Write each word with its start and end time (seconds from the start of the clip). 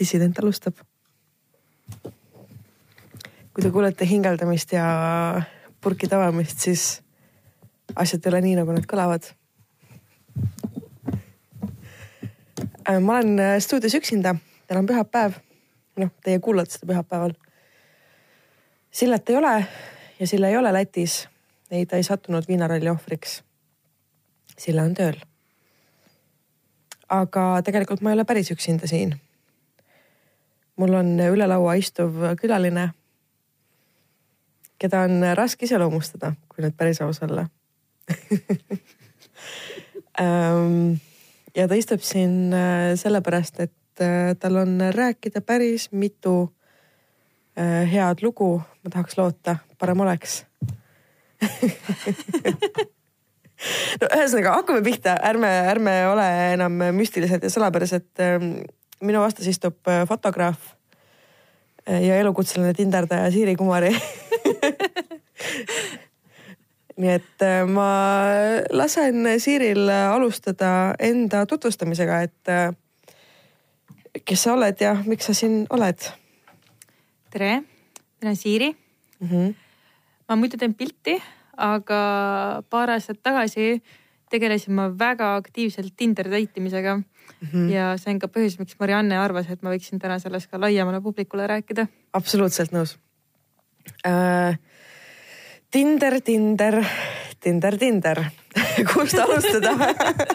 dissident 0.00 0.38
alustab. 0.38 0.80
kui 3.52 3.62
te 3.62 3.70
kuulete 3.70 4.06
hingeldamist 4.06 4.72
ja 4.72 4.86
purkide 5.80 6.16
avamist, 6.16 6.58
siis 6.58 7.02
asjad 7.96 8.24
ei 8.24 8.30
ole 8.30 8.40
nii, 8.44 8.56
nagu 8.60 8.72
nad 8.72 8.86
kõlavad. 8.88 9.26
Äh, 12.88 12.98
ma 13.00 13.18
olen 13.18 13.38
äh, 13.38 13.58
stuudios 13.62 13.94
üksinda, 13.98 14.34
täna 14.66 14.80
on 14.80 14.88
pühapäev. 14.88 15.38
noh, 16.00 16.10
teie 16.24 16.38
kuulate 16.40 16.72
seda 16.72 16.86
pühapäeval. 16.92 17.34
Sillet 18.90 19.30
ei 19.30 19.36
ole 19.36 19.54
ja 20.20 20.26
Sille 20.26 20.48
ei 20.48 20.56
ole 20.56 20.72
Lätis. 20.72 21.28
ei, 21.70 21.86
ta 21.86 21.96
ei 21.96 22.02
sattunud 22.02 22.48
viinaralli 22.48 22.90
ohvriks. 22.90 23.42
Sille 24.58 24.82
on 24.82 24.94
tööl. 24.94 25.16
aga 27.08 27.62
tegelikult 27.66 28.00
ma 28.00 28.10
ei 28.10 28.14
ole 28.14 28.24
päris 28.24 28.50
üksinda 28.50 28.86
siin. 28.86 29.20
Mul 30.80 30.96
on 30.96 31.12
üle 31.20 31.46
laua 31.50 31.76
istuv 31.76 32.22
külaline, 32.40 32.90
keda 34.80 35.04
on 35.08 35.24
raske 35.36 35.68
iseloomustada, 35.68 36.32
kui 36.48 36.64
nüüd 36.64 36.76
päris 36.78 37.02
aus 37.04 37.20
olla. 37.26 37.46
Ähm, 40.20 41.00
ja 41.56 41.68
ta 41.68 41.76
istub 41.78 42.02
siin 42.06 42.54
äh, 42.56 42.94
sellepärast, 42.98 43.60
et 43.60 44.02
äh, 44.02 44.32
tal 44.40 44.56
on 44.62 44.80
rääkida 44.94 45.42
päris 45.44 45.90
mitu 45.92 46.52
äh, 47.58 47.86
head 47.92 48.24
lugu, 48.24 48.58
ma 48.58 48.90
tahaks 48.90 49.18
loota, 49.18 49.58
parem 49.78 50.06
oleks. 50.06 50.44
No 54.00 54.08
ühesõnaga 54.16 54.54
hakkame 54.54 54.80
pihta, 54.80 55.18
ärme, 55.28 55.48
ärme 55.68 55.92
ole 56.08 56.24
enam 56.54 56.78
müstilised 56.96 57.42
ja 57.44 57.50
salapärased. 57.52 58.06
Ähm, 58.24 58.46
minu 59.04 59.20
vastas 59.20 59.50
istub 59.52 59.90
fotograaf 60.08 60.70
ja 61.90 62.18
elukutseline 62.22 62.74
tinderdaja 62.74 63.30
Siiri 63.34 63.56
Kumari 63.58 63.90
nii 67.00 67.12
et 67.16 67.44
äh, 67.44 67.64
ma 67.68 67.88
lasen 68.76 69.24
Siiril 69.40 69.88
alustada 69.88 70.94
enda 71.00 71.44
tutvustamisega, 71.48 72.20
et 72.26 72.52
äh, 72.52 72.74
kes 74.24 74.44
sa 74.44 74.54
oled 74.56 74.80
ja 74.82 74.94
miks 75.06 75.30
sa 75.30 75.36
siin 75.36 75.64
oled? 75.70 76.10
tere, 77.30 77.60
mina 78.20 78.32
olen 78.32 78.36
Siiri 78.36 78.70
mm. 78.72 79.28
-hmm. 79.28 79.54
ma 80.28 80.36
muidu 80.36 80.58
teen 80.58 80.74
pilti, 80.74 81.22
aga 81.56 82.00
paar 82.70 82.90
aastat 82.90 83.22
tagasi 83.22 83.82
tegelesin 84.30 84.74
ma 84.74 84.90
väga 84.98 85.34
aktiivselt 85.36 85.94
Tinder 85.96 86.30
date 86.30 86.60
imisega 86.60 87.00
mm. 87.40 87.48
-hmm. 87.52 87.70
ja 87.72 87.92
see 87.98 88.14
on 88.14 88.18
ka 88.22 88.28
põhjus, 88.28 88.58
miks 88.58 88.78
Marianne 88.80 89.18
arvas, 89.18 89.50
et 89.50 89.62
ma 89.62 89.72
võiksin 89.74 90.02
täna 90.02 90.18
sellest 90.18 90.50
ka 90.50 90.60
laiemale 90.60 91.00
publikule 91.00 91.46
rääkida. 91.46 91.86
absoluutselt 92.12 92.72
nõus 92.72 92.98
äh, 94.06 94.58
Tinder, 95.70 96.20
Tinder, 96.20 96.84
Tinder, 97.40 97.78
Tinder 97.78 98.24
kust 98.92 99.18
alustada 99.18 99.76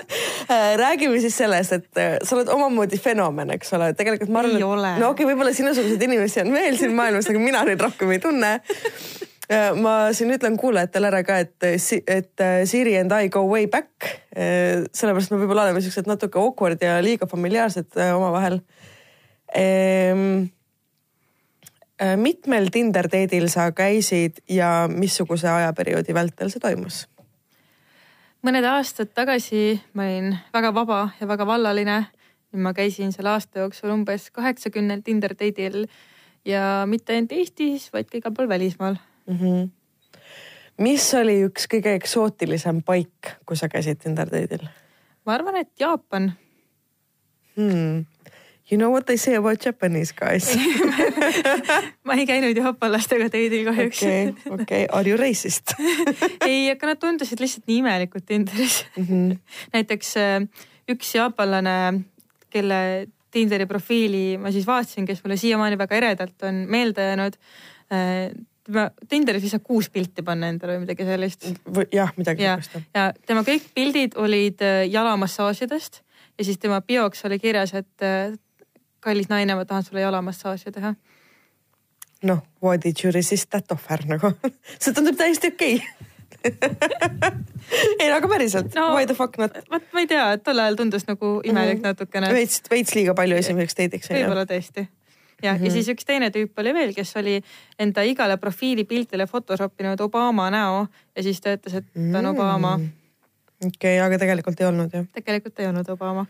räägime 0.84 1.20
siis 1.20 1.38
sellest, 1.38 1.72
et 1.72 1.98
äh, 1.98 2.18
sa 2.24 2.36
oled 2.38 2.50
omamoodi 2.54 2.98
fenomen, 2.98 3.52
eks 3.56 3.74
ole, 3.74 3.94
tegelikult 3.98 4.32
ma 4.32 4.44
arvan, 4.44 4.56
et 4.56 4.62
no 5.02 5.10
okei 5.12 5.26
okay,, 5.26 5.32
võib-olla 5.32 5.54
sinusuguseid 5.54 6.02
inimesi 6.08 6.44
on 6.44 6.54
veel 6.54 6.78
siin 6.80 6.96
maailmas, 6.96 7.30
aga 7.30 7.42
mina 7.42 7.64
neid 7.68 7.82
rohkem 7.82 8.12
ei 8.16 8.22
tunne. 8.24 8.60
Äh, 9.46 9.72
ma 9.78 10.14
siin 10.14 10.34
ütlen 10.34 10.58
kuulajatele 10.58 11.12
ära 11.12 11.22
ka, 11.28 11.38
et, 11.46 11.56
et 11.64 12.42
äh, 12.42 12.64
Siri 12.66 12.98
and 12.98 13.14
I 13.14 13.30
go 13.30 13.46
way 13.50 13.68
back. 13.68 13.92
sellepärast 14.36 15.32
me 15.32 15.38
võib-olla 15.40 15.64
oleme 15.64 15.80
siuksed 15.80 16.10
natuke 16.10 16.36
awkward 16.42 16.82
ja 16.84 16.98
liiga 17.00 17.24
familiaarsed 17.32 17.96
omavahel 18.18 18.58
ehm, 19.56 20.50
Äh, 22.02 22.18
mitmel 22.20 22.68
Tinder 22.72 23.08
date'il 23.08 23.48
sa 23.48 23.70
käisid 23.72 24.42
ja 24.52 24.90
missuguse 24.92 25.48
ajaperioodi 25.48 26.14
vältel 26.14 26.50
see 26.52 26.60
toimus? 26.60 27.06
mõned 28.44 28.68
aastad 28.68 29.14
tagasi 29.16 29.80
ma 29.96 30.04
olin 30.04 30.36
väga 30.54 30.74
vaba 30.76 30.98
ja 31.22 31.28
väga 31.28 31.48
vallaline. 31.48 31.96
ma 32.52 32.74
käisin 32.74 33.16
selle 33.16 33.30
aasta 33.30 33.64
jooksul 33.64 33.94
umbes 33.96 34.28
kaheksakümnel 34.32 35.02
Tinder 35.08 35.32
date'il 35.40 35.88
ja 36.46 36.84
mitte 36.86 37.16
ainult 37.16 37.32
Eestis, 37.32 37.88
vaid 37.94 38.12
ka 38.12 38.18
igal 38.18 38.36
pool 38.36 38.52
välismaal 38.52 39.00
mm. 39.28 39.38
-hmm. 39.38 39.70
mis 40.78 41.14
oli 41.14 41.42
üks 41.50 41.70
kõige 41.72 41.96
eksootilisem 42.00 42.82
paik, 42.84 43.36
kus 43.46 43.60
sa 43.60 43.70
käisid 43.70 44.02
Tinder 44.04 44.32
date'il? 44.32 44.68
ma 45.26 45.34
arvan, 45.34 45.56
et 45.56 45.72
Jaapan 45.80 46.34
hmm 47.56 48.06
You 48.72 48.80
know 48.80 48.90
what 48.90 49.06
they 49.06 49.18
say 49.18 49.36
about 49.36 49.62
Japanese 49.66 50.12
guys 50.12 50.48
ma 52.06 52.16
ei 52.18 52.26
käinud 52.26 52.58
jaapanlastega 52.58 53.28
teidil 53.30 53.68
kahjuks. 53.68 54.00
okei, 54.02 54.56
okei, 54.56 54.88
are 54.90 55.10
you 55.10 55.20
racist 55.22 55.76
ei, 56.50 56.72
aga 56.72 56.90
nad 56.90 57.02
tundusid 57.02 57.44
lihtsalt 57.44 57.70
nii 57.70 57.84
imelikud 57.84 58.26
Tinderis 58.26 58.80
mm. 58.98 59.06
-hmm. 59.06 59.38
näiteks 59.76 60.16
äh, 60.18 60.48
üks 60.90 61.14
jaapanlane, 61.14 61.76
kelle 62.50 62.82
Tinderi 63.30 63.70
profiili 63.70 64.40
ma 64.42 64.50
siis 64.52 64.66
vaatasin, 64.66 65.06
kes 65.06 65.22
mulle 65.24 65.38
siiamaani 65.38 65.78
väga 65.78 66.02
eredalt 66.02 66.50
on 66.50 66.66
meelde 66.66 67.06
jäänud 67.12 67.38
tema 68.66 68.90
Tinderis 69.10 69.44
ei 69.46 69.50
saa 69.54 69.64
kuus 69.64 69.90
pilti 69.94 70.24
panna 70.26 70.50
endale 70.52 70.76
või 70.76 70.86
midagi 70.86 71.06
sellist. 71.08 71.48
jah, 71.94 72.14
midagi 72.18 72.46
sellist. 72.46 72.80
ja 72.96 73.10
tema 73.28 73.46
kõik 73.48 73.68
pildid 73.76 74.18
olid 74.22 74.64
äh, 74.66 74.86
jalamassaažidest 74.90 76.02
ja 76.38 76.48
siis 76.48 76.58
tema 76.62 76.82
bioks 76.82 77.26
oli 77.26 77.40
kirjas, 77.40 77.74
et 77.78 78.06
äh, 78.06 78.34
kallis 79.00 79.30
naine, 79.30 79.56
ma 79.56 79.66
tahan 79.66 79.86
sulle 79.86 80.02
jalamassaaži 80.02 80.74
teha. 80.76 80.96
noh, 82.24 82.42
why 82.64 82.78
did 82.82 83.04
you 83.04 83.14
resist 83.14 83.50
that 83.50 83.72
offer 83.72 84.02
nagu 84.10 84.34
see 84.82 84.94
tundub 84.94 85.18
täiesti 85.20 85.54
okei 85.54 85.80
okay. 85.80 86.06
ei 88.02 88.12
aga 88.12 88.28
päriselt 88.30 88.76
no,, 88.76 88.92
why 88.96 89.06
the 89.06 89.16
fuck 89.18 89.38
not? 89.42 89.58
vot 89.72 89.88
ma 89.94 90.04
ei 90.04 90.10
tea, 90.10 90.26
et 90.38 90.44
tol 90.46 90.60
ajal 90.62 90.78
tundus 90.80 91.08
nagu 91.10 91.40
imelik 91.44 91.80
mm 91.80 91.82
-hmm. 91.82 91.88
natukene. 91.94 92.34
veits, 92.34 92.62
veits 92.72 92.96
liiga 92.96 93.14
palju 93.14 93.38
esimeseks 93.42 93.78
date'iks. 93.78 94.10
võib-olla 94.14 94.46
tõesti. 94.50 94.88
Ja 95.44 95.54
mm, 95.54 95.60
-hmm. 95.60 95.66
ja 95.66 95.72
siis 95.72 95.90
üks 95.90 96.06
teine 96.06 96.30
tüüp 96.30 96.60
oli 96.62 96.74
veel, 96.74 96.94
kes 96.94 97.16
oli 97.18 97.42
enda 97.80 98.02
igale 98.02 98.38
profiilipildile 98.38 99.28
Photoshop 99.28 99.82
inud 99.82 100.00
Obama 100.00 100.50
näo 100.50 100.88
ja 101.16 101.24
siis 101.24 101.42
ta 101.42 101.56
ütles, 101.56 101.74
et 101.76 101.86
ta 102.12 102.20
on 102.20 102.26
Obama. 102.26 102.78
Mm. 102.78 102.90
okei 103.66 103.98
okay,, 103.98 104.06
aga 104.08 104.18
tegelikult 104.18 104.62
ei 104.62 104.68
olnud 104.68 104.94
jah? 104.94 105.06
tegelikult 105.14 105.60
ei 105.60 105.68
olnud 105.68 105.90
Obama 105.90 106.26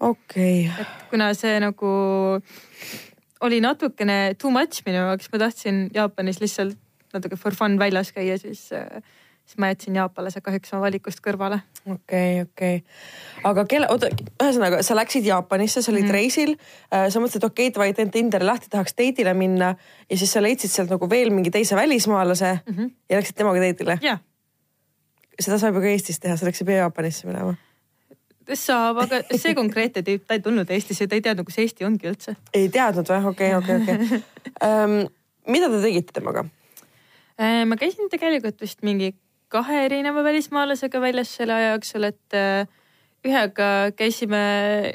okei 0.00 0.68
okay.. 0.68 0.80
et 0.80 1.10
kuna 1.10 1.34
see 1.34 1.60
nagu 1.60 1.92
oli 3.42 3.60
natukene 3.60 4.34
too 4.38 4.50
much 4.50 4.82
minu 4.86 5.02
jaoks, 5.02 5.28
ma 5.32 5.38
tahtsin 5.38 5.90
Jaapanis 5.94 6.40
lihtsalt 6.40 6.78
natuke 7.12 7.36
for 7.36 7.54
fun 7.54 7.78
väljas 7.78 8.12
käia, 8.12 8.38
siis, 8.38 8.68
siis 9.52 9.60
ma 9.60 9.68
jätsin 9.68 9.96
jaapanlased 10.00 10.40
kahjuks 10.44 10.72
oma 10.72 10.86
valikust 10.86 11.20
kõrvale. 11.24 11.60
okei 11.84 12.40
okay,, 12.40 12.42
okei 12.42 12.76
okay.. 12.76 13.44
aga 13.50 13.64
kelle, 13.68 13.88
oota, 13.92 14.08
ühesõnaga 14.40 14.80
sa 14.86 14.96
läksid 14.96 15.26
Jaapanisse, 15.28 15.82
sa 15.82 15.92
olid 15.92 16.06
mm 16.06 16.14
reisil 16.16 16.54
äh,. 16.56 17.08
sa 17.12 17.20
mõtlesid, 17.20 17.44
okei 17.44 17.68
okay,, 17.68 17.74
davai, 17.76 17.92
teen 17.96 18.10
Tinderi 18.14 18.48
lahti, 18.48 18.70
tahaks 18.72 18.96
date'ile 18.96 19.34
minna 19.36 19.74
ja 20.08 20.16
siis 20.16 20.32
sa 20.32 20.42
leidsid 20.42 20.72
sealt 20.72 20.92
nagu 20.92 21.08
veel 21.10 21.32
mingi 21.34 21.52
teise 21.52 21.76
välismaalase 21.76 22.52
mm 22.54 22.74
-hmm. 22.76 22.94
ja 23.10 23.20
läksid 23.20 23.36
temaga 23.36 23.60
date'ile? 23.60 23.98
jah. 24.02 24.22
seda 25.40 25.58
saab 25.58 25.74
ju 25.74 25.84
ka 25.84 25.92
Eestis 25.92 26.20
teha, 26.20 26.36
selleks 26.36 26.62
ei 26.62 26.66
pea 26.66 26.80
Jaapanisse 26.86 27.28
minema 27.28 27.56
saab, 28.54 28.98
aga 29.04 29.22
see 29.42 29.54
konkreetne 29.54 30.02
tüüp, 30.02 30.24
ta 30.26 30.34
ei 30.34 30.40
tulnud 30.40 30.70
Eestisse, 30.70 31.06
ta 31.06 31.14
ei 31.14 31.22
teadnud, 31.22 31.46
kus 31.46 31.58
Eesti 31.58 31.84
ongi 31.84 32.08
üldse. 32.08 32.36
ei 32.54 32.68
teadnud 32.68 33.08
või? 33.08 33.24
okei, 33.34 33.54
okei, 33.54 33.76
okei. 33.82 34.22
Ehm, 34.66 35.06
mida 35.46 35.68
te 35.70 35.78
tegite 35.82 36.12
temaga? 36.12 36.44
Äh, 37.40 37.62
ma 37.66 37.76
käisin 37.76 38.10
tegelikult 38.10 38.60
vist 38.60 38.82
mingi 38.82 39.14
kahe 39.52 39.84
erineva 39.86 40.24
välismaalasega 40.24 41.00
väljas 41.02 41.34
selle 41.36 41.56
aja 41.56 41.74
jooksul, 41.74 42.08
et 42.08 42.38
äh, 42.38 42.70
ühega 43.22 43.68
käisime 43.94 44.40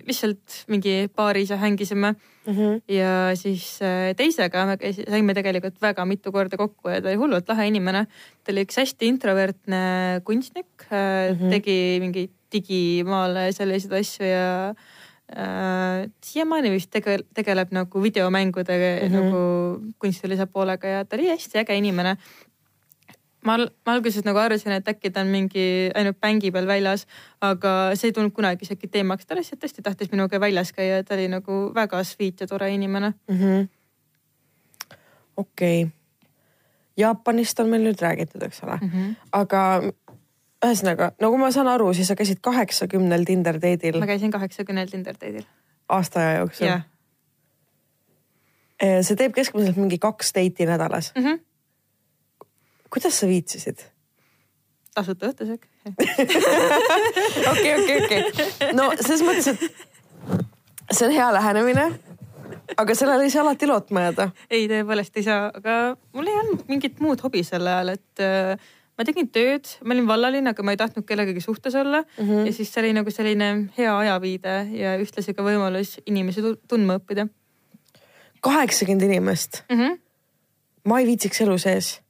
lihtsalt 0.07 0.63
mingi 0.71 1.07
baaris 1.15 1.51
ja 1.53 1.57
hängisime 1.61 2.11
mm. 2.11 2.53
-hmm. 2.53 2.81
ja 2.91 3.35
siis 3.35 3.79
äh, 3.81 4.15
teisega 4.15 4.65
me 4.65 4.77
käisime, 4.77 5.07
saime 5.09 5.33
tegelikult 5.33 5.81
väga 5.81 6.05
mitu 6.05 6.31
korda 6.31 6.57
kokku 6.57 6.89
ja 6.89 7.01
ta 7.01 7.09
oli 7.09 7.21
hullult 7.21 7.49
lahe 7.49 7.67
inimene. 7.67 8.05
ta 8.43 8.51
oli 8.51 8.65
üks 8.67 8.77
hästi 8.77 9.07
introvertne 9.07 10.21
kunstnik 10.23 10.89
mm, 10.89 11.37
-hmm. 11.37 11.49
tegi 11.49 11.99
mingeid 12.03 12.33
digimaale 12.51 13.51
selliseid 13.51 13.93
asju 13.93 14.25
ja 14.25 14.73
äh, 15.31 16.09
siiamaani 16.23 16.71
vist 16.71 16.91
tegel, 16.91 17.23
tegeleb 17.33 17.71
nagu 17.71 18.03
videomängude 18.03 18.77
mm 18.77 19.07
-hmm. 19.07 19.15
nagu 19.15 19.93
kunstilise 19.99 20.45
poolega 20.45 20.87
ja 20.87 21.05
ta 21.05 21.15
oli 21.15 21.29
hästi 21.29 21.59
äge 21.59 21.75
inimene. 21.75 22.17
Ma, 23.47 23.57
ma 23.57 23.95
alguses 23.95 24.25
nagu 24.27 24.39
arvasin, 24.41 24.75
et 24.77 24.89
äkki 24.91 25.11
ta 25.13 25.23
on 25.25 25.31
mingi 25.33 25.65
ainult 25.95 26.19
bängi 26.23 26.51
peal 26.55 26.67
väljas, 26.69 27.05
aga 27.41 27.73
see 27.95 28.11
ei 28.11 28.15
tulnud 28.17 28.35
kunagi 28.35 28.67
isegi 28.67 28.89
teemaks, 28.91 29.27
ta 29.27 29.37
lihtsalt 29.37 29.61
tõesti 29.63 29.85
tahtis 29.85 30.11
minuga 30.13 30.41
väljas 30.43 30.73
käia, 30.75 31.03
ta 31.07 31.15
oli 31.17 31.29
nagu 31.31 31.61
väga 31.75 32.03
sweet 32.07 32.43
ja 32.43 32.49
tore 32.49 32.71
inimene 32.73 33.13
mm 33.13 33.37
-hmm.. 33.37 33.69
okei 35.37 35.83
okay. 35.83 35.93
Jaapanist 36.97 37.59
on 37.59 37.69
meil 37.69 37.83
nüüd 37.85 37.99
räägitud, 38.01 38.41
eks 38.41 38.63
ole 38.65 38.79
mm, 38.81 38.89
-hmm. 38.89 39.15
aga 39.31 39.61
ühesõnaga, 40.65 41.11
nagu 41.21 41.37
ma 41.37 41.51
saan 41.53 41.67
aru, 41.69 41.93
siis 41.93 42.07
sa 42.09 42.15
käisid 42.15 42.39
kaheksakümnel 42.41 43.25
Tinder 43.25 43.59
date'il. 43.61 43.99
ma 43.99 44.09
käisin 44.09 44.31
kaheksakümnel 44.31 44.87
Tinder 44.89 45.13
date'il. 45.13 45.45
aasta 45.89 46.19
aja 46.19 46.39
jooksul 46.39 46.67
yeah.? 46.67 46.85
see 48.77 49.15
teeb 49.15 49.33
keskmiselt 49.33 49.77
mingi 49.77 49.97
kaks 49.97 50.33
date'i 50.33 50.65
nädalas 50.65 51.13
mm. 51.15 51.23
-hmm. 51.23 51.39
Kuidas 52.93 53.19
sa 53.19 53.29
viitsisid? 53.29 53.83
tasuta 54.97 55.29
õhtusöök. 55.29 55.67
okei, 57.51 57.73
okei, 57.77 57.97
okei. 58.01 58.21
no 58.73 58.89
selles 58.97 59.21
mõttes, 59.21 59.51
et 59.53 60.95
see 60.95 61.05
on 61.05 61.13
hea 61.13 61.27
lähenemine. 61.35 61.85
aga 62.77 62.95
sellele 62.97 63.27
ei 63.27 63.31
saa 63.33 63.43
alati 63.45 63.69
lootma 63.69 64.07
jääda. 64.07 64.29
ei, 64.49 64.65
tõepoolest 64.71 65.19
ei 65.21 65.27
saa, 65.27 65.51
aga 65.53 65.77
mul 66.17 66.31
ei 66.31 66.39
olnud 66.41 66.65
mingit 66.71 66.99
muud 67.03 67.21
hobi 67.21 67.43
sel 67.45 67.69
ajal, 67.69 67.93
et 67.93 68.23
äh, 68.25 68.57
ma 68.97 69.05
tegin 69.05 69.29
tööd, 69.29 69.69
ma 69.85 69.93
olin 69.93 70.09
vallaline, 70.09 70.49
aga 70.55 70.65
ma 70.65 70.73
ei 70.73 70.81
tahtnud 70.81 71.05
kellegagi 71.05 71.45
suhtes 71.45 71.77
olla 71.77 72.01
mm. 72.01 72.23
-hmm. 72.23 72.49
ja 72.49 72.53
siis 72.53 72.73
see 72.73 72.81
oli 72.81 72.95
nagu 72.97 73.13
selline 73.13 73.51
hea 73.77 73.97
ajaviide 73.97 74.55
ja 74.81 74.97
ühtlasi 74.97 75.37
ka 75.37 75.45
võimalus 75.45 75.99
inimesi 76.05 76.41
tu- 76.41 76.57
tundma 76.67 76.97
õppida 76.97 77.29
kaheksakümmend 78.41 79.01
inimest, 79.01 79.63
mm. 79.69 79.79
-hmm. 79.79 79.99
ma 80.85 80.99
ei 80.99 81.05
viitsiks 81.05 81.41
elu 81.41 81.57
sees. 81.57 82.01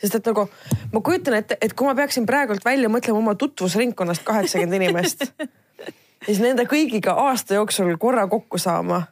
Sest 0.00 0.18
et 0.18 0.30
nagu 0.30 0.46
ma 0.92 1.02
kujutan 1.04 1.38
ette, 1.38 1.58
et 1.60 1.74
kui 1.76 1.88
ma 1.88 1.94
peaksin 1.98 2.26
praegult 2.28 2.64
välja 2.64 2.90
mõtlema 2.92 3.22
oma 3.22 3.36
tutvusringkonnast 3.38 4.24
kaheksakümmend 4.26 4.80
inimest, 4.80 5.24
siis 6.26 6.40
nende 6.42 6.66
kõigiga 6.68 7.16
aasta 7.26 7.58
jooksul 7.60 7.96
korra 8.00 8.26
kokku 8.30 8.60
saama. 8.60 9.06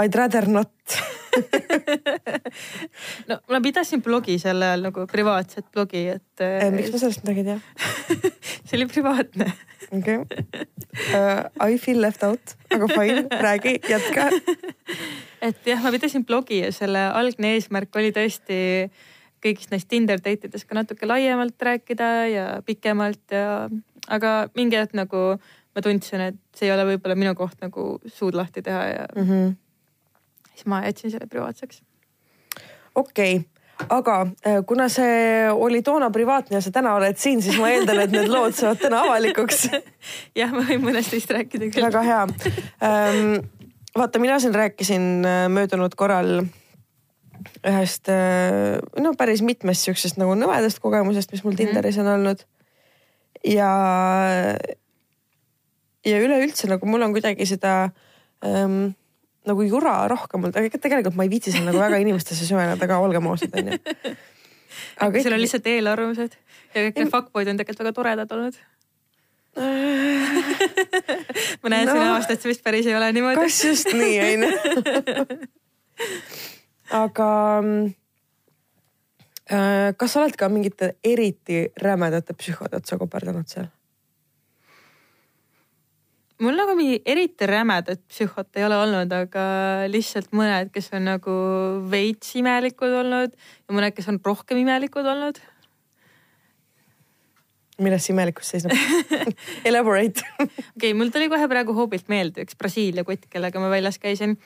I'd 0.00 0.14
rather 0.16 0.48
not. 0.48 0.70
no 3.28 3.38
ma 3.48 3.60
pidasin 3.64 4.02
blogi 4.04 4.38
sel 4.40 4.62
ajal 4.64 4.86
nagu 4.88 5.04
privaatset 5.08 5.68
blogi, 5.72 6.04
et 6.14 6.44
äh, 6.44 6.68
miks 6.74 6.92
ma 6.92 7.00
sellest 7.00 7.24
midagi 7.24 7.42
ei 7.42 7.46
tea? 7.48 8.30
see 8.68 8.78
oli 8.78 8.88
privaatne. 8.90 9.48
okei 9.90 10.18
okay. 10.22 10.68
uh,. 11.16 11.68
I 11.68 11.80
feel 11.80 12.00
left 12.04 12.24
out, 12.28 12.56
aga 12.70 12.88
fine, 12.92 13.26
räägi, 13.40 13.78
jätka. 13.88 14.30
et 15.42 15.66
jah, 15.66 15.80
ma 15.82 15.90
pidasin 15.94 16.24
blogi 16.26 16.60
ja 16.62 16.72
selle 16.74 17.06
algne 17.12 17.56
eesmärk 17.56 17.96
oli 17.98 18.12
tõesti 18.14 18.58
kõigist 19.42 19.72
neist 19.74 19.88
Tinder 19.90 20.20
date 20.22 20.48
idest 20.48 20.68
ka 20.68 20.76
natuke 20.78 21.08
laiemalt 21.08 21.58
rääkida 21.62 22.10
ja 22.30 22.44
pikemalt 22.66 23.34
ja, 23.34 23.66
aga 24.08 24.34
mingi 24.54 24.78
hetk 24.78 24.94
nagu 24.98 25.24
ma 25.72 25.82
tundsin, 25.84 26.28
et 26.30 26.38
see 26.56 26.68
ei 26.68 26.74
ole 26.74 26.84
võib-olla 26.92 27.16
minu 27.18 27.32
koht 27.38 27.62
nagu 27.64 27.96
suud 28.06 28.36
lahti 28.38 28.62
teha 28.62 28.82
ja 28.90 29.06
mm. 29.16 29.28
-hmm. 29.28 29.56
siis 30.52 30.66
ma 30.66 30.84
jätsin 30.84 31.10
selle 31.10 31.26
privaatseks. 31.26 31.82
okei 32.94 33.36
okay., 33.36 33.48
aga 33.88 34.26
äh, 34.46 34.64
kuna 34.66 34.88
see 34.88 35.50
oli 35.50 35.82
toona 35.82 36.10
privaatne 36.10 36.56
ja 36.56 36.60
sa 36.60 36.70
täna 36.70 36.94
oled 36.94 37.16
siin, 37.16 37.42
siis 37.42 37.58
ma 37.58 37.70
eeldan, 37.70 38.00
et 38.00 38.10
need 38.10 38.28
lood 38.28 38.54
saavad 38.54 38.78
täna 38.78 39.00
avalikuks. 39.02 39.68
jah, 40.40 40.52
ma 40.52 40.62
võin 40.68 40.84
mõnest 40.84 41.12
neist 41.12 41.30
rääkida 41.30 41.70
küll. 41.72 41.88
väga 41.88 42.02
hea 42.02 42.22
ähm,. 42.82 43.61
vaata, 43.98 44.18
mina 44.22 44.38
siin 44.40 44.54
rääkisin 44.54 45.26
äh, 45.26 45.48
möödunud 45.52 45.94
korral 45.96 46.44
ühest 47.66 48.08
äh, 48.08 48.78
no 49.02 49.14
päris 49.18 49.42
mitmest 49.42 49.86
siuksest 49.86 50.18
nagu 50.20 50.34
nõmedast 50.38 50.80
kogemusest, 50.82 51.32
mis 51.34 51.44
mul 51.44 51.58
Tinderis 51.58 51.98
on 52.02 52.10
olnud. 52.14 52.44
ja, 53.46 53.70
ja 56.06 56.18
üleüldse 56.22 56.70
nagu 56.70 56.86
mul 56.86 57.02
on 57.02 57.14
kuidagi 57.16 57.46
seda 57.48 57.90
ähm, 58.46 58.92
nagu 59.48 59.66
jura 59.66 59.96
rohkem 60.10 60.44
olnud, 60.44 60.58
aga 60.58 60.78
tegelikult 60.78 61.18
ma 61.18 61.26
ei 61.26 61.32
viitsi 61.32 61.54
seal 61.54 61.66
nagu 61.66 61.80
väga 61.82 61.98
inimestesse 62.04 62.46
süveneda 62.48 62.88
ka, 62.88 63.00
olgem 63.02 63.26
ausad, 63.30 63.54
onju. 63.58 63.78
aga 65.04 65.24
sul 65.24 65.36
on 65.36 65.42
lihtsalt 65.42 65.66
eelarvamused 65.72 66.36
ja 66.74 66.86
kõik 66.86 67.02
need 67.02 67.12
fuckboy'd 67.12 67.50
on 67.50 67.60
tegelikult 67.60 67.84
väga 67.84 67.96
toredad 67.98 68.36
olnud. 68.36 68.60
Ma 71.62 71.68
näen 71.68 71.86
No. 71.88 71.92
sinu 71.92 72.08
aastat, 72.14 72.40
see 72.40 72.52
vist 72.52 72.64
päris 72.64 72.86
ei 72.88 72.96
ole 72.96 73.12
niimoodi. 73.12 73.36
kas 73.42 73.58
just 73.64 73.92
nii, 73.92 74.16
onju. 74.24 74.50
aga 77.02 77.28
äh, 79.52 79.92
kas 80.00 80.12
sa 80.14 80.22
oled 80.22 80.36
ka 80.40 80.48
mingite 80.52 80.94
eriti 81.04 81.66
rämedate 81.82 82.32
psühhode 82.38 82.80
otsa 82.80 82.98
koperdanud 83.00 83.46
seal? 83.50 83.68
mul 86.42 86.56
nagu 86.58 86.72
mingi 86.74 86.98
eriti 87.06 87.46
rämedat 87.46 88.00
psühhot 88.10 88.56
ei 88.58 88.64
ole 88.66 88.76
olnud, 88.82 89.12
aga 89.14 89.42
lihtsalt 89.92 90.32
mõned, 90.34 90.72
kes 90.74 90.88
on 90.96 91.04
nagu 91.06 91.34
veits 91.92 92.32
imelikud 92.40 92.90
olnud 93.02 93.30
ja 93.36 93.70
mõned, 93.76 93.94
kes 93.94 94.08
on 94.10 94.18
rohkem 94.24 94.58
imelikud 94.64 95.06
olnud. 95.06 95.38
Milles 97.84 98.06
see 98.06 98.14
imelikkus 98.14 98.52
seisneb 98.54 98.76
Elaborate. 99.68 100.24
okei 100.76 100.94
mul 100.98 101.12
tuli 101.14 101.28
kohe 101.32 101.48
praegu 101.50 101.76
hoobilt 101.76 102.10
meelde 102.12 102.46
üks 102.46 102.58
Brasiilia 102.58 103.06
kutt, 103.08 103.28
kellega 103.32 103.62
ma 103.62 103.70
väljas 103.72 104.00
käisin. 104.02 104.38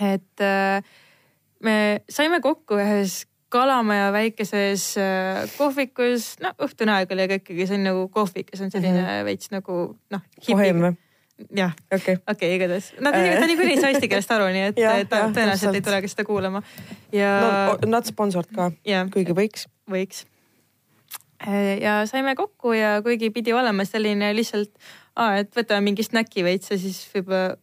et 0.00 0.44
äh, 0.44 0.84
me 1.64 1.78
saime 2.10 2.42
kokku 2.44 2.78
ühes 2.78 3.24
Kalamaja 3.48 4.10
väikeses 4.12 4.82
äh, 5.00 5.46
kohvikus, 5.56 6.34
no 6.44 6.50
õhtune 6.60 6.92
aeg 6.98 7.12
oli, 7.14 7.24
aga 7.24 7.38
ikkagi 7.40 7.64
see 7.64 7.78
on 7.78 7.86
nagu 7.88 8.02
kohvik 8.12 8.50
ja 8.52 8.58
see 8.58 8.66
on 8.66 8.72
selline 8.74 9.00
mm 9.00 9.06
-hmm. 9.06 9.24
veits 9.24 9.52
nagu 9.54 9.76
noh. 10.12 10.26
Bohem 10.50 10.82
või? 10.84 10.96
jah, 11.56 11.72
okei 11.92 11.96
okay.. 11.96 12.14
okei 12.14 12.48
okay,, 12.48 12.54
igatahes. 12.56 12.92
no 13.00 13.12
ta, 13.12 13.18
ta 13.40 13.46
niikuinii 13.46 13.80
sai 13.80 13.94
eesti 13.94 14.08
keelest 14.10 14.32
aru, 14.34 14.50
nii 14.52 14.64
et 14.70 14.80
Jah, 14.84 14.98
ta 15.08 15.22
jah, 15.22 15.32
tõenäoliselt 15.34 15.78
ei 15.78 15.84
tulegi 15.86 16.10
seda 16.10 16.24
kuulama. 16.28 16.62
ja 17.14 17.30
no 17.44 17.92
nad 17.94 18.08
sponsored 18.08 18.50
ka, 18.54 18.70
ja 18.88 19.06
kuigi 19.12 19.36
võiks. 19.36 19.68
võiks. 19.90 20.26
Ja 21.80 22.00
saime 22.06 22.34
kokku 22.34 22.72
ja 22.74 22.98
kuigi 23.02 23.30
pidi 23.30 23.52
olema 23.54 23.84
selline 23.86 24.32
lihtsalt, 24.34 24.72
et 25.38 25.54
võtame 25.54 25.90
mingi 25.90 26.06
snäki 26.06 26.44
veits 26.46 26.72
ja 26.72 26.78
siis 26.80 27.04
võib-olla 27.14 27.56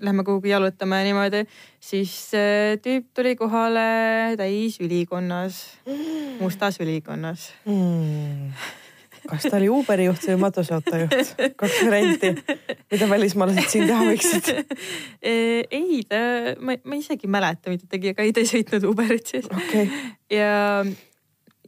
lähme 0.00 0.24
kuhugi 0.24 0.48
jalutama 0.48 0.98
ja 1.00 1.08
niimoodi, 1.08 1.44
siis 1.80 2.14
äh, 2.34 2.76
tüüp 2.82 3.10
tuli 3.14 3.34
kohale 3.36 4.34
täis 4.36 4.80
ülikonnas, 4.82 5.60
mustas 6.40 6.80
ülikonnas. 6.82 7.52
Hmm. 7.64 8.50
kas 9.28 9.46
ta 9.48 9.56
oli 9.56 9.70
Uberi 9.72 10.08
juht 10.08 10.26
või 10.28 10.36
matusautojuht? 10.42 11.14
kaks 11.56 11.78
varianti, 11.86 12.34
mida 12.92 13.08
välismaalased 13.08 13.70
siin 13.72 13.86
teha 13.88 14.04
võiksid. 14.10 14.52
ei, 15.78 16.02
ta, 16.08 16.20
ma, 16.60 16.76
ma 16.84 17.00
isegi 17.00 17.28
ei 17.28 17.34
mäleta, 17.38 17.72
mida 17.72 17.88
tegi, 17.88 18.12
aga 18.12 18.26
ei 18.26 18.34
ta 18.36 18.44
ei 18.44 18.50
sõitnud 18.50 18.88
Uberit 18.90 19.32
siis. 19.36 19.48
okei, 19.48 19.88
ja, 20.34 20.84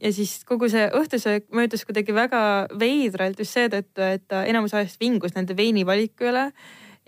ja 0.01 0.13
siis 0.13 0.39
kogu 0.47 0.69
see 0.71 0.85
õhtusöök 0.93 1.49
möödus 1.55 1.85
kuidagi 1.87 2.13
väga 2.15 2.41
veidralt 2.79 3.39
just 3.41 3.57
seetõttu, 3.57 4.03
et 4.03 4.27
ta 4.29 4.43
enamus 4.49 4.75
ajast 4.77 4.99
vingus 5.01 5.35
nende 5.35 5.57
veinivaliku 5.57 6.29
üle 6.29 6.47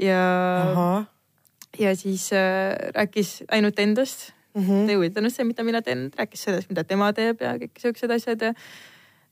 ja, 0.02 0.22
ja 1.80 1.96
siis 1.98 2.30
äh, 2.34 2.76
rääkis 2.96 3.44
ainult 3.52 3.80
endast 3.80 4.32
mm. 4.56 4.62
-hmm. 4.62 4.90
ei 4.90 4.96
huvitanud 4.96 5.34
see, 5.34 5.46
mida 5.46 5.64
mina 5.64 5.82
teen, 5.82 6.10
rääkis 6.18 6.44
sellest, 6.48 6.70
mida 6.70 6.84
tema 6.84 7.14
teeb 7.14 7.42
ja 7.42 7.56
kõik 7.62 7.82
siuksed 7.82 8.12
asjad 8.18 8.50
ja 8.50 8.54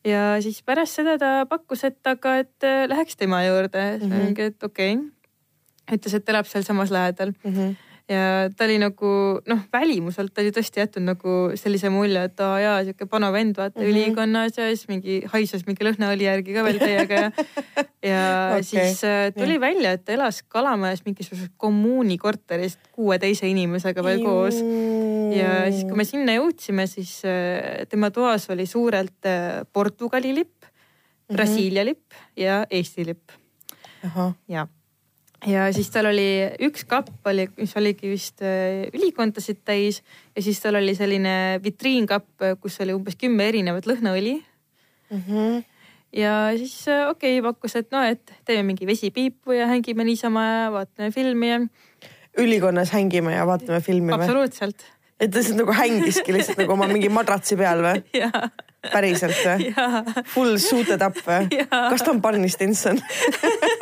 ja 0.06 0.38
siis 0.42 0.62
pärast 0.64 1.00
seda 1.00 1.18
ta 1.18 1.32
pakkus, 1.50 1.84
et 1.84 2.08
aga, 2.08 2.38
et 2.44 2.64
äh, 2.64 2.86
läheks 2.88 3.16
tema 3.16 3.44
juurde 3.44 3.98
mm. 3.98 4.12
-hmm. 4.12 4.40
et 4.40 4.64
okei 4.64 4.96
okay.. 4.96 5.98
ütles, 5.98 6.14
et 6.14 6.30
elab 6.30 6.46
sealsamas 6.46 6.92
lähedal 6.92 7.34
Mhm. 7.44 7.87
Ja 8.08 8.48
ta 8.56 8.64
oli 8.64 8.78
nagu 8.80 9.10
noh, 9.52 9.62
välimuselt 9.74 10.32
ta 10.34 10.42
oli 10.42 10.54
tõesti 10.56 10.80
jätnud 10.80 11.04
nagu 11.10 11.34
sellise 11.60 11.90
mulje, 11.92 12.24
et 12.30 12.40
aa 12.40 12.60
jaa, 12.64 12.78
sihuke 12.88 13.08
pano 13.12 13.32
vend 13.36 13.58
vaata 13.60 13.80
mm 13.80 13.84
Mhm. 13.84 13.92
-hmm. 13.92 14.08
ülikonnas 14.08 14.58
ja 14.58 14.68
siis 14.68 14.88
mingi 14.88 15.22
haises 15.34 15.66
mingi 15.68 15.84
lõhnaõli 15.84 16.24
järgi 16.24 16.54
ka 16.56 16.64
veel 16.64 16.80
täiega 16.80 17.14
ja 17.14 17.32
ja 18.12 18.22
okay. 18.52 18.64
siis 18.64 19.04
äh, 19.04 19.34
tuli 19.36 19.58
nii. 19.58 19.62
välja, 19.62 19.92
et 19.92 20.06
ta 20.06 20.14
elas 20.14 20.44
Kalamajas 20.48 21.04
mingisuguses 21.06 21.50
kommuunikorteris 21.58 22.78
kuue 22.92 23.20
teise 23.20 23.48
inimesega 23.48 24.04
veel 24.04 24.24
koos. 24.24 24.56
ja 25.36 25.72
siis, 25.72 25.84
kui 25.84 25.98
me 25.98 26.06
sinna 26.08 26.38
jõudsime, 26.38 26.88
siis 26.88 27.22
äh, 27.26 27.86
tema 27.90 28.12
toas 28.12 28.50
oli 28.50 28.66
suurelt 28.66 29.26
äh, 29.26 29.66
Portugali 29.74 30.36
lipp, 30.36 30.64
Brasiilia 31.34 31.84
lipp 31.86 32.14
ja 32.38 32.66
Eesti 32.70 33.06
lipp 33.06 33.32
ja, 34.48 34.68
ja 35.46 35.68
siis 35.74 35.90
tal 35.94 36.10
oli 36.10 36.28
üks 36.66 36.88
kapp 36.90 37.28
oli, 37.30 37.48
mis 37.58 37.76
oligi 37.78 38.10
vist 38.10 38.42
äh, 38.42 38.88
ülikondasid 38.94 39.62
täis 39.66 40.02
ja 40.36 40.42
siis 40.42 40.60
tal 40.64 40.80
oli 40.80 40.96
selline 40.98 41.60
vitriinkapp, 41.64 42.30
kus 42.62 42.80
oli 42.82 42.96
umbes 42.98 43.20
kümme 43.20 43.50
erinevat 43.52 43.90
lõhnaõli 43.90 44.40
Mhm. 45.10 45.64
ja 46.14 46.52
siis 46.58 46.88
äh, 46.88 47.10
okei 47.10 47.40
okay, 47.40 47.52
pakkus, 47.52 47.76
et 47.80 47.92
no, 47.92 48.02
et 48.04 48.34
teeme 48.46 48.66
mingi 48.68 48.88
vesipiipu 48.88 49.56
ja 49.56 49.68
hängime 49.68 50.04
niisama 50.04 50.44
ja 50.44 50.72
vaatame 50.72 51.12
filmi 51.16 51.50
ja 51.50 51.60
ülikonnas 52.38 52.92
hängime 52.92 53.36
ja 53.36 53.46
vaatame 53.48 53.80
filmi 53.82 54.12
või? 54.12 54.20
absoluutselt 54.20 54.84
et 55.20 55.32
ta 55.32 55.40
lihtsalt 55.40 55.58
nagu 55.62 55.74
hängiski 55.74 56.34
lihtsalt 56.36 56.60
nagu 56.62 56.74
oma 56.76 56.88
mingi 56.92 57.10
madratsi 57.14 57.58
peal 57.60 57.82
või? 57.86 58.02
ja, 58.18 58.30
päriselt 58.92 59.40
või? 59.42 59.72
ja 59.72 60.04
Full 60.34 60.58
suited 60.62 61.02
up 61.06 61.18
või? 61.26 61.50
Jaa. 61.58 61.88
kas 61.92 62.06
ta 62.06 62.14
on 62.14 62.22
Barney 62.22 62.52
Stinson? 62.54 63.02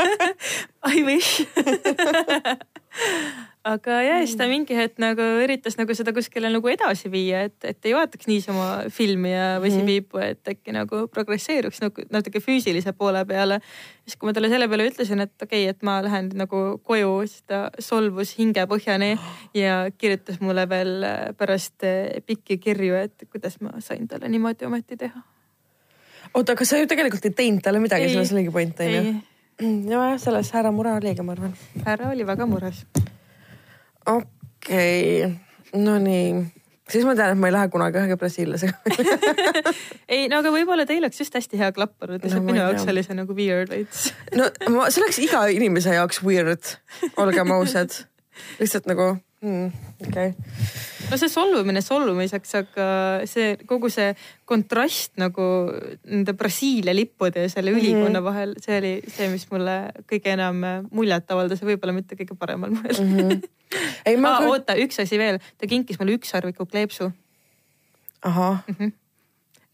I 0.96 1.04
wish 1.08 1.44
aga 3.66 3.96
ja 4.06 4.18
siis 4.22 4.36
ta 4.38 4.46
mingi 4.50 4.76
hetk 4.78 5.00
nagu 5.02 5.26
üritas 5.42 5.78
nagu 5.80 5.96
seda 5.98 6.14
kuskile 6.14 6.52
nagu 6.54 6.70
edasi 6.70 7.10
viia, 7.12 7.42
et, 7.48 7.58
et 7.66 7.88
ei 7.90 7.96
vaataks 7.98 8.28
niisama 8.30 8.68
filmi 8.94 9.32
ja 9.32 9.48
vesipiipu, 9.64 10.22
et 10.22 10.52
äkki 10.54 10.76
nagu 10.76 11.06
progresseeruks 11.12 11.82
nagu 11.82 12.06
natuke 12.14 12.42
füüsilise 12.44 12.94
poole 12.98 13.24
peale. 13.26 13.60
siis 14.06 14.20
kui 14.22 14.30
ma 14.30 14.36
talle 14.38 14.52
selle 14.54 14.70
peale 14.70 14.86
ütlesin, 14.92 15.24
et 15.26 15.34
okei 15.42 15.66
okay,, 15.66 15.74
et 15.74 15.86
ma 15.88 15.98
lähen 16.06 16.30
nagu 16.38 16.64
koju, 16.86 17.16
siis 17.26 17.46
ta 17.50 17.64
solvus 17.82 18.36
hingepõhjani 18.38 19.16
ja 19.64 19.86
kirjutas 19.98 20.38
mulle 20.46 20.68
veel 20.70 21.08
pärast 21.38 21.88
pikki 22.26 22.60
kirju, 22.62 23.00
et 23.02 23.30
kuidas 23.32 23.58
ma 23.66 23.80
sain 23.82 24.06
talle 24.08 24.30
niimoodi 24.30 24.70
ometi 24.70 25.00
teha. 25.08 25.26
oota, 26.34 26.54
aga 26.54 26.70
sa 26.70 26.78
ju 26.78 26.92
tegelikult 26.92 27.26
ei 27.26 27.34
teinud 27.42 27.66
talle 27.66 27.82
midagi, 27.82 28.14
selles 28.14 28.36
oligi 28.38 28.54
point 28.54 28.86
on 28.86 28.94
ju? 28.94 29.18
nojah, 29.90 30.16
selles 30.22 30.54
härra 30.54 30.70
mure 30.76 30.94
oligi, 31.00 31.26
ma 31.26 31.34
arvan. 31.34 31.58
härra 31.82 32.14
oli 32.14 32.30
väga 32.30 32.46
mures. 32.46 32.86
Okei 34.06 35.26
okay., 35.26 35.82
no 35.82 35.98
nii 36.02 36.46
siis 36.92 37.06
ma 37.06 37.16
tean, 37.18 37.34
et 37.34 37.42
ma 37.42 37.50
ei 37.50 37.56
lähe 37.56 37.70
kunagi 37.74 38.00
ühegi 38.02 38.18
brasiillasega 38.22 38.96
ei, 40.14 40.28
no 40.30 40.42
aga 40.42 40.52
võib-olla 40.54 40.86
teil 40.90 41.04
oleks 41.04 41.22
just 41.24 41.38
hästi 41.38 41.60
hea 41.62 41.72
klapp 41.76 42.06
olnud, 42.06 42.22
lihtsalt 42.22 42.44
no, 42.44 42.50
minu 42.50 42.62
jaoks 42.62 42.86
oli 42.92 43.04
see 43.06 43.18
nagu 43.18 43.38
weird 43.38 43.72
veits. 43.74 44.10
no 44.38 44.50
ma, 44.74 44.90
see 44.94 45.04
oleks 45.04 45.22
iga 45.26 45.46
inimese 45.54 45.96
jaoks 45.98 46.22
weird, 46.26 46.76
olgem 47.22 47.54
ausad. 47.56 48.04
lihtsalt 48.60 48.90
nagu 48.92 49.16
mm,, 49.46 49.72
okay 50.08 50.34
no 51.10 51.20
see 51.20 51.30
solvumine 51.30 51.82
solvumiseks, 51.84 52.54
aga 52.62 52.88
see 53.30 53.54
kogu 53.70 53.92
see 53.94 54.10
kontrast 54.50 55.14
nagu 55.22 55.46
nende 56.10 56.36
Brasiilia 56.38 56.96
lippude 56.96 57.46
ja 57.46 57.52
selle 57.52 57.72
mm 57.72 57.78
-hmm. 57.78 57.84
ülikonna 57.84 58.24
vahel, 58.26 58.56
see 58.62 58.78
oli 58.80 58.94
see, 59.08 59.30
mis 59.30 59.48
mulle 59.52 59.78
kõige 60.10 60.34
enam 60.34 60.66
muljet 60.92 61.32
avaldas 61.32 61.62
ja 61.62 61.70
võib-olla 61.70 61.94
mitte 61.94 62.18
kõige 62.18 62.38
paremal 62.40 62.74
moel 62.74 63.00
mm. 63.00 63.18
-hmm. 63.20 63.48
ei 64.10 64.18
ma 64.18 64.38
ah, 64.38 64.50
oota, 64.50 64.76
üks 64.76 65.00
asi 65.02 65.18
veel, 65.22 65.40
ta 65.58 65.68
kinkis 65.68 66.00
mulle 66.00 66.18
ükssarviku 66.18 66.66
kleepsu. 66.66 67.12
ahah 68.22 68.64
mm. 68.68 68.76
-hmm 68.80 69.05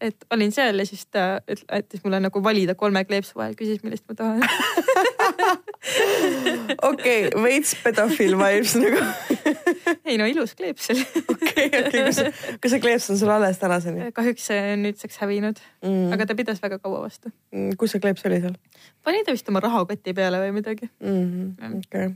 et 0.02 0.24
olin 0.34 0.52
seal 0.52 0.82
ja 0.82 0.86
siis 0.86 1.06
ta 1.06 1.40
jättis 1.46 2.02
mulle 2.04 2.18
nagu 2.22 2.42
valida 2.44 2.74
kolme 2.78 3.04
kleepsu 3.06 3.38
vahel, 3.38 3.54
küsis, 3.58 3.82
millist 3.84 4.04
ma 4.08 4.14
tahan 4.18 4.42
okei, 6.90 7.20
veits 7.44 7.76
pedofiil 7.84 8.34
vibes 8.40 8.74
nagu 8.80 9.00
ei 10.08 10.16
no 10.20 10.24
ilus 10.30 10.52
kleeps 10.58 10.84
oli. 10.94 11.04
okei, 11.34 11.68
okei, 11.68 12.02
kas, 12.08 12.18
kas 12.62 12.70
see 12.74 12.82
kleeps 12.82 13.06
on 13.14 13.20
sul 13.20 13.30
alles 13.34 13.58
tänaseni? 13.62 14.00
kahjuks 14.16 14.44
see 14.50 14.60
on 14.74 14.80
nüüdseks 14.88 15.16
hävinud 15.22 15.58
mm., 15.84 16.10
aga 16.16 16.22
ta 16.28 16.32
pidas 16.38 16.58
väga 16.62 16.76
kaua 16.82 16.98
vastu 17.04 17.26
mm,. 17.30 17.70
kus 17.80 17.88
see 17.94 18.02
kleeps 18.02 18.22
oli 18.30 18.38
seal? 18.42 18.58
pani 19.06 19.18
ta 19.26 19.30
vist 19.36 19.48
oma 19.52 19.60
rahakoti 19.64 20.10
peale 20.18 20.36
või 20.42 20.50
midagi 20.58 20.84
mm,. 20.98 21.78
okei 21.84 22.06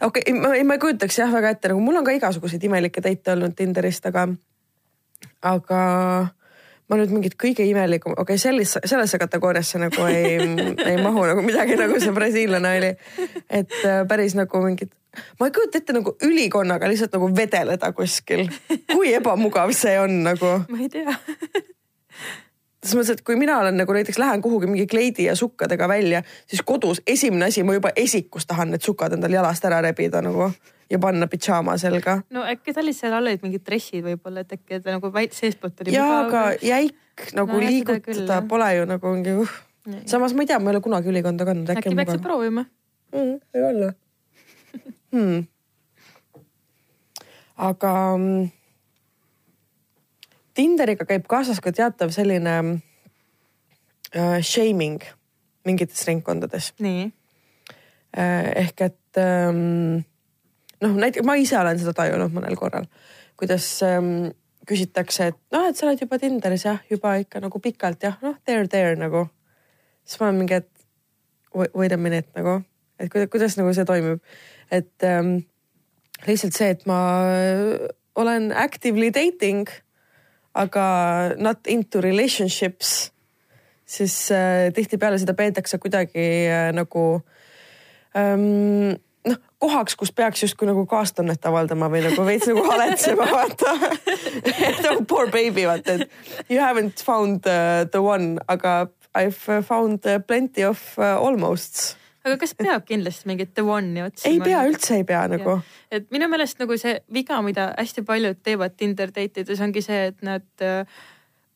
okei 0.00 0.22
okay,, 0.22 0.36
ma, 0.36 0.48
ma 0.68 0.72
ei 0.76 0.84
kujutaks 0.84 1.16
jah 1.22 1.32
väga 1.32 1.48
ette, 1.56 1.72
nagu 1.72 1.80
mul 1.84 1.96
on 2.02 2.06
ka 2.06 2.16
igasuguseid 2.16 2.62
imelikke 2.68 3.00
teite 3.04 3.28
olnud 3.36 3.56
Tinderist, 3.56 4.04
aga 4.10 4.22
aga 5.42 5.80
ma 6.90 6.98
nüüd 6.98 7.12
mingit 7.14 7.36
kõige 7.40 7.64
imelikum, 7.68 8.16
okei 8.16 8.34
okay,, 8.34 8.42
sellise, 8.42 8.82
sellesse 8.88 9.18
kategooriasse 9.22 9.80
nagu 9.82 10.06
ei 10.10 10.38
ei 10.90 10.96
mahu 11.02 11.26
nagu 11.28 11.44
midagi, 11.46 11.78
nagu 11.78 12.00
see 12.02 12.14
brasiillane 12.14 12.72
oli. 12.80 12.94
et 13.48 13.76
äh, 13.84 14.02
päris 14.10 14.34
nagu 14.38 14.62
mingid, 14.64 14.92
ma 15.38 15.48
ei 15.48 15.54
kujuta 15.54 15.78
ette 15.78 15.94
nagu 15.96 16.16
ülikonnaga 16.26 16.90
lihtsalt 16.90 17.14
nagu 17.16 17.30
vedeleda 17.36 17.92
kuskil. 17.96 18.48
kui 18.92 19.14
ebamugav 19.14 19.74
see 19.76 19.98
on 20.02 20.22
nagu. 20.26 20.56
ma 20.68 20.82
ei 20.82 20.90
tea 20.92 21.14
selles 22.80 22.96
mõttes, 22.96 23.18
et 23.18 23.24
kui 23.24 23.36
mina 23.36 23.58
olen 23.60 23.76
nagu 23.76 23.92
näiteks 23.92 24.18
lähen 24.18 24.40
kuhugi 24.42 24.68
mingi 24.70 24.86
kleidi 24.88 25.26
ja 25.28 25.34
sukkadega 25.36 25.88
välja, 25.88 26.22
siis 26.48 26.62
kodus 26.64 27.02
esimene 27.06 27.50
asi, 27.50 27.62
ma 27.62 27.76
juba 27.76 27.92
esikus 27.96 28.48
tahan 28.48 28.72
need 28.72 28.84
sukad 28.84 29.12
endal 29.12 29.34
jalast 29.36 29.64
ära 29.68 29.82
rebida 29.84 30.22
nagu 30.24 30.48
ja 30.90 30.98
panna 30.98 31.26
pidžaama 31.30 31.76
selga. 31.78 32.20
no 32.30 32.44
äkki 32.48 32.74
tal 32.74 32.90
seal 32.96 33.14
all 33.14 33.30
olid 33.30 33.44
mingid 33.46 33.64
dressid 33.66 34.04
võib-olla, 34.04 34.44
et 34.44 34.56
äkki 34.58 34.80
ta 34.82 34.96
nagu 34.96 35.12
seestpoolt 35.36 35.84
oli. 35.84 35.94
jaa, 35.94 36.26
aga 36.26 36.44
jäik 36.64 37.26
nagu 37.36 37.56
no, 37.56 37.62
liigutada 37.62 38.40
pole 38.48 38.70
ju 38.76 38.86
nagu 38.90 39.14
mingi 39.14 39.36
uh. 39.44 39.56
samas 40.10 40.34
ma 40.34 40.44
ei 40.44 40.50
tea, 40.50 40.58
ma 40.58 40.70
ei 40.70 40.76
ole 40.76 40.84
kunagi 40.84 41.12
ülikonda 41.12 41.46
kandnud. 41.48 41.74
äkki 41.76 41.94
peaksid 41.94 42.24
proovima 42.24 42.66
mm,? 43.14 43.36
võib-olla 43.54 43.92
hmm.. 45.14 45.44
aga 47.70 47.94
mm, 48.16 48.48
Tinderiga 50.60 51.06
käib 51.06 51.28
kaasas 51.30 51.60
ka 51.62 51.70
teatav 51.72 52.10
selline 52.12 52.54
äh, 54.10 54.40
shaming 54.42 54.98
mingites 55.64 56.02
ringkondades. 56.08 56.72
nii 56.82 57.06
äh,. 58.18 58.50
ehk 58.66 58.88
et 58.90 59.20
ähm, 59.22 60.02
noh, 60.84 60.96
näiteks 60.96 61.26
ma 61.26 61.36
ise 61.40 61.58
olen 61.60 61.80
seda 61.80 61.94
tajunud 61.96 62.32
mõnel 62.34 62.56
korral, 62.58 62.88
kuidas 63.40 63.66
ähm, 63.86 64.30
küsitakse, 64.68 65.30
et 65.32 65.38
noh, 65.54 65.68
et 65.68 65.78
sa 65.78 65.86
oled 65.88 66.00
juba 66.00 66.18
Tinderis 66.20 66.66
jah, 66.66 66.80
juba 66.90 67.16
ikka 67.20 67.42
nagu 67.42 67.60
pikalt 67.62 68.02
jah, 68.06 68.18
noh, 68.24 68.36
there, 68.46 68.68
there 68.68 68.96
nagu. 68.98 69.26
siis 70.04 70.20
ma 70.20 70.28
olen 70.28 70.42
mingi, 70.42 70.60
et 70.60 71.70
wait 71.74 71.92
a 71.92 71.98
minute 72.00 72.28
nagu, 72.36 72.60
et 72.98 73.10
kuidas, 73.12 73.30
kuidas 73.32 73.56
nagu 73.58 73.72
see 73.74 73.86
toimib, 73.88 74.20
et 74.70 75.06
ähm, 75.06 75.38
lihtsalt 76.26 76.56
see, 76.56 76.72
et 76.74 76.86
ma 76.90 77.00
olen 78.20 78.50
actively 78.52 79.10
dating, 79.14 79.68
aga 80.54 81.34
not 81.38 81.66
into 81.70 82.00
relationships, 82.00 83.12
siis 83.86 84.14
äh, 84.34 84.70
tihtipeale 84.74 85.18
seda 85.18 85.34
peetakse 85.38 85.78
kuidagi 85.82 86.26
äh, 86.50 86.70
nagu 86.74 87.22
ähm, 88.16 88.98
noh, 89.28 89.38
kohaks, 89.62 89.96
kus 89.98 90.12
peaks 90.12 90.44
justkui 90.46 90.68
nagu 90.70 90.86
kaastunnet 90.88 91.44
avaldama 91.46 91.90
või 91.92 92.02
nagu 92.06 92.24
veits 92.26 92.48
nagu 92.50 92.64
haletsema, 92.68 93.28
vaata 93.36 93.76
nagu 94.86 95.04
poor 95.08 95.30
baby, 95.32 95.66
vaata, 95.68 96.00
et 96.00 96.50
you 96.52 96.60
haven't 96.62 97.04
found 97.04 97.46
uh, 97.46 97.84
the 97.92 98.02
one, 98.02 98.38
aga 98.48 98.88
I 99.14 99.26
have 99.26 99.64
found 99.66 100.06
uh, 100.06 100.20
plenty 100.22 100.62
of 100.62 100.80
uh, 100.98 101.18
almost's 101.18 101.96
aga 102.24 102.36
kas 102.40 102.52
peab 102.56 102.84
kindlasti 102.88 103.28
mingit 103.30 103.54
the 103.56 103.64
one'i 103.64 104.02
otsima? 104.04 104.32
ei 104.32 104.40
pea, 104.44 104.64
üldse 104.68 104.98
ei 104.98 105.06
pea 105.08 105.22
nagu. 105.32 105.56
et 105.92 106.10
minu 106.12 106.28
meelest 106.28 106.60
nagu 106.60 106.76
see 106.80 106.98
viga, 107.12 107.40
mida 107.44 107.70
hästi 107.78 108.04
paljud 108.06 108.42
teevad 108.44 108.76
Tinder 108.76 109.12
date 109.14 109.44
ides 109.44 109.62
ongi 109.64 109.82
see, 109.84 110.10
et 110.12 110.20
nad 110.26 110.66
uh, 110.66 110.84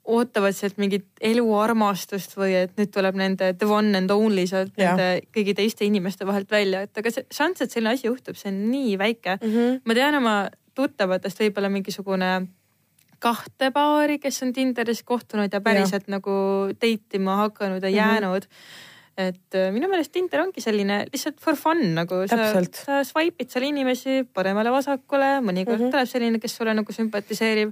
ootavad 0.04 0.52
sealt 0.52 0.76
mingit 0.80 1.06
eluarmastust 1.24 2.36
või 2.36 2.56
et 2.58 2.74
nüüd 2.76 2.90
tuleb 2.92 3.16
nende 3.16 3.52
the 3.56 3.68
one 3.68 3.96
and 3.96 4.12
only 4.12 4.44
sealt 4.50 4.76
nende 4.80 5.22
kõigi 5.32 5.54
teiste 5.56 5.86
inimeste 5.88 6.26
vahelt 6.28 6.50
välja, 6.52 6.84
et 6.84 7.00
aga 7.00 7.12
see 7.12 7.24
šanss, 7.32 7.64
et 7.64 7.72
selline 7.72 7.94
asi 7.96 8.08
juhtub, 8.10 8.36
see 8.36 8.52
on 8.52 8.60
nii 8.68 8.98
väike 9.00 9.38
mm. 9.38 9.54
-hmm. 9.54 9.80
ma 9.84 9.96
tean 10.00 10.20
oma 10.20 10.36
tuttavatest 10.74 11.40
võib-olla 11.40 11.70
mingisugune 11.72 12.32
kahte 13.24 13.70
paari, 13.72 14.18
kes 14.20 14.42
on 14.44 14.52
Tinderis 14.52 15.02
kohtunud 15.02 15.52
ja 15.52 15.60
päriselt 15.64 16.08
ja. 16.08 16.18
nagu 16.18 16.34
date 16.74 17.16
ima 17.16 17.36
hakanud 17.46 17.82
ja 17.82 17.88
mm 17.88 17.94
-hmm. 17.94 17.96
jäänud 17.96 18.48
et 19.16 19.54
äh, 19.54 19.70
minu 19.74 19.88
meelest 19.90 20.12
Tinder 20.12 20.42
ongi 20.42 20.62
selline 20.62 21.04
lihtsalt 21.12 21.38
for 21.42 21.56
fun 21.58 21.94
nagu 21.94 22.24
sa, 22.30 22.48
sa 22.74 23.02
swipe'id 23.06 23.50
seal 23.52 23.66
inimesi 23.68 24.24
paremale-vasakule, 24.34 25.38
mõnikord 25.46 25.78
mm 25.78 25.84
-hmm. 25.86 25.94
tuleb 25.94 26.10
selline, 26.10 26.40
kes 26.42 26.56
sulle 26.56 26.74
nagu 26.74 26.92
sümpatiseerib 26.92 27.70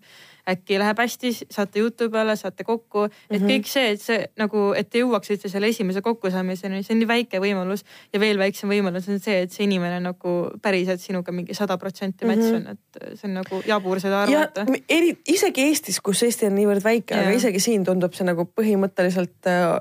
äkki 0.49 0.79
läheb 0.79 0.99
hästi, 0.99 1.31
saate 1.51 1.79
jutu 1.79 2.09
peale, 2.11 2.35
saate 2.37 2.65
kokku, 2.65 3.05
et 3.05 3.13
mm 3.13 3.37
-hmm. 3.37 3.51
kõik 3.51 3.69
see, 3.71 3.91
et 3.95 4.01
see 4.03 4.25
nagu, 4.39 4.73
et 4.77 4.89
te 4.91 4.99
jõuaksite 4.99 5.49
selle 5.49 5.69
esimese 5.71 6.03
kokkusaamiseni, 6.03 6.83
see 6.83 6.95
on 6.95 6.99
nii 6.99 7.09
väike 7.09 7.41
võimalus 7.43 7.85
ja 8.13 8.21
veel 8.21 8.39
väiksem 8.39 8.71
võimalus 8.71 9.09
on 9.09 9.21
see, 9.21 9.43
et 9.43 9.53
see 9.53 9.65
inimene 9.65 10.01
nagu 10.03 10.33
päriselt 10.63 11.01
sinuga 11.01 11.33
mingi 11.33 11.55
sada 11.55 11.77
protsenti 11.79 12.27
match 12.27 12.51
mhm. 12.51 12.57
on, 12.57 12.67
et 12.75 13.19
see 13.19 13.29
on 13.29 13.35
nagu 13.39 13.63
jabur 13.67 14.01
seda 14.01 14.23
arvata. 14.23 14.67
eri, 14.89 15.15
isegi 15.29 15.69
Eestis, 15.69 16.01
kus 16.01 16.23
Eesti 16.23 16.47
on 16.51 16.59
niivõrd 16.59 16.83
väike, 16.85 17.15
aga 17.15 17.37
isegi 17.39 17.61
siin 17.61 17.85
tundub 17.85 18.15
see 18.15 18.27
nagu 18.27 18.49
põhimõtteliselt 18.61 19.47
äh, 19.47 19.79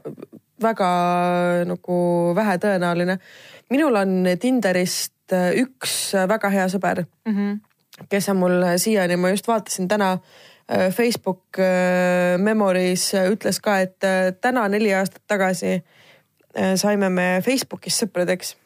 väga 0.62 0.91
nagu 1.65 1.98
vähetõenäoline. 2.38 3.18
minul 3.70 3.96
on 3.96 4.30
Tinderist 4.39 5.34
äh, 5.34 5.58
üks 5.58 6.13
väga 6.27 6.50
hea 6.50 6.70
sõber 6.70 7.06
mm, 7.25 7.34
-hmm. 7.34 8.06
kes 8.10 8.30
on 8.30 8.38
mul 8.38 8.62
siiani, 8.77 9.18
ma 9.18 9.34
just 9.34 9.48
vaatasin 9.48 9.88
täna 9.88 10.20
Äh, 10.20 10.50
Facebook 10.95 11.59
äh, 11.59 12.37
Memories 12.39 13.11
ütles 13.27 13.59
ka, 13.63 13.79
et 13.83 14.07
äh, 14.07 14.31
täna 14.41 14.67
neli 14.71 14.93
aastat 14.95 15.23
tagasi 15.27 15.81
saime 16.51 17.07
me 17.07 17.25
Facebookis 17.39 17.95
sõpradeks. 18.01 18.57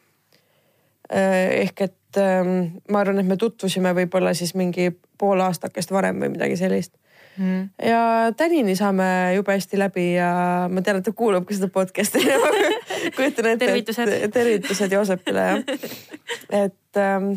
ehk 1.13 1.81
et 1.85 2.17
ähm, 2.17 2.79
ma 2.89 3.03
arvan, 3.03 3.19
et 3.21 3.27
me 3.29 3.35
tutvusime 3.37 3.91
võib-olla 3.93 4.33
siis 4.33 4.55
mingi 4.57 4.87
pool 5.21 5.43
aastakest 5.45 5.91
varem 5.93 6.23
või 6.23 6.31
midagi 6.33 6.57
sellist 6.57 6.95
mm.. 7.37 7.69
ja 7.85 8.33
tänini 8.37 8.75
saame 8.75 9.35
jube 9.35 9.53
hästi 9.53 9.79
läbi 9.79 10.13
ja 10.15 10.31
ma 10.71 10.81
tean, 10.81 10.97
et 10.97 11.05
ta 11.05 11.13
kuulab 11.13 11.45
ka 11.45 11.53
seda 11.53 11.69
podcast'i 11.69 12.23
kujutan 13.15 13.51
ette, 13.53 13.69
et 13.69 14.33
tervitused 14.33 14.91
Joosepile 14.91 15.45
jah. 15.49 15.63
et 16.63 17.01
ähm, 17.01 17.35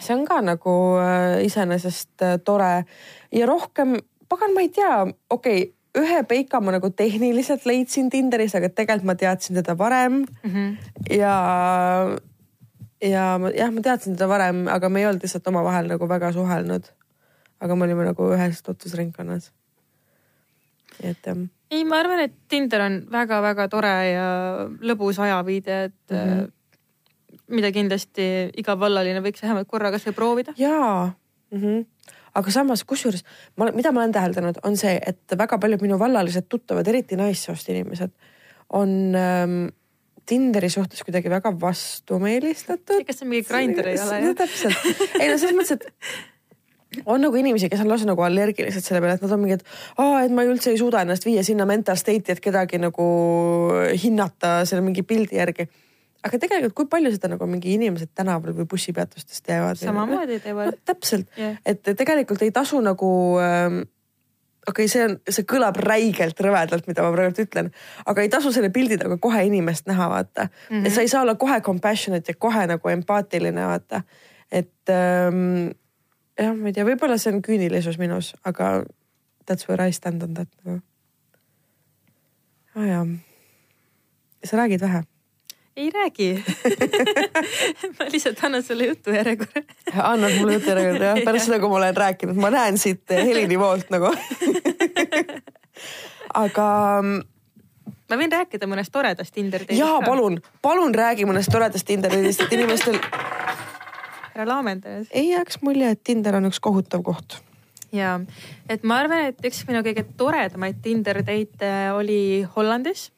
see 0.00 0.16
on 0.16 0.24
ka 0.26 0.40
nagu 0.42 0.74
äh, 0.98 1.44
iseenesest 1.46 2.22
äh, 2.22 2.36
tore 2.44 2.84
ja 3.32 3.46
rohkem, 3.46 3.96
pagan, 4.28 4.54
ma 4.54 4.64
ei 4.64 4.68
tea, 4.74 5.06
okei 5.30 5.62
okay, 5.62 5.72
ühe 5.94 6.22
peika 6.26 6.60
ma 6.60 6.74
nagu 6.74 6.90
tehniliselt 6.90 7.66
leidsin 7.68 8.10
Tinderis, 8.10 8.56
aga 8.58 8.70
tegelikult 8.70 9.06
ma 9.12 9.14
teadsin 9.18 9.60
teda 9.60 9.76
varem 9.78 10.24
mm. 10.24 10.50
-hmm. 10.50 10.76
ja 11.18 11.34
ja 13.02 13.24
ma 13.38 13.50
jah, 13.54 13.70
ma 13.72 13.82
teadsin 13.84 14.16
teda 14.16 14.28
varem, 14.28 14.66
aga 14.68 14.88
me 14.88 15.02
ei 15.02 15.06
olnud 15.06 15.22
lihtsalt 15.24 15.46
omavahel 15.52 15.90
nagu 15.90 16.08
väga 16.08 16.32
suhelnud. 16.32 16.88
aga 17.60 17.76
me 17.76 17.84
olime 17.84 18.04
nagu 18.04 18.30
ühes 18.36 18.62
tutvusringkonnas. 18.62 19.52
et 21.02 21.26
jah. 21.26 21.38
ei, 21.70 21.84
ma 21.84 22.00
arvan, 22.02 22.20
et 22.20 22.34
Tinder 22.48 22.80
on 22.80 23.00
väga-väga 23.12 23.68
tore 23.68 23.94
ja 24.10 24.28
lõbus 24.80 25.20
ajaviide, 25.20 25.84
et 25.84 26.10
mm 26.10 26.16
-hmm. 26.16 26.52
Mida 27.52 27.70
kindlasti 27.74 28.28
iga 28.60 28.76
vallaline 28.80 29.20
võiks 29.24 29.42
vähemalt 29.44 29.68
korra 29.68 29.90
kasvõi 29.94 30.16
proovida. 30.16 30.54
jaa 30.58 31.12
mm. 31.50 31.60
-hmm 31.60 31.84
aga 32.34 32.50
samas, 32.50 32.82
kusjuures 32.84 33.22
ma, 33.56 33.68
mida 33.70 33.92
ma 33.94 34.02
olen 34.02 34.12
täheldanud, 34.12 34.58
on 34.66 34.76
see, 34.76 34.96
et 35.06 35.36
väga 35.38 35.58
paljud 35.62 35.84
minu 35.86 35.98
vallalised 36.00 36.48
tuttavad, 36.50 36.88
eriti 36.90 37.14
naissoost 37.16 37.68
inimesed, 37.70 38.10
on 38.74 39.14
ähm, 39.14 39.66
Tinderi 40.24 40.70
suhtes 40.72 41.02
kuidagi 41.04 41.28
väga 41.28 41.50
vastumeelistatud. 41.60 43.02
kas 43.04 43.18
see 43.20 43.28
mingi 43.28 43.44
grinder 43.44 43.90
ei 43.90 43.98
ole? 44.00 44.34
täpselt, 44.34 44.86
ei 45.20 45.28
no 45.28 45.36
selles 45.36 45.52
mõttes, 45.52 45.76
et 45.76 47.02
on 47.04 47.20
nagu 47.20 47.36
inimesi, 47.36 47.68
kes 47.68 47.82
on 47.84 47.90
lausa 47.90 48.08
nagu 48.08 48.24
allergilised 48.24 48.84
selle 48.84 49.02
peale, 49.02 49.18
et 49.18 49.24
nad 49.24 49.34
on 49.36 49.42
mingid, 49.42 49.64
et 50.24 50.34
ma 50.34 50.46
üldse 50.48 50.72
ei 50.72 50.80
suuda 50.80 51.02
ennast 51.04 51.26
viia 51.26 51.44
sinna 51.46 51.66
mental 51.68 51.98
state'i, 52.00 52.36
et 52.36 52.42
kedagi 52.44 52.80
nagu 52.80 53.06
hinnata 54.00 54.60
selle 54.68 54.84
mingi 54.86 55.04
pildi 55.06 55.40
järgi. 55.40 55.68
Aga 56.24 56.40
tegelikult, 56.40 56.74
kui 56.78 56.90
palju 56.92 57.12
seda 57.14 57.30
nagu 57.34 57.46
mingi 57.48 57.74
inimesed 57.76 58.14
tänaval 58.16 58.54
või 58.56 58.68
bussipeatustest 58.68 59.44
teevad? 59.46 59.80
samamoodi 59.80 60.40
teevad 60.44 60.72
no,. 60.72 60.78
täpselt 60.88 61.28
yeah., 61.38 61.58
et 61.66 61.84
tegelikult 61.98 62.42
ei 62.46 62.52
tasu 62.54 62.80
nagu 62.84 63.10
ähm, 63.44 63.82
okei 64.68 64.86
okay,, 64.86 64.88
see 64.88 65.04
on, 65.04 65.16
see 65.28 65.46
kõlab 65.48 65.78
räigelt 65.84 66.40
rõvedalt, 66.46 66.88
mida 66.88 67.04
ma 67.04 67.12
praegu 67.12 67.44
ütlen, 67.44 67.70
aga 68.08 68.24
ei 68.24 68.32
tasu 68.32 68.52
selle 68.54 68.72
pildi 68.74 68.98
taga 69.00 69.18
kohe 69.20 69.44
inimest 69.48 69.88
näha, 69.90 70.08
vaata 70.12 70.48
mm. 70.48 70.64
-hmm. 70.70 70.86
et 70.86 70.96
sa 70.96 71.04
ei 71.04 71.12
saa 71.12 71.22
olla 71.22 71.36
kohe 71.40 71.60
compassionate 71.60 72.32
ja 72.32 72.40
kohe 72.40 72.66
nagu 72.72 72.94
empaatiline, 72.96 73.66
vaata. 73.68 74.02
et 74.50 74.90
ähm, 74.90 75.70
jah, 76.40 76.56
ma 76.56 76.72
ei 76.72 76.72
tea, 76.72 76.88
võib-olla 76.88 77.18
see 77.20 77.34
on 77.34 77.42
küünilisus 77.44 78.00
minus, 78.00 78.34
aga 78.44 78.84
that's 79.44 79.68
where 79.68 79.88
I 79.88 79.92
stand 79.92 80.22
on 80.22 80.34
that 80.34 80.48
nagu. 80.64 80.80
aa 82.74 82.86
jaa. 82.86 83.06
sa 84.44 84.56
räägid 84.56 84.80
vähe 84.80 85.04
ei 85.76 85.90
räägi 85.90 86.44
ma 87.98 88.06
lihtsalt 88.12 88.44
annan 88.44 88.62
sulle 88.62 88.86
jutujärjekorra 88.86 89.62
annad 90.02 90.32
mulle 90.38 90.52
jutujärjekorra 90.52 91.06
jah, 91.06 91.22
pärast 91.26 91.50
seda, 91.50 91.58
kui 91.58 91.68
ma 91.68 91.78
olen 91.80 91.96
rääkinud, 91.96 92.38
ma 92.38 92.50
näen 92.54 92.78
siit 92.78 93.10
helinivoolt 93.10 93.90
nagu 93.94 94.10
aga. 96.44 96.66
Mm, 97.02 97.24
ma 98.10 98.18
võin 98.20 98.36
rääkida 98.36 98.68
mõnest 98.70 98.94
toredast 98.94 99.34
Tinder 99.34 99.64
date'ist. 99.64 99.80
jaa, 99.80 99.98
palun, 100.06 100.38
palun 100.62 100.94
räägi 100.94 101.26
mõnest 101.26 101.50
toredast 101.52 101.86
Tinder 101.88 102.12
date'ist, 102.12 102.46
et 102.46 102.54
inimestel. 102.54 103.00
ära 104.34 104.46
laamenda. 104.46 105.00
ei 105.10 105.32
jääks 105.32 105.58
mulje, 105.66 105.90
et 105.90 106.04
Tinder 106.06 106.38
on 106.38 106.46
üks 106.52 106.62
kohutav 106.62 107.02
koht 107.06 107.40
ja, 107.94 108.14
et 108.70 108.86
ma 108.86 109.02
arvan, 109.02 109.32
et 109.32 109.50
üks 109.50 109.64
minu 109.66 109.82
kõige 109.86 110.06
toredamaid 110.18 110.78
Tinder 110.86 111.22
date'e 111.26 111.90
oli 111.98 112.22
Hollandis. 112.56 113.08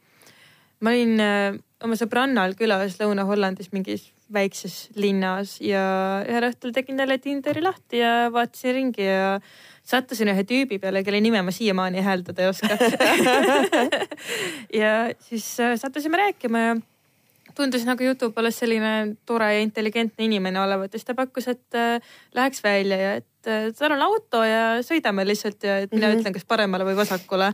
ma 0.81 0.93
olin 0.93 1.21
äh, 1.21 1.63
oma 1.85 1.97
sõbrannal 1.99 2.55
külas 2.57 2.97
Lõuna-Hollandis 3.01 3.73
mingis 3.75 4.11
väikses 4.33 4.89
linnas 4.99 5.57
ja 5.63 5.83
ühel 6.27 6.49
õhtul 6.49 6.73
tegin 6.75 6.99
talle 6.99 7.19
Tinderi 7.23 7.63
lahti 7.63 8.01
ja 8.01 8.27
vaatasin 8.35 8.75
ringi 8.75 9.07
ja 9.07 9.37
sattusin 9.87 10.33
ühe 10.33 10.43
tüübi 10.49 10.81
peale, 10.83 11.05
kelle 11.07 11.21
nime 11.23 11.43
ma 11.47 11.55
siiamaani 11.55 12.03
hääldada 12.03 12.43
ei 12.43 12.51
oska 12.51 12.79
ja 14.83 14.97
siis 15.29 15.47
äh, 15.63 15.77
sattusime 15.79 16.19
rääkima 16.25 16.65
ja 16.65 16.75
tundus 17.57 17.87
nagu 17.89 18.03
jutu 18.05 18.33
poolest 18.35 18.65
selline 18.65 19.15
tore 19.29 19.53
ja 19.55 19.63
intelligentne 19.65 20.27
inimene 20.27 20.61
olevat 20.61 20.93
ja 20.93 20.99
siis 20.99 21.07
ta 21.07 21.15
pakkus, 21.19 21.47
et 21.53 21.79
äh, 21.79 22.01
läheks 22.35 22.65
välja 22.65 22.99
ja 22.99 23.15
et 23.21 23.53
äh, 23.53 23.71
tal 23.79 23.95
on 23.95 24.03
auto 24.09 24.43
ja 24.43 24.83
sõidame 24.87 25.29
lihtsalt 25.29 25.63
ja 25.63 25.79
et 25.85 25.93
mina 25.93 26.09
mm 26.09 26.13
-hmm. 26.13 26.21
ütlen, 26.25 26.35
kas 26.35 26.45
paremale 26.45 26.89
või 26.89 26.99
vasakule 26.99 27.53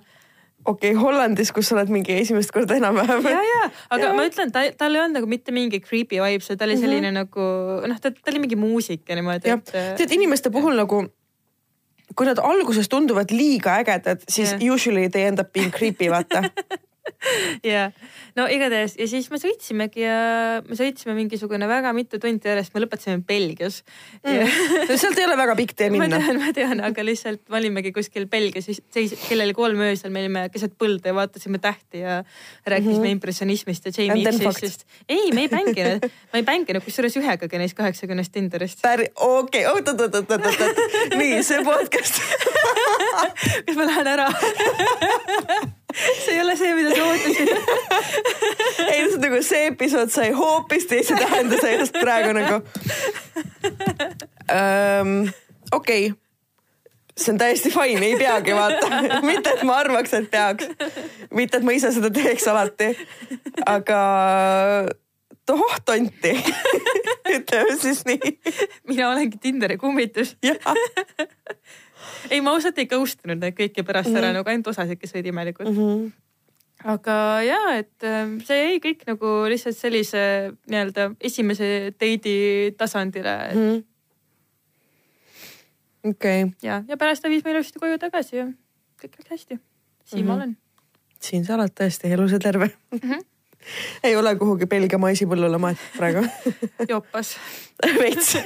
okei 0.64 0.92
okay,, 0.92 0.98
Hollandis, 1.00 1.52
kus 1.54 1.70
sa 1.70 1.76
oled 1.76 1.90
mingi 1.92 2.14
esimest 2.16 2.52
korda 2.54 2.76
enam-vähem. 2.78 3.26
ja, 3.30 3.40
ja, 3.48 3.64
aga 3.94 4.10
ja. 4.10 4.12
ma 4.16 4.26
ütlen, 4.28 4.52
ta, 4.54 4.64
tal 4.78 4.94
ei 4.94 5.02
olnud 5.02 5.20
nagu 5.20 5.30
mitte 5.30 5.54
mingi 5.54 5.82
creepy 5.82 6.20
vibe, 6.22 6.44
see 6.44 6.58
ta 6.58 6.68
oli 6.68 6.76
mhm. 6.78 6.84
selline 6.84 7.10
mm 7.10 7.16
-hmm. 7.16 7.26
nagu 7.26 7.88
noh, 7.92 7.98
ta, 8.02 8.12
ta 8.12 8.32
oli 8.34 8.44
mingi 8.44 8.58
muusik 8.60 9.08
ja 9.08 9.18
niimoodi. 9.18 9.50
et. 9.50 9.74
tead 9.98 10.14
inimeste 10.18 10.50
puhul 10.50 10.78
nagu, 10.78 11.04
kui 12.14 12.26
nad 12.26 12.38
alguses 12.38 12.88
tunduvad 12.88 13.30
liiga 13.30 13.80
ägedad, 13.82 14.22
siis 14.28 14.52
yeah. 14.52 14.72
usually 14.74 15.08
they 15.08 15.26
end 15.26 15.40
up 15.40 15.52
being 15.52 15.72
creepy, 15.72 16.10
vaata 16.10 16.42
ja 17.72 17.88
no 18.38 18.46
igatahes 18.50 18.94
ja 18.98 19.06
siis 19.10 19.28
me 19.32 19.38
sõitsimegi 19.42 20.04
ja 20.04 20.16
me 20.66 20.76
sõitsime 20.78 21.14
mingisugune 21.16 21.66
väga 21.70 21.92
mitu 21.96 22.20
tundi 22.22 22.48
järjest, 22.48 22.72
me 22.74 22.82
lõpetasime 22.84 23.22
Belgias 23.26 23.80
mm.. 24.22 24.52
sealt 25.00 25.18
ei 25.18 25.26
ole 25.26 25.36
väga 25.38 25.56
pikk 25.58 25.74
tee 25.78 25.90
minna. 25.92 26.08
ma 26.08 26.20
tean, 26.22 26.40
ma 26.42 26.54
tean, 26.56 26.82
aga 26.88 27.06
lihtsalt 27.06 27.42
me 27.52 27.58
olimegi 27.60 27.92
kuskil 27.94 28.28
Belgias, 28.30 28.68
seis, 28.94 29.16
kell 29.26 29.44
oli 29.44 29.56
kolm 29.56 29.82
öösel, 29.88 30.14
me 30.14 30.24
olime 30.24 30.46
keset 30.54 30.76
põlda 30.78 31.12
ja 31.12 31.16
vaatasime 31.18 31.60
tähti 31.62 32.04
ja 32.04 32.20
rääkisime 32.66 32.98
mm 32.98 33.04
-hmm. 33.04 33.18
impressionismist 33.18 33.90
ja 33.90 33.94
Jamie 33.98 34.52
X-ist. 34.52 34.86
ei, 35.08 35.32
me 35.34 35.46
ei 35.46 35.52
mänginud, 35.52 36.08
ma 36.32 36.40
ei 36.40 36.46
mänginud 36.46 36.84
kusjuures 36.86 37.16
ühegagi 37.18 37.58
neist 37.58 37.76
kaheksakümnest 37.78 38.32
Tinderist. 38.32 38.80
okei, 39.16 39.66
oot, 39.66 39.88
oot, 39.88 40.00
oot, 40.00 40.14
oot, 40.14 40.30
oot, 40.30 40.46
oot, 40.46 41.16
nii 41.18 41.42
see 41.42 41.64
podcast 41.64 42.22
kas 43.66 43.76
ma 43.76 43.86
lähen 43.86 44.12
ära 44.16 44.28
see 46.24 46.34
ei 46.34 46.40
ole 46.40 46.56
see, 46.56 46.72
mida 46.78 46.94
sa 46.96 47.02
ootasid 47.10 47.48
ei, 48.92 49.04
on 49.04 49.20
nagu 49.26 49.42
see 49.46 49.68
episood 49.70 50.10
sai 50.14 50.32
hoopis 50.36 50.88
teise 50.90 51.18
tähenduse 51.20 51.76
just 51.76 52.00
praegu 52.00 52.34
nagu 52.38 52.60
um,. 54.48 55.30
okei 55.72 56.10
okay 56.10 56.22
see 57.16 57.32
on 57.32 57.38
täiesti 57.38 57.70
fine, 57.70 58.06
ei 58.06 58.16
peagi 58.16 58.54
vaata 58.54 58.86
mitte, 59.28 59.50
et 59.50 59.62
ma 59.62 59.76
arvaks, 59.82 60.14
et 60.16 60.30
peaks. 60.30 60.68
mitte, 61.30 61.56
et 61.58 61.66
ma 61.66 61.74
ise 61.76 61.92
seda 61.92 62.10
teeks 62.10 62.48
alati. 62.48 62.92
aga 63.66 64.00
toh 65.46 65.78
tonti 65.84 66.32
ütleme 67.36 67.76
siis 67.80 68.04
nii. 68.08 68.36
mina 68.88 69.10
olengi 69.10 69.38
Tinderi 69.42 69.76
kummitus 69.76 70.36
ei, 72.30 72.40
ma 72.40 72.54
ausalt 72.56 72.78
ei 72.78 72.88
ghost 72.90 73.22
inud 73.26 73.40
neid 73.42 73.56
kõiki 73.58 73.84
pärast 73.86 74.10
mm 74.10 74.14
-hmm. 74.14 74.18
ära 74.18 74.28
mhm. 74.28 74.36
nagu 74.40 74.52
ainult 74.52 74.72
osasid, 74.72 75.00
kes 75.00 75.14
olid 75.14 75.30
imelikud 75.32 75.68
mm. 75.68 75.76
-hmm. 75.76 76.10
aga 76.94 77.16
ja, 77.46 77.60
et 77.78 78.04
ähm, 78.08 78.38
see 78.46 78.58
jäi 78.58 78.80
kõik 78.86 79.06
nagu 79.06 79.32
lihtsalt 79.48 79.76
sellise 79.76 80.52
nii-öelda 80.66 81.14
esimese 81.20 81.92
date'i 82.00 82.74
tasandile 82.78 83.36
et... 83.50 83.56
mm. 83.56 83.68
-hmm. 83.70 83.84
okei 86.10 86.42
okay.. 86.44 86.56
ja, 86.62 86.84
ja 86.88 86.96
pärast 86.96 87.22
ta 87.22 87.28
viis 87.28 87.44
meile 87.44 87.58
ilusti 87.58 87.78
koju 87.78 87.98
tagasi 87.98 88.36
ja 88.36 88.46
kõik 89.02 89.18
läks 89.18 89.30
hästi. 89.30 89.58
siin 90.04 90.24
mm 90.24 90.24
-hmm. 90.24 90.26
ma 90.28 90.34
mhm. 90.34 90.42
olen. 90.42 90.56
siin 91.20 91.44
sa 91.44 91.54
oled 91.54 91.72
tõesti 91.80 92.12
elus 92.12 92.32
ja 92.32 92.38
terve 92.38 92.70
mm. 92.90 92.98
-hmm 92.98 93.31
ei 94.06 94.16
ole 94.16 94.34
kuhugi 94.40 94.66
Belgia 94.70 94.98
maisipõllule 95.02 95.58
maetud 95.62 95.96
praegu 95.96 96.24
jopas 96.92 97.34
veits 98.02 98.36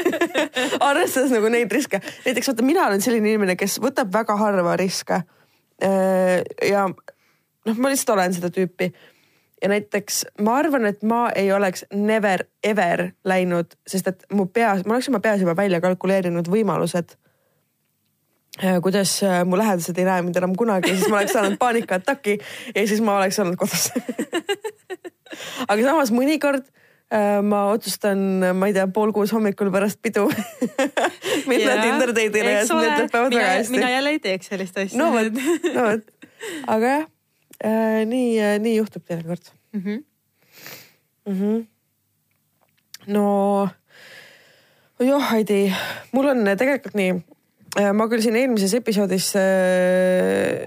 arvestades 0.80 1.32
nagu 1.34 1.50
neid 1.52 1.72
riske. 1.72 2.00
näiteks 2.26 2.52
vaata, 2.52 2.66
mina 2.66 2.86
olen 2.86 3.04
selline 3.04 3.34
inimene, 3.34 3.56
kes 3.58 3.78
võtab 3.82 4.12
väga 4.12 4.36
harva 4.40 4.76
riske. 4.80 5.20
Äh, 5.82 6.40
ja 6.64 6.86
noh, 6.88 7.76
ma 7.76 7.92
lihtsalt 7.92 8.14
olen 8.16 8.34
seda 8.36 8.50
tüüpi. 8.54 8.92
ja 9.62 9.68
näiteks 9.72 10.24
ma 10.44 10.58
arvan, 10.60 10.86
et 10.88 11.02
ma 11.02 11.26
ei 11.36 11.52
oleks 11.52 11.84
never 11.92 12.46
ever 12.64 13.10
läinud, 13.24 13.76
sest 13.88 14.08
et 14.08 14.26
mu 14.32 14.46
peas, 14.46 14.84
ma 14.84 14.96
oleks 14.96 15.08
oma 15.12 15.20
peas 15.24 15.40
juba 15.40 15.56
välja 15.56 15.80
kalkuleerinud 15.84 16.48
võimalused 16.52 17.16
kuidas 18.82 19.22
äh, 19.22 19.44
mu 19.44 19.58
lähedased 19.58 19.98
ei 19.98 20.06
näe 20.06 20.22
mind 20.24 20.38
enam 20.40 20.54
kunagi, 20.56 20.94
siis 20.96 21.10
ma 21.12 21.20
oleks 21.20 21.34
saanud 21.36 21.58
paanikaataki 21.64 22.38
ja 22.74 22.86
siis 22.88 23.02
ma 23.04 23.18
oleks 23.20 23.38
olnud 23.42 23.58
kodus 23.60 23.90
aga 25.70 25.78
samas 25.82 26.12
mõnikord 26.14 26.64
äh, 27.12 27.42
ma 27.44 27.66
otsustan, 27.74 28.22
ma 28.56 28.70
ei 28.70 28.76
tea, 28.76 28.86
pool 28.88 29.12
kuus 29.16 29.34
hommikul 29.36 29.70
pärast 29.74 30.00
pidu 30.04 30.24
minna 31.50 31.76
Tinder 31.82 32.14
date'ile 32.16 32.56
ja 32.58 32.64
siis 32.64 32.80
need 32.80 33.04
lõpevad 33.04 33.36
väga 33.36 33.52
hästi. 33.58 33.76
mina 33.76 33.92
jälle 33.92 34.16
ei 34.16 34.24
teeks 34.24 34.52
sellist 34.52 34.80
asja. 34.80 35.00
no 35.02 35.12
vot, 35.12 35.40
no 35.68 35.88
vot, 35.90 36.34
aga 36.66 36.92
jah 36.94 37.06
äh,, 37.60 38.02
nii 38.08 38.36
äh,, 38.40 38.58
nii 38.62 38.76
juhtub 38.78 39.04
teinekord 39.04 39.52
mm. 39.72 39.82
-hmm. 39.84 40.04
Mm 41.26 41.40
-hmm. 41.40 41.64
no 43.12 43.24
joh, 45.00 45.30
Heidi, 45.30 45.74
mul 46.12 46.32
on 46.32 46.44
tegelikult 46.56 46.94
nii, 46.96 47.10
äh, 47.12 47.35
ma 47.76 48.06
küll 48.08 48.24
siin 48.24 48.36
eelmises 48.40 48.74
episoodis 48.78 49.32
äh, 49.36 50.64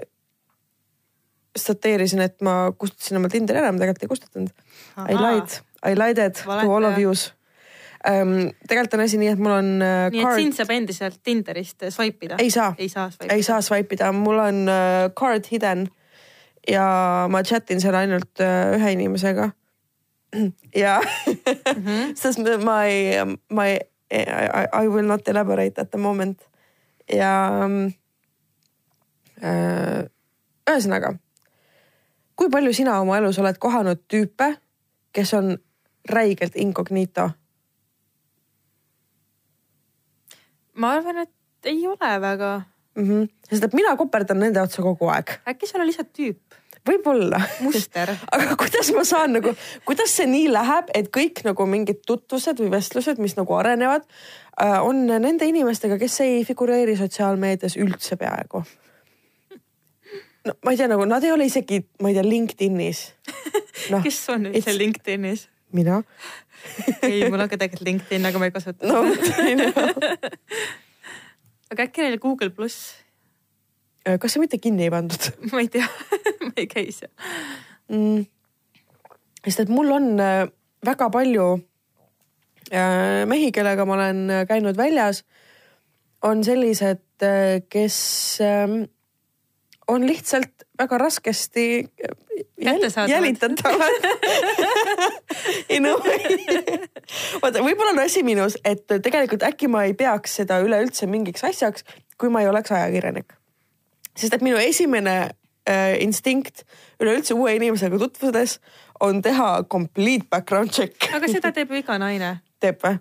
stateerisin, 1.56 2.22
et 2.24 2.38
ma 2.46 2.70
kustutasin 2.78 3.18
oma 3.18 3.30
Tinderi 3.32 3.60
ära, 3.62 3.72
ma 3.72 3.82
tegelikult 3.82 4.06
ei 4.06 4.12
kustutanud. 4.12 4.64
I 5.08 5.18
lied, 5.18 5.60
I 5.86 5.94
lied 5.98 6.22
it 6.22 6.42
Valeta. 6.46 6.66
to 6.66 6.74
all 6.74 6.86
of 6.86 6.98
you's 6.98 7.30
um,. 8.06 8.50
tegelikult 8.68 8.98
on 8.98 9.04
asi 9.04 9.20
nii, 9.20 9.32
et 9.34 9.42
mul 9.42 9.54
on 9.56 9.70
uh,. 9.82 10.08
nii 10.14 10.24
card... 10.24 10.36
et 10.38 10.44
sind 10.44 10.58
saab 10.58 10.74
endiselt 10.76 11.20
Tinderist 11.26 11.88
swipe 11.90 12.28
ida? 12.28 12.38
ei 12.40 12.52
saa, 12.54 12.74
ei 12.78 12.88
saa 12.92 13.08
swipe 13.10 13.34
ida, 13.34 13.60
swipe 13.66 13.98
ida, 13.98 14.12
mul 14.16 14.42
on 14.42 14.62
uh, 14.68 15.08
card 15.18 15.50
hidden 15.50 15.88
ja 16.68 16.84
ma 17.30 17.42
chat 17.46 17.70
in 17.74 17.82
seal 17.82 17.96
ainult 17.98 18.42
uh, 18.44 18.76
ühe 18.76 18.94
inimesega 18.96 19.50
ja 20.84 21.00
mm 21.00 21.82
-hmm. 21.82 22.12
sest 22.20 22.38
ma- 22.64 22.84
ei, 22.84 23.24
ma 23.50 23.66
ei, 23.66 23.80
I, 24.10 24.84
I 24.84 24.88
will 24.88 25.06
not 25.06 25.28
elaborate 25.28 25.80
at 25.80 25.90
the 25.90 25.98
moment 25.98 26.49
ja 27.12 27.32
äh, 29.42 30.04
ühesõnaga, 30.70 31.14
kui 32.36 32.50
palju 32.52 32.72
sina 32.76 33.00
oma 33.02 33.18
elus 33.20 33.38
oled 33.42 33.58
kohanud 33.60 34.04
tüüpe, 34.10 34.54
kes 35.12 35.34
on 35.38 35.54
räigelt 36.08 36.56
incognito? 36.56 37.30
ma 40.80 40.94
arvan, 40.96 41.26
et 41.26 41.68
ei 41.68 41.82
ole 41.86 42.20
väga. 42.20 42.62
mm. 42.94 43.04
-hmm. 43.04 43.28
sest 43.50 43.64
et 43.64 43.74
mina 43.74 43.96
koperdan 43.96 44.38
nende 44.40 44.62
otsa 44.62 44.82
kogu 44.82 45.08
aeg, 45.08 45.40
äkki 45.48 45.66
seal 45.66 45.82
on 45.82 45.86
lihtsalt 45.86 46.12
tüüp, 46.18 46.59
võib-olla 46.86 47.40
muster 47.64 48.12
aga 48.34 48.56
kuidas 48.60 48.90
ma 48.96 49.04
saan 49.06 49.36
nagu, 49.38 49.54
kuidas 49.88 50.14
see 50.16 50.28
nii 50.30 50.50
läheb, 50.52 50.90
et 50.96 51.10
kõik 51.14 51.42
nagu 51.46 51.66
mingid 51.68 52.02
tutvused 52.08 52.62
või 52.62 52.72
vestlused, 52.76 53.20
mis 53.22 53.36
nagu 53.38 53.56
arenevad, 53.56 54.06
on 54.84 55.06
nende 55.10 55.48
inimestega, 55.48 55.98
kes 56.00 56.20
ei 56.24 56.44
figureeri 56.48 56.96
sotsiaalmeedias 56.98 57.78
üldse 57.80 58.18
peaaegu. 58.20 58.64
no 60.48 60.56
ma 60.64 60.74
ei 60.74 60.80
tea, 60.80 60.90
nagu 60.90 61.06
nad 61.08 61.24
ei 61.24 61.32
ole 61.32 61.48
isegi, 61.50 61.82
ma 62.02 62.12
ei 62.12 62.18
tea, 62.18 62.26
LinkedInis. 62.26 63.06
noh, 63.92 64.04
kes 64.04 64.20
on 64.34 64.50
üldse 64.52 64.76
LinkedInis? 64.76 65.48
mina. 65.72 66.02
ei, 67.06 67.24
mul 67.30 67.40
on 67.40 67.48
ka 67.48 67.56
tegelikult 67.60 67.86
LinkedIn, 67.86 68.26
aga 68.28 68.40
ma 68.40 68.48
ei 68.48 68.54
kasuta 68.54 68.84
no 68.84 69.04
no.. 69.06 69.68
aga 71.72 71.86
äkki 71.86 72.04
neil 72.04 72.18
Google 72.20 72.50
pluss, 72.52 72.99
kas 74.04 74.34
see 74.34 74.42
mitte 74.42 74.58
kinni 74.62 74.86
ei 74.88 74.92
pandud 74.92 75.30
ma 75.52 75.62
ei 75.64 75.68
tea 75.72 75.88
ma 76.46 76.52
ei 76.56 76.68
käi 76.70 76.88
seal. 76.94 77.12
mm.? 77.92 78.24
sest 79.44 79.66
et 79.66 79.72
mul 79.72 79.92
on 79.96 80.12
äh, 80.20 80.46
väga 80.86 81.10
palju 81.12 81.48
äh, 82.72 83.26
mehi, 83.28 83.50
kellega 83.52 83.84
ma 83.88 83.98
olen 83.98 84.24
äh, 84.30 84.46
käinud 84.48 84.78
väljas, 84.78 85.24
on 86.22 86.44
sellised, 86.44 87.04
kes 87.72 87.96
ähm, 88.44 88.82
on 89.88 90.06
lihtsalt 90.06 90.64
väga 90.78 90.98
raskesti 90.98 91.88
äh, 92.04 92.76
jälitatavad. 93.08 94.06
ei 95.72 95.80
no, 95.80 95.96
vaata, 97.42 97.64
võib-olla 97.64 97.94
on 97.96 98.04
asi 98.04 98.22
minus, 98.24 98.56
et 98.64 98.86
tegelikult 98.88 99.44
äkki 99.48 99.68
ma 99.68 99.84
ei 99.88 99.96
peaks 99.96 100.40
seda 100.40 100.60
üleüldse 100.64 101.08
mingiks 101.10 101.44
asjaks, 101.44 101.84
kui 102.20 102.32
ma 102.32 102.44
ei 102.44 102.48
oleks 102.52 102.72
ajakirjanik. 102.76 103.39
Sest 104.16 104.34
et 104.34 104.42
minu 104.44 104.58
esimene 104.60 105.16
äh, 105.68 105.94
instinkt 106.02 106.64
üleüldse 107.00 107.34
uue 107.34 107.54
inimesega 107.58 107.98
tutvudes 107.98 108.58
on 109.00 109.22
teha 109.22 109.62
complete 109.70 110.26
background 110.30 110.74
check. 110.74 111.08
aga 111.14 111.28
seda 111.28 111.52
teeb 111.56 111.70
ju 111.70 111.80
iga 111.82 111.98
naine. 112.00 112.40
teeb 112.60 112.82
või? 112.84 112.98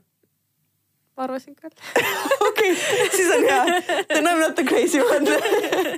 ma 1.19 1.25
arvasin 1.27 1.55
küll. 1.55 1.73
okei, 2.47 2.75
siis 3.11 3.33
on 3.35 3.43
hea. 3.43 3.81
Then 4.07 4.27
I 4.27 4.37
m 4.37 4.39
not 4.39 4.55
the 4.55 4.63
crazy 4.63 5.01
one. 5.03 5.27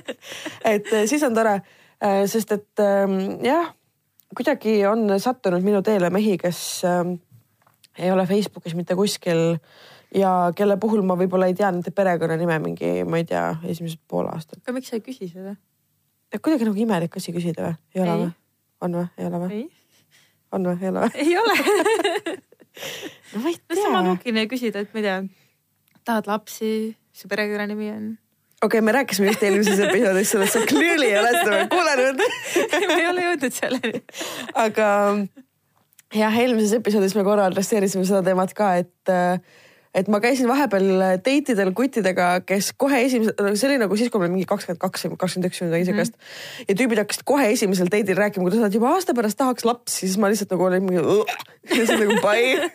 et 0.72 0.88
eh, 0.92 1.04
siis 1.06 1.22
on 1.22 1.36
tore, 1.36 1.60
sest 2.26 2.50
et 2.56 2.82
ähm, 2.82 3.38
jah, 3.46 3.70
kuidagi 4.34 4.80
on 4.90 5.06
sattunud 5.22 5.62
minu 5.62 5.78
teele 5.86 6.10
mehi, 6.10 6.34
kes 6.42 6.58
ähm, 6.90 7.20
ei 7.98 8.12
ole 8.12 8.26
Facebookis 8.26 8.76
mitte 8.78 8.96
kuskil 8.98 9.58
ja 10.14 10.52
kelle 10.56 10.76
puhul 10.80 11.02
ma 11.06 11.16
võib-olla 11.18 11.48
ei 11.50 11.56
tea 11.56 11.70
nende 11.72 11.92
perekonnanime 11.94 12.58
mingi, 12.62 12.94
ma 13.08 13.20
ei 13.20 13.26
tea, 13.28 13.44
esimesed 13.68 14.00
pool 14.08 14.28
aastat. 14.32 14.60
aga 14.64 14.76
miks 14.76 14.92
sa 14.92 14.98
ei 14.98 15.04
küsi 15.04 15.28
seda? 15.32 15.56
kuidagi 16.38 16.68
nagu 16.68 16.78
imelik 16.84 17.16
asi 17.20 17.34
küsida 17.34 17.68
või? 17.68 17.76
ei 17.96 18.04
ole 18.04 18.16
või? 18.22 18.32
on 18.86 18.98
või? 19.00 19.06
ei 19.18 19.28
ole 19.28 19.42
või? 19.44 19.60
on 20.52 20.66
või? 20.70 20.80
ei 20.80 20.90
ole 20.90 21.04
või? 21.04 21.12
ei 21.26 21.38
ole. 21.42 21.54
no 23.32 23.44
ma 23.44 23.52
ei 23.52 23.60
no 23.60 23.78
sama 23.78 24.00
tea. 24.00 24.08
loogiline 24.08 24.48
küsida, 24.50 24.84
et 24.84 24.92
ma 24.94 25.02
ei 25.02 25.08
tea, 25.08 25.20
tahad 26.08 26.28
lapsi, 26.30 26.72
mis 26.92 27.24
su 27.24 27.30
perekonnanimi 27.32 27.92
on? 27.92 28.10
okei 28.62 28.78
okay,, 28.78 28.84
me 28.84 28.96
rääkisime 28.98 29.32
just 29.32 29.42
eelmises 29.42 29.80
episoodis 29.88 30.34
sellest, 30.34 30.56
sa 30.56 30.66
clearly 30.68 31.08
ei 31.10 31.18
ole 31.18 31.32
seda 31.34 31.54
veel 31.56 31.70
kuulanud. 31.72 32.20
ma 32.90 32.98
ei 33.00 33.08
ole 33.10 33.24
jõudnud 33.30 33.56
selleni. 33.56 34.02
aga 34.64 34.90
jah, 36.16 36.38
eelmises 36.44 36.78
episoodis 36.78 37.16
me 37.18 37.26
korra 37.26 37.48
adresseerisime 37.50 38.06
seda 38.08 38.22
teemat 38.26 38.54
ka, 38.56 38.74
et 38.82 39.14
et 39.92 40.08
ma 40.08 40.22
käisin 40.24 40.48
vahepeal 40.48 40.86
date 41.20 41.52
idel 41.52 41.72
kuttidega, 41.76 42.28
kes 42.48 42.70
kohe 42.80 43.02
esimesel, 43.04 43.34
see 43.60 43.68
oli 43.68 43.80
nagu 43.82 43.96
siis, 44.00 44.08
kui 44.12 44.20
ma 44.20 44.24
olin 44.24 44.38
mingi 44.38 44.48
kakskümmend 44.48 44.80
kaks 44.80 45.04
või 45.04 45.18
kakskümmend 45.20 45.48
üks 45.50 45.60
või 45.60 45.68
midagi 45.68 45.88
siukest 45.90 46.14
mm. 46.14 46.22
-hmm. 46.22 46.68
ja 46.70 46.76
tüübid 46.78 47.00
hakkasid 47.02 47.24
kohe 47.28 47.48
esimesel 47.52 47.90
date'il 47.92 48.16
rääkima, 48.16 48.46
kuidas 48.46 48.62
nad 48.64 48.76
juba 48.78 48.94
aasta 48.94 49.14
pärast 49.16 49.38
tahaks 49.40 49.66
lapsi, 49.68 50.06
siis 50.06 50.16
ma 50.16 50.30
lihtsalt 50.32 50.54
nagu 50.54 50.64
olin 50.64 50.86
mingi. 50.86 51.02
siis 51.74 51.92
nagu 51.92 52.16
bye, 52.24 52.70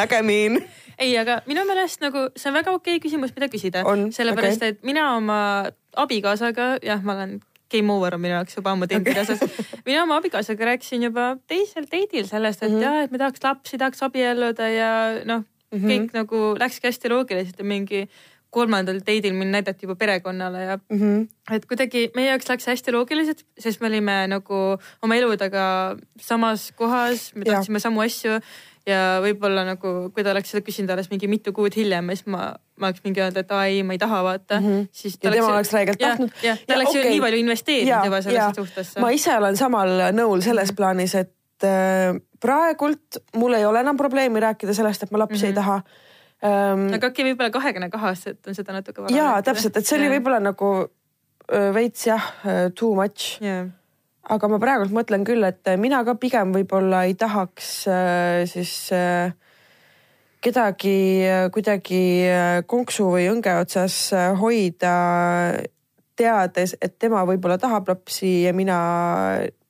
nägemiin. 0.00 0.58
ei, 0.98 1.12
aga 1.18 1.40
minu 1.46 1.64
meelest 1.68 2.02
nagu 2.02 2.26
see 2.34 2.50
on 2.50 2.58
väga 2.58 2.74
okei 2.74 2.98
küsimus, 2.98 3.34
mida 3.36 3.46
küsida 3.52 3.84
sellepärast 4.10 4.66
et 4.66 4.82
mina 4.82 5.12
oma 5.20 5.70
abikaasaga, 5.96 6.78
jah, 6.82 7.02
ma 7.02 7.14
olen 7.14 7.38
game 7.70 7.92
over 7.92 8.14
on 8.14 8.22
minu 8.24 8.34
jaoks 8.38 8.56
juba 8.58 8.74
ammu 8.74 8.88
Tinderi 8.90 9.20
Okei. 9.20 9.36
osas. 9.36 9.76
mina 9.86 10.02
oma 10.02 10.18
abikaasaga 10.20 10.72
rääkisin 10.72 11.06
juba 11.08 11.36
teisel 11.50 11.86
date'il 11.90 12.26
sellest, 12.26 12.62
et 12.62 12.70
mm. 12.70 12.76
-hmm. 12.76 12.82
jah, 12.82 13.04
et 13.04 13.10
me 13.10 13.18
tahaks 13.18 13.44
lapsi, 13.44 13.78
tahaks 13.78 14.02
abielluda 14.02 14.68
ja 14.68 14.90
noh 15.24 15.44
mm. 15.44 15.78
-hmm. 15.78 15.88
kõik 15.90 16.18
nagu 16.18 16.42
läkski 16.58 16.88
hästi 16.88 17.08
loogiliselt 17.08 17.58
ja 17.58 17.64
mingi 17.64 18.08
kolmandal 18.50 18.98
date'il 19.06 19.34
mind 19.34 19.54
näidati 19.54 19.86
juba 19.86 19.94
perekonnale 19.94 20.62
ja 20.62 20.78
Mhm. 20.90 21.22
et 21.50 21.66
kuidagi 21.66 22.10
meie 22.14 22.28
jaoks 22.28 22.48
läks 22.48 22.66
hästi 22.66 22.92
loogiliselt, 22.92 23.44
sest 23.58 23.80
me 23.80 23.86
olime 23.86 24.26
nagu 24.26 24.78
oma 25.02 25.16
eludega 25.16 25.96
samas 26.20 26.72
kohas, 26.76 27.30
me 27.34 27.44
tahtsime 27.44 27.78
samu 27.80 28.00
asju 28.00 28.40
ja 28.90 29.00
võib-olla 29.24 29.64
nagu, 29.68 29.92
kui 30.14 30.24
ta 30.26 30.32
oleks 30.34 30.52
seda 30.52 30.64
küsinud 30.66 30.92
alles 30.94 31.10
mingi 31.12 31.28
mitu 31.30 31.52
kuud 31.56 31.74
hiljem, 31.76 32.10
siis 32.14 32.26
ma, 32.30 32.50
ma 32.80 32.90
oleks 32.90 33.04
mingi 33.06 33.22
öelnud, 33.22 33.40
et 33.42 33.54
aa 33.54 33.66
ei, 33.70 33.82
ma 33.86 33.96
ei 33.96 34.02
taha 34.02 34.22
vaata 34.26 34.58
mm. 34.58 34.66
Mhm. 34.66 34.78
-hmm. 34.80 34.88
siis 35.02 35.18
ja 35.22 35.32
tema 35.34 35.54
oleks 35.54 35.72
räigelt 35.76 36.00
tahtnud. 36.02 36.34
ta 36.40 36.76
oleks 36.76 36.94
ju 36.94 37.00
okei. 37.00 37.14
nii 37.14 37.24
palju 37.26 37.42
investeerinud 37.44 38.10
juba 38.10 38.22
sellesse 38.26 38.62
suhtesse. 38.62 39.00
ma 39.00 39.10
ise 39.16 39.36
olen 39.36 39.56
samal 39.56 39.96
nõul 40.16 40.44
selles 40.44 40.70
Mhm. 40.72 40.76
plaanis, 40.76 41.14
et 41.14 41.64
äh, 41.64 42.20
praegult 42.40 43.20
mul 43.36 43.54
ei 43.54 43.64
ole 43.64 43.80
enam 43.80 43.96
probleemi 43.96 44.40
rääkida 44.40 44.74
sellest, 44.74 45.02
et 45.02 45.10
ma 45.10 45.18
lapsi 45.18 45.36
mm 45.36 45.42
-hmm. 45.42 45.46
ei 45.46 45.52
taha 45.52 45.82
ähm,. 46.44 46.94
aga 46.94 47.10
äkki 47.10 47.24
võib-olla 47.24 47.50
kahekümne 47.50 47.90
kahe 47.90 48.06
aastaselt 48.12 48.46
on 48.46 48.54
seda 48.54 48.72
natuke 48.72 49.02
vara 49.02 49.16
jaa, 49.16 49.42
täpselt, 49.42 49.76
et 49.76 49.86
see 49.86 49.98
oli 49.98 50.08
võib-olla 50.18 50.40
nagu 50.40 50.70
öö, 51.52 51.74
veits 51.74 52.06
jah, 52.06 52.32
too 52.74 52.94
much, 52.94 53.42
jah, 53.42 53.66
aga 54.28 54.48
ma 54.48 54.58
praegult 54.62 54.92
mõtlen 54.94 55.24
küll, 55.24 55.44
et 55.46 55.72
mina 55.80 56.02
ka 56.04 56.14
pigem 56.20 56.52
võib-olla 56.54 57.04
ei 57.08 57.14
tahaks 57.18 57.70
äh, 57.88 58.42
siis 58.50 58.74
äh, 58.92 59.32
kedagi 60.44 61.24
äh, 61.26 61.46
kuidagi 61.52 62.02
konksu 62.66 63.10
või 63.14 63.28
õnge 63.32 63.56
otsas 63.60 64.10
hoida, 64.40 64.96
teades, 66.20 66.76
et 66.82 66.98
tema 67.00 67.24
võib-olla 67.28 67.56
tahab 67.60 67.88
lapsi 67.88 68.42
ja 68.44 68.52
mina 68.52 68.76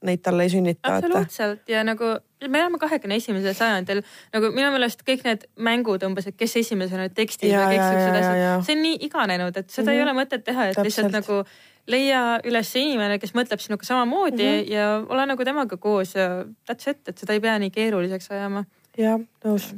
neid 0.00 0.22
talle 0.24 0.46
ei 0.46 0.50
sünnita. 0.52 0.96
absoluutselt 0.96 1.68
ja 1.68 1.82
nagu 1.84 2.14
me 2.48 2.58
elame 2.58 2.78
kahekümne 2.80 3.18
esimesel 3.20 3.52
sajandil 3.54 4.00
nagu 4.32 4.48
minu 4.54 4.70
meelest 4.72 5.04
kõik 5.04 5.26
need 5.26 5.44
mängud 5.60 6.02
umbes, 6.06 6.30
et 6.30 6.38
kes 6.40 6.56
esimesena 6.62 7.10
tekstis 7.12 7.52
Jaa, 7.52 7.66
või 7.66 7.76
kõik 7.76 7.84
siuksed 7.84 8.16
asjad, 8.20 8.64
see 8.64 8.76
on 8.78 8.82
nii 8.86 8.96
iganenud, 9.08 9.58
et 9.60 9.68
seda 9.68 9.84
mm 9.84 9.88
-hmm. 9.88 9.92
ei 9.92 10.00
Mhm. 10.00 10.08
ole 10.08 10.24
mõtet 10.24 10.44
teha, 10.44 10.68
et 10.70 10.74
Täpselt. 10.74 10.86
lihtsalt 10.86 11.12
nagu 11.12 11.44
leia 11.90 12.22
üles 12.48 12.70
inimene, 12.78 13.18
kes 13.22 13.34
mõtleb 13.36 13.62
sinuga 13.62 13.86
samamoodi 13.86 14.44
mm. 14.44 14.56
-hmm. 14.56 14.72
ja 14.72 14.88
ole 15.08 15.26
nagu 15.32 15.46
temaga 15.46 15.76
koos 15.76 16.14
ja 16.14 16.44
that's 16.68 16.90
it, 16.90 17.02
et 17.08 17.18
seda 17.18 17.36
ei 17.36 17.42
pea 17.44 17.58
nii 17.58 17.70
keeruliseks 17.74 18.30
ajama. 18.30 18.64
jah, 18.98 19.20
nõus. 19.44 19.72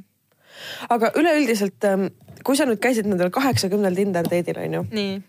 aga 0.89 1.13
üleüldiselt, 1.17 1.89
kui 2.45 2.57
sa 2.57 2.69
nüüd 2.69 2.81
käisid 2.83 3.09
nendel 3.09 3.31
kaheksakümnel 3.31 3.97
Tinder 3.97 4.29
date'il 4.29 4.65
onju, 4.67 4.85
nii, 4.93 5.21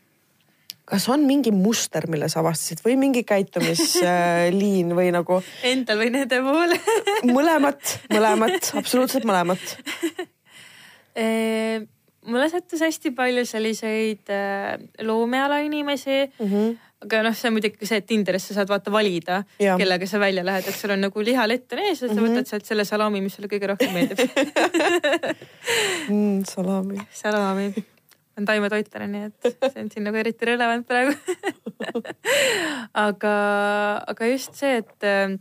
kas 0.85 1.07
on 1.09 1.23
mingi 1.27 1.51
muster, 1.55 2.07
mille 2.11 2.27
sa 2.29 2.41
avastasid 2.43 2.83
või 2.85 2.97
mingi 2.99 3.23
käitumisliin 3.27 4.91
või 4.95 5.09
nagu 5.15 5.39
endal 5.71 6.03
või 6.03 6.11
nende 6.17 6.41
puhul 6.43 6.75
mõlemat, 7.31 7.97
mõlemat, 8.11 8.73
absoluutselt 8.79 9.27
mõlemat. 9.29 9.63
Mulle 12.25 12.47
sattus 12.49 12.81
hästi 12.81 13.11
palju 13.15 13.45
selliseid 13.45 14.31
äh, 14.31 14.79
loomeala 15.03 15.59
inimesi 15.65 16.23
Mm 16.39 16.47
-hmm. 16.49 16.77
aga 17.03 17.23
noh, 17.23 17.35
see 17.35 17.47
on 17.47 17.53
muidugi 17.53 17.85
see, 17.85 17.97
et 17.97 18.05
Tinderis 18.05 18.47
sa 18.47 18.53
saad 18.53 18.69
vaata 18.69 18.91
valida, 18.91 19.43
kellega 19.59 20.07
sa 20.07 20.19
välja 20.19 20.45
lähed, 20.45 20.67
et 20.67 20.75
sul 20.75 20.91
on 20.91 21.01
nagu 21.01 21.23
lihalett 21.23 21.73
on 21.73 21.79
ees 21.79 22.01
ja 22.01 22.07
sa 22.07 22.13
mm. 22.13 22.19
-hmm. 22.19 22.29
võtad 22.29 22.47
sealt 22.47 22.65
selle 22.65 22.85
salami, 22.85 23.21
mis 23.21 23.35
sulle 23.35 23.47
kõige 23.47 23.67
rohkem 23.67 23.93
meeldib. 23.93 24.19
mm,. 26.09 26.43
salami. 26.45 26.97
salami 27.11 27.73
on 28.37 28.45
taimetoitlane, 28.45 29.07
nii 29.07 29.23
et 29.25 29.71
see 29.73 29.81
on 29.83 29.91
siin 29.91 30.03
nagu 30.03 30.17
eriti 30.17 30.45
relevant 30.45 30.87
praegu. 30.87 31.13
aga, 33.07 33.35
aga 34.07 34.31
just 34.31 34.55
see, 34.55 34.77
et 34.77 35.03
äh, 35.03 35.37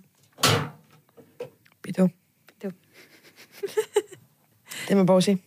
pidu 1.83 2.11
pidu.. 2.63 2.73
teeme 4.87 5.05
pausi. 5.07 5.39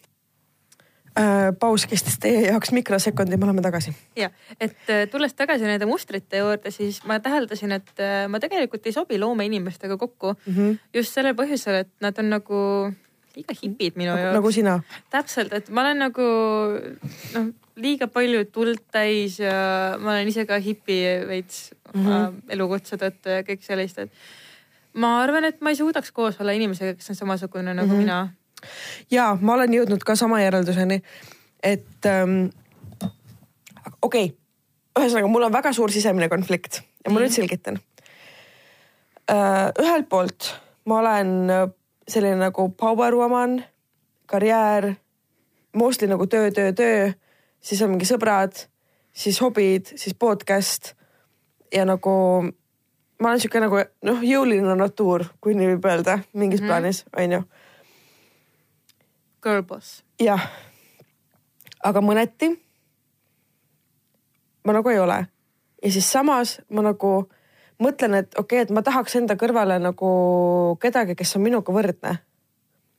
Äh, 1.20 1.52
paus 1.60 1.86
kestis 1.90 2.20
teie 2.22 2.46
jaoks 2.50 2.72
mikrosekundi, 2.76 3.38
me 3.38 3.48
oleme 3.48 3.64
tagasi. 3.66 3.94
ja, 4.20 4.30
et 4.60 4.78
äh, 4.90 5.06
tulles 5.12 5.34
tagasi 5.34 5.68
nende 5.68 5.88
mustrite 5.90 6.42
juurde, 6.42 6.72
siis 6.72 7.02
ma 7.08 7.20
täheldasin, 7.24 7.76
et 7.78 7.92
äh, 8.00 8.28
ma 8.32 8.42
tegelikult 8.44 8.86
ei 8.86 8.96
sobi 8.96 9.20
loomeinimestega 9.22 9.98
kokku 9.98 10.34
mm. 10.34 10.54
-hmm. 10.54 10.78
just 10.94 11.14
sellel 11.14 11.36
põhjusel, 11.36 11.82
et 11.86 11.92
nad 12.02 12.20
on 12.20 12.30
nagu 12.30 12.62
liiga 13.36 13.56
hipid 13.62 14.00
minu 14.00 14.12
nagu, 14.12 14.24
jaoks. 14.24 14.36
nagu 14.40 14.52
sina. 14.52 14.80
täpselt, 15.10 15.54
et 15.54 15.70
ma 15.70 15.82
olen 15.82 16.04
nagu 16.06 16.30
noh, 17.36 17.52
liiga 17.76 18.08
palju 18.08 18.46
tuld 18.46 18.86
täis 18.92 19.40
ja 19.40 19.98
ma 20.00 20.16
olen 20.16 20.32
ise 20.32 20.46
ka 20.46 20.60
hipi 20.60 21.02
veits 21.28 21.74
mm 21.94 22.06
-hmm. 22.06 22.42
elukutse 22.50 22.96
tõttu 22.96 23.30
ja 23.30 23.44
kõik 23.44 23.64
sellist, 23.64 24.00
et 24.00 24.12
ma 24.94 25.20
arvan, 25.22 25.46
et 25.46 25.62
ma 25.62 25.70
ei 25.70 25.76
suudaks 25.76 26.12
koos 26.12 26.40
olla 26.40 26.52
inimesega, 26.52 26.96
kes 26.96 27.10
on 27.10 27.16
samasugune 27.16 27.74
nagu 27.74 27.88
mm 27.88 27.94
-hmm. 27.94 27.98
mina 27.98 28.30
ja 29.12 29.32
ma 29.42 29.54
olen 29.58 29.74
jõudnud 29.74 30.04
ka 30.06 30.16
sama 30.20 30.42
järelduseni, 30.44 31.02
et 31.64 32.10
ähm, 32.12 32.48
okei 34.02 34.28
okay., 34.32 34.36
ühesõnaga 34.96 35.28
mul 35.28 35.48
on 35.48 35.56
väga 35.56 35.74
suur 35.76 35.92
sisemine 35.92 36.30
konflikt 36.32 36.82
ja 36.82 37.12
ma 37.12 37.20
mm. 37.20 37.24
nüüd 37.26 37.36
selgitan 37.36 37.82
äh,. 39.32 39.72
ühelt 39.82 40.10
poolt 40.10 40.54
ma 40.86 41.00
olen 41.00 41.50
selline 42.08 42.38
nagu 42.40 42.70
power 42.70 43.16
woman, 43.16 43.64
karjäär, 44.26 44.94
mostly 45.74 46.08
nagu 46.08 46.28
töö, 46.28 46.52
töö, 46.52 46.74
töö, 46.74 47.10
siis 47.62 47.82
on 47.82 47.96
mingi 47.96 48.08
sõbrad, 48.10 48.68
siis 49.14 49.42
hobid, 49.42 49.96
siis 49.98 50.14
podcast 50.20 50.94
ja 51.74 51.86
nagu 51.86 52.16
ma 53.20 53.32
olen 53.32 53.42
sihuke 53.42 53.62
nagu 53.64 53.82
noh, 54.06 54.22
jõuline 54.24 54.78
natuur, 54.78 55.26
kui 55.42 55.58
nii 55.58 55.74
võib 55.74 55.90
öelda 55.90 56.20
mingis 56.34 56.62
mm. 56.62 56.70
plaanis, 56.70 57.04
onju 57.18 57.42
Girlboss. 59.46 60.02
jah, 60.18 60.42
aga 61.86 62.02
mõneti 62.02 62.50
ma 64.66 64.74
nagu 64.74 64.90
ei 64.90 65.00
ole 65.00 65.20
ja 65.86 65.92
siis 65.94 66.08
samas 66.10 66.58
ma 66.74 66.82
nagu 66.86 67.28
mõtlen, 67.82 68.18
et 68.24 68.38
okei 68.40 68.62
okay,, 68.62 68.66
et 68.66 68.74
ma 68.74 68.82
tahaks 68.86 69.18
enda 69.20 69.38
kõrvale 69.38 69.78
nagu 69.84 70.10
kedagi, 70.82 71.18
kes 71.20 71.36
on 71.38 71.46
minuga 71.46 71.76
võrdne. 71.76 72.18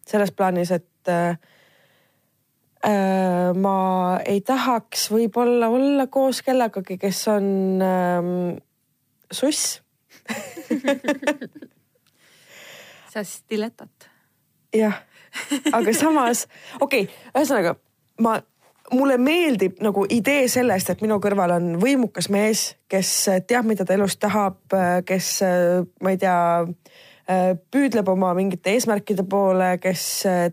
selles 0.07 0.31
plaanis, 0.31 0.71
et 0.71 1.11
äh, 1.11 1.39
äh, 2.87 3.51
ma 3.59 4.21
ei 4.23 4.41
tahaks 4.41 5.09
võib-olla 5.11 5.69
olla 5.69 6.07
koos 6.07 6.43
kellegagi, 6.47 6.99
kes 6.99 7.27
on 7.33 7.83
äh, 7.83 8.23
suss 9.33 9.83
sa 13.13 13.25
stiletot. 13.25 14.11
jah 14.75 15.03
aga 15.73 15.97
samas, 16.03 16.47
okei 16.81 17.07
okay,, 17.07 17.25
ühesõnaga 17.35 17.77
ma, 18.23 18.37
mulle 18.93 19.17
meeldib 19.19 19.81
nagu 19.85 20.05
idee 20.13 20.47
sellest, 20.51 20.91
et 20.93 21.03
minu 21.05 21.19
kõrval 21.23 21.57
on 21.57 21.69
võimukas 21.83 22.29
mees, 22.33 22.69
kes 22.91 23.13
teab, 23.49 23.67
mida 23.69 23.87
ta 23.87 23.97
elus 23.97 24.19
tahab, 24.21 24.61
kes 25.07 25.31
ma 26.03 26.13
ei 26.15 26.21
tea, 26.23 26.39
püüdleb 27.75 28.09
oma 28.13 28.33
mingite 28.39 28.77
eesmärkide 28.77 29.25
poole, 29.27 29.75
kes 29.83 30.03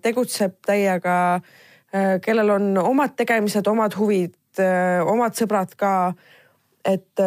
tegutseb 0.01 0.57
täiega, 0.65 1.17
kellel 2.25 2.55
on 2.55 2.71
omad 2.81 3.13
tegemised, 3.19 3.67
omad 3.69 3.93
huvid, 3.99 4.33
omad 5.05 5.37
sõbrad 5.37 5.77
ka. 5.77 6.13
et 6.83 7.21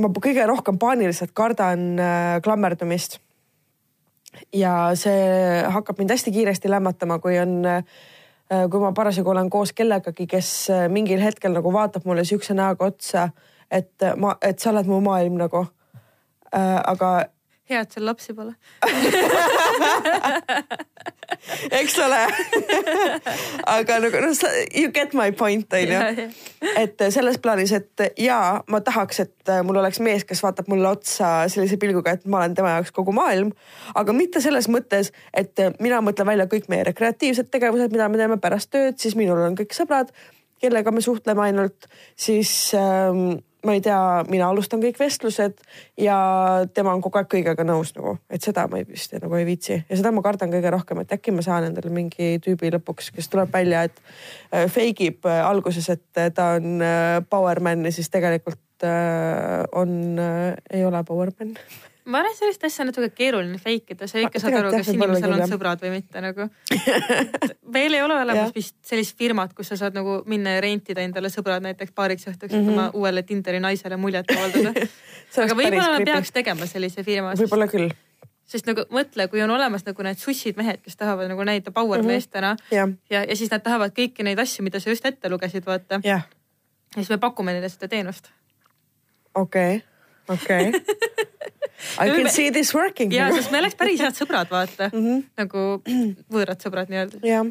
ma 0.00 0.08
kõige 0.22 0.44
rohkem 0.46 0.78
paaniliselt 0.78 1.32
kardan 1.34 1.96
klammerdumist 2.44 3.18
ja 4.52 4.74
see 4.98 5.62
hakkab 5.68 5.98
mind 5.98 6.14
hästi 6.14 6.32
kiiresti 6.34 6.70
lämmatama, 6.70 7.18
kui 7.18 7.38
on, 7.38 7.64
äh, 7.66 7.84
kui 8.70 8.80
ma 8.80 8.92
parasjagu 8.96 9.30
olen 9.30 9.50
koos 9.50 9.72
kellegagi, 9.72 10.26
kes 10.26 10.52
äh, 10.70 10.86
mingil 10.88 11.22
hetkel 11.22 11.54
nagu 11.56 11.72
vaatab 11.72 12.06
mulle 12.08 12.24
siukse 12.24 12.54
näoga 12.54 12.90
otsa, 12.90 13.28
et 13.70 14.06
ma, 14.16 14.36
et 14.42 14.58
sa 14.58 14.72
oled 14.72 14.90
mu 14.90 15.00
maailm 15.04 15.38
nagu. 15.40 15.66
Äh, 16.50 16.78
aga 16.86 17.30
hea, 17.70 17.86
et 17.86 17.96
sul 17.96 18.06
lapsi 18.06 18.36
pole 18.36 18.54
eks 21.80 21.96
ole 22.04 22.20
aga 23.76 23.98
nagu 24.04 24.22
noh, 24.24 24.34
you 24.74 24.90
get 24.94 25.14
my 25.16 25.30
point 25.32 25.72
on 25.76 25.94
ju. 25.94 26.26
et 26.76 27.04
selles 27.14 27.38
plaanis, 27.42 27.72
et 27.76 28.04
jaa, 28.20 28.60
ma 28.70 28.80
tahaks, 28.84 29.22
et 29.24 29.52
mul 29.66 29.80
oleks 29.80 30.00
mees, 30.04 30.24
kes 30.28 30.42
vaatab 30.44 30.70
mulle 30.72 30.90
otsa 30.90 31.30
sellise 31.52 31.78
pilguga, 31.80 32.16
et 32.16 32.26
ma 32.30 32.42
olen 32.42 32.56
tema 32.58 32.76
jaoks 32.76 32.94
kogu 32.96 33.14
maailm. 33.16 33.52
aga 33.94 34.16
mitte 34.16 34.42
selles 34.44 34.68
mõttes, 34.72 35.12
et 35.34 35.64
mina 35.80 36.02
mõtlen 36.04 36.28
välja 36.32 36.48
kõik 36.50 36.68
meie 36.72 36.86
rekreatiivsed 36.90 37.50
tegevused, 37.52 37.94
mida 37.94 38.08
me 38.08 38.20
teeme 38.20 38.40
pärast 38.42 38.72
tööd, 38.74 38.98
siis 39.00 39.16
minul 39.18 39.40
on 39.46 39.58
kõik 39.58 39.76
sõbrad, 39.76 40.12
kellega 40.60 40.92
me 40.92 41.04
suhtleme 41.04 41.48
ainult, 41.48 41.88
siis 42.18 42.52
ähm, 42.76 43.40
ma 43.66 43.74
ei 43.76 43.82
tea, 43.84 43.98
mina 44.30 44.48
alustan 44.48 44.80
kõik 44.82 44.98
vestlused 45.00 45.58
ja 46.00 46.16
tema 46.74 46.94
on 46.94 47.02
kogu 47.04 47.20
aeg 47.20 47.28
kõigega 47.32 47.64
nõus 47.66 47.92
nagu, 47.96 48.16
et 48.32 48.44
seda 48.44 48.66
ma 48.70 48.80
vist 48.86 49.14
nagu 49.16 49.36
ei 49.36 49.46
viitsi. 49.48 49.80
Ja 49.88 49.98
seda 50.00 50.12
ma 50.14 50.24
kardan 50.24 50.52
kõige 50.52 50.72
rohkem, 50.72 51.02
et 51.02 51.12
äkki 51.16 51.34
ma 51.34 51.44
saan 51.44 51.68
endale 51.68 51.92
mingi 51.94 52.32
tüübi 52.44 52.72
lõpuks, 52.76 53.10
kes 53.16 53.28
tuleb 53.32 53.52
välja, 53.52 53.84
et 53.88 54.00
äh, 54.54 54.66
fake 54.70 55.10
ib 55.10 55.28
äh, 55.28 55.42
alguses, 55.46 55.90
et 55.92 56.20
äh, 56.20 56.32
ta 56.34 56.54
on 56.58 56.80
power 57.30 57.60
man 57.60 57.84
ja 57.84 57.92
siis 57.94 58.10
tegelikult 58.12 58.58
on, 59.76 59.90
ei 60.72 60.84
ole 60.88 61.02
power 61.04 61.28
man 61.36 61.52
ma 62.10 62.20
arvan, 62.20 62.34
et 62.34 62.38
sellist 62.38 62.64
asja 62.66 62.84
on 62.84 62.90
natuke 62.90 63.08
keeruline 63.14 63.58
fake 63.60 63.94
ida, 63.94 64.08
sa 64.10 64.20
ikka 64.22 64.42
saad 64.42 64.56
aru, 64.58 64.72
kas 64.74 64.90
inimesel 64.92 65.34
on 65.36 65.44
sõbrad 65.50 65.82
või 65.84 65.92
mitte 65.96 66.22
nagu. 66.24 66.46
veel 67.76 67.96
ei 67.96 68.02
ole 68.04 68.16
olemas 68.16 68.54
vist 68.56 68.76
sellist 68.86 69.16
firmat, 69.18 69.54
kus 69.56 69.72
sa 69.72 69.78
saad 69.80 69.96
nagu 69.96 70.20
minna 70.30 70.56
ja 70.56 70.64
rentida 70.64 71.04
endale 71.04 71.30
sõbrad 71.32 71.64
näiteks 71.64 71.94
paariks 71.96 72.28
õhtuks 72.30 72.54
mm, 72.54 72.66
-hmm. 72.66 72.76
oma 72.76 72.90
uuele 72.98 73.22
Tinderi 73.26 73.60
naisele 73.62 73.96
muljet 74.00 74.30
avaldada 74.34 74.74
aga 75.44 75.56
võib-olla 75.56 75.98
me 75.98 76.08
peaks 76.08 76.32
tegema 76.34 76.66
sellise 76.66 77.04
firma. 77.06 77.34
võib-olla 77.38 77.68
küll 77.70 77.92
sest 78.50 78.66
nagu 78.66 78.82
mõtle, 78.90 79.28
kui 79.30 79.42
on 79.44 79.50
olemas 79.54 79.84
nagu 79.86 80.02
need 80.02 80.18
sussid 80.18 80.58
mehed, 80.58 80.80
kes 80.82 80.98
tahavad 80.98 81.30
nagu 81.30 81.44
näidata 81.46 81.70
power 81.70 82.00
mm 82.00 82.02
-hmm. 82.02 82.12
meestena 82.12 82.56
ja. 82.70 82.88
ja, 83.10 83.22
ja 83.24 83.36
siis 83.36 83.50
nad 83.50 83.62
tahavad 83.62 83.94
kõiki 83.94 84.26
neid 84.26 84.38
asju, 84.38 84.64
mida 84.66 84.80
sa 84.80 84.90
just 84.90 85.06
ette 85.06 85.30
lugesid, 85.30 85.66
vaata. 85.66 86.00
ja 86.04 86.20
siis 86.94 87.10
me 87.10 87.18
pakume 87.18 87.52
neile 87.52 87.68
seda 87.68 87.88
teenust. 87.88 88.30
okei 89.34 89.76
okay 89.76 89.90
okei 90.30 90.68
okay. 90.68 90.80
I 91.98 92.10
can 92.10 92.22
me... 92.24 92.30
see 92.30 92.50
this 92.50 92.74
working. 92.74 93.12
ja, 93.14 93.30
sest 93.34 93.50
me 93.54 93.62
oleks 93.62 93.78
päris 93.78 94.02
head 94.04 94.18
sõbrad, 94.18 94.50
vaata 94.52 94.90
mm. 94.92 95.00
-hmm. 95.06 95.24
nagu 95.42 95.66
võõrad 96.32 96.62
sõbrad 96.62 96.92
nii-öelda. 96.92 97.24
jah 97.26 97.50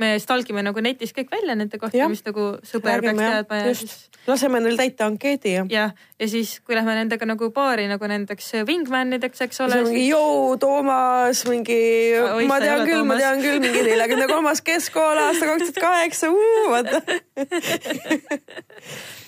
me 0.00 0.12
stalgime 0.20 0.62
nagu 0.64 0.82
netis 0.84 1.12
kõik 1.16 1.30
välja 1.32 1.56
nende 1.56 1.78
kohta, 1.80 2.08
mis 2.10 2.22
nagu 2.26 2.46
sõber 2.66 2.98
Räägime, 2.98 3.16
peaks 3.16 3.32
teadma 3.32 3.56
ja 3.60 3.70
just. 3.70 3.80
siis. 3.88 4.24
laseme 4.28 4.60
neil 4.64 4.76
täita 4.78 5.08
ankeedi 5.08 5.54
ja. 5.54 5.64
jah, 5.72 5.94
ja 6.20 6.28
siis, 6.28 6.56
kui 6.64 6.76
lähme 6.76 6.96
nendega 6.98 7.28
nagu 7.28 7.48
baari 7.54 7.86
nagu 7.88 8.10
nendeks 8.10 8.52
wingmanideks, 8.68 9.40
eks 9.46 9.62
ole. 9.64 9.80
mingi 9.86 10.02
siis... 10.02 10.10
joo, 10.12 10.56
Toomas, 10.60 11.44
mingi 11.48 11.80
oh,, 12.20 12.42
ma 12.50 12.60
tean 12.62 12.84
küll, 12.88 13.04
ma 13.08 13.18
tean 13.20 13.42
küll, 13.44 13.60
mingi 13.64 13.84
neljakümne 13.88 14.28
kolmas 14.30 14.62
keskkool 14.66 15.22
aasta 15.26 15.50
kaks 15.52 15.72
tuhat 15.72 15.82
kaheksa, 15.86 16.32
vaata 16.72 17.02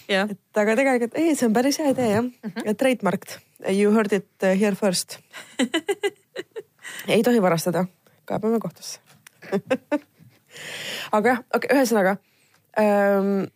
et 0.28 0.62
aga 0.64 0.76
tegelikult 0.76 1.16
ei, 1.20 1.34
see 1.36 1.48
on 1.48 1.56
päris 1.56 1.80
hea 1.80 1.94
idee 1.96 2.10
jah 2.12 2.24
mm 2.24 2.32
-hmm. 2.44 2.76
trademarked, 2.76 3.40
you 3.66 3.92
heard 3.92 4.12
it 4.12 4.28
uh, 4.42 4.54
here 4.54 4.74
first. 4.74 5.18
Ei 7.08 7.22
tohi 7.22 7.42
varastada, 7.42 7.86
kaebame 8.24 8.58
kohtusse. 8.60 9.00
Aga 11.12 11.28
jah, 11.28 11.38
okei 11.54 11.68
okay,, 11.68 11.76
ühesõnaga 11.76 12.16
ähm, 12.80 13.46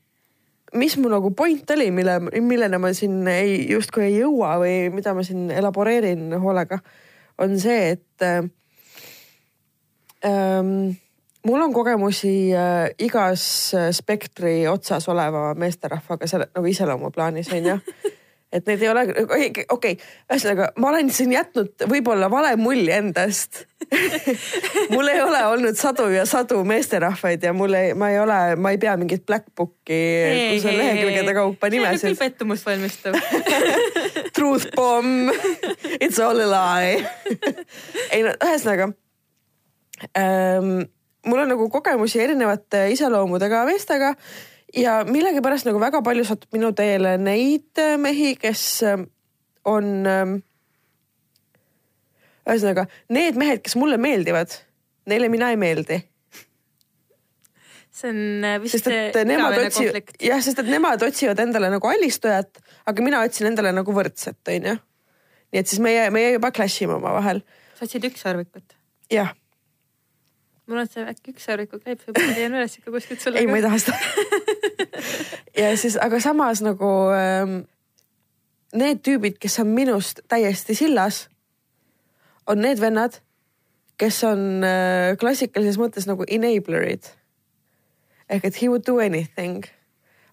mis 0.75 0.97
mu 0.97 1.11
nagu 1.13 1.31
point 1.37 1.71
oli, 1.71 1.91
mille, 1.91 2.19
milleni 2.41 2.79
ma 2.81 2.93
siin 2.97 3.27
ei, 3.29 3.67
justkui 3.71 4.07
ei 4.09 4.19
jõua 4.21 4.57
või 4.63 4.89
mida 4.95 5.15
ma 5.15 5.25
siin 5.27 5.51
elaboreerin 5.53 6.33
hoolega, 6.41 6.79
on 7.43 7.59
see, 7.61 7.97
et 7.97 8.25
äh, 8.25 8.41
ähm, 10.29 10.93
mul 11.45 11.67
on 11.67 11.75
kogemusi 11.77 12.53
äh, 12.57 12.89
igas 13.03 13.45
spektri 13.93 14.63
otsas 14.71 15.09
oleva 15.13 15.53
meesterahvaga 15.59 16.29
selle 16.31 16.49
nagu 16.55 16.73
iseloomuplaanis 16.73 17.53
onju 17.53 17.79
et 18.53 18.67
need 18.69 18.83
ei 18.85 18.89
ole, 18.93 19.03
okei. 19.25 19.65
Okay,, 19.73 19.97
ühesõnaga 20.29 20.69
ma 20.83 20.91
olen 20.91 21.11
siin 21.15 21.33
jätnud 21.33 21.87
võib-olla 21.89 22.29
vale 22.33 22.53
mulje 22.61 22.99
endast. 23.01 23.63
Mul 24.93 25.09
ei 25.13 25.21
ole 25.25 25.41
olnud 25.49 25.77
sadu 25.79 26.07
ja 26.13 26.27
sadu 26.29 26.61
meesterahvaid 26.69 27.43
ja 27.45 27.53
mul 27.57 27.75
ei, 27.77 27.91
ma 27.99 28.13
ei 28.13 28.21
ole, 28.23 28.39
ma 28.57 28.71
ei 28.73 28.79
pea 28.81 28.95
mingit 29.01 29.25
black 29.29 29.51
book'i, 29.59 29.99
kus 30.55 30.67
on 30.71 30.79
lehekülgede 30.79 31.35
kaupa 31.37 31.71
nimesid. 31.73 32.01
see 32.01 32.13
on 32.13 32.17
küll 32.17 32.23
pettumust 32.23 32.69
valmistav. 32.69 33.19
Truth 34.37 34.71
bomb, 34.77 35.33
it's 35.99 36.21
all 36.23 36.41
a 36.41 36.49
lie. 36.49 37.03
Ei 38.15 38.23
no 38.25 38.33
ühesõnaga 38.39 38.93
ähm, 40.17 40.87
mul 41.27 41.45
on 41.45 41.53
nagu 41.53 41.69
kogemusi 41.73 42.23
erinevate 42.23 42.87
iseloomudega 42.95 43.65
meestega 43.69 44.15
ja 44.77 45.03
millegipärast 45.09 45.69
nagu 45.69 45.81
väga 45.83 46.03
palju 46.05 46.25
satub 46.27 46.55
minu 46.57 46.73
teele 46.77 47.17
neid 47.21 47.81
äh, 47.81 47.97
mehi, 48.01 48.35
kes 48.41 48.65
äh, 48.89 49.05
on 49.69 49.91
ähm, 50.09 50.39
ühesõnaga 52.49 52.87
need 53.13 53.39
mehed, 53.41 53.63
kes 53.65 53.77
mulle 53.79 53.99
meeldivad, 54.03 54.55
neile 55.11 55.31
mina 55.33 55.53
ei 55.53 55.61
meeldi. 55.61 56.01
see 57.93 58.09
on 58.09 58.47
äh, 58.49 58.57
vist 58.63 58.79
sest 58.79 58.89
igavene 58.89 59.67
otsivad, 59.69 59.75
konflikt. 59.77 60.17
jah, 60.25 60.41
sest 60.43 60.63
et 60.63 60.71
nemad 60.73 61.05
otsivad 61.05 61.43
endale 61.45 61.71
nagu 61.73 61.93
allistujat, 61.93 62.63
aga 62.89 63.05
mina 63.05 63.21
otsin 63.27 63.51
endale 63.53 63.75
nagu 63.77 63.95
võrdset, 63.95 64.41
onju. 64.57 64.79
nii 65.53 65.61
et 65.61 65.69
siis 65.69 65.83
meie, 65.85 66.09
meie 66.15 66.35
juba 66.39 66.53
clash 66.55 66.87
ime 66.87 66.97
omavahel. 66.97 67.45
sa 67.77 67.87
otsid 67.87 68.09
ükssarvikut. 68.09 68.79
jah, 69.13 69.37
mul 70.73 70.83
on 70.83 70.89
see 70.91 71.05
äkki 71.07 71.35
ükssarviku 71.35 71.79
kleip, 71.83 72.01
võib-olla 72.07 72.37
leian 72.37 72.57
üles 72.57 72.79
ikka 72.79 72.95
kuskilt 72.95 73.23
sulle. 73.23 73.41
ei, 73.41 73.49
ma 73.51 73.59
ei 73.61 73.65
taha 73.65 73.79
seda. 73.83 73.99
ja 75.63 75.73
siis, 75.79 75.99
aga 76.01 76.21
samas 76.25 76.63
nagu 76.65 76.89
ähm, 77.17 77.59
need 78.79 79.03
tüübid, 79.07 79.37
kes 79.43 79.61
on 79.63 79.75
minust 79.77 80.23
täiesti 80.33 80.77
sillas, 80.79 81.27
on 82.49 82.63
need 82.65 82.81
vennad, 82.83 83.21
kes 84.01 84.23
on 84.27 84.65
äh, 84.67 85.13
klassikalises 85.21 85.79
mõttes 85.81 86.09
nagu 86.11 86.27
enabler'id. 86.27 87.13
ehk 88.33 88.45
et 88.49 88.63
he 88.63 88.69
would 88.69 88.87
do 88.87 88.99
anything. 88.99 89.67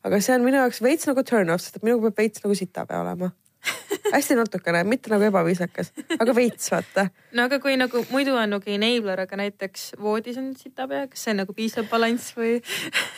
aga 0.04 0.21
see 0.23 0.34
on 0.34 0.45
minu 0.47 0.62
jaoks 0.62 0.82
veits 0.82 1.08
nagu 1.10 1.23
turn 1.23 1.49
off, 1.49 1.62
sest 1.62 1.78
et 1.78 1.84
minuga 1.84 2.10
peab 2.10 2.23
veits 2.23 2.43
nagu 2.43 2.56
sitapea 2.56 3.02
olema. 3.04 3.34
hästi 4.13 4.36
natukene, 4.39 4.84
mitte 4.88 5.12
nagu 5.12 5.26
ebaviisakas, 5.28 5.91
aga 6.19 6.34
veits 6.36 6.72
vaata. 6.72 7.08
no 7.36 7.43
aga 7.50 7.60
kui 7.62 7.76
nagu 7.78 8.02
muidu 8.10 8.34
on 8.39 8.50
nagu 8.56 8.72
enabler, 8.72 9.19
aga 9.26 9.39
näiteks 9.41 9.91
voodis 10.02 10.38
on 10.39 10.54
sitapea, 10.58 11.08
kas 11.12 11.26
see 11.26 11.34
on 11.36 11.41
nagu 11.43 11.54
piisav 11.58 11.89
balanss 11.91 12.32
või? 12.38 12.58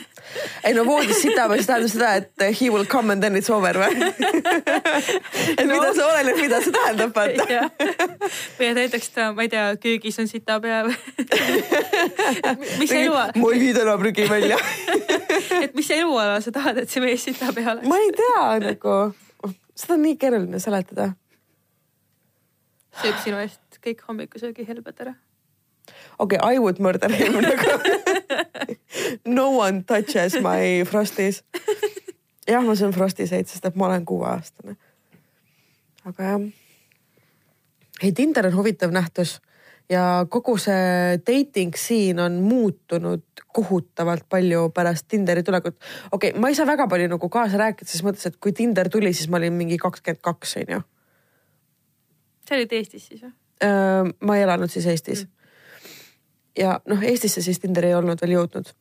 ei 0.67 0.73
no 0.77 0.83
voodis 0.87 1.21
sitapea, 1.23 1.61
see 1.61 1.69
tähendab 1.69 1.93
seda, 1.93 2.11
et 2.23 2.45
he 2.59 2.69
will 2.73 2.85
come 2.89 3.13
and 3.13 3.23
then 3.23 3.37
it's 3.39 3.49
over 3.53 3.77
või? 3.81 3.93
et 4.01 5.65
No. 5.65 5.75
mida 5.77 5.93
see 5.95 6.03
oleneb, 6.05 6.37
mida 6.41 6.59
see 6.65 6.73
tähendab, 6.75 7.13
vaata. 7.15 7.45
või 8.57 8.71
et 8.71 8.77
näiteks 8.81 9.11
ta, 9.15 9.29
ma 9.37 9.45
ei 9.45 9.51
tea, 9.53 9.67
köögis 9.81 10.17
on 10.21 10.27
sitapea 10.31 10.81
või? 10.89 10.97
mis 12.81 12.91
eluala, 12.91 13.31
ma 13.37 13.53
ei 13.53 13.59
vii 13.61 13.73
täna 13.77 13.95
prügi 14.01 14.25
välja. 14.29 14.57
et 15.61 15.75
mis 15.77 15.89
eluala 15.95 16.39
sa 16.43 16.51
tahad, 16.55 16.81
et 16.83 16.89
see 16.91 17.03
mees 17.03 17.23
sitapea 17.29 17.75
oleks? 17.77 17.87
ma 17.91 17.99
ei 18.01 18.11
tea 18.17 18.45
nagu, 18.65 18.95
seda 19.81 19.97
on 19.97 20.05
nii 20.05 20.17
keeruline 20.21 20.59
seletada. 20.61 21.11
sööb 23.01 23.19
sinu 23.23 23.39
eest 23.41 23.79
kõik 23.83 24.03
hommikusöögi 24.07 24.67
helbed 24.67 25.03
ära. 25.03 25.13
okei 26.19 26.37
okay,, 26.37 26.55
I 26.55 26.59
would 26.59 26.79
murder 26.79 27.11
him 27.11 27.39
nagu. 27.41 27.77
no 29.25 29.49
one 29.57 29.83
touches 29.83 30.37
my 30.41 30.83
frosties. 30.85 31.43
jah, 32.47 32.63
ma 32.63 32.75
söön 32.75 32.93
frostiseid, 32.93 33.47
sest 33.47 33.65
et 33.65 33.75
ma 33.75 33.87
olen 33.87 34.05
kuueaastane. 34.05 34.75
aga 36.05 36.33
jah. 36.33 36.49
ei, 38.01 38.11
Tinder 38.11 38.51
on 38.51 38.59
huvitav 38.59 38.93
nähtus 38.93 39.39
ja 39.89 40.25
kogu 40.29 40.57
see 40.57 41.19
dating 41.27 41.75
siin 41.75 42.19
on 42.19 42.41
muutunud 42.43 43.23
kohutavalt 43.53 44.25
palju 44.29 44.69
pärast 44.75 45.07
Tinderi 45.07 45.43
tulekut. 45.43 45.77
okei 46.11 46.31
okay,, 46.31 46.39
ma 46.39 46.49
ei 46.49 46.55
saa 46.55 46.69
väga 46.69 46.87
palju 46.87 47.11
nagu 47.11 47.29
kaasa 47.29 47.59
rääkida, 47.61 47.89
ses 47.89 48.03
mõttes, 48.05 48.25
et 48.27 48.39
kui 48.39 48.55
Tinder 48.55 48.89
tuli, 48.89 49.13
siis 49.13 49.29
ma 49.29 49.41
olin 49.41 49.53
mingi 49.53 49.77
kakskümmend 49.81 50.23
kaks, 50.23 50.57
onju 50.63 50.81
sa 52.51 52.59
olid 52.59 52.73
Eestis 52.75 53.07
siis 53.07 53.23
või? 53.23 53.31
Ma 54.25 54.37
ei 54.37 54.43
elanud 54.43 54.71
siis 54.71 54.87
Eestis. 54.89 55.25
ja 56.57 56.79
noh, 56.89 57.03
Eestisse 57.03 57.41
siis 57.41 57.59
Tinder 57.61 57.85
ei 57.87 57.95
olnud 57.95 58.21
veel 58.21 58.35
jõudnud. 58.35 58.71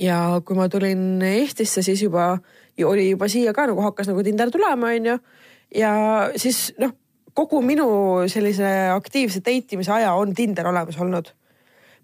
ja 0.00 0.40
kui 0.44 0.56
ma 0.56 0.68
tulin 0.68 1.22
Eestisse, 1.24 1.82
siis 1.82 2.02
juba 2.02 2.34
oli 2.84 3.10
juba 3.10 3.28
siia 3.28 3.52
ka 3.56 3.66
nagu 3.70 3.80
hakkas 3.84 4.08
nagu 4.10 4.22
Tinder 4.22 4.50
tulema, 4.50 4.92
onju. 4.96 5.18
ja 5.74 5.92
siis 6.36 6.74
noh, 6.78 6.92
kogu 7.34 7.62
minu 7.62 7.88
sellise 8.28 8.90
aktiivse 8.92 9.40
date 9.40 9.76
imise 9.76 9.92
aja 9.92 10.14
on 10.14 10.34
Tinder 10.34 10.68
olemas 10.68 10.98
olnud. 11.00 11.32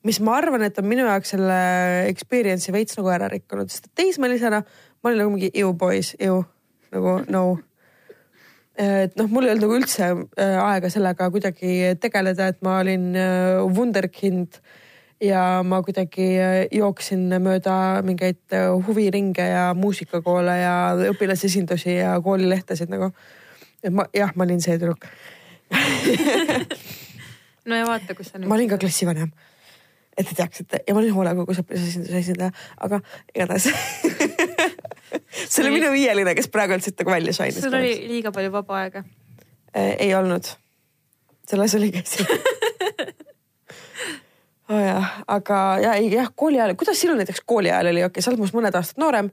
Mis 0.04 0.20
ma 0.20 0.36
arvan, 0.36 0.62
et 0.66 0.78
on 0.78 0.86
minu 0.86 1.06
jaoks 1.06 1.32
selle 1.34 1.60
experience'i 2.10 2.74
veits 2.74 2.98
nagu 2.98 3.08
ära 3.14 3.30
rikkunud, 3.32 3.70
sest 3.72 3.88
teismelisena 3.94 4.60
ma 4.62 5.10
olin 5.10 5.24
nagu 5.24 5.32
mingi 5.32 5.50
ew 5.54 5.72
boys, 5.78 6.14
ew 6.20 6.42
nagu 6.92 7.20
no 7.32 7.46
et 8.76 9.14
noh, 9.16 9.28
mul 9.32 9.46
ei 9.46 9.54
olnud 9.54 9.64
nagu 9.64 9.78
üldse 9.78 10.08
äh, 10.12 10.56
aega 10.60 10.90
sellega 10.92 11.30
kuidagi 11.32 11.94
tegeleda, 12.00 12.50
et 12.52 12.60
ma 12.64 12.80
olin 12.82 13.08
äh, 13.16 13.62
wunderkind 13.72 14.60
ja 15.22 15.62
ma 15.64 15.80
kuidagi 15.84 16.26
äh, 16.36 16.56
jooksin 16.76 17.24
mööda 17.42 18.02
mingeid 18.04 18.56
huviringe 18.86 19.48
ja 19.48 19.70
muusikakoole 19.78 20.58
ja 20.60 20.76
õpilasesindusi 21.14 21.96
ja 21.96 22.12
koolilehtesid 22.24 22.92
nagu. 22.92 23.10
et 23.82 23.94
ma 23.94 24.06
jah, 24.14 24.34
ma 24.36 24.44
olin 24.44 24.60
see 24.60 24.76
tüdruk. 24.76 25.08
no 27.66 27.80
ja 27.80 27.88
vaata, 27.88 28.14
kus 28.14 28.32
sa 28.32 28.38
nüüd. 28.38 28.50
ma 28.50 28.58
olin 28.58 28.70
ka 28.70 28.80
klassivanem, 28.82 29.32
et 30.16 30.28
te 30.28 30.36
teaksite 30.36 30.82
ja 30.86 30.94
ma 30.94 31.02
olin 31.02 31.14
hoolekogus 31.14 31.60
õpilasesinduse 31.62 32.20
esindaja, 32.22 32.52
aga 32.86 33.00
igatahes 33.34 33.68
see 35.50 35.64
oli 35.64 35.74
minu 35.76 35.90
viieline, 35.92 36.34
kes 36.38 36.48
praegu 36.52 36.76
üldse 36.76 36.92
nagu 36.96 37.12
välja 37.12 37.34
šainis. 37.36 37.60
sul 37.64 37.76
oli 37.76 37.92
liiga 38.08 38.32
palju 38.34 38.52
vaba 38.54 38.72
aega. 38.82 39.00
ei 39.76 40.14
olnud. 40.16 40.44
selles 41.48 41.76
oli 41.78 41.90
käsi 41.94 42.26
oh 44.72 44.82
jah, 44.82 45.06
aga 45.36 45.60
ja 45.82 45.90
ei 46.00 46.08
jah, 46.12 46.28
kooli 46.34 46.60
ajal, 46.60 46.76
kuidas 46.80 47.00
sinul 47.00 47.18
näiteks 47.20 47.44
kooli 47.46 47.70
ajal 47.70 47.92
oli, 47.92 48.02
okei 48.06 48.16
okay,, 48.16 48.24
sa 48.24 48.32
oled 48.32 48.42
minust 48.42 48.56
mõned 48.56 48.80
aastad 48.80 49.02
noorem 49.02 49.30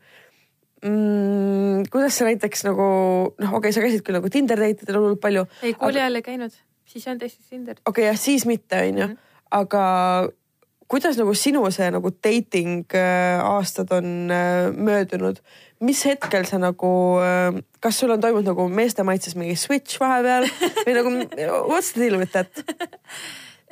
mm,. 0.84 1.89
kuidas 1.93 2.13
sa 2.19 2.24
näiteks 2.28 2.60
nagu 2.67 2.86
noh, 2.86 3.50
okei 3.50 3.58
okay,, 3.58 3.76
sa 3.76 3.86
käisid 3.86 4.06
küll 4.06 4.19
nagu 4.19 4.28
Tinder 4.34 4.60
date 4.60 4.86
idel 4.86 5.00
hullult 5.00 5.24
palju. 5.24 5.43
ei, 5.63 5.74
kooli 5.80 6.00
ajal 6.04 6.19
ei 6.19 6.28
käinud, 6.28 6.54
siis 6.86 7.02
ei 7.08 7.13
olnud 7.13 7.24
Eestis 7.30 7.50
Tinderit. 7.50 7.82
okei 7.86 8.04
okay,, 8.04 8.12
jah, 8.12 8.19
siis 8.19 8.43
mitte, 8.50 8.76
onju, 8.91 9.06
aga 9.63 9.84
kuidas 10.93 11.17
nagu 11.17 11.34
sinu 11.34 11.63
see 11.73 11.89
nagu 11.93 12.12
dating 12.23 12.86
äh, 12.93 13.41
aastad 13.41 13.91
on 13.95 14.29
äh, 14.29 14.69
möödunud, 14.71 15.41
mis 15.82 16.03
hetkel 16.06 16.45
sa 16.45 16.60
nagu 16.62 16.93
äh,, 17.23 17.58
kas 17.82 17.97
sul 17.99 18.13
on 18.13 18.21
toimunud 18.21 18.51
nagu 18.51 18.67
meeste 18.69 19.06
maitses 19.08 19.34
mingi 19.39 19.58
switch 19.58 19.97
vahepeal 20.01 20.45
või 20.86 20.97
nagu 20.99 21.13
what's 21.71 21.93
the 21.95 22.06
deal 22.06 22.19
with 22.21 22.36
that? 22.36 22.53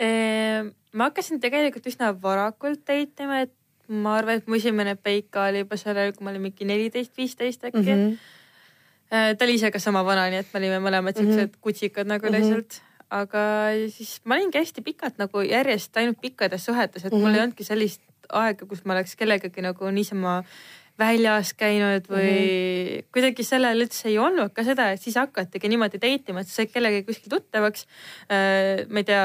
Ehm, 0.02 0.74
ma 0.98 1.12
hakkasin 1.12 1.42
tegelikult 1.44 1.86
üsna 1.92 2.10
varakult 2.24 2.82
date 2.90 3.28
ima, 3.28 3.44
et 3.46 3.54
ma 3.92 4.18
arvan, 4.18 4.42
et 4.42 4.48
mu 4.50 4.58
esimene 4.58 4.96
peika 4.98 5.46
oli 5.52 5.62
juba 5.62 5.78
sellel, 5.78 6.16
kui 6.16 6.26
ma 6.26 6.34
olin 6.34 6.48
mingi 6.48 6.66
neliteist, 6.66 7.14
viisteist 7.18 7.68
äkki 7.70 7.84
mm. 7.84 8.06
-hmm. 8.08 9.36
ta 9.38 9.46
oli 9.46 9.60
ise 9.60 9.70
ka 9.72 9.80
sama 9.84 10.02
vana, 10.08 10.30
nii 10.32 10.42
et 10.42 10.54
me 10.54 10.64
olime 10.64 10.80
mõlemad 10.82 11.14
siuksed 11.14 11.38
mm 11.38 11.52
-hmm. 11.52 11.62
kutsikad 11.62 12.08
nagu 12.08 12.26
Mhm. 12.26 12.36
mm 12.36 12.54
-hmm. 12.54 12.91
Aga 13.12 13.46
siis 13.92 14.20
ma 14.26 14.38
olingi 14.38 14.62
hästi 14.62 14.84
pikalt 14.86 15.18
nagu 15.20 15.44
järjest 15.44 15.98
ainult 16.00 16.22
pikkades 16.22 16.66
suhetes, 16.66 17.06
et 17.06 17.12
mm 17.12 17.18
-hmm. 17.18 17.28
mul 17.28 17.36
ei 17.36 17.42
olnudki 17.44 17.68
sellist 17.68 18.02
aega, 18.30 18.66
kus 18.66 18.86
ma 18.86 18.96
oleks 18.96 19.16
kellegagi 19.20 19.62
nagu 19.62 19.90
niisama 19.92 20.42
väljas 21.02 21.54
käinud 21.58 22.06
või 22.12 22.30
mm 22.30 22.38
-hmm. 22.38 23.06
kuidagi 23.16 23.44
sellel 23.44 23.84
üldse 23.84 24.10
ei 24.10 24.18
olnud 24.22 24.54
ka 24.54 24.64
seda, 24.64 24.90
et 24.92 25.02
siis 25.02 25.16
hakatigi 25.16 25.70
niimoodi 25.72 26.02
date 26.02 26.32
ima, 26.34 26.44
et 26.44 26.48
sa 26.48 26.62
said 26.62 26.72
kellegagi 26.74 27.06
kuskil 27.08 27.32
tuttavaks 27.32 27.88
äh,. 28.30 28.86
ma 28.90 29.02
ei 29.02 29.08
tea, 29.08 29.24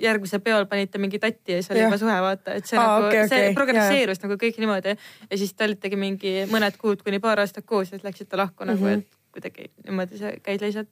järgmisel 0.00 0.42
peol 0.44 0.66
panite 0.66 0.98
mingi 0.98 1.18
tatti 1.18 1.52
ja 1.56 1.62
siis 1.62 1.70
oli 1.70 1.84
juba 1.86 1.98
suhe, 1.98 2.18
vaata, 2.26 2.58
et 2.58 2.66
see 2.66 2.78
Aa, 2.78 2.86
nagu 2.86 3.06
okay,, 3.06 3.28
see 3.28 3.40
okei, 3.40 3.54
progresseerus 3.54 4.22
nagu 4.26 4.38
kõik 4.44 4.60
niimoodi 4.60 4.96
ja 5.30 5.38
siis 5.38 5.54
te 5.54 5.64
olitegi 5.64 5.96
mingi 5.96 6.36
mõned 6.50 6.78
kuud 6.78 7.02
kuni 7.02 7.22
paar 7.24 7.40
aastat 7.40 7.66
koos 7.66 7.92
ja 7.92 7.98
siis 7.98 8.04
läksite 8.04 8.36
lahku 8.36 8.64
mm 8.64 8.70
-hmm. 8.70 8.74
Mhm. 8.74 8.84
nagu, 8.84 8.98
et 8.98 9.32
kuidagi 9.32 9.70
niimoodi 9.84 10.18
see 10.18 10.38
käis 10.42 10.60
lihtsalt. 10.60 10.88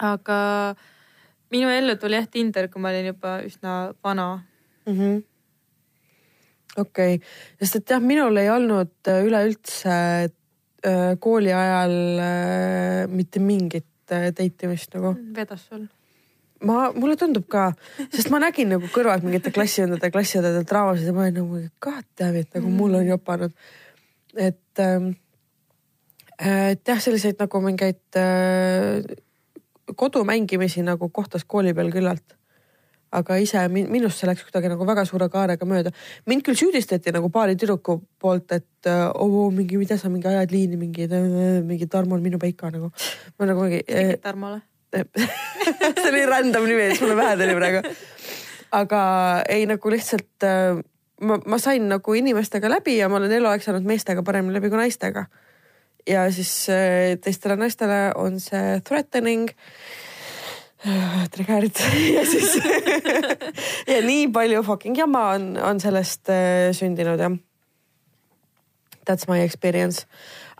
aga 0.00 0.74
minu 1.54 1.70
ellu 1.70 1.96
tuli 2.00 2.18
jah 2.18 2.28
Tinder, 2.30 2.68
kui 2.72 2.82
ma 2.82 2.92
olin 2.92 3.10
juba 3.12 3.38
üsna 3.46 3.94
vana. 4.04 4.28
mm 4.86 4.94
-hmm. 4.98 5.24
okei 6.76 7.14
okay., 7.14 7.26
sest 7.60 7.76
et 7.76 7.90
jah, 7.90 8.02
minul 8.02 8.36
ei 8.36 8.50
olnud 8.50 8.94
äh, 9.08 9.24
üleüldse 9.26 9.96
äh, 10.28 11.10
kooli 11.18 11.52
ajal 11.52 11.98
äh, 12.28 13.08
mitte 13.08 13.40
mingit 13.40 13.86
date 14.08 14.66
imist 14.66 14.94
nagu. 14.94 15.14
vedas 15.36 15.68
sul? 15.68 15.86
ma, 16.64 16.92
mulle 16.92 17.16
tundub 17.16 17.46
ka, 17.48 17.72
sest 18.12 18.30
ma 18.32 18.40
nägin 18.42 18.72
nagu 18.74 18.88
kõrvalt 18.92 19.24
mingite 19.26 19.52
klassiõdede, 19.54 20.10
klassiõdede 20.14 20.64
draamasid 20.68 21.10
ja 21.10 21.16
ma 21.16 21.26
olin 21.26 21.38
nagu 21.40 21.60
god 21.80 22.06
damn 22.18 22.36
it 22.40 22.54
nagu 22.54 22.70
mul 22.70 22.94
on 23.00 23.06
jopanud. 23.06 23.52
et 24.36 24.78
ähm,, 24.78 25.12
et 26.38 26.88
jah, 26.88 27.00
selliseid 27.00 27.38
nagu 27.38 27.60
mingeid 27.60 28.02
kodumängimisi 29.94 30.82
nagu 30.86 31.08
kohtas 31.08 31.44
kooli 31.44 31.74
peal 31.74 31.90
küllalt. 31.94 32.36
aga 33.14 33.36
ise 33.38 33.60
min- 33.70 33.86
minust 33.90 34.18
see 34.18 34.26
läks 34.26 34.42
kuidagi 34.42 34.68
nagu 34.72 34.86
väga 34.86 35.04
suure 35.06 35.28
kaarega 35.30 35.66
mööda. 35.66 35.92
mind 36.26 36.42
küll 36.42 36.58
süüdistati 36.58 37.12
nagu 37.14 37.30
paari 37.30 37.54
tüdruku 37.54 38.00
poolt, 38.18 38.52
et 38.52 38.86
äh, 38.86 39.10
oo 39.14 39.50
mingi, 39.50 39.78
mida 39.78 39.96
sa 39.98 40.08
mingi 40.08 40.26
ajad 40.28 40.50
liini 40.50 40.76
mingi, 40.76 41.06
mingi 41.62 41.86
Tarmo 41.86 42.14
on 42.14 42.22
minu 42.22 42.38
peika 42.38 42.70
nagu. 42.70 42.90
ma 43.38 43.46
nagu 43.46 43.62
mingi 43.62 43.82
tegid 43.86 44.20
Tarmole? 44.22 44.62
see 44.94 46.10
oli 46.10 46.26
random 46.26 46.66
nimi, 46.66 46.88
mis 46.90 47.00
mulle 47.02 47.14
pähe 47.18 47.36
tuli 47.38 47.54
praegu. 47.54 47.94
aga 48.72 49.00
ei 49.48 49.66
nagu 49.70 49.90
lihtsalt 49.90 50.42
äh, 50.46 50.82
ma, 51.20 51.38
ma 51.46 51.58
sain 51.58 51.88
nagu 51.88 52.14
inimestega 52.18 52.70
läbi 52.70 52.98
ja 52.98 53.08
ma 53.08 53.20
olen 53.20 53.32
eluaeg 53.38 53.62
saanud 53.62 53.86
meestega 53.86 54.22
paremini 54.26 54.58
läbi 54.58 54.70
kui 54.72 54.80
naistega. 54.80 55.26
Ja 56.06 56.26
siis 56.32 56.68
äh, 56.68 57.16
teistele 57.20 57.56
naistele 57.56 58.12
on 58.14 58.40
see 58.40 58.80
threatening. 58.84 59.48
trigger'id 61.32 61.78
ja 62.16 62.26
siis 62.28 62.58
ja 63.92 64.00
nii 64.04 64.28
palju 64.32 64.62
fucking 64.62 64.98
jama 64.98 65.30
on, 65.32 65.54
on 65.56 65.80
sellest 65.80 66.28
äh, 66.28 66.72
sündinud 66.76 67.20
jah. 67.20 67.36
That's 69.04 69.28
my 69.28 69.40
experience. 69.44 70.06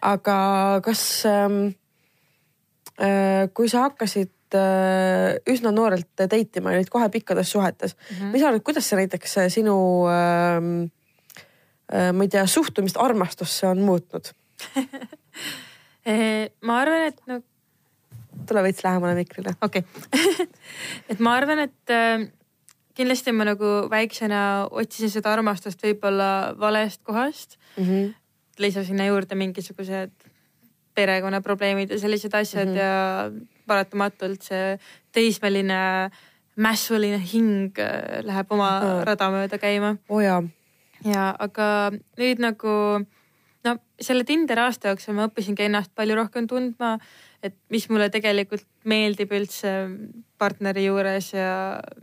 aga 0.01 0.81
kas 0.85 1.25
ähm, 1.29 1.75
äh,, 3.01 3.49
kui 3.55 3.69
sa 3.69 3.87
hakkasid 3.89 4.57
äh, 4.57 5.37
üsna 5.49 5.73
noorelt 5.73 6.11
date 6.19 6.61
ima 6.61 6.73
ja 6.73 6.81
olid 6.81 6.93
kohe 6.93 7.09
pikkades 7.09 7.53
suhetes 7.53 7.97
mm, 7.97 8.17
-hmm. 8.17 8.33
mis 8.33 8.41
sa 8.41 8.49
arvad, 8.49 8.65
kuidas 8.65 8.89
see 8.89 8.97
näiteks 8.97 9.39
äh, 9.39 9.49
sinu 9.49 9.77
ähm, 10.09 10.89
äh, 11.93 12.13
ma 12.13 12.25
ei 12.25 12.29
tea, 12.29 12.47
suhtumist 12.47 12.97
armastusse 12.97 13.67
on 13.67 13.81
muutnud 13.81 14.33
ma 16.67 16.81
arvan, 16.83 17.09
et 17.11 17.21
no 17.31 17.41
tule 18.49 18.63
veits 18.67 18.85
lähemale 18.85 19.15
mikrile. 19.19 19.55
okei 19.63 19.85
okay. 19.85 20.47
et 21.11 21.21
ma 21.23 21.37
arvan, 21.39 21.65
et 21.67 21.95
äh, 21.95 22.27
kindlasti 22.95 23.33
ma 23.35 23.47
nagu 23.49 23.73
väiksena 23.91 24.43
otsisin 24.71 25.13
seda 25.13 25.33
armastust 25.35 25.83
võib-olla 25.85 26.55
valest 26.59 27.03
kohast 27.07 27.59
mm. 27.77 27.85
-hmm. 27.85 28.15
lisan 28.59 28.85
sinna 28.85 29.07
juurde 29.07 29.35
mingisugused 29.35 30.13
perekonnaprobleemid 30.95 31.91
ja 31.91 31.99
sellised 31.99 32.35
asjad 32.35 32.69
mm 32.69 32.75
-hmm. 32.75 32.79
ja 32.79 33.31
paratamatult 33.67 34.43
see 34.43 34.79
teismeline 35.13 36.11
mässuline 36.57 37.19
hing 37.33 37.79
äh, 37.79 38.23
läheb 38.23 38.53
oma 38.53 38.69
oh. 38.81 39.03
rada 39.05 39.31
mööda 39.31 39.59
käima. 39.59 39.97
oo 40.09 40.17
oh, 40.17 40.23
jaa. 40.23 40.43
ja 41.05 41.35
aga 41.39 41.91
nüüd 42.19 42.39
nagu 42.39 43.01
no 43.65 43.77
selle 44.01 44.25
Tinderi 44.29 44.61
aasta 44.65 44.93
jooksul 44.93 45.17
ma 45.17 45.29
õppisingi 45.29 45.67
ennast 45.69 45.93
palju 45.97 46.17
rohkem 46.19 46.47
tundma, 46.51 46.97
et 47.45 47.55
mis 47.73 47.87
mulle 47.91 48.09
tegelikult 48.13 48.65
meeldib 48.89 49.33
üldse 49.37 49.73
partneri 50.41 50.87
juures 50.87 51.31
ja 51.35 51.49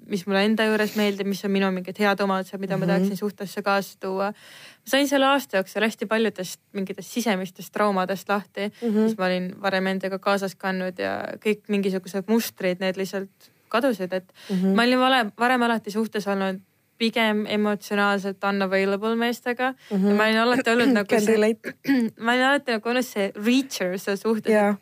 mis 0.09 0.23
mulle 0.27 0.43
enda 0.47 0.65
juures 0.69 0.95
meeldib, 0.97 1.29
mis 1.29 1.43
on 1.45 1.53
minu 1.53 1.69
mingid 1.73 1.97
head 2.01 2.21
omadused, 2.23 2.57
mida 2.61 2.77
mm 2.77 2.81
-hmm. 2.81 2.87
ma 2.87 2.93
mhm. 2.93 3.03
tahaksin 3.05 3.17
suhtesse 3.17 3.61
kaasa 3.61 3.97
tuua. 3.99 4.31
ma 4.31 4.87
sain 4.93 5.07
selle 5.07 5.25
aasta 5.25 5.57
jooksul 5.57 5.83
hästi 5.83 6.05
paljudest 6.05 6.59
mingitest 6.73 7.09
sisemistest 7.09 7.73
traumadest 7.73 8.29
lahti 8.29 8.67
mm, 8.67 8.87
-hmm. 8.87 9.03
mis 9.05 9.17
ma 9.17 9.25
olin 9.25 9.55
varem 9.61 9.87
endaga 9.87 10.19
kaasas 10.19 10.55
kandnud 10.55 10.99
ja 10.99 11.23
kõik 11.45 11.61
mingisugused 11.67 12.23
mustrid, 12.27 12.79
need 12.79 12.97
lihtsalt 12.97 13.51
kadusid, 13.69 14.13
et 14.13 14.33
mm 14.49 14.55
-hmm. 14.55 14.75
ma 14.75 14.83
olin 14.83 14.99
varem, 14.99 15.31
varem 15.37 15.61
alati 15.61 15.91
suhtes 15.91 16.27
olnud 16.27 16.59
pigem 17.01 17.43
emotsionaalselt 17.49 18.43
unavailable 18.49 19.15
meestega 19.17 19.73
mm. 19.73 19.97
-hmm. 19.97 20.07
ja 20.09 20.15
ma 20.15 20.29
olin 20.29 20.45
alati 20.45 20.69
olnud 20.75 20.95
nagu 20.99 21.19
see, 21.25 21.51
ma 22.25 22.37
olin 22.37 22.47
alati 22.51 22.77
nagu 22.77 22.93
olnud 22.93 23.09
see 23.09 23.31
reacher 23.49 23.97
seal 23.99 24.21
suhtes 24.21 24.53
yeah 24.53 24.79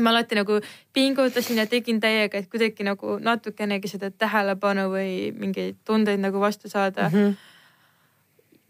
ma 0.00 0.10
alati 0.10 0.36
nagu 0.36 0.60
pingutasin 0.92 1.60
ja 1.60 1.66
tegin 1.66 2.00
täiega, 2.00 2.38
et 2.38 2.48
kuidagi 2.50 2.84
nagu 2.86 3.18
natukenegi 3.22 3.90
seda 3.90 4.10
tähelepanu 4.10 4.88
või 4.92 5.32
mingeid 5.36 5.78
tundeid 5.88 6.20
nagu 6.22 6.40
vastu 6.40 6.68
saada 6.68 7.08
mm. 7.08 7.14
-hmm. 7.14 7.36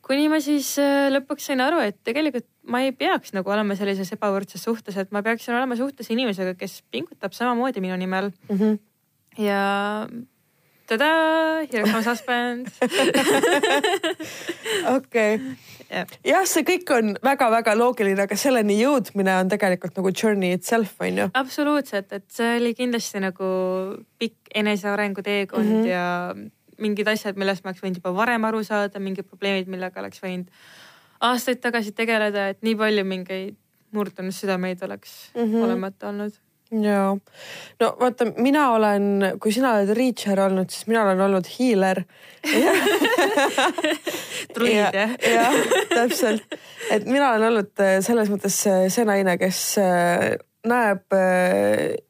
kuni 0.06 0.28
ma 0.28 0.40
siis 0.40 0.76
äh, 0.78 1.08
lõpuks 1.14 1.50
sain 1.50 1.60
aru, 1.60 1.80
et 1.82 1.98
tegelikult 2.04 2.46
ma 2.66 2.82
ei 2.82 2.92
peaks 2.92 3.32
nagu 3.32 3.50
olema 3.50 3.74
sellises 3.78 4.12
ebavõrdses 4.12 4.62
suhtes, 4.62 4.96
et 4.96 5.10
ma 5.10 5.22
peaksin 5.22 5.54
olema 5.54 5.76
suhtes 5.76 6.10
inimesega, 6.10 6.54
kes 6.54 6.82
pingutab 6.90 7.32
samamoodi 7.32 7.80
minu 7.80 7.96
nimel 7.96 8.30
mm. 8.48 8.56
-hmm. 8.56 8.78
ja 9.42 9.60
tadaa, 10.86 11.66
here 11.70 11.84
comes 11.84 12.06
husband. 12.06 12.68
okei. 14.96 15.40
jah, 16.26 16.44
see 16.48 16.64
kõik 16.66 16.92
on 16.96 17.14
väga-väga 17.24 17.76
loogiline, 17.78 18.26
aga 18.26 18.38
selleni 18.38 18.78
jõudmine 18.80 19.32
on 19.42 19.52
tegelikult 19.52 19.98
nagu 20.00 20.12
journey 20.12 20.56
itself 20.56 20.96
on 21.04 21.22
ju. 21.22 21.26
absoluutselt, 21.34 22.12
et 22.12 22.26
see 22.32 22.56
oli 22.60 22.74
kindlasti 22.78 23.22
nagu 23.22 23.50
pikk 24.18 24.36
enesearengu 24.62 25.20
teekond 25.26 25.66
mm 25.66 25.82
-hmm. 25.82 25.90
ja 25.90 26.34
mingid 26.82 27.08
asjad, 27.08 27.38
millest 27.40 27.64
ma 27.64 27.72
oleks 27.72 27.84
võinud 27.84 28.02
juba 28.02 28.14
varem 28.14 28.44
aru 28.44 28.64
saada, 28.64 29.00
mingid 29.00 29.28
probleemid, 29.28 29.70
millega 29.72 30.00
oleks 30.00 30.20
võinud 30.22 30.50
aastaid 31.20 31.60
tagasi 31.60 31.92
tegeleda, 31.96 32.50
et 32.52 32.62
nii 32.62 32.76
palju 32.76 33.04
mingeid 33.04 33.56
murdunud 33.96 34.34
südameid 34.34 34.82
oleks 34.82 35.30
mm 35.34 35.42
-hmm. 35.42 35.64
olemata 35.64 36.08
olnud 36.08 36.32
ja 36.70 37.16
no 37.80 37.90
vaata, 38.00 38.26
mina 38.36 38.70
olen, 38.74 39.04
kui 39.42 39.52
sina 39.54 39.76
oled 39.76 39.92
Reacher 39.96 40.40
olnud, 40.40 40.70
siis 40.72 40.88
mina 40.90 41.04
olen 41.04 41.20
olnud 41.28 41.46
hiiler. 41.58 42.02
druid 44.54 44.74
jah? 44.74 45.14
jah, 45.22 45.54
täpselt, 45.92 46.58
et 46.90 47.06
mina 47.06 47.30
olen 47.32 47.48
olnud 47.50 47.82
äh, 47.82 47.96
selles 48.04 48.30
mõttes 48.32 48.58
äh, 48.70 48.86
see 48.92 49.06
naine, 49.08 49.36
kes 49.40 49.62
äh, 49.82 50.36
näeb 50.66 51.14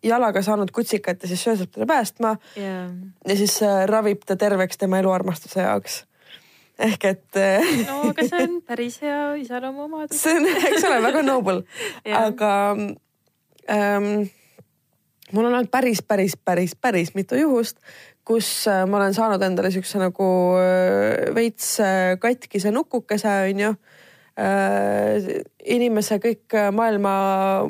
jalaga 0.04 0.40
saanud 0.40 0.70
kutsikat 0.72 1.20
ja 1.20 1.28
siis 1.28 1.42
sööseb 1.44 1.74
teda 1.74 1.84
päästma 1.90 2.30
yeah.. 2.56 2.86
ja 3.28 3.36
siis 3.36 3.58
ravib 3.90 4.22
ta 4.24 4.32
terveks 4.40 4.80
tema 4.80 4.96
eluarmastuse 5.02 5.60
jaoks 5.60 5.98
ehk 6.80 7.04
et. 7.10 7.36
no 7.84 7.98
aga 8.14 8.24
see 8.30 8.46
on 8.46 8.56
päris 8.64 8.96
hea 9.04 9.20
iseloomuomadus. 9.42 10.22
see 10.22 10.38
on, 10.40 10.48
eks 10.70 10.88
ole, 10.88 11.02
väga 11.04 11.24
noble 11.26 11.66
aga 12.24 12.54
ähm, 13.68 14.24
mul 15.32 15.44
on 15.44 15.54
olnud 15.54 15.70
päris, 15.70 16.02
päris, 16.02 16.36
päris, 16.44 16.76
päris 16.76 17.14
mitu 17.14 17.38
juhust, 17.38 17.80
kus 18.26 18.48
äh, 18.68 18.84
ma 18.86 19.00
olen 19.00 19.14
saanud 19.14 19.42
endale 19.42 19.70
siukse 19.74 20.00
nagu 20.02 20.28
äh, 20.60 21.34
veits 21.34 21.76
äh, 21.80 22.16
katkise 22.22 22.74
nukukese, 22.74 23.38
onju. 23.50 23.76
inimese 25.64 26.18
kõik 26.20 26.52
maailma 26.76 27.12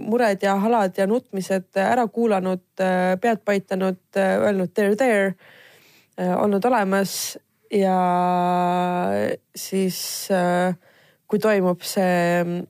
mured 0.03 0.43
ja 0.43 0.57
halad 0.59 0.97
ja 0.99 1.05
nutmised 1.07 1.79
ära 1.79 2.09
kuulanud, 2.11 2.65
pead 3.23 3.45
paitanud, 3.47 4.01
öelnud 4.19 4.73
there, 4.75 4.97
there, 4.99 5.37
olnud 6.19 6.67
olemas 6.67 7.37
ja 7.71 8.01
siis 9.55 10.01
kui 11.31 11.39
toimub 11.39 11.87
see 11.87 12.67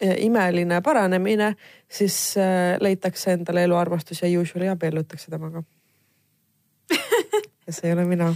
imeline 0.00 0.80
paranemine, 0.82 1.54
siis 1.88 2.36
äh, 2.40 2.78
leitakse 2.80 3.34
endale 3.36 3.64
eluarmastus 3.68 4.22
ja 4.22 4.40
usually 4.40 4.68
abiellutakse 4.68 5.30
temaga 5.30 5.62
ja 7.70 7.74
see 7.74 7.90
ei 7.90 7.94
ole 7.94 8.04
mina. 8.08 8.32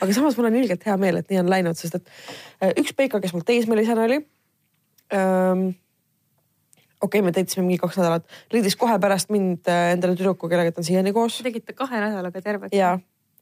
aga 0.00 0.14
samas 0.16 0.38
mul 0.38 0.48
on 0.48 0.56
ilgelt 0.62 0.86
hea 0.86 0.96
meel, 1.00 1.20
et 1.20 1.28
nii 1.30 1.42
on 1.42 1.52
läinud, 1.52 1.78
sest 1.78 2.00
et 2.00 2.08
äh, 2.62 2.72
üks 2.80 2.94
Peika, 2.96 3.20
kes 3.20 3.34
mul 3.36 3.44
teismelisena 3.46 4.06
oli 4.08 4.20
ähm,. 5.14 5.70
okei 7.00 7.20
okay,, 7.20 7.26
me 7.26 7.34
täitsime 7.36 7.66
mingi 7.66 7.80
kaks 7.82 8.00
nädalat, 8.00 8.26
leidis 8.54 8.78
kohe 8.80 8.96
pärast 9.02 9.32
mind 9.34 9.68
äh, 9.68 9.92
endale 9.94 10.16
tüdruku, 10.16 10.48
kellega 10.48 10.72
ta 10.72 10.82
on 10.82 10.88
siiani 10.88 11.14
koos. 11.16 11.40
tegite 11.44 11.76
kahe 11.76 12.02
nädalaga 12.06 12.42
tervet? 12.44 12.76
jaa 12.76 12.96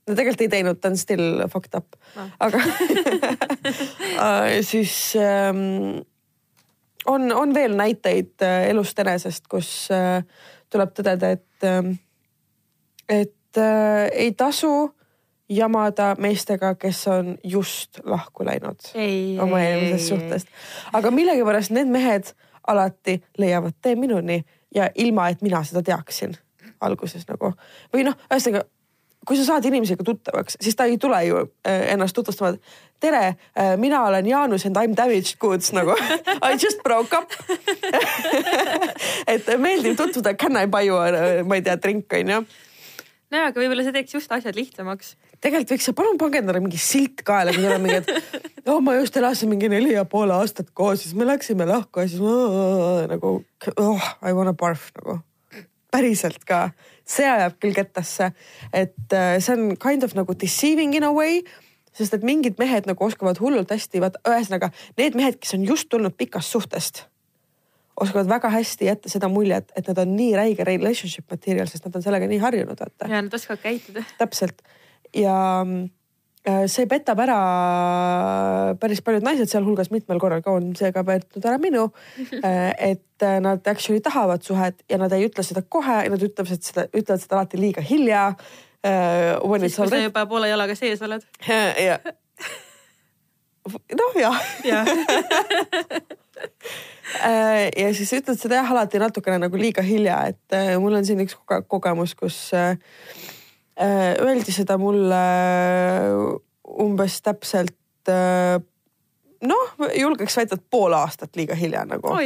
no 0.09 0.17
tegelikult 0.17 0.47
ei 0.47 0.53
teinud, 0.57 0.81
ta 0.81 0.93
on 0.93 1.01
still 1.01 1.45
fucked 1.53 1.79
up 1.79 1.99
no., 2.17 2.29
aga 2.41 2.63
siis 4.73 4.95
ähm, 5.21 6.01
on, 7.09 7.33
on 7.33 7.55
veel 7.55 7.75
näiteid 7.77 8.45
äh, 8.45 8.69
elust 8.71 8.99
enesest, 8.99 9.49
kus 9.51 9.89
äh, 9.95 10.23
tuleb 10.71 10.93
tõdeda, 10.97 11.33
et, 11.39 11.67
ähm, 11.67 11.95
et 13.09 13.61
äh, 13.61 14.09
ei 14.13 14.33
tasu 14.37 14.91
jamada 15.49 16.13
meestega, 16.21 16.75
kes 16.77 17.07
on 17.09 17.37
just 17.45 18.03
lahku 18.05 18.45
läinud 18.45 18.91
ei, 18.95 19.39
oma 19.41 19.63
eelmisest 19.65 20.13
suhtest. 20.13 20.51
aga 20.93 21.11
millegipärast 21.11 21.73
need 21.73 21.89
mehed 21.89 22.35
alati 22.69 23.17
leiavad 23.39 23.79
tee 23.83 23.97
minuni 23.97 24.43
ja 24.75 24.91
ilma, 24.95 25.31
et 25.33 25.43
mina 25.43 25.63
seda 25.65 25.83
teaksin 25.83 26.37
alguses 26.85 27.25
nagu 27.31 27.55
või 27.95 28.05
noh, 28.05 28.19
ühesõnaga 28.29 28.67
kui 29.27 29.37
sa 29.37 29.45
saad 29.45 29.67
inimesega 29.69 30.05
tuttavaks, 30.05 30.59
siis 30.61 30.77
ta 30.77 30.87
ei 30.89 30.99
tule 30.99 31.19
ju 31.27 31.41
äh, 31.67 31.93
ennast 31.95 32.17
tutvustama. 32.17 32.55
tere, 33.01 33.37
äh, 33.59 33.77
mina 33.77 34.03
olen 34.05 34.27
Jaanus 34.27 34.67
and 34.67 34.77
I 34.77 34.89
m 34.89 34.97
damaged 34.97 35.39
goods 35.41 35.73
nagu 35.73 35.95
I 36.49 36.53
just 36.55 36.83
broke 36.83 37.17
up 37.17 37.33
et 39.33 39.47
meeldiv 39.59 39.97
tutvuda, 39.97 40.35
can 40.35 40.57
I 40.57 40.67
buy 40.67 40.87
you, 40.87 40.99
ma 41.45 41.55
ei 41.55 41.63
tea, 41.63 41.77
drink 41.77 42.13
on 42.13 42.35
ju. 42.35 42.43
nojah, 43.31 43.51
aga 43.51 43.61
võib-olla 43.61 43.87
see 43.87 43.97
teeks 43.97 44.15
just 44.15 44.33
asjad 44.33 44.57
lihtsamaks 44.57 45.17
tegelikult 45.43 45.75
võiks, 45.77 45.89
palun 45.95 46.19
pange 46.21 46.41
endale 46.43 46.61
mingi 46.63 46.81
silt 46.83 47.23
kaela, 47.27 47.55
kui 47.55 47.63
teil 47.63 47.77
on 47.77 47.85
mingi, 47.85 48.03
et 48.03 48.69
oh, 48.71 48.81
ma 48.85 48.97
just 48.99 49.17
elasin 49.19 49.51
mingi 49.53 49.71
neli 49.71 49.95
ja 49.95 50.05
pool 50.09 50.33
aastat 50.35 50.73
koos, 50.75 51.05
siis 51.05 51.15
me 51.19 51.27
läksime 51.29 51.67
lahku 51.69 52.03
ja 52.03 52.11
siis 52.11 52.23
nagu 53.13 53.35
oh, 53.77 54.13
I 54.23 54.35
wanna 54.35 54.55
barf 54.59 54.91
nagu 54.99 55.21
päriselt 55.93 56.43
ka, 56.49 56.69
see 57.09 57.29
ajab 57.29 57.57
küll 57.63 57.77
kettasse, 57.77 58.33
et 58.73 59.17
äh, 59.17 59.39
see 59.41 59.57
on 59.57 59.75
kind 59.81 60.05
of 60.07 60.15
nagu 60.19 60.37
deceiving 60.37 60.97
in 60.99 61.07
a 61.09 61.13
way 61.15 61.43
sest 61.99 62.15
et 62.15 62.27
mingid 62.27 62.59
mehed 62.61 62.87
nagu 62.89 63.05
oskavad 63.05 63.41
hullult 63.43 63.71
hästi, 63.75 64.03
vaata 64.03 64.23
ühesõnaga 64.29 64.71
need 65.01 65.17
mehed, 65.19 65.39
kes 65.43 65.57
on 65.57 65.65
just 65.67 65.89
tulnud 65.91 66.15
pikast 66.19 66.55
suhtest, 66.55 67.05
oskavad 67.99 68.31
väga 68.31 68.53
hästi 68.55 68.91
jätta 68.91 69.11
seda 69.11 69.31
muljet, 69.33 69.73
et 69.77 69.89
nad 69.91 70.03
on 70.05 70.15
nii 70.15 70.35
räige 70.39 70.67
relationship 70.69 71.27
material, 71.33 71.71
sest 71.71 71.89
nad 71.89 71.99
on 71.99 72.05
sellega 72.05 72.29
nii 72.31 72.43
harjunud, 72.45 72.79
vaata. 72.79 73.11
ja 73.11 73.23
nad 73.25 73.35
oskavad 73.35 73.65
käituda. 73.65 74.05
täpselt 74.21 74.63
ja 75.17 75.39
äh, 75.65 75.89
see 76.71 76.87
petab 76.89 77.19
ära 77.21 77.39
päris 78.81 79.03
paljud 79.05 79.25
naised, 79.27 79.51
sealhulgas 79.51 79.91
mitmel 79.93 80.21
korral 80.23 80.43
ka 80.45 80.55
on 80.57 80.71
see 80.79 80.93
ka 80.95 81.03
petnud 81.07 81.45
ära 81.45 81.59
minu. 81.63 81.89
et 82.91 83.27
nad 83.43 83.67
actually 83.67 84.01
tahavad 84.05 84.43
suhet 84.47 84.85
ja 84.91 84.99
nad 85.01 85.13
ei 85.13 85.27
ütle 85.29 85.45
seda 85.45 85.63
kohe, 85.63 86.01
nad 86.13 86.23
ütlevad 86.23 86.63
seda, 86.63 86.87
ütlevad 86.93 87.25
seda 87.25 87.41
alati 87.41 87.61
liiga 87.61 87.85
hilja. 87.85 88.31
siis, 88.83 89.77
kui 89.77 89.91
sa 89.91 90.05
juba 90.05 90.27
poole 90.31 90.49
jalaga 90.49 90.75
sees 90.79 91.03
oled. 91.03 91.23
ja, 91.89 91.99
noh 93.99 94.21
jah 94.21 94.39
ja. 94.65 94.85
ja 97.83 97.89
siis 97.97 98.13
ütled 98.21 98.39
seda 98.41 98.61
jah 98.61 98.71
alati 98.75 99.01
natukene 99.03 99.39
nagu 99.47 99.61
liiga 99.61 99.83
hilja, 99.85 100.21
et 100.33 100.79
mul 100.81 101.01
on 101.01 101.07
siin 101.07 101.21
üks 101.25 101.37
kogemus, 101.69 102.15
kus 102.19 102.39
öeldi 103.79 104.53
seda 104.53 104.79
mulle 104.81 105.21
umbes 106.83 107.21
täpselt 107.23 108.11
noh, 109.49 109.75
julgeks 109.95 110.39
väita, 110.41 110.59
et 110.59 110.65
pool 110.71 110.97
aastat 110.99 111.37
liiga 111.39 111.55
hilja 111.59 111.85
nagu. 111.87 112.17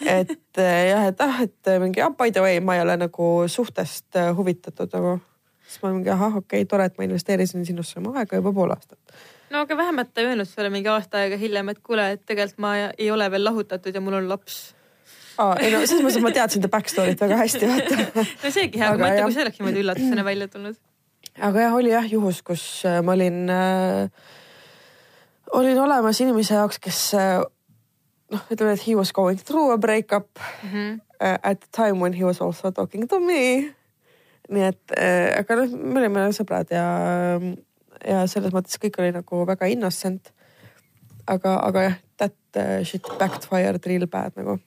et 0.00 0.32
jah, 0.56 1.06
et 1.10 1.20
ah, 1.20 1.42
et 1.44 1.72
mingi 1.82 2.02
ah, 2.04 2.14
by 2.16 2.32
the 2.32 2.42
way, 2.44 2.60
ma 2.64 2.78
ei 2.78 2.84
ole 2.86 2.96
nagu 3.04 3.30
suhtest 3.48 4.16
huvitatud 4.36 4.96
nagu. 4.96 5.18
siis 5.66 5.82
ma 5.82 5.92
mingi 5.92 6.10
ahah, 6.10 6.40
okei 6.40 6.62
okay,, 6.62 6.70
tore, 6.70 6.88
et 6.88 6.98
ma 6.98 7.04
investeerisin 7.04 7.66
sinusse 7.66 8.00
oma 8.00 8.16
aega 8.22 8.40
juba 8.40 8.52
pool 8.56 8.72
aastat 8.72 9.16
no 9.54 9.60
aga 9.62 9.76
vähemalt 9.76 10.14
ta 10.14 10.20
ei 10.20 10.26
öelnud 10.32 10.48
sulle 10.50 10.70
mingi 10.70 10.90
aasta 10.90 11.20
aega 11.22 11.38
hiljem, 11.38 11.70
et 11.70 11.82
kuule, 11.86 12.08
et 12.16 12.24
tegelikult 12.26 12.62
ma 12.64 12.74
ei 12.86 13.10
ole 13.14 13.30
veel 13.30 13.44
lahutatud 13.44 13.94
ja 13.94 14.02
mul 14.02 14.18
on 14.18 14.28
laps. 14.28 14.74
Aa, 15.38 15.54
ei 15.60 15.72
no 15.72 15.80
selles 15.82 16.04
mõttes, 16.04 16.18
et 16.20 16.26
ma 16.26 16.32
teadsin 16.34 16.64
ta 16.64 16.70
back 16.72 16.90
story't 16.92 17.20
väga 17.20 17.38
hästi, 17.40 17.68
vaata. 17.70 18.24
no 18.44 18.52
seegi 18.54 18.80
hea, 18.80 18.90
ma 18.92 19.00
mõtlen, 19.00 19.24
kui 19.26 19.36
see 19.36 19.44
oleks 19.44 19.60
niimoodi 19.60 19.82
üllatusena 19.82 20.26
välja 20.26 20.48
tulnud. 20.52 20.78
aga 21.48 21.66
jah, 21.66 21.76
oli 21.78 21.92
jah 21.94 22.08
juhus, 22.10 22.42
kus 22.46 22.64
äh, 22.88 23.00
ma 23.04 23.16
olin 23.16 23.40
äh,, 23.50 24.30
olin 25.58 25.80
olemas 25.86 26.20
inimese 26.24 26.58
jaoks, 26.58 26.80
kes 26.82 27.00
äh, 27.18 27.38
noh, 28.34 28.44
ütleme, 28.50 28.76
et 28.76 28.86
he 28.86 28.96
was 28.98 29.12
going 29.16 29.40
through 29.40 29.74
a 29.74 29.78
breakup 29.78 30.30
mm 30.62 30.70
-hmm. 30.70 31.00
at 31.42 31.60
the 31.60 31.70
time 31.72 32.00
when 32.02 32.12
he 32.12 32.24
was 32.24 32.40
also 32.42 32.70
talking 32.70 33.08
to 33.08 33.20
me. 33.20 33.74
nii 34.48 34.64
et 34.68 34.92
äh,, 34.98 35.38
aga 35.40 35.56
noh, 35.56 35.70
me 35.72 36.00
olime 36.00 36.28
sõbrad 36.36 36.70
ja 36.70 36.86
ja 38.04 38.26
selles 38.28 38.52
mõttes 38.52 38.76
kõik 38.80 38.98
oli 39.00 39.12
nagu 39.12 39.46
väga 39.46 39.66
innocent. 39.66 40.32
aga, 41.26 41.56
aga 41.56 41.82
jah, 41.82 41.94
that 42.16 42.34
shit 42.84 43.02
backfired 43.18 43.86
real 43.86 44.06
bad 44.06 44.36
nagu. 44.36 44.58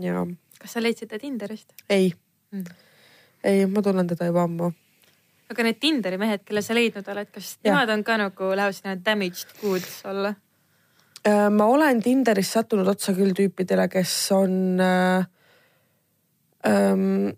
Ja. 0.00 0.26
kas 0.58 0.78
sa 0.78 0.82
leidsid 0.82 1.10
ta 1.10 1.18
Tinderist? 1.18 1.74
ei 1.90 2.12
mm., 2.50 2.64
ei, 3.44 3.66
ma 3.66 3.82
tunnen 3.82 4.06
teda 4.06 4.30
juba 4.30 4.46
ammu. 4.46 4.70
aga 5.50 5.66
need 5.66 5.80
Tinderi 5.80 6.18
mehed, 6.20 6.44
kelle 6.46 6.62
sa 6.64 6.76
leidnud 6.76 7.08
oled, 7.14 7.28
kas 7.34 7.56
ja. 7.60 7.72
nemad 7.72 7.92
on 7.96 8.04
ka 8.06 8.16
nagu, 8.20 8.54
lähevad 8.56 8.78
sinna 8.78 8.96
damaged 8.96 9.52
goods 9.60 10.00
alla? 10.08 10.34
Äh, 11.26 11.50
ma 11.50 11.68
olen 11.70 12.02
Tinderis 12.02 12.52
sattunud 12.56 12.88
otsa 12.88 13.14
küll 13.14 13.34
tüüpidele, 13.36 13.86
kes 13.92 14.14
on 14.34 14.80
äh, 14.80 15.26
ähm, 16.66 17.30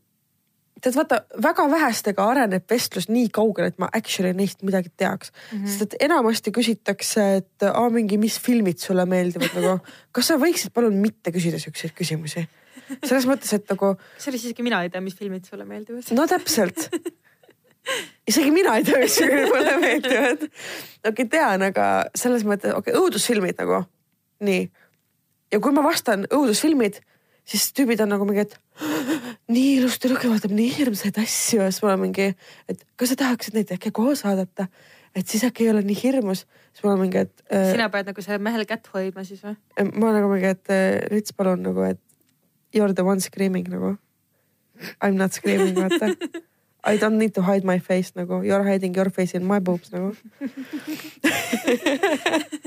tead 0.85 0.99
vaata 0.99 1.21
väga 1.43 1.67
vähestega 1.73 2.27
areneb 2.33 2.67
vestlus 2.71 3.09
nii 3.09 3.31
kaugele, 3.35 3.73
et 3.73 3.81
ma 3.81 3.89
actually 3.97 4.35
neist 4.37 4.63
midagi 4.67 4.93
teaks 5.01 5.33
mm. 5.33 5.57
-hmm. 5.57 5.67
sest 5.71 5.87
et 5.87 5.97
enamasti 6.09 6.53
küsitakse, 6.55 7.25
et 7.41 7.69
aa 7.71 7.89
mingi, 7.91 8.19
mis 8.21 8.39
filmid 8.41 8.79
sulle 8.83 9.07
meeldivad 9.09 9.57
nagu, 9.57 9.79
kas 10.13 10.33
sa 10.33 10.39
võiksid 10.41 10.75
palun 10.77 11.01
mitte 11.01 11.33
küsida 11.35 11.61
siukseid 11.63 11.97
küsimusi? 11.97 12.47
selles 13.05 13.25
mõttes, 13.25 13.53
et 13.57 13.69
nagu. 13.71 13.95
kusjuures 14.19 14.45
isegi 14.45 14.65
mina 14.67 14.83
ei 14.85 14.91
tea, 14.93 15.01
mis 15.01 15.17
filmid 15.17 15.47
sulle 15.49 15.65
meeldivad. 15.65 16.11
no 16.13 16.27
täpselt 16.29 16.89
isegi 18.31 18.51
mina 18.53 18.77
ei 18.79 18.85
tea, 18.85 19.01
mis 19.01 19.17
filmid 19.21 19.49
mulle 19.53 19.77
meeldivad. 19.81 20.47
okei 21.11 21.29
tean, 21.33 21.65
aga 21.71 21.89
selles 22.17 22.45
mõttes, 22.45 22.75
okei 22.77 22.93
okay,, 22.93 23.01
õudusfilmid 23.01 23.61
nagu, 23.63 23.85
nii. 24.45 24.69
ja 25.53 25.61
kui 25.65 25.73
ma 25.77 25.85
vastan 25.87 26.29
õudusfilmid 26.31 27.01
siis 27.45 27.69
tüübid 27.77 28.01
on 28.05 28.13
nagu 28.15 28.27
mingi, 28.29 28.45
et 28.45 28.57
nii 29.53 29.77
ilus 29.79 29.99
tüdruk 30.03 30.25
vaatab 30.31 30.55
nii 30.57 30.71
hirmsaid 30.79 31.19
asju 31.21 31.63
ja 31.63 31.71
siis 31.71 31.85
ma 31.85 31.93
olen 31.93 32.05
mingi, 32.07 32.31
et 32.71 32.85
kas 33.01 33.13
sa 33.13 33.21
tahaksid 33.25 33.57
neid 33.59 33.73
äkki 33.77 33.93
koos 33.95 34.25
vaadata, 34.27 34.69
et 35.15 35.31
siis 35.31 35.45
äkki 35.47 35.67
ei 35.67 35.75
ole 35.75 35.85
nii 35.87 35.99
hirmus. 36.03 36.45
siis 36.73 36.85
ma 36.85 36.95
olen 36.95 37.05
mingi, 37.07 37.27
et 37.27 37.45
äh,. 37.53 37.71
sina 37.73 37.91
pead 37.93 38.09
nagu 38.11 38.25
selle 38.25 38.41
mehele 38.43 38.67
kätt 38.69 38.89
hoidma 38.95 39.25
siis 39.25 39.45
või? 39.45 39.57
ma 39.93 40.09
olen 40.09 40.19
nagu 40.21 40.33
mingi, 40.33 40.55
et 40.57 40.73
äh, 40.73 41.05
Rits, 41.13 41.37
palun 41.37 41.63
nagu, 41.67 41.85
et 41.89 42.01
you 42.75 42.85
are 42.85 42.95
the 42.95 43.05
one 43.05 43.21
screaming 43.21 43.69
nagu. 43.69 43.97
I 45.01 45.13
m 45.13 45.21
not 45.21 45.33
screaming, 45.33 45.77
vaata 45.79 46.11
I 46.87 46.99
don't 46.99 47.19
need 47.19 47.35
to 47.35 47.43
hide 47.43 47.65
my 47.65 47.79
face 47.79 48.13
nagu 48.17 48.45
you 48.45 48.55
are 48.55 48.65
hiding 48.65 48.97
your 48.97 49.11
face 49.11 49.39
in 49.39 49.47
my 49.47 49.61
boobs 49.61 49.93
nagu 49.93 50.13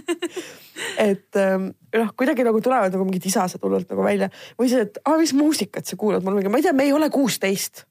et 1.09 1.39
ähm, 1.41 1.71
noh, 1.95 2.13
kuidagi 2.19 2.45
nagu 2.47 2.61
tulevad 2.63 2.93
nagu 2.93 3.07
mingid 3.07 3.27
isased 3.29 3.63
hullult 3.63 3.89
nagu 3.91 4.05
välja 4.05 4.29
või 4.59 4.71
see, 4.71 4.85
et 4.87 5.01
aa, 5.03 5.17
mis 5.19 5.33
muusikat 5.37 5.89
sa 5.89 5.99
kuulad, 5.99 6.23
ma 6.23 6.31
olen 6.31 6.43
mingi, 6.43 6.53
ma 6.53 6.61
ei 6.61 6.67
tea, 6.67 6.75
me 6.77 6.87
ei 6.87 6.95
ole 6.95 7.09
kuusteist. 7.13 7.85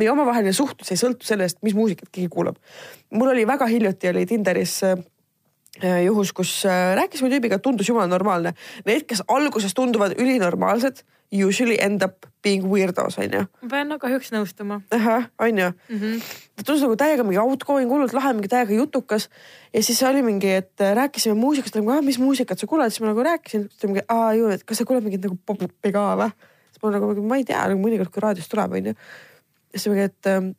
meie 0.00 0.10
omavaheline 0.12 0.54
suhtlus 0.56 0.90
ei 0.94 1.00
sõltu 1.00 1.26
sellest, 1.28 1.58
mis 1.66 1.74
muusikat 1.76 2.08
keegi 2.08 2.30
kuulab. 2.32 2.56
mul 3.10 3.34
oli 3.34 3.46
väga 3.46 3.66
hiljuti 3.70 4.12
oli 4.12 4.26
Tinderis 4.26 4.82
äh, 4.88 4.98
juhus, 6.04 6.32
kus 6.36 6.52
äh, 6.68 6.94
rääkisime 6.98 7.30
tüübiga, 7.32 7.60
tundus 7.62 7.88
jumala 7.88 8.10
normaalne. 8.10 8.54
Need, 8.86 9.06
kes 9.08 9.24
alguses 9.28 9.74
tunduvad 9.74 10.18
ülinormaalsed 10.18 11.04
usually 11.30 11.76
end 11.80 12.02
up 12.02 12.26
being 12.42 12.64
weirdos 12.66 13.18
onju. 13.18 13.44
ma 13.62 13.68
pean 13.70 13.88
no 13.88 13.98
kahjuks 14.02 14.32
nõustuma. 14.34 14.80
ahah, 14.90 15.28
onju. 15.38 15.70
-hmm. 15.88 16.22
ta 16.56 16.64
tundus 16.64 16.82
nagu 16.82 16.96
täiega 16.96 17.24
mingi 17.24 17.38
outgoing, 17.38 17.90
hullult 17.90 18.12
lahe, 18.12 18.32
mingi 18.34 18.48
täiega 18.48 18.74
jutukas. 18.74 19.28
ja 19.72 19.82
siis 19.82 20.02
oli 20.02 20.22
mingi, 20.22 20.50
et 20.50 20.74
rääkisime 20.94 21.34
muusikast, 21.34 21.74
nagu 21.74 21.90
ah, 21.90 22.02
mis 22.02 22.18
muusikat 22.18 22.58
sa 22.58 22.66
kuulad, 22.66 22.90
siis 22.90 23.00
ma 23.00 23.12
nagu 23.12 23.22
rääkisin, 23.22 23.68
ta 23.80 23.86
mingi, 23.86 24.02
aa 24.08 24.32
ju, 24.34 24.48
et 24.48 24.64
kas 24.64 24.78
sa 24.78 24.84
kuuled 24.84 25.04
mingit 25.04 25.22
nagu 25.22 25.38
pop-upi 25.46 25.92
ka 25.92 26.06
või? 26.16 26.30
siis 26.70 26.82
ma 26.82 26.90
nagu, 26.90 27.14
ma 27.22 27.36
ei 27.36 27.44
tea, 27.44 27.62
nagu 27.68 27.80
mõnikord, 27.80 28.10
kui 28.10 28.22
raadiost 28.22 28.50
tuleb, 28.50 28.72
onju. 28.72 28.94
siis 29.70 29.84
ta 29.84 29.90
mingi, 29.90 30.10
et 30.10 30.26
ähm, 30.26 30.52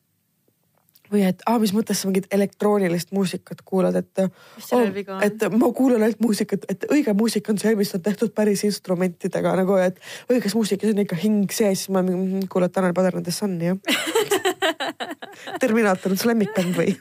või 1.11 1.25
et 1.27 1.43
aa, 1.49 1.59
mis 1.61 1.73
mõttes 1.75 2.01
sa 2.01 2.09
mingit 2.09 2.27
elektroonilist 2.33 3.11
muusikat 3.15 3.63
kuulad, 3.67 3.97
et. 3.99 4.23
Oh, 4.71 4.85
et 5.25 5.45
ma 5.55 5.71
kuulan 5.75 6.05
ainult 6.05 6.21
muusikat, 6.23 6.65
et 6.71 6.85
õige 6.91 7.13
muusika 7.17 7.53
on 7.53 7.61
see, 7.61 7.75
mis 7.79 7.93
on 7.97 8.03
tehtud 8.03 8.33
päris 8.37 8.63
instrumentidega 8.67 9.55
nagu, 9.59 9.77
et 9.81 9.99
õiges 10.31 10.55
muusikas 10.57 10.93
on 10.93 11.03
ikka 11.05 11.19
hing 11.21 11.51
sees, 11.51 11.85
siis 11.85 11.93
ma 11.93 12.03
kuulan 12.51 12.71
Tanel 12.71 12.95
Padar 12.97 13.19
and 13.19 13.27
the 13.27 13.35
Sun'i 13.35 13.71
jah 13.71 13.77
Terminaator 15.61 16.13
on 16.13 16.19
su 16.19 16.29
lemmikbänd 16.29 16.77
või? 16.77 16.95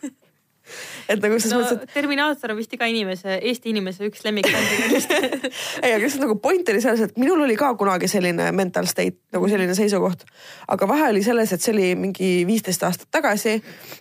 Et 1.11 1.23
nagu 1.23 1.39
selles 1.41 1.55
no, 1.55 1.61
mõttes, 1.63 1.85
et. 1.85 1.95
Terminaator 1.95 2.55
on 2.55 2.59
vist 2.61 2.75
iga 2.77 2.87
inimese, 2.91 3.39
Eesti 3.51 3.73
inimese 3.73 4.07
üks 4.07 4.23
lemmikbändidest 4.27 5.15
ei, 5.85 5.93
aga 5.93 6.01
lihtsalt 6.05 6.25
nagu 6.25 6.37
point 6.43 6.73
oli 6.73 6.83
selles, 6.85 7.03
et 7.09 7.21
minul 7.21 7.43
oli 7.47 7.57
ka 7.59 7.73
kunagi 7.81 8.09
selline 8.11 8.51
mental 8.57 8.89
state 8.91 9.19
nagu 9.35 9.51
selline 9.51 9.75
seisukoht. 9.79 10.25
aga 10.71 10.89
vahe 10.91 11.11
oli 11.15 11.25
selles, 11.27 11.53
et 11.53 11.65
see 11.65 11.75
oli 11.75 11.93
mingi 11.99 12.31
viisteist 12.49 12.85
aastat 12.87 13.11
tagasi 13.15 13.59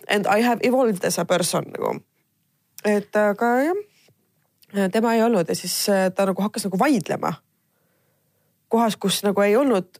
and 0.08 0.30
I 0.30 0.44
have 0.46 0.62
evolved 0.66 1.04
as 1.06 1.18
a 1.18 1.26
person 1.28 1.66
nagu. 1.74 1.96
et 2.84 3.16
aga 3.16 3.54
jah, 3.66 3.80
tema 4.92 5.14
ei 5.16 5.24
olnud 5.26 5.48
ja 5.48 5.58
siis 5.58 5.76
äh, 5.90 6.08
ta 6.14 6.28
nagu 6.30 6.42
hakkas 6.42 6.68
nagu 6.68 6.78
vaidlema. 6.78 7.34
kohas, 8.68 8.96
kus 8.96 9.24
nagu 9.26 9.42
ei 9.42 9.56
olnud 9.56 9.98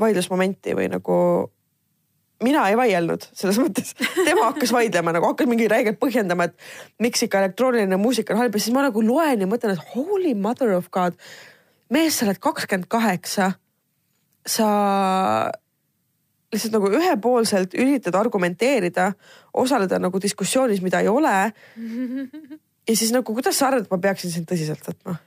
vaidlusmomenti 0.00 0.76
või 0.76 0.88
nagu 0.92 1.16
mina 2.44 2.66
ei 2.70 2.76
vaielnud 2.78 3.28
selles 3.36 3.58
mõttes, 3.60 3.92
tema 4.26 4.50
hakkas 4.50 4.72
vaidlema 4.74 5.14
nagu 5.16 5.30
hakkas 5.30 5.48
mingi 5.50 5.68
räigelt 5.72 6.00
põhjendama, 6.02 6.48
et 6.50 7.02
miks 7.02 7.24
ikka 7.26 7.40
elektrooniline 7.42 7.98
muusika 8.00 8.34
on 8.34 8.42
halb 8.42 8.56
ja 8.56 8.62
siis 8.62 8.74
ma 8.76 8.86
nagu 8.86 9.04
loen 9.04 9.44
ja 9.44 9.50
mõtlen, 9.50 9.76
et 9.76 9.94
holy 9.94 10.34
mother 10.38 10.74
of 10.76 10.90
god. 10.94 11.16
mees, 11.92 12.18
sa 12.18 12.26
oled 12.26 12.40
kakskümmend 12.42 12.90
kaheksa. 12.92 13.54
sa 14.46 14.66
lihtsalt 16.52 16.76
nagu 16.76 16.90
ühepoolselt 16.94 17.74
üritad 17.74 18.14
argumenteerida, 18.14 19.10
osaleda 19.54 19.98
nagu 19.98 20.20
diskussioonis, 20.22 20.82
mida 20.84 21.00
ei 21.02 21.08
ole. 21.08 21.52
ja 22.88 22.96
siis 22.96 23.12
nagu, 23.12 23.34
kuidas 23.34 23.58
sa 23.58 23.70
arvad, 23.70 23.86
et 23.86 23.90
ma 23.90 23.98
peaksin 23.98 24.30
sind 24.30 24.48
tõsiselt 24.50 24.84
võtma? 24.86 25.18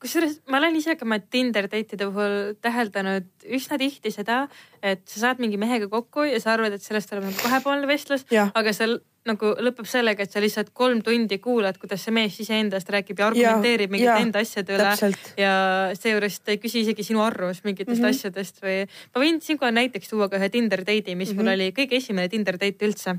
Kusjuures 0.00 0.40
ma 0.48 0.58
olen 0.60 0.78
ise 0.78 0.96
ka 0.96 1.04
oma 1.04 1.20
Tinder 1.20 1.68
date'ide 1.68 2.08
puhul 2.08 2.56
täheldanud 2.64 3.28
üsna 3.58 3.78
tihti 3.80 4.12
seda, 4.14 4.46
et 4.82 5.04
sa 5.08 5.26
saad 5.26 5.42
mingi 5.42 5.60
mehega 5.60 5.90
kokku 5.92 6.24
ja 6.28 6.40
sa 6.40 6.54
arvad, 6.54 6.76
et 6.76 6.84
sellest 6.84 7.10
tuleb 7.10 7.28
nagu 7.28 7.40
kahepoolne 7.42 7.88
vestlus, 7.90 8.24
aga 8.32 8.72
seal 8.76 9.00
nagu 9.28 9.50
lõpeb 9.60 9.84
sellega, 9.88 10.24
et 10.24 10.32
sa 10.32 10.40
lihtsalt 10.40 10.70
kolm 10.76 11.02
tundi 11.04 11.36
kuulad, 11.44 11.76
kuidas 11.80 12.06
see 12.06 12.14
mees 12.16 12.38
iseendast 12.40 12.88
räägib 12.92 13.20
ja 13.20 13.26
argumenteerib 13.28 13.92
mingite 13.92 14.16
enda 14.22 14.40
asjade 14.40 14.78
üle. 14.78 15.10
ja 15.36 15.52
seejuures 15.98 16.40
ta 16.40 16.54
ei 16.54 16.62
küsi 16.62 16.86
isegi 16.86 17.04
sinu 17.04 17.20
arvamust 17.24 17.66
mingitest 17.68 18.00
mm 18.00 18.06
-hmm. 18.06 18.16
asjadest 18.16 18.62
või 18.64 18.78
ma 18.88 19.22
võin 19.24 19.42
siinkohal 19.44 19.76
näiteks 19.76 20.08
tuua 20.08 20.30
ka 20.32 20.40
ühe 20.40 20.48
Tinder 20.48 20.80
date'i, 20.80 21.14
mis 21.14 21.28
mm 21.28 21.32
-hmm. 21.32 21.36
mul 21.36 21.44
mhm. 21.44 21.54
oli 21.54 21.72
kõige 21.76 22.00
esimene 22.00 22.28
Tinder 22.28 22.56
date 22.56 22.86
üldse. 22.86 23.16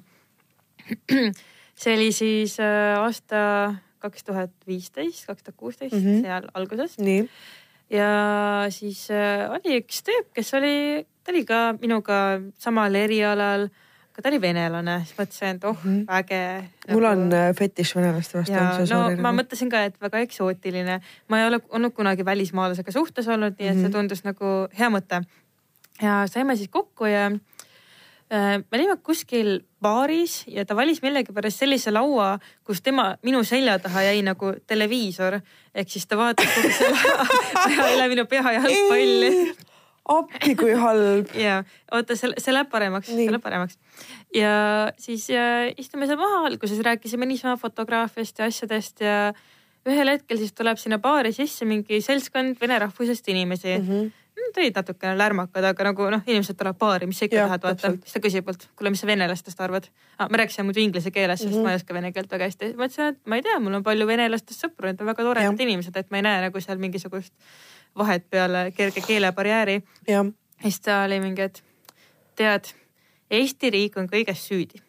see 1.82 1.94
oli 1.94 2.12
siis 2.12 2.60
äh, 2.60 2.98
aasta 2.98 3.76
kaks 4.02 4.26
tuhat 4.28 4.52
viisteist, 4.68 5.28
kaks 5.30 5.46
tuhat 5.46 5.58
kuusteist, 5.58 5.96
mhm. 5.96 6.26
seal 6.26 6.50
alguses. 6.54 6.98
ja 7.90 8.10
siis 8.70 9.06
äh, 9.12 9.48
oli 9.52 9.80
üks 9.82 10.04
tüüp, 10.08 10.34
kes 10.34 10.54
oli, 10.58 11.06
ta 11.24 11.34
oli 11.34 11.46
ka 11.46 11.64
minuga 11.80 12.42
samal 12.60 12.96
erialal 12.96 13.70
aga 14.12 14.24
ta 14.26 14.32
oli 14.32 14.40
venelane, 14.44 14.96
siis 15.08 15.18
mõtlesin, 15.18 15.58
et 15.58 15.66
oh 15.66 15.78
mm 15.78 15.92
-hmm. 15.92 16.06
väge. 16.08 16.70
mul 16.92 17.06
on 17.06 17.34
äh, 17.34 17.56
fetiš 17.56 17.96
venelaste 17.96 18.38
vastu. 18.38 18.94
no 18.94 19.22
ma 19.22 19.32
mõtlesin 19.32 19.70
ka, 19.72 19.84
et 19.84 20.02
väga 20.02 20.20
eksootiline. 20.20 21.02
ma 21.28 21.40
ei 21.40 21.48
ole 21.48 21.60
olnud 21.70 21.94
kunagi 21.94 22.26
välismaalasega 22.26 22.92
suhtes 22.92 23.28
olnud, 23.28 23.56
nii 23.60 23.68
et 23.68 23.76
see 23.76 23.88
mhm. 23.88 23.92
tundus 23.92 24.24
nagu 24.24 24.68
hea 24.80 24.90
mõte. 24.90 25.24
ja 26.02 26.28
saime 26.28 26.56
siis 26.56 26.70
kokku 26.70 27.06
ja 27.06 27.32
me 28.32 28.78
olime 28.78 28.96
kuskil 29.04 29.60
baaris 29.84 30.46
ja 30.48 30.64
ta 30.66 30.76
valis 30.76 31.02
millegipärast 31.04 31.64
sellise 31.64 31.92
laua, 31.92 32.38
kus 32.68 32.82
tema, 32.82 33.16
minu 33.28 33.44
selja 33.48 33.78
taha 33.84 34.06
jäi 34.08 34.22
nagu 34.24 34.54
televiisor. 34.68 35.42
ehk 35.76 35.90
siis 35.90 36.08
ta 36.08 36.18
vaatas 36.18 36.48
kogu 36.56 36.72
selle 36.72 37.18
aja 37.66 37.90
üle 37.96 38.08
minu 38.14 38.26
pea 38.32 38.54
jalgpalli. 38.56 39.32
appi 40.16 40.56
kui 40.56 40.74
halb. 40.74 41.36
ja 41.48 41.64
oota, 41.92 42.16
see, 42.16 42.32
see 42.38 42.56
läheb 42.56 42.72
paremaks, 42.72 43.12
see 43.12 43.28
läheb 43.28 43.44
paremaks. 43.44 43.80
ja 44.36 44.54
siis 44.98 45.28
ja, 45.30 45.68
istume 45.78 46.08
seal 46.08 46.22
maha, 46.22 46.46
alguses 46.52 46.80
rääkisime 46.88 47.28
niisama 47.28 47.58
fotograafiast 47.60 48.40
ja 48.40 48.48
asjadest 48.48 49.04
ja 49.04 49.18
ühel 49.90 50.14
hetkel 50.14 50.38
siis 50.38 50.54
tuleb 50.54 50.80
sinna 50.80 51.02
baari 51.02 51.34
sisse 51.36 51.66
mingi 51.66 52.00
seltskond 52.06 52.60
vene 52.62 52.80
rahvusest 52.80 53.28
inimesi 53.34 53.78
mm. 53.78 53.88
-hmm 53.88 54.18
olid 54.58 54.76
natukene 54.76 55.18
lärmakad, 55.18 55.66
aga 55.70 55.88
nagu 55.90 56.08
noh, 56.14 56.24
inimesed 56.28 56.58
tulevad 56.60 56.80
baari, 56.82 57.08
mis 57.10 57.22
sa 57.22 57.28
ikka 57.28 57.38
ja, 57.38 57.48
tahad 57.48 57.66
vaata. 57.68 57.92
siis 58.04 58.16
ta 58.16 58.22
küsib 58.24 58.48
mult, 58.48 58.68
kuule, 58.80 58.92
mis 58.94 59.04
sa 59.04 59.10
venelastest 59.10 59.64
arvad 59.64 59.88
ah,? 60.18 60.28
ma 60.28 60.42
rääkisin 60.42 60.68
muidu 60.68 60.84
inglise 60.84 61.12
keeles, 61.12 61.40
sest 61.40 61.52
mm 61.52 61.58
-hmm. 61.58 61.64
ma 61.64 61.72
ei 61.72 61.82
oska 61.82 61.94
vene 61.94 62.12
keelt 62.12 62.32
väga 62.32 62.50
hästi. 62.50 62.74
ma 62.78 62.90
ütlesin, 62.90 63.16
et 63.16 63.20
ma 63.26 63.40
ei 63.40 63.46
tea, 63.48 63.60
mul 63.60 63.80
on 63.80 63.84
palju 63.84 64.08
venelastest 64.08 64.66
sõpru, 64.66 64.92
need 64.92 65.02
on 65.02 65.12
väga 65.14 65.24
toredad 65.24 65.66
inimesed, 65.68 65.98
et 65.98 66.12
ma 66.12 66.18
ei 66.18 66.28
näe 66.28 66.42
nagu 66.48 66.62
seal 66.62 66.78
mingisugust 66.78 67.34
vahet 67.98 68.30
peale 68.30 68.72
kerge 68.72 69.02
keelebarjääri. 69.08 69.82
ja 70.08 70.26
siis 70.62 70.80
ta 70.82 71.04
oli 71.04 71.20
mingi, 71.20 71.42
et 71.42 71.64
tead, 72.36 72.74
Eesti 73.32 73.70
riik 73.70 73.98
on 73.98 74.10
kõiges 74.12 74.48
süüdi 74.48 74.82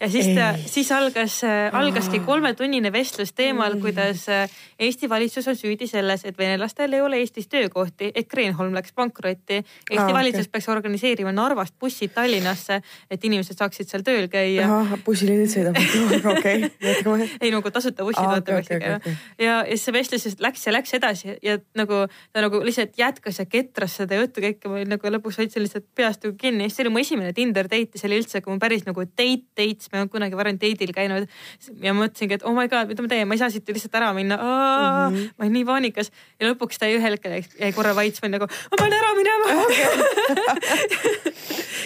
ja 0.00 0.08
siis 0.10 0.30
ta, 0.34 0.50
siis 0.66 0.90
algas, 0.92 1.40
algaski 1.72 2.22
kolmetunnine 2.24 2.92
vestlus 2.92 3.32
teemal, 3.36 3.76
kuidas 3.82 4.26
äh, 4.28 4.50
Eesti 4.80 5.08
valitsus 5.08 5.48
on 5.48 5.56
süüdi 5.56 5.86
selles, 5.86 6.24
et 6.24 6.38
venelastel 6.38 6.92
ei 6.96 7.02
ole 7.04 7.18
Eestis 7.20 7.48
töökohti, 7.52 8.10
et 8.14 8.28
Kreenholm 8.28 8.72
läks 8.74 8.94
pankrotti. 8.96 9.58
Eesti 9.60 10.06
ah, 10.06 10.12
valitsus 10.16 10.46
okay. 10.46 10.52
peaks 10.56 10.68
organiseerima 10.72 11.32
Narvast 11.36 11.74
bussid 11.80 12.14
Tallinnasse, 12.14 12.80
et 13.10 13.24
inimesed 13.28 13.60
saaksid 13.60 13.90
seal 13.90 14.04
tööl 14.06 14.28
käia. 14.32 14.68
bussiliinid 15.04 15.52
sõidavad, 15.52 15.84
okei, 16.32 16.70
jätkame. 16.86 17.28
ei 17.40 17.52
nagu 17.52 17.72
tasuta 17.74 18.06
bussid 18.08 18.24
ah, 18.24 18.38
vaata 18.38 18.56
okay, 18.56 18.78
okay, 18.80 18.96
okay. 18.96 19.18
ja, 19.38 19.58
ja 19.58 19.76
siis 19.76 19.84
see 19.88 19.96
vestlus 19.98 20.24
lihtsalt 20.24 20.46
läks 20.48 20.66
ja 20.66 20.74
läks 20.74 20.96
edasi 20.96 21.36
ja 21.44 21.58
nagu 21.76 22.00
ta 22.32 22.44
nagu 22.46 22.62
lihtsalt 22.64 22.96
jätkas 22.98 23.42
ja 23.42 23.46
ketras 23.50 23.98
seda 24.00 24.16
juttu 24.16 24.40
kõike, 24.44 24.72
ma 24.72 24.80
nagu 24.88 25.12
lõpuks 25.16 25.42
hoidsin 25.42 25.66
lihtsalt 25.66 25.90
peast 25.96 26.24
nagu 26.24 26.40
kinni, 26.40 26.70
see 26.72 26.86
oli 26.86 26.94
mu 26.94 27.04
esimene 27.04 27.34
Tinder 27.36 27.68
date 27.68 27.98
ja 27.98 28.00
see 28.00 28.08
oli 28.08 28.22
üldse, 28.22 28.40
kui 28.40 28.56
ma 28.56 28.62
päris 28.62 28.88
nagu 28.88 29.04
date 29.04 29.68
dates 29.90 29.92
me 29.92 29.98
ei 29.98 30.02
olnud 30.02 30.12
kunagi 30.12 30.36
varem 30.36 30.58
date'il 30.58 30.92
käinud. 30.94 31.28
ja 31.82 31.92
mõtlesingi, 31.94 32.38
et 32.38 32.44
oh 32.44 32.54
my 32.54 32.68
god, 32.68 32.88
mida 32.88 33.02
ma 33.02 33.08
teen, 33.08 33.28
ma 33.28 33.34
ei 33.34 33.38
saa 33.38 33.50
siit 33.50 33.68
lihtsalt 33.68 33.94
ära 33.94 34.12
minna. 34.14 34.36
Mm 34.36 35.16
-hmm. 35.16 35.30
ma 35.36 35.44
olin 35.44 35.52
nii 35.52 35.64
paanikas 35.64 36.10
ja 36.40 36.50
lõpuks 36.50 36.78
ta 36.78 36.86
ühel 36.86 37.12
hetkel 37.16 37.42
jäi 37.58 37.72
korra 37.72 37.94
vait, 37.94 38.14
ma 38.22 38.26
olin 38.26 38.38
nagu, 38.38 38.46
ma 38.46 38.76
pean 38.76 38.92
ära 38.92 39.14
minema 39.14 39.46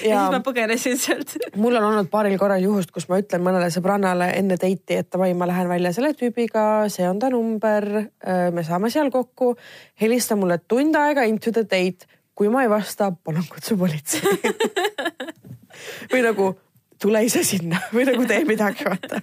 ja 0.05 0.21
siis 0.21 0.33
ma 0.33 0.41
põgenesin 0.45 0.99
sealt. 0.99 1.37
mul 1.57 1.77
on 1.77 1.85
olnud 1.85 2.11
paaril 2.11 2.39
korral 2.39 2.63
juhust, 2.63 2.91
kus 2.91 3.09
ma 3.09 3.19
ütlen 3.19 3.43
mõnele 3.43 3.71
sõbrannale 3.71 4.33
enne 4.37 4.57
date'i, 4.57 4.99
et 4.99 5.11
davai, 5.13 5.35
ma 5.35 5.47
lähen 5.47 5.69
välja 5.69 5.93
selle 5.93 6.13
tüübiga, 6.15 6.89
see 6.89 7.09
on 7.09 7.19
ta 7.19 7.31
number, 7.31 8.11
me 8.53 8.63
saame 8.65 8.91
seal 8.91 9.11
kokku. 9.11 9.57
helista 10.01 10.37
mulle 10.37 10.59
tund 10.69 10.95
aega 10.97 11.23
into 11.23 11.53
the 11.53 11.65
date, 11.65 12.07
kui 12.35 12.49
ma 12.49 12.63
ei 12.63 12.69
vasta, 12.69 13.13
palun 13.25 13.47
kutsu 13.49 13.77
politsei 13.77 14.39
või 16.13 16.23
nagu 16.23 16.55
tule 17.05 17.21
ise 17.27 17.45
sinna 17.47 17.81
või 17.95 18.07
nagu 18.09 18.25
tee 18.29 18.43
midagi, 18.49 18.87
vaata. 18.89 19.21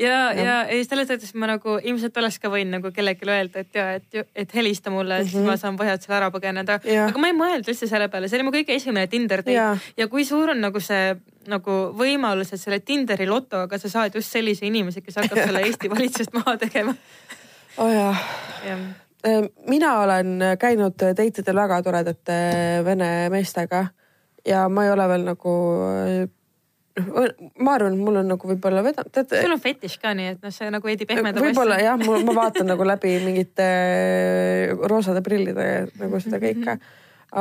ja, 0.00 0.18
ja, 0.36 0.56
ja 0.70 0.78
selles 0.86 1.10
mõttes 1.10 1.34
ma 1.38 1.50
nagu 1.50 1.76
ilmselt 1.82 2.16
oleks 2.22 2.38
ka 2.42 2.50
võinud 2.52 2.78
nagu 2.78 2.92
kellelegi 2.94 3.28
öelda, 3.28 3.64
et 3.64 3.78
ja, 3.78 3.88
et, 3.98 4.30
et 4.44 4.54
helista 4.56 4.92
mulle, 4.94 5.18
et 5.20 5.26
mm 5.26 5.28
-hmm. 5.28 5.32
siis 5.32 5.46
ma 5.46 5.52
mhm. 5.52 5.60
saan 5.64 5.78
põhjusel 5.80 6.16
ära 6.18 6.30
põgeneda. 6.34 6.78
aga 7.08 7.22
ma 7.22 7.30
ei 7.30 7.36
mõelnud 7.38 7.68
üldse 7.68 7.88
selle 7.90 8.08
peale, 8.12 8.28
see 8.28 8.38
oli 8.38 8.48
mu 8.48 8.54
kõige 8.54 8.76
esimene 8.78 9.06
Tinder 9.10 9.42
date 9.42 9.58
ja. 9.58 9.76
ja 9.96 10.08
kui 10.08 10.24
suur 10.24 10.54
on 10.54 10.60
nagu 10.60 10.80
see 10.80 11.14
nagu 11.50 11.78
võimalus, 11.98 12.52
et 12.52 12.60
selle 12.60 12.80
Tinderi 12.80 13.26
lotoga 13.26 13.78
sa 13.78 13.88
saad 13.88 14.14
just 14.14 14.30
sellise 14.30 14.66
inimese, 14.66 15.00
kes 15.00 15.16
hakkab 15.16 15.42
selle 15.46 15.64
Eesti 15.66 15.90
valitsust 15.90 16.32
maha 16.32 16.56
tegema. 16.56 16.94
oh 17.76 17.90
jaa 17.92 18.14
ja. 18.66 18.76
Äh, 19.26 19.42
mina 19.66 19.98
olen 20.00 20.38
käinud 20.58 20.98
date 20.98 21.42
idel 21.42 21.56
väga 21.56 21.82
toredate 21.82 22.38
vene 22.84 23.28
meestega 23.30 23.86
ja 24.46 24.68
ma 24.68 24.84
ei 24.84 24.90
ole 24.90 25.08
veel 25.08 25.26
nagu 25.26 25.52
noh, 27.00 27.28
ma 27.64 27.76
arvan, 27.76 27.96
mul 28.00 28.18
on 28.20 28.32
nagu 28.34 28.48
võib-olla 28.48 28.82
vedanud, 28.84 29.12
tead. 29.14 29.32
sul 29.44 29.54
on 29.54 29.62
fetiš 29.62 29.96
ka 30.02 30.12
nii, 30.16 30.34
et 30.34 30.44
noh, 30.44 30.52
see 30.54 30.70
nagu 30.72 30.88
veidi 30.88 31.06
pehmendab. 31.08 31.44
võib-olla 31.44 31.78
jah, 31.80 32.00
ma 32.00 32.34
vaatan 32.36 32.68
nagu 32.72 32.86
läbi 32.86 33.14
mingite 33.26 33.68
äh, 33.68 34.74
roosade 34.90 35.24
prillide 35.24 35.68
nagu 36.00 36.20
seda 36.22 36.40
kõike. 36.42 36.76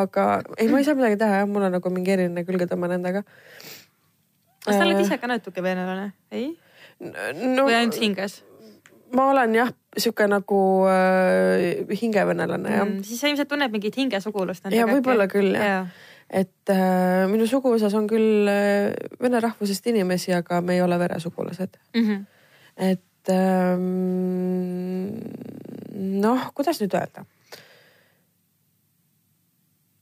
aga 0.02 0.28
ei, 0.58 0.70
ma 0.72 0.80
ei 0.80 0.88
saa 0.88 0.98
midagi 0.98 1.20
teha 1.22 1.42
jah, 1.44 1.50
mul 1.50 1.68
on 1.68 1.76
nagu 1.78 1.94
mingi 1.94 2.16
eriline 2.16 2.46
külgetõmme 2.48 2.92
nendega. 2.92 3.26
kas 4.64 4.78
sa 4.78 4.86
oled 4.86 4.96
äh, 5.00 5.04
ise 5.04 5.20
ka 5.20 5.32
natuke 5.32 5.64
venelane, 5.66 6.14
ei 6.32 6.54
no,? 7.02 7.68
või 7.68 7.76
ainult 7.76 8.00
hinges? 8.00 8.42
ma 9.12 9.28
olen 9.34 9.58
jah, 9.58 9.74
sihuke 9.98 10.30
nagu 10.32 10.62
äh, 10.88 11.84
hingevenelane 11.92 12.78
jah 12.78 12.88
mm,. 12.88 13.04
siis 13.04 13.20
sa 13.20 13.28
ilmselt 13.34 13.52
tunned 13.52 13.76
mingit 13.76 14.00
hingesugulust. 14.00 14.72
ja 14.72 14.88
võib-olla 14.88 15.28
küll 15.32 15.58
jah 15.58 15.68
ja 15.68 15.84
et 16.32 16.72
äh, 16.72 17.28
minu 17.32 17.46
suguvõsas 17.50 17.94
on 18.00 18.08
küll 18.08 18.48
äh, 18.50 18.94
vene 19.22 19.42
rahvusest 19.44 19.88
inimesi, 19.92 20.34
aga 20.36 20.62
me 20.64 20.78
ei 20.78 20.82
ole 20.82 21.00
veresugulased 21.00 21.78
mm. 21.94 22.08
-hmm. 22.08 22.26
et 22.78 23.30
ähm, 23.36 25.12
noh, 26.22 26.52
kuidas 26.56 26.82
nüüd 26.82 26.96
öelda? 26.96 27.26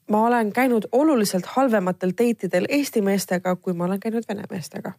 ma 0.09 0.25
olen 0.27 0.53
käinud 0.53 0.87
oluliselt 0.91 1.45
halvematel 1.45 2.11
date 2.11 2.47
idel 2.47 2.65
Eesti 2.69 3.01
meestega, 3.01 3.55
kui 3.55 3.73
ma 3.73 3.85
olen 3.85 3.99
käinud 3.99 4.23
vene 4.29 4.43
meestega 4.49 4.93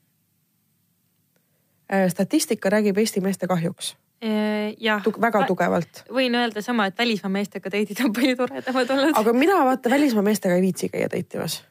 äh,. 1.93 2.09
statistika 2.09 2.71
räägib 2.71 2.99
Eesti 2.99 3.21
meeste 3.21 3.47
kahjuks 3.47 3.97
jah 4.21 5.03
Tug,. 5.05 5.17
väga 5.21 5.47
tugevalt. 5.49 6.03
võin 6.13 6.35
öelda 6.37 6.63
sama, 6.63 6.87
et 6.91 6.99
välismaa 6.99 7.33
meestega 7.33 7.73
date'id 7.73 8.03
on 8.05 8.13
palju 8.13 8.37
toredamad 8.37 8.91
olnud. 8.97 9.17
aga 9.17 9.33
mina 9.33 9.57
vaata 9.65 9.91
välismaa 9.91 10.25
meestega 10.27 10.59
ei 10.59 10.65
viitsi 10.67 10.91
käia 10.93 11.09
date 11.09 11.39
imas. 11.39 11.63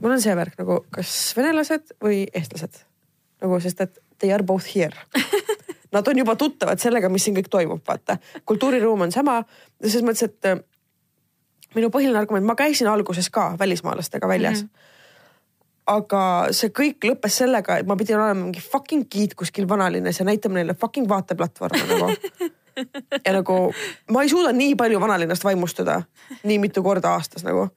mul 0.00 0.16
on 0.16 0.22
see 0.22 0.34
värk 0.36 0.58
nagu 0.58 0.80
kas 0.90 1.12
venelased 1.36 1.94
või 2.02 2.24
eestlased 2.34 2.82
nagu, 3.40 3.60
sest 3.60 3.80
et 3.86 4.02
they 4.18 4.34
are 4.34 4.42
both 4.42 4.66
here 4.74 4.96
Nad 5.90 6.06
on 6.06 6.18
juba 6.18 6.36
tuttavad 6.38 6.78
sellega, 6.78 7.08
mis 7.10 7.24
siin 7.26 7.34
kõik 7.34 7.48
toimub, 7.50 7.80
vaata. 7.86 8.14
kultuuriruum 8.46 9.00
on 9.08 9.10
sama, 9.10 9.40
selles 9.82 10.04
mõttes, 10.06 10.22
et 10.22 10.46
äh, 10.46 10.60
minu 11.74 11.88
põhiline 11.90 12.14
argument, 12.20 12.46
ma 12.46 12.54
käisin 12.54 12.86
alguses 12.86 13.26
ka 13.34 13.56
välismaalastega 13.58 14.28
väljas 14.28 14.62
mm. 14.62 14.68
-hmm 14.68 14.89
aga 15.88 16.22
see 16.56 16.72
kõik 16.74 17.04
lõppes 17.08 17.40
sellega, 17.42 17.80
et 17.80 17.88
ma 17.88 17.96
pidin 17.98 18.18
olema 18.18 18.38
mingi 18.44 18.62
fucking 18.62 19.08
giid 19.10 19.36
kuskil 19.38 19.68
vanalinnas 19.68 20.20
ja 20.20 20.26
näitama 20.28 20.60
neile 20.60 20.76
fucking 20.78 21.08
vaateplatvorme 21.08 21.84
nagu. 21.88 22.10
ja 23.26 23.32
nagu 23.34 23.60
ma 24.12 24.24
ei 24.24 24.32
suuda 24.32 24.52
nii 24.56 24.76
palju 24.78 25.00
vanalinnast 25.02 25.44
vaimustuda 25.44 26.02
nii 26.44 26.58
mitu 26.62 26.82
korda 26.86 27.16
aastas 27.16 27.44
nagu. 27.44 27.68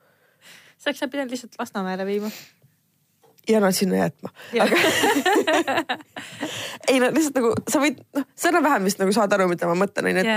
sa 0.77 0.91
oleks 0.91 1.05
pidanud 1.09 1.31
lihtsalt 1.33 1.55
Lasnamäele 1.59 2.05
viima 2.05 2.29
ja 3.49 3.59
nad 3.59 3.71
sinna 3.75 3.97
jätma 3.97 4.29
aga 4.63 4.77
ei 6.89 6.99
no 6.99 7.09
lihtsalt 7.13 7.35
nagu 7.39 7.53
sa 7.69 7.79
võid, 7.83 7.97
noh, 8.15 8.25
sa 8.35 8.49
enam-vähem 8.51 8.83
vist 8.87 8.99
nagu 9.01 9.11
saad 9.15 9.33
aru, 9.35 9.47
mida 9.51 9.67
ma 9.69 9.75
mõtlen, 9.79 10.05
onju. 10.11 10.23
et, 10.23 10.29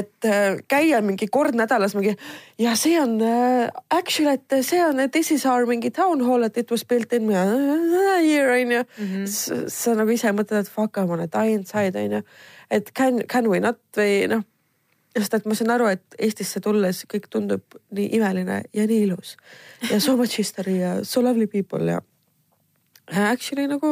et 0.00 0.28
äh, 0.28 0.58
käia 0.70 0.98
mingi 1.04 1.26
kord 1.32 1.54
nädalas 1.58 1.94
mingi 1.96 2.14
ja 2.60 2.70
see 2.78 2.96
on 3.00 3.12
uh, 3.22 3.28
actually, 3.94 4.32
et 4.36 4.48
see 4.66 4.80
on, 4.84 4.96
this 5.14 5.28
is 5.34 5.46
our 5.48 5.64
mingi 5.68 5.90
town 5.94 6.18
hall, 6.26 6.42
et 6.44 6.56
it 6.60 6.70
was 6.74 6.82
built 6.84 7.12
in 7.16 7.24
here 7.30 8.52
onju 8.52 8.82
mm. 8.84 9.06
-hmm. 9.06 9.24
sa 9.68 9.94
nagu 9.94 10.10
ise 10.10 10.32
mõtled, 10.32 10.60
et 10.60 10.68
fuck, 10.68 10.96
I 10.96 11.00
wanna 11.08 11.26
die 11.26 11.50
inside 11.56 11.98
onju. 11.98 12.22
et 12.70 12.92
can, 12.94 13.26
can 13.26 13.48
we 13.48 13.60
not 13.60 13.78
või 13.96 14.28
noh 14.28 14.42
sest 15.16 15.34
et 15.34 15.46
ma 15.48 15.54
saan 15.56 15.72
aru, 15.74 15.88
et 15.90 16.18
Eestisse 16.18 16.60
tulles 16.60 17.04
kõik 17.10 17.28
tundub 17.32 17.78
nii 17.94 18.10
imeline 18.18 18.62
ja 18.74 18.86
nii 18.86 19.02
ilus 19.06 19.36
ja 19.90 20.00
so 20.00 20.16
much 20.16 20.38
history 20.38 20.78
ja 20.80 21.04
so 21.04 21.22
lovely 21.24 21.46
people 21.46 21.90
ja 21.90 22.00
Actually 23.08 23.68
nagu 23.70 23.88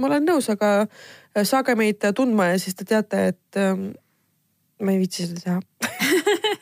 ma 0.00 0.08
olen 0.08 0.24
nõus, 0.28 0.48
aga 0.52 0.86
äh, 0.86 1.44
saage 1.44 1.74
meid 1.76 2.04
tundma 2.16 2.52
ja 2.52 2.60
siis 2.62 2.76
te 2.78 2.86
teate, 2.88 3.26
et 3.34 3.60
ähm, 3.60 3.90
ma 4.80 4.94
ei 4.94 5.02
viitsi 5.02 5.28
seda 5.28 5.42
teha 5.44 5.90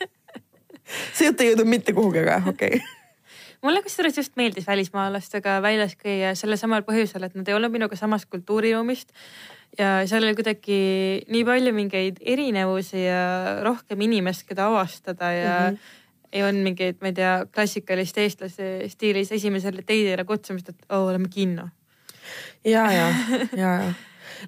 see 1.15 1.29
jutt 1.29 1.41
ei 1.41 1.53
jõudnud 1.53 1.71
mitte 1.71 1.95
kuhugi, 1.95 2.25
aga 2.25 2.41
okei 2.51 2.75
okay. 2.75 2.83
mulle 3.63 3.81
kusjuures 3.85 4.19
just 4.19 4.35
meeldis 4.39 4.67
välismaalastega 4.67 5.61
väljas 5.63 5.95
käia 5.95 6.33
sellel 6.35 6.59
samal 6.59 6.83
põhjusel, 6.87 7.23
et 7.23 7.39
nad 7.39 7.47
ei 7.47 7.55
olnud 7.55 7.71
minuga 7.71 7.95
samast 7.99 8.27
kultuuriruumist 8.33 9.15
ja 9.79 10.01
seal 10.09 10.27
oli 10.27 10.35
kuidagi 10.37 10.79
nii 11.31 11.47
palju 11.47 11.73
mingeid 11.73 12.19
erinevusi 12.19 13.05
ja 13.05 13.23
rohkem 13.63 14.03
inimest, 14.05 14.43
keda 14.49 14.67
avastada 14.73 15.31
ja 15.31 15.59
mm 15.59 15.75
-hmm 15.75 15.99
ei 16.33 16.41
olnud 16.43 16.65
mingeid, 16.65 16.97
ma 17.01 17.11
ei 17.11 17.13
tea, 17.13 17.33
klassikalist 17.53 18.17
eestlase 18.17 18.69
stiilis 18.89 19.31
esimesele 19.35 19.83
teidile 19.85 20.25
kutsumist, 20.25 20.71
et 20.73 20.85
oo, 20.89 21.11
lähme 21.13 21.29
kinno. 21.29 21.67
ja, 22.65 22.87
ja, 22.91 23.07
ja, 23.57 23.75
ja. 23.83 23.93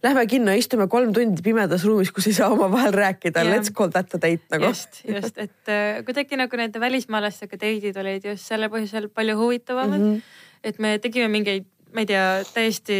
Lähme 0.03 0.25
kinno, 0.27 0.51
istume 0.51 0.87
kolm 0.91 1.13
tundi 1.15 1.43
pimedas 1.43 1.85
ruumis, 1.87 2.11
kus 2.11 2.27
ei 2.27 2.33
saa 2.35 2.49
omavahel 2.51 2.93
rääkida 2.93 3.45
let's 3.47 3.71
call 3.71 3.93
that 3.93 4.11
a 4.15 4.19
date 4.19 4.43
nagu. 4.51 4.67
just, 4.67 4.99
just, 5.07 5.37
et 5.37 5.71
äh, 5.71 6.01
kuidagi 6.05 6.39
nagu 6.39 6.59
nende 6.59 6.81
välismaalastega 6.83 7.59
date'id 7.61 7.95
olid 8.01 8.27
just 8.31 8.51
selle 8.51 8.67
põhjusel 8.73 9.07
palju 9.07 9.37
huvitavamad 9.39 9.99
mm. 9.99 10.13
-hmm. 10.15 10.21
et 10.63 10.79
me 10.79 10.97
tegime 10.99 11.29
mingeid, 11.31 11.67
ma 11.93 12.03
ei 12.03 12.11
tea, 12.11 12.27
täiesti 12.53 12.97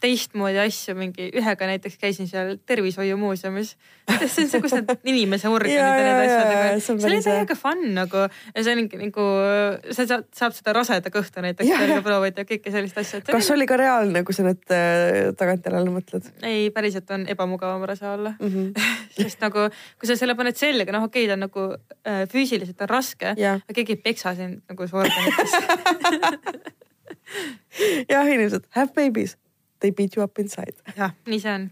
teistmoodi 0.00 0.58
asju, 0.62 0.94
mingi 0.98 1.28
ühega 1.36 1.68
näiteks 1.68 1.98
käisin 2.00 2.28
seal 2.30 2.56
tervishoiumuuseumis. 2.66 3.74
see 4.10 4.44
on 4.44 4.50
see, 4.50 4.60
kus 4.62 4.74
need 4.74 4.90
inimese 5.12 5.48
organid 5.48 5.76
ja, 5.80 5.90
Ja, 5.90 6.04
need 6.04 6.08
ja, 6.08 6.22
asjad, 6.24 6.52
ja, 6.52 6.60
aga 6.60 6.80
see 6.80 6.94
on 6.94 7.00
see 7.02 7.10
oli 7.10 7.20
täiega 7.26 7.56
fun 7.58 7.84
nagu 7.96 8.24
ja 8.24 8.64
see 8.66 8.76
ongi 8.76 9.00
nagu, 9.00 9.26
sa 9.90 10.06
saad, 10.08 10.26
saab 10.36 10.56
seda 10.56 10.74
raseda 10.76 11.12
kõhtu 11.14 11.44
näiteks 11.44 11.68
Ja, 11.68 11.78
veel 11.82 11.94
ja. 11.94 12.00
ka 12.00 12.06
proovida 12.08 12.44
ja 12.44 12.48
kõike 12.48 12.72
sellist 12.74 13.00
asja. 13.02 13.20
kas 13.28 13.50
oli 13.54 13.68
ka 13.70 13.78
reaalne, 13.80 14.24
kui 14.26 14.36
sa 14.36 14.46
nüüd 14.46 14.74
äh, 14.74 15.30
tagantjärele 15.38 15.94
mõtled 15.94 16.30
ei, 16.46 16.70
päriselt 16.74 17.10
on 17.14 17.28
ebamugavam 17.30 17.84
rasa 17.88 18.14
olla 18.16 18.34
mm? 18.38 18.50
-hmm. 18.50 18.90
sest 19.20 19.44
nagu, 19.44 19.68
kui 20.00 20.10
sa 20.10 20.16
selle 20.18 20.36
paned 20.38 20.58
selga, 20.58 20.92
noh, 20.96 21.06
okei 21.10 21.26
okay,, 21.26 21.30
ta 21.30 21.38
on 21.38 21.46
nagu 21.46 21.66
äh, 22.08 22.24
füüsiliselt 22.32 22.80
on 22.86 22.90
raske, 22.90 23.34
aga 23.36 23.76
keegi 23.76 23.98
ei 23.98 24.02
peksa 24.04 24.34
sind 24.38 24.62
nagu 24.68 24.88
su 24.88 24.96
organites. 24.96 25.52
jah, 28.10 28.26
inimesed 28.26 28.66
have 28.76 28.92
babies, 28.96 29.36
they 29.80 29.90
beat 29.92 30.16
you 30.16 30.24
up 30.24 30.38
inside. 30.38 30.76
jah, 31.00 31.12
nii 31.26 31.40
see 31.42 31.52
on. 31.52 31.68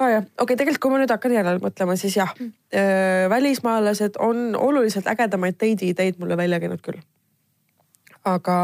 aa 0.00 0.06
ah, 0.06 0.10
jah, 0.14 0.24
okei 0.24 0.42
okay,, 0.44 0.56
tegelikult 0.56 0.82
kui 0.84 0.92
ma 0.92 0.98
nüüd 1.02 1.12
hakkan 1.12 1.34
järele 1.34 1.60
mõtlema, 1.62 1.96
siis 2.00 2.16
jah 2.16 2.30
Mm. 2.38 2.52
äh,, 2.72 3.28
välismaalased 3.30 4.16
on 4.18 4.56
oluliselt 4.56 5.08
ägedamaid 5.10 5.58
date'i 5.60 5.90
ideid 5.92 6.20
mulle 6.20 6.36
välja 6.36 6.60
käinud 6.60 6.80
küll. 6.84 7.00
aga 8.24 8.56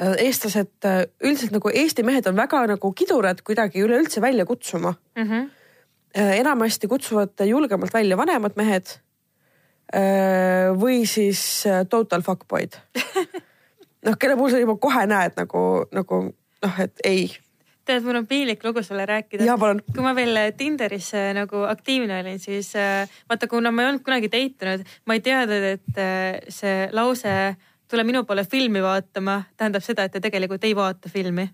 äh, 0.00 0.14
eestlased 0.26 0.84
äh, 0.84 1.04
üldiselt 1.22 1.52
nagu 1.54 1.70
Eesti 1.74 2.02
mehed 2.02 2.26
on 2.26 2.36
väga 2.36 2.66
nagu 2.66 2.92
kidurad 2.92 3.42
kuidagi 3.42 3.82
üleüldse 3.82 4.20
välja 4.20 4.46
kutsuma 4.46 4.94
Mm 5.16 5.22
-hmm. 5.30 5.50
enamasti 6.14 6.88
kutsuvad 6.88 7.46
julgemalt 7.46 7.94
välja 7.94 8.16
vanemad 8.16 8.52
mehed 8.56 8.86
või 10.80 11.06
siis 11.06 11.64
total 11.88 12.22
fuckboy'd. 12.22 12.74
noh, 14.06 14.16
kelle 14.18 14.36
puhul 14.36 14.50
sa 14.50 14.58
juba 14.58 14.76
kohe 14.76 15.06
näed 15.06 15.36
nagu, 15.38 15.62
nagu 15.94 16.20
noh, 16.66 16.80
et 16.82 17.04
ei. 17.06 17.26
tead, 17.86 18.02
mul 18.02 18.18
on 18.18 18.26
piinlik 18.26 18.64
lugu 18.66 18.82
sulle 18.82 19.06
rääkida. 19.06 19.46
kui 19.94 20.02
ma 20.02 20.14
veel 20.16 20.38
Tinderis 20.58 21.12
äh, 21.14 21.30
nagu 21.36 21.62
aktiivne 21.70 22.20
olin, 22.20 22.40
siis 22.42 22.72
äh, 22.76 23.06
vaata, 23.30 23.48
kuna 23.48 23.70
ma 23.70 23.84
ei 23.84 23.92
olnud 23.92 24.04
kunagi 24.06 24.30
date 24.32 24.66
inud, 24.66 24.84
ma 25.06 25.16
ei 25.16 25.22
teadnud, 25.22 25.70
et 25.76 26.02
äh, 26.02 26.40
see 26.48 26.88
lause 26.92 27.36
tule 27.90 28.02
minu 28.04 28.24
poole 28.26 28.44
filmi 28.44 28.82
vaatama 28.82 29.44
tähendab 29.56 29.84
seda, 29.86 30.06
et 30.06 30.16
te 30.16 30.20
tegelikult 30.24 30.64
ei 30.66 30.74
vaata 30.76 31.12
filmi. 31.12 31.46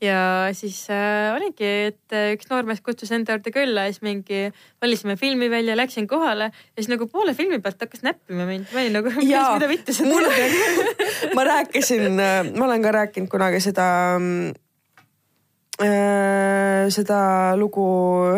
Ja 0.00 0.48
siis 0.56 0.78
äh, 0.90 1.34
oligi, 1.34 1.68
et 1.90 2.14
äh, 2.16 2.30
üks 2.36 2.48
noormees 2.48 2.80
kutsus 2.84 3.10
enda 3.12 3.36
juurde 3.36 3.52
külla 3.52 3.84
ja 3.86 3.92
siis 3.92 4.04
mingi 4.04 4.46
valisime 4.80 5.16
filmi 5.20 5.50
välja, 5.52 5.76
läksin 5.76 6.08
kohale 6.08 6.48
ja 6.50 6.80
siis 6.80 6.88
nagu 6.92 7.08
poole 7.10 7.34
filmi 7.36 7.60
pealt 7.60 7.82
hakkas 7.84 8.04
näppima 8.06 8.48
mind. 8.48 8.70
ma 8.72 8.80
olin 8.80 8.96
nagu, 8.96 9.12
mida 9.20 9.68
vittu 9.68 9.94
sa 9.96 10.08
mul- 10.08 10.32
teed. 10.32 10.96
ma 11.36 11.44
rääkisin, 11.52 12.10
ma 12.16 12.66
olen 12.66 12.82
ka 12.82 12.96
rääkinud 12.96 13.32
kunagi 13.32 13.60
seda 13.60 13.86
mm, 14.16 14.50
äh, 15.84 16.88
seda 16.96 17.20
lugu 17.60 17.84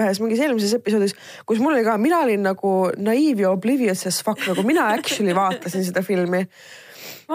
ühes 0.01 0.23
mingis 0.23 0.43
eelmises 0.43 0.75
episoodis, 0.81 1.15
kus 1.47 1.63
mul 1.63 1.77
oli 1.77 1.87
ka, 1.87 1.95
mina 2.01 2.25
olin 2.27 2.43
nagu 2.51 2.77
naiiv 2.99 3.47
ja 3.47 3.55
oblivious 3.55 4.07
as 4.11 4.23
fuck, 4.25 4.43
nagu 4.51 4.67
mina 4.67 4.91
actually 4.97 5.35
vaatasin 5.37 5.87
seda 5.87 6.03
filmi 6.07 6.43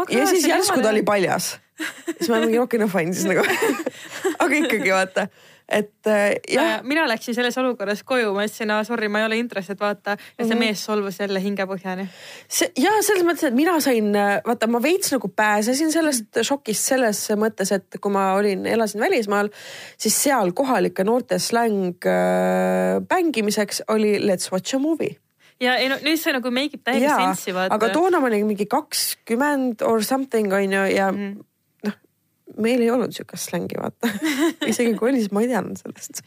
ja 0.10 0.28
siis 0.28 0.48
järsku 0.48 0.82
ta 0.82 0.90
oli 0.90 1.04
paljas. 1.04 1.58
siis 2.18 2.30
ma 2.30 2.40
mingi 2.42 2.60
okei, 2.60 2.80
no 2.82 2.88
fine 2.90 3.14
siis 3.14 3.28
nagu. 3.30 3.44
aga 4.48 4.64
ikkagi 4.64 4.92
vaata, 4.96 5.28
et 5.68 6.08
äh, 6.08 6.38
jah, 6.48 6.64
ja 6.64 6.76
mina 6.88 7.04
läksin 7.12 7.36
selles 7.36 7.58
olukorras 7.60 8.00
koju, 8.08 8.30
ma 8.36 8.46
ütlesin, 8.48 8.72
sorry, 8.88 9.10
ma 9.12 9.20
ei 9.20 9.26
ole 9.28 9.38
interested, 9.42 9.76
vaata. 9.82 10.14
ja 10.16 10.46
see 10.46 10.56
Mhm. 10.56 10.60
mees 10.64 10.84
solvus 10.88 11.20
jälle 11.20 11.42
hingepõhjani. 11.44 12.08
see 12.48 12.72
ja 12.80 12.94
selles 13.04 13.26
mõttes, 13.28 13.44
et 13.50 13.54
mina 13.58 13.74
sain, 13.84 14.14
vaata, 14.48 14.68
ma 14.72 14.80
veits 14.82 15.12
nagu 15.12 15.28
pääsesin 15.28 15.92
sellest 15.92 16.40
šokist 16.42 16.88
selles 16.94 17.26
mõttes, 17.36 17.74
et 17.76 18.00
kui 18.00 18.12
ma 18.12 18.30
olin, 18.40 18.66
elasin 18.66 19.02
välismaal, 19.04 19.50
siis 19.98 20.16
seal 20.24 20.52
kohalike 20.56 21.04
noorte 21.04 21.36
släng 21.40 22.00
äh, 22.08 23.02
bängimiseks 23.04 23.84
oli 23.92 24.18
let's 24.24 24.52
watch 24.52 24.76
a 24.76 24.80
movie. 24.80 25.18
ja 25.60 25.76
ei 25.76 25.90
no 25.90 25.96
nüüd 26.06 26.20
see 26.22 26.32
nagu 26.32 26.52
make 26.54 26.78
ib 26.78 26.84
täiega 26.86 27.16
sensi, 27.18 27.52
vaata. 27.54 27.74
aga 27.76 27.90
toona 27.90 28.20
ma 28.22 28.28
olin 28.30 28.46
mingi 28.48 28.68
kakskümmend 28.70 29.82
or 29.82 30.04
something 30.04 30.54
on 30.54 30.72
ju 30.72 30.84
ja 30.96 31.12
mm. 31.12 31.18
Mhm. 31.18 31.40
Meil 32.56 32.82
ei 32.82 32.90
olnud 32.92 33.14
sihukest 33.16 33.50
slängi 33.50 33.78
vaata. 33.80 34.10
isegi 34.72 34.96
kui 34.98 35.12
oli, 35.12 35.22
siis 35.22 35.34
ma 35.36 35.44
ei 35.44 35.50
teadnud 35.52 35.80
sellest. 35.80 36.24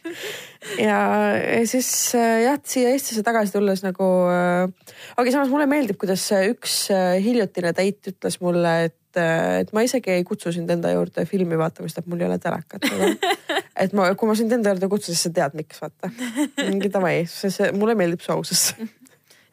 ja, 0.77 1.01
ja 1.39 1.61
siis 1.68 1.91
äh, 2.18 2.43
jah, 2.45 2.61
siia 2.64 2.93
Eestisse 2.95 3.25
tagasi 3.27 3.55
tulles 3.55 3.85
nagu 3.87 4.09
äh,, 4.31 4.95
aga 5.16 5.35
samas 5.35 5.53
mulle 5.53 5.68
meeldib, 5.71 5.99
kuidas 6.01 6.27
üks 6.39 6.83
äh, 6.95 7.16
hiljutine 7.25 7.73
date 7.77 8.14
ütles 8.14 8.41
mulle, 8.45 8.75
et 8.91 9.21
äh, 9.21 9.62
et 9.64 9.73
ma 9.77 9.85
isegi 9.87 10.14
ei 10.18 10.27
kutsu 10.27 10.53
sind 10.55 10.71
enda 10.73 10.93
juurde 10.95 11.25
filmi 11.29 11.59
vaatama, 11.61 11.91
sest 11.91 12.05
et 12.05 12.11
mul 12.11 12.23
ei 12.23 12.29
ole 12.29 12.39
telekat 12.43 12.87
et 13.85 13.97
ma, 13.97 14.12
kui 14.14 14.31
ma 14.31 14.37
sind 14.39 14.53
enda 14.57 14.75
juurde 14.75 14.91
kutsun, 14.93 15.16
siis 15.16 15.27
sa 15.29 15.35
tead, 15.41 15.57
miks 15.59 15.81
vaata. 15.83 16.12
mingi 16.66 16.93
davai, 16.93 17.25
see, 17.31 17.53
see 17.55 17.73
mulle 17.77 17.97
meeldib 17.99 18.23
su 18.25 18.35
ausus. 18.37 18.71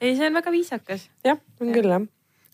ei, 0.01 0.13
see 0.13 0.27
on 0.27 0.37
väga 0.37 0.53
viisakas. 0.53 1.09
jah, 1.25 1.41
on 1.63 1.73
küll 1.75 1.95
jah. 1.95 2.05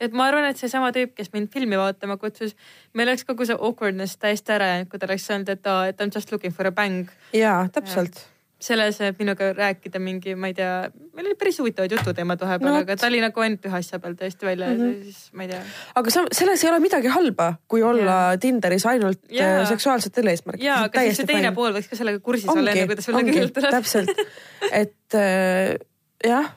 Et 0.02 0.14
ma 0.14 0.28
arvan, 0.32 0.50
et 0.50 0.60
seesama 0.60 0.92
tüüp, 0.96 1.14
kes 1.18 1.34
mind 1.34 1.52
filmi 1.54 1.80
vaatama 1.80 2.18
kutsus, 2.22 2.56
meil 2.94 3.12
oleks 3.12 3.26
kogu 3.30 3.46
see 3.46 3.58
awkwardness 3.60 4.18
täiesti 4.22 4.56
ära 4.56 4.74
jäänud, 4.74 4.92
kui 4.92 5.00
ta 5.00 5.10
oleks 5.10 5.30
öelnud, 5.30 5.50
et 5.50 5.68
aa, 5.68 5.88
et 5.92 6.02
I 6.02 6.08
m 6.08 6.14
just 6.16 6.32
looking 6.32 6.54
for 6.56 6.68
a 6.68 6.72
bang. 6.72 7.10
jaa, 7.34 7.68
täpselt 7.74 8.26
selle 8.64 8.88
asemel, 8.88 9.12
et 9.12 9.20
minuga 9.20 9.50
rääkida 9.56 10.00
mingi, 10.02 10.36
ma 10.40 10.50
ei 10.52 10.56
tea, 10.58 10.72
meil 11.16 11.28
olid 11.30 11.40
päris 11.40 11.60
huvitavad 11.60 11.92
jututeemad 11.94 12.42
vahepeal 12.44 12.72
No 12.72 12.80
aga 12.84 12.96
ta 13.00 13.10
oli 13.10 13.20
nagu 13.24 13.44
ainult 13.44 13.68
ühe 13.68 13.80
asja 13.80 14.00
peal 14.04 14.16
täiesti 14.20 14.48
välja 14.48 14.70
mm. 14.72 14.80
-hmm. 14.80 15.04
siis 15.04 15.34
ma 15.34 15.46
ei 15.46 15.52
tea. 15.52 15.62
aga 16.02 16.14
sa, 16.16 16.24
selles 16.40 16.64
ei 16.64 16.70
ole 16.72 16.80
midagi 16.84 17.12
halba, 17.12 17.50
kui 17.68 17.84
olla 17.84 18.18
Jaa. 18.20 18.38
Tinderis 18.46 18.86
ainult 18.94 19.22
Jaa. 19.30 19.50
yeah. 19.50 19.68
seksuaalsetel 19.68 20.32
eesmärkidel. 20.32 20.68
ja, 20.68 20.80
aga 20.88 21.06
siis 21.08 21.22
see 21.22 21.32
teine 21.34 21.52
pool 21.52 21.76
võiks 21.76 21.92
ka 21.92 22.00
sellega 22.00 22.24
kursis 22.24 22.50
olla, 22.50 22.72
enne 22.72 22.88
kui 22.88 23.00
ta 23.00 23.06
sulle 23.06 23.24
küll 23.28 23.54
tuleb. 23.56 23.78
täpselt, 23.78 24.26
et 24.84 25.20
äh, 25.20 25.76
jah 26.24 26.54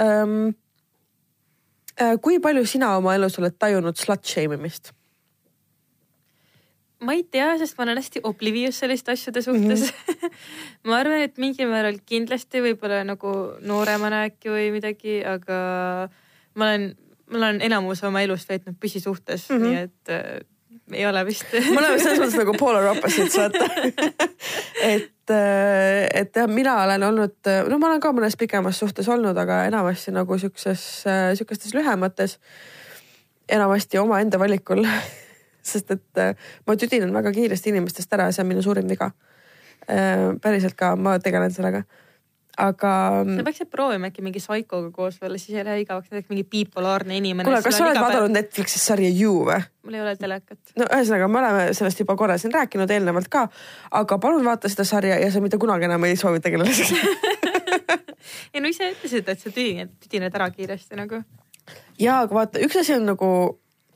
ähm,. 0.00 0.56
Äh, 1.98 2.14
kui 2.22 2.38
palju 2.38 2.62
sina 2.66 2.92
oma 2.96 3.16
elus 3.18 3.38
oled 3.40 3.56
tajunud 3.58 3.98
slut 3.98 4.24
shame 4.26 4.54
imist? 4.58 4.92
ma 6.98 7.14
ei 7.14 7.22
tea, 7.22 7.52
sest 7.60 7.76
ma 7.78 7.84
olen 7.84 8.00
hästi 8.00 8.24
oblivious 8.26 8.80
selliste 8.82 9.12
asjade 9.14 9.42
suhtes 9.42 9.84
mm. 9.86 10.14
-hmm. 10.14 10.38
ma 10.90 10.96
arvan, 10.98 11.20
et 11.22 11.36
mingil 11.38 11.70
määral 11.70 11.98
kindlasti 12.06 12.62
võib-olla 12.62 13.04
nagu 13.06 13.34
nooremana 13.62 14.24
äkki 14.26 14.50
või 14.50 14.72
midagi, 14.74 15.20
aga 15.22 15.58
ma 16.54 16.70
olen, 16.70 16.88
ma 17.30 17.38
olen 17.38 17.60
enamus 17.68 18.02
oma 18.02 18.22
elust 18.26 18.50
veetnud 18.50 18.78
püsisuhtes 18.82 19.46
mm. 19.50 19.56
-hmm. 19.56 19.62
nii 19.62 19.76
et 19.86 20.14
äh, 20.14 20.40
ei 20.92 21.06
ole 21.06 21.24
vist. 21.26 21.52
me 21.74 21.80
oleme 21.80 21.98
selles 22.00 22.22
mõttes 22.22 22.38
nagu 22.40 22.54
polar 22.58 22.90
opposites 22.92 23.36
vaata. 23.38 23.68
et, 24.94 25.32
et 25.34 26.40
jah, 26.40 26.50
mina 26.50 26.78
olen 26.84 27.06
olnud, 27.10 27.52
no 27.68 27.78
ma 27.78 27.90
olen 27.92 28.02
ka 28.04 28.12
mõnes 28.16 28.38
pikemas 28.40 28.80
suhtes 28.80 29.08
olnud, 29.12 29.36
aga 29.38 29.64
enamasti 29.68 30.14
nagu 30.16 30.38
siukses, 30.40 30.84
sihukestes 31.38 31.76
lühemates. 31.76 32.38
enamasti 33.48 33.98
omaenda 33.98 34.38
valikul. 34.38 34.84
sest 35.68 35.90
et 35.92 36.20
äh, 36.22 36.34
ma 36.66 36.76
tüdinen 36.76 37.12
väga 37.12 37.32
kiiresti 37.34 37.72
inimestest 37.74 38.12
ära 38.16 38.28
ja 38.28 38.36
see 38.36 38.44
on 38.44 38.52
minu 38.52 38.62
suurim 38.64 38.88
viga. 38.88 39.12
päriselt 40.42 40.74
ka, 40.76 40.96
ma 40.96 41.18
tegelen 41.22 41.52
sellega. 41.54 41.84
Aga 42.58 42.92
sa 43.24 43.44
peaksid 43.46 43.70
proovima 43.70 44.10
äkki 44.10 44.22
mingi 44.24 44.40
Psychoga 44.42 44.90
koos 44.94 45.18
olla, 45.22 45.38
siis 45.38 45.58
ei 45.58 45.64
lähe 45.66 45.82
igavaks, 45.84 46.10
näiteks 46.10 46.32
mingi 46.32 46.44
bipolaarne 46.44 47.16
inimene. 47.16 47.46
kuule, 47.46 47.62
kas 47.62 47.78
sa 47.78 47.86
oled 47.86 48.00
vaadanud 48.00 48.34
Netflixis 48.34 48.86
sarja 48.90 49.10
You 49.12 49.44
või? 49.46 49.60
mul 49.86 49.98
ei 49.98 50.02
ole 50.02 50.16
telekat. 50.18 50.58
no 50.76 50.88
ühesõnaga, 50.88 51.28
me 51.30 51.40
oleme 51.42 51.68
sellest 51.78 52.02
juba 52.02 52.16
korra 52.18 52.38
siin 52.38 52.54
rääkinud 52.54 52.90
eelnevalt 52.90 53.30
ka, 53.32 53.46
aga 54.00 54.18
palun 54.22 54.44
vaata 54.46 54.70
seda 54.72 54.86
sarja 54.88 55.20
ja 55.22 55.30
sa 55.32 55.42
mitte 55.44 55.60
kunagi 55.60 55.86
enam 55.86 56.08
ei 56.08 56.18
soovi 56.18 56.42
tegelaseks. 56.44 56.92
ei 58.54 58.64
no 58.64 58.72
ise 58.74 58.90
ütlesid, 58.96 59.30
et 59.30 59.40
sa 59.40 59.54
tüdined, 59.54 59.94
tüdined 60.02 60.34
ära 60.34 60.50
kiiresti 60.54 60.98
nagu. 60.98 61.22
ja 61.98 62.20
aga 62.24 62.42
vaata, 62.42 62.64
üks 62.64 62.82
asi 62.82 62.98
on 62.98 63.06
nagu 63.12 63.30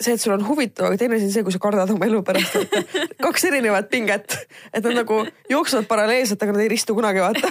see, 0.04 0.16
et 0.16 0.22
sul 0.22 0.34
on 0.34 0.44
huvitav, 0.46 0.88
aga 0.88 0.98
teine 1.00 1.16
asi 1.18 1.28
on 1.28 1.34
see, 1.34 1.44
kui 1.46 1.54
sa 1.54 1.60
kardad 1.62 1.90
oma 1.94 2.08
elu 2.08 2.22
pärast. 2.26 2.58
kaks 3.24 3.46
erinevat 3.48 3.88
pinget, 3.92 4.36
et 4.72 4.82
nad 4.84 4.98
nagu 5.02 5.22
jooksevad 5.50 5.88
paralleelselt, 5.90 6.42
aga 6.42 6.56
nad 6.56 6.64
ei 6.64 6.70
ristu 6.72 6.96
kunagi, 6.98 7.22
vaata. 7.22 7.50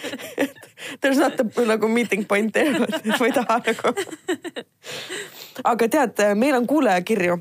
There's 1.00 1.20
not 1.20 1.40
a, 1.40 1.46
nagu 1.68 1.88
meeting 1.88 2.26
point 2.28 2.52
there, 2.54 2.78
ma 2.80 3.20
ei 3.26 3.34
taha 3.34 3.60
nagu. 3.68 3.94
aga 5.74 5.88
tead, 5.88 6.24
meil 6.38 6.58
on 6.58 6.66
kuulajakirju, 6.68 7.38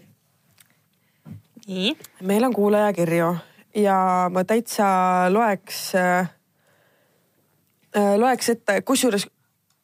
nii, 1.67 1.95
meil 2.30 2.47
on 2.47 2.53
kuulajakirju 2.55 3.34
ja 3.84 3.97
ma 4.34 4.43
täitsa 4.45 4.88
loeks 5.34 5.95
äh,, 5.97 6.30
loeks 8.17 8.49
ette, 8.53 8.82
kusjuures 8.86 9.28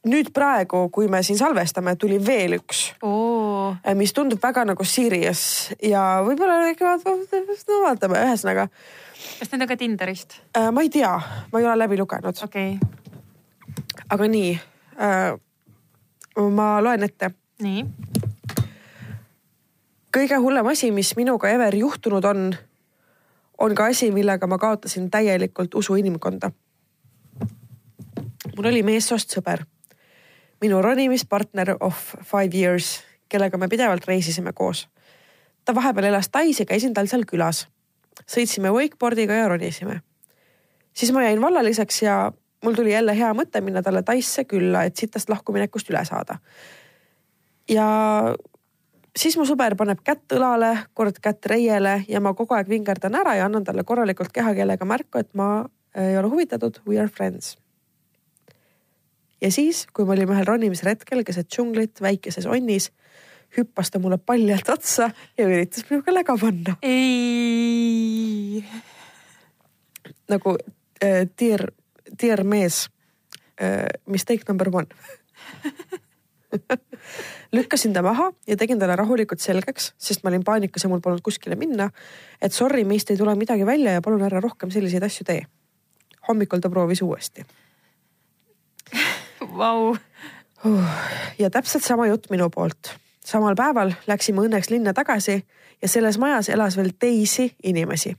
nüüd 0.09 0.31
praegu, 0.35 0.87
kui 0.93 1.07
me 1.11 1.21
siin 1.23 1.37
salvestame, 1.39 1.95
tuli 1.99 2.19
veel 2.25 2.57
üks, 2.59 2.89
oo, 3.05 3.75
mis 3.99 4.13
tundub 4.15 4.41
väga 4.43 4.65
nagu 4.67 4.85
serious 4.87 5.69
ja 5.83 6.23
võib-olla 6.25 6.59
no 6.65 7.83
vaatame, 7.85 8.25
ühesõnaga 8.25 8.69
kas 9.39 9.51
need 9.51 9.61
on 9.61 9.67
ka 9.67 9.77
Tinderist? 9.77 10.39
äh, 10.57 10.71
ma 10.71 10.81
ei 10.81 10.89
tea, 10.89 11.11
ma 11.51 11.59
ei 11.59 11.65
ole 11.65 11.77
läbi 11.83 11.99
lugenud, 11.99 12.43
okei 12.43 12.73
okay., 12.75 12.99
aga 14.09 14.27
nii 14.27 14.53
äh,. 14.99 15.37
ma 16.51 16.67
loen 16.83 17.03
ette 17.03 17.31
nii. 17.63 17.83
kõige 20.15 20.39
hullem 20.39 20.67
asi, 20.71 20.91
mis 20.91 21.13
minuga 21.19 21.51
ever 21.51 21.75
juhtunud 21.75 22.25
on, 22.25 22.49
on 23.57 23.75
ka 23.75 23.89
asi, 23.93 24.11
millega 24.15 24.47
ma 24.47 24.57
kaotasin 24.57 25.09
täielikult 25.11 25.75
usu 25.75 25.95
inimkonda. 25.95 26.51
mul 28.55 28.71
oli 28.71 28.83
meessoost 28.83 29.35
sõber, 29.35 29.65
minu 30.61 30.81
ronimispartner 30.81 31.75
of 31.79 32.15
five 32.23 32.57
years, 32.57 32.99
kellega 33.29 33.57
me 33.57 33.67
pidevalt 33.67 34.07
reisisime 34.07 34.53
koos. 34.53 34.87
ta 35.65 35.75
vahepeal 35.75 36.05
elas 36.09 36.29
Tais 36.29 36.59
ja 36.59 36.65
käisin 36.65 36.93
tal 36.93 37.07
seal 37.07 37.25
külas. 37.25 37.67
sõitsime 38.27 38.71
wakeboard'iga 38.71 39.33
ja 39.33 39.47
ronisime. 39.47 40.01
siis 40.93 41.11
ma 41.11 41.23
jäin 41.23 41.41
vallaliseks 41.41 42.01
ja 42.01 42.31
mul 42.63 42.73
tuli 42.73 42.91
jälle 42.91 43.17
hea 43.17 43.33
mõte 43.33 43.61
minna 43.61 43.81
talle 43.81 44.03
Taisse 44.03 44.43
külla, 44.43 44.83
et 44.83 44.95
sitast 44.95 45.29
lahkuminekust 45.29 45.89
üle 45.89 46.05
saada. 46.05 46.39
ja 47.69 47.87
siis 49.17 49.37
mu 49.37 49.45
sõber 49.45 49.75
paneb 49.75 50.03
kätt 50.03 50.35
õlale, 50.35 50.75
kord 50.93 51.19
kätt 51.23 51.45
reiele 51.45 52.03
ja 52.07 52.21
ma 52.21 52.33
kogu 52.33 52.55
aeg 52.55 52.69
vingerdan 52.69 53.15
ära 53.15 53.35
ja 53.35 53.45
annan 53.45 53.63
talle 53.63 53.83
korralikult 53.83 54.31
kehakeelega 54.33 54.85
märku, 54.85 55.19
et 55.19 55.33
ma 55.33 55.65
ei 55.95 56.17
ole 56.17 56.27
huvitatud, 56.27 56.81
we 56.87 56.99
are 56.99 57.07
friends. 57.07 57.57
Ja 59.41 59.51
siis, 59.51 59.85
kui 59.93 60.05
me 60.05 60.15
olime 60.15 60.35
ühel 60.35 60.47
ronimisel 60.47 60.93
hetkel 60.93 61.23
keset 61.27 61.49
džunglit 61.51 62.01
väikeses 62.03 62.47
onnis, 62.49 62.89
hüppas 63.57 63.91
ta 63.91 63.99
mulle 63.99 64.17
paljalt 64.17 64.69
otsa 64.69 65.09
ja 65.37 65.47
üritas 65.47 65.85
minuga 65.89 66.13
läga 66.13 66.35
panna 66.37 66.75
ei, 66.85 68.63
nagu 70.29 70.55
äh, 71.03 71.25
dear, 71.39 71.69
dear 72.09 72.43
mees 72.43 72.87
äh,. 73.59 73.87
Mistake 74.05 74.43
number 74.47 74.69
one 74.73 74.87
lükkasin 77.55 77.93
ta 77.93 78.01
maha 78.01 78.31
ja 78.47 78.57
tegin 78.57 78.79
talle 78.79 78.95
rahulikult 78.97 79.41
selgeks, 79.41 79.93
sest 79.97 80.23
ma 80.23 80.31
olin 80.31 80.43
paanikas 80.45 80.83
ja 80.83 80.89
mul 80.89 81.01
polnud 81.01 81.21
kuskile 81.25 81.55
minna. 81.55 81.89
et 82.41 82.53
sorry, 82.53 82.83
meist 82.83 83.11
ei 83.11 83.17
tule 83.17 83.35
midagi 83.35 83.65
välja 83.65 83.97
ja 83.97 84.01
palun 84.01 84.25
ära 84.25 84.41
rohkem 84.41 84.71
selliseid 84.71 85.03
asju 85.03 85.25
tee. 85.25 85.41
hommikul 86.27 86.59
ta 86.59 86.69
proovis 86.69 87.01
uuesti 87.01 87.45
vau, 89.57 89.95
ja 91.39 91.49
täpselt 91.49 91.83
sama 91.83 92.07
jutt 92.07 92.29
minu 92.29 92.49
poolt. 92.49 92.95
samal 93.25 93.55
päeval 93.55 93.91
läksime 94.07 94.41
õnneks 94.41 94.71
linna 94.71 94.93
tagasi 94.93 95.43
ja 95.81 95.87
selles 95.87 96.17
majas 96.17 96.49
elas 96.49 96.77
veel 96.77 96.91
teisi 96.99 97.55
inimesi. 97.63 98.15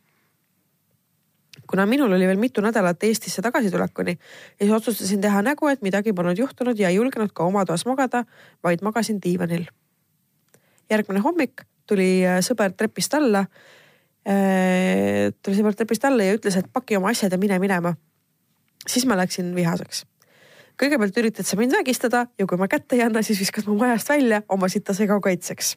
kuna 1.70 1.86
minul 1.86 2.12
oli 2.12 2.26
veel 2.26 2.38
mitu 2.38 2.60
nädalat 2.60 3.02
Eestisse 3.02 3.42
tagasitulekuni, 3.42 4.18
siis 4.58 4.72
otsustasin 4.72 5.20
teha 5.20 5.42
nägu, 5.42 5.68
et 5.68 5.82
midagi 5.82 6.12
polnud 6.12 6.38
juhtunud 6.38 6.78
ja 6.78 6.88
ei 6.88 6.94
julgenud 6.94 7.30
ka 7.32 7.44
oma 7.44 7.64
toas 7.64 7.86
magada, 7.86 8.24
vaid 8.62 8.82
magasin 8.82 9.20
diivanil. 9.22 9.66
järgmine 10.90 11.20
hommik 11.20 11.62
tuli 11.86 12.26
äh, 12.26 12.40
sõber 12.40 12.72
trepist 12.72 13.14
alla. 13.14 13.44
tuli 15.42 15.56
sõber 15.56 15.74
trepist 15.74 16.04
alla 16.04 16.24
ja 16.24 16.34
ütles, 16.36 16.56
et 16.56 16.72
paki 16.72 16.96
oma 16.96 17.08
asjad 17.10 17.32
ja 17.32 17.38
mine 17.38 17.58
minema. 17.58 17.94
siis 18.86 19.06
ma 19.06 19.16
läksin 19.16 19.54
vihaseks 19.54 20.09
kõigepealt 20.80 21.18
üritad 21.20 21.46
sa 21.46 21.58
mind 21.60 21.74
vägistada 21.76 22.24
ja 22.38 22.46
kui 22.48 22.58
ma 22.60 22.68
kätte 22.70 22.96
ei 22.96 23.04
anna, 23.04 23.22
siis 23.22 23.40
viskad 23.42 23.68
mu 23.68 23.76
majast 23.80 24.08
välja 24.08 24.42
oma 24.48 24.68
sita 24.68 24.94
sega 24.96 25.20
kaitseks. 25.20 25.76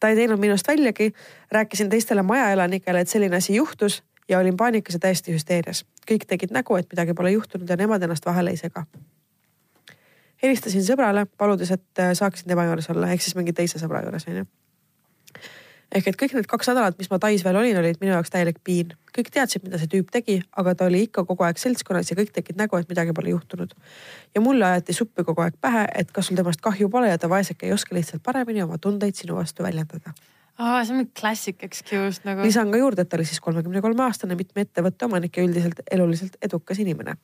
ta 0.00 0.08
ei 0.08 0.16
teinud 0.18 0.40
minust 0.42 0.68
väljagi, 0.68 1.12
rääkisin 1.50 1.90
teistele 1.90 2.22
majaelanikele, 2.22 3.00
et 3.00 3.08
selline 3.08 3.36
asi 3.36 3.54
juhtus 3.54 4.02
ja 4.28 4.38
olin 4.38 4.56
paanikas 4.56 4.94
ja 4.94 5.00
täiesti 5.00 5.34
hüsteerias. 5.34 5.84
kõik 6.10 6.26
tegid 6.26 6.50
nägu, 6.50 6.76
et 6.76 6.88
midagi 6.92 7.14
pole 7.14 7.30
juhtunud 7.30 7.68
ja 7.68 7.76
nemad 7.76 8.02
ennast 8.02 8.26
vahele 8.26 8.50
ei 8.50 8.56
sega. 8.56 8.84
helistasin 10.42 10.84
sõbrale, 10.84 11.26
paludes, 11.38 11.70
et 11.70 11.98
äh, 11.98 12.12
saaksin 12.14 12.48
tema 12.48 12.64
juures 12.64 12.90
olla, 12.90 13.12
ehk 13.12 13.22
siis 13.22 13.36
mingi 13.36 13.52
teise 13.52 13.78
sõbra 13.78 14.02
juures 14.02 14.26
onju 14.28 14.46
ehk 15.92 16.08
et 16.08 16.18
kõik 16.18 16.34
need 16.36 16.48
kaks 16.50 16.70
nädalat, 16.70 16.96
mis 16.98 17.10
ma 17.12 17.18
Tais 17.22 17.42
veel 17.44 17.56
olin, 17.58 17.78
olid 17.78 18.00
minu 18.00 18.14
jaoks 18.14 18.32
täielik 18.32 18.58
piin. 18.64 18.94
kõik 19.12 19.28
teadsid, 19.32 19.64
mida 19.66 19.78
see 19.80 19.90
tüüp 19.92 20.08
tegi, 20.12 20.38
aga 20.56 20.74
ta 20.74 20.86
oli 20.88 21.02
ikka 21.06 21.24
kogu 21.28 21.44
aeg 21.44 21.58
seltskonnas 21.60 22.08
ja 22.10 22.16
kõik 22.16 22.32
tegid 22.32 22.56
nägu, 22.56 22.78
et 22.80 22.88
midagi 22.88 23.12
pole 23.12 23.34
juhtunud. 23.34 23.74
ja 24.34 24.40
mulle 24.40 24.66
aeti 24.66 24.96
suppi 24.96 25.24
kogu 25.24 25.44
aeg 25.44 25.58
pähe, 25.60 25.86
et 25.94 26.12
kas 26.12 26.26
sul 26.26 26.36
temast 26.36 26.60
kahju 26.60 26.88
pole 26.90 27.08
ja 27.08 27.18
ta 27.18 27.28
vaeseke 27.28 27.66
ei 27.66 27.72
oska 27.72 27.94
lihtsalt 27.94 28.22
paremini 28.22 28.62
oma 28.62 28.78
tundeid 28.78 29.14
sinu 29.14 29.36
vastu 29.36 29.62
väljendada. 29.62 30.14
aa, 30.58 30.84
see 30.84 30.94
on 30.94 31.02
mingi 31.02 31.12
classic 31.20 31.62
excuse 31.62 32.24
nagu. 32.24 32.42
lisan 32.42 32.70
ka 32.70 32.80
juurde, 32.80 33.02
et 33.02 33.08
ta 33.08 33.16
oli 33.16 33.28
siis 33.28 33.40
kolmekümne 33.40 33.84
kolme 33.84 34.02
aastane 34.02 34.34
mitme 34.34 34.64
ettevõtte 34.64 35.04
omanik 35.04 35.36
ja 35.36 35.44
üldiselt 35.44 35.84
eluliselt 35.90 36.36
edukas 36.42 36.78
inimene. 36.78 37.16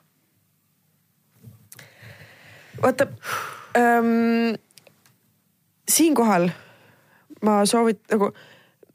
vaata 2.82 3.08
ähm, 3.76 4.54
siinkohal 5.88 6.50
ma 7.42 7.62
soovit- 7.64 8.04
nagu 8.10 8.32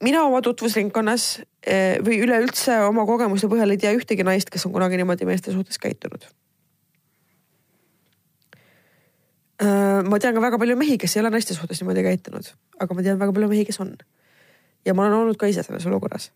mina 0.04 0.24
oma 0.28 0.42
tutvusringkonnas 0.44 1.26
eh, 1.66 1.98
või 2.04 2.20
üleüldse 2.26 2.80
oma 2.88 3.06
kogemuste 3.08 3.50
põhjal 3.52 3.74
ei 3.74 3.82
tea 3.82 3.94
ühtegi 3.96 4.26
naist, 4.28 4.52
kes 4.52 4.66
on 4.68 4.76
kunagi 4.76 5.00
niimoodi 5.00 5.28
meeste 5.30 5.54
suhtes 5.56 5.80
käitunud. 5.82 6.26
ma 9.64 10.18
tean 10.20 10.36
ka 10.36 10.42
väga 10.44 10.58
palju 10.60 10.76
mehi, 10.76 10.98
kes 11.00 11.14
ei 11.16 11.22
ole 11.22 11.30
naiste 11.32 11.56
suhtes 11.56 11.80
niimoodi 11.80 12.02
käitunud, 12.04 12.50
aga 12.84 12.96
ma 12.98 13.04
tean 13.06 13.20
väga 13.22 13.32
palju 13.36 13.48
mehi, 13.48 13.64
kes 13.64 13.80
on. 13.80 13.94
ja 14.86 14.94
ma 14.94 15.06
olen 15.06 15.22
olnud 15.22 15.38
ka 15.40 15.48
ise 15.48 15.64
selles 15.64 15.86
olukorras. 15.88 16.32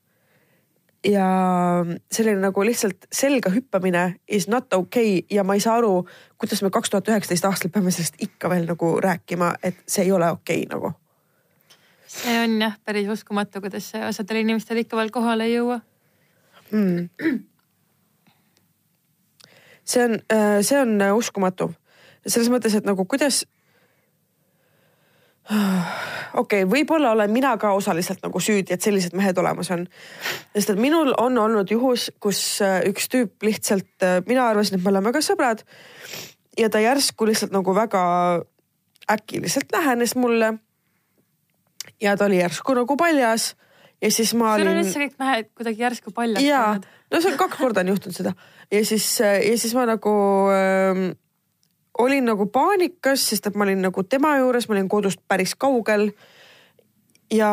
ja 1.04 1.26
selline 2.12 2.40
nagu 2.46 2.64
lihtsalt 2.64 3.10
selga 3.12 3.52
hüppamine 3.52 4.06
is 4.28 4.48
not 4.48 4.74
okay 4.74 5.26
ja 5.32 5.44
ma 5.44 5.58
ei 5.58 5.66
saa 5.66 5.76
aru, 5.82 6.08
kuidas 6.38 6.64
me 6.64 6.72
kaks 6.72 6.94
tuhat 6.94 7.12
üheksateist 7.12 7.50
aastal 7.50 7.74
peame 7.74 7.92
sellest 7.92 8.16
ikka 8.24 8.50
veel 8.50 8.70
nagu 8.70 8.96
rääkima, 9.04 9.58
et 9.64 9.84
see 9.88 10.08
ei 10.08 10.12
ole 10.12 10.32
okei 10.32 10.64
okay, 10.64 10.72
nagu 10.72 10.94
see 12.18 12.38
on 12.44 12.62
jah 12.62 12.78
päris 12.86 13.10
uskumatu, 13.12 13.62
kuidas 13.62 13.92
osadel 14.08 14.42
inimestel 14.44 14.82
ikka 14.84 14.98
veel 15.00 15.12
kohale 15.14 15.48
ei 15.48 15.58
jõua. 15.58 15.80
mm.. 16.72 17.10
see 19.92 20.04
on, 20.04 20.18
see 20.62 20.80
on 20.82 20.98
äh, 21.02 21.14
uskumatu 21.16 21.72
selles 22.28 22.50
mõttes, 22.52 22.76
et 22.76 22.88
nagu 22.88 23.06
kuidas. 23.08 23.46
okei 25.54 26.64
okay,, 26.64 26.66
võib-olla 26.68 27.14
olen 27.16 27.32
mina 27.32 27.54
ka 27.62 27.72
osaliselt 27.78 28.20
nagu 28.26 28.40
süüdi, 28.44 28.74
et 28.76 28.84
sellised 28.84 29.16
mehed 29.16 29.38
olemas 29.40 29.72
on. 29.72 29.86
sest 30.56 30.74
et 30.74 30.82
minul 30.82 31.14
on 31.18 31.38
olnud 31.40 31.72
juhus, 31.72 32.10
kus 32.20 32.42
äh, 32.66 32.82
üks 32.90 33.08
tüüp 33.14 33.48
lihtsalt, 33.48 33.94
mina 34.28 34.50
arvasin, 34.50 34.78
et 34.78 34.84
me 34.84 34.92
oleme 34.92 35.16
ka 35.16 35.24
sõbrad. 35.24 35.64
ja 36.60 36.70
ta 36.70 36.84
järsku 36.84 37.30
lihtsalt 37.30 37.56
nagu 37.56 37.76
väga 37.76 38.04
äkiliselt 39.12 39.72
lähenes 39.72 40.16
mulle. 40.16 40.54
Ja 42.02 42.18
ta 42.18 42.28
oli 42.30 42.42
järsku 42.42 42.76
nagu 42.78 42.98
paljas 42.98 43.54
ja 44.02 44.12
siis 44.12 44.34
ma 44.38 44.56
sul 44.56 44.68
on 44.68 44.74
olin 44.74 44.84
üldse 44.86 45.06
kõik 45.06 45.16
mehed 45.22 45.54
kuidagi 45.58 45.86
järsku 45.86 46.14
paljaks 46.16 46.46
jaa 46.46 46.74
läinud., 46.76 46.90
no 47.12 47.22
see 47.22 47.32
on 47.34 47.40
kaks 47.40 47.62
korda 47.62 47.86
on 47.86 47.94
juhtunud 47.96 48.18
seda 48.18 48.36
ja 48.72 48.84
siis, 48.86 49.08
ja 49.22 49.56
siis 49.58 49.74
ma 49.78 49.88
nagu 49.90 50.14
ähm, 50.54 51.08
olin 51.98 52.26
nagu 52.30 52.48
paanikas, 52.54 53.24
sest 53.32 53.50
et 53.50 53.56
ma 53.58 53.66
olin 53.66 53.82
nagu 53.88 54.04
tema 54.04 54.36
juures, 54.38 54.68
ma 54.70 54.78
olin 54.78 54.90
kodust 54.92 55.22
päris 55.28 55.56
kaugel. 55.56 56.12
ja 57.34 57.50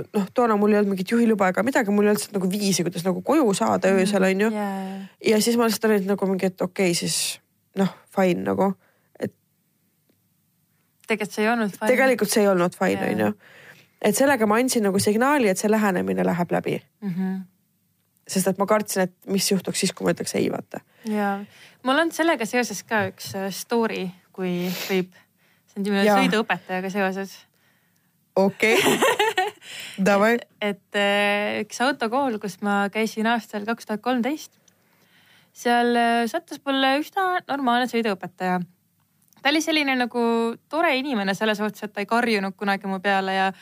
noh, 0.00 0.28
toona 0.34 0.56
mul 0.56 0.72
ei 0.72 0.78
olnud 0.80 0.94
mingit 0.94 1.10
juhiluba 1.12 1.50
ega 1.52 1.64
midagi, 1.66 1.92
mul 1.92 2.08
ei 2.08 2.14
olnud 2.14 2.36
nagu 2.38 2.48
viisi, 2.52 2.84
kuidas 2.86 3.04
nagu 3.04 3.20
koju 3.22 3.52
saada 3.56 3.90
öösel 3.92 4.24
onju. 4.30 4.52
yeah.. 4.54 5.02
ja 5.32 5.40
siis 5.42 5.58
ma 5.60 5.68
lihtsalt 5.68 5.90
olin 5.90 6.06
nagu 6.08 6.30
mingi, 6.30 6.48
et 6.48 6.62
okei 6.62 6.92
okay,, 6.92 6.96
siis 6.96 7.40
noh, 7.76 7.90
fine 8.14 8.46
nagu, 8.46 8.72
tegelikult 11.10 11.36
see 11.36 11.44
ei 11.46 11.52
olnud 11.52 11.74
fine. 11.76 11.92
tegelikult 11.92 12.34
see 12.34 12.44
ei 12.44 12.50
olnud 12.50 12.76
fine 12.78 13.08
onju. 13.12 13.32
et 14.10 14.16
sellega 14.16 14.46
ma 14.46 14.60
andsin 14.62 14.86
nagu 14.88 15.02
signaali, 15.02 15.50
et 15.50 15.60
see 15.60 15.70
lähenemine 15.70 16.26
läheb 16.26 16.54
läbi, 16.56 16.78
mm. 17.02 17.16
-hmm. 17.16 17.40
sest 18.28 18.52
et 18.52 18.62
ma 18.62 18.66
kartsin, 18.66 19.08
et 19.08 19.16
mis 19.26 19.50
juhtuks 19.50 19.80
siis, 19.84 19.92
kui 19.92 20.08
ma 20.08 20.14
ütleks 20.16 20.36
ei, 20.38 20.50
vaata 20.52 20.84
ja 21.08 21.38
mul 21.82 22.04
on 22.04 22.12
sellega 22.12 22.46
seoses 22.48 22.82
ka 22.88 23.06
üks 23.10 23.32
äh, 23.38 23.50
story, 23.54 24.08
kui 24.32 24.68
võib. 24.88 25.14
see 25.70 25.80
on 25.80 26.04
Jaa. 26.04 26.18
sõiduõpetajaga 26.18 26.90
seoses, 26.92 27.36
okei 28.36 28.76
okay. 28.78 29.50
davai. 30.08 30.34
et 30.60 30.98
äh, 30.98 31.60
üks 31.64 31.80
autokool, 31.84 32.38
kus 32.42 32.60
ma 32.64 32.82
käisin 32.92 33.28
aastal 33.30 33.66
kaks 33.68 33.88
tuhat 33.88 34.04
kolmteist. 34.04 34.52
seal 35.52 35.96
äh, 35.96 36.24
sattus 36.30 36.60
mulle 36.66 36.98
üsna 37.00 37.32
normaalne 37.48 37.88
sõiduõpetaja. 37.90 38.60
Ta 39.42 39.48
oli 39.48 39.60
selline 39.62 39.96
nagu 39.96 40.22
tore 40.68 40.96
inimene 40.96 41.34
selles 41.34 41.58
suhtes, 41.58 41.82
et 41.82 41.92
ta 41.92 42.00
ei 42.00 42.06
karjunud 42.06 42.56
kunagi 42.56 42.86
mu 42.86 43.00
peale 43.00 43.34
ja 43.34 43.52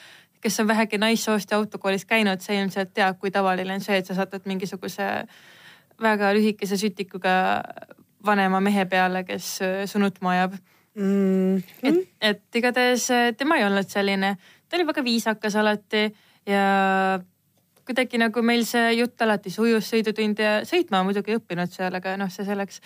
kes 0.41 0.61
on 0.61 0.69
vähegi 0.69 0.99
naissoost 0.99 1.51
ja 1.51 1.59
autokoolis 1.59 2.05
käinud, 2.07 2.41
see 2.41 2.61
ilmselt 2.61 2.93
teab, 2.95 3.19
kui 3.19 3.31
tavaline 3.35 3.75
on 3.75 3.83
see, 3.83 3.99
et 3.99 4.07
sa 4.07 4.15
satud 4.15 4.47
mingisuguse 4.47 5.09
väga 6.03 6.33
lühikese 6.37 6.79
sütikuga 6.79 7.63
vanema 8.25 8.61
mehe 8.61 8.85
peale, 8.87 9.25
kes 9.25 9.59
äh, 9.63 9.81
su 9.87 9.99
nutma 9.99 10.31
ajab 10.37 10.55
mm. 10.95 11.57
-hmm. 11.57 11.63
et, 11.83 12.09
et 12.21 12.57
igatahes 12.57 13.11
äh, 13.11 13.33
tema 13.37 13.57
ei 13.57 13.65
olnud 13.65 13.89
selline, 13.89 14.37
ta 14.69 14.77
oli 14.77 14.87
väga 14.87 15.05
viisakas 15.05 15.57
alati 15.57 16.15
ja 16.47 16.63
kuidagi 17.89 18.19
nagu 18.19 18.43
meil 18.43 18.65
see 18.69 18.93
jutt 18.99 19.23
alati 19.23 19.51
sujus 19.51 19.91
sõidutund 19.93 20.39
ja 20.39 20.61
sõitma 20.69 21.03
muidugi 21.05 21.33
ei 21.33 21.39
õppinud 21.41 21.73
seal, 21.73 21.95
aga 21.95 22.17
noh, 22.21 22.31
see 22.31 22.45
selleks 22.45 22.81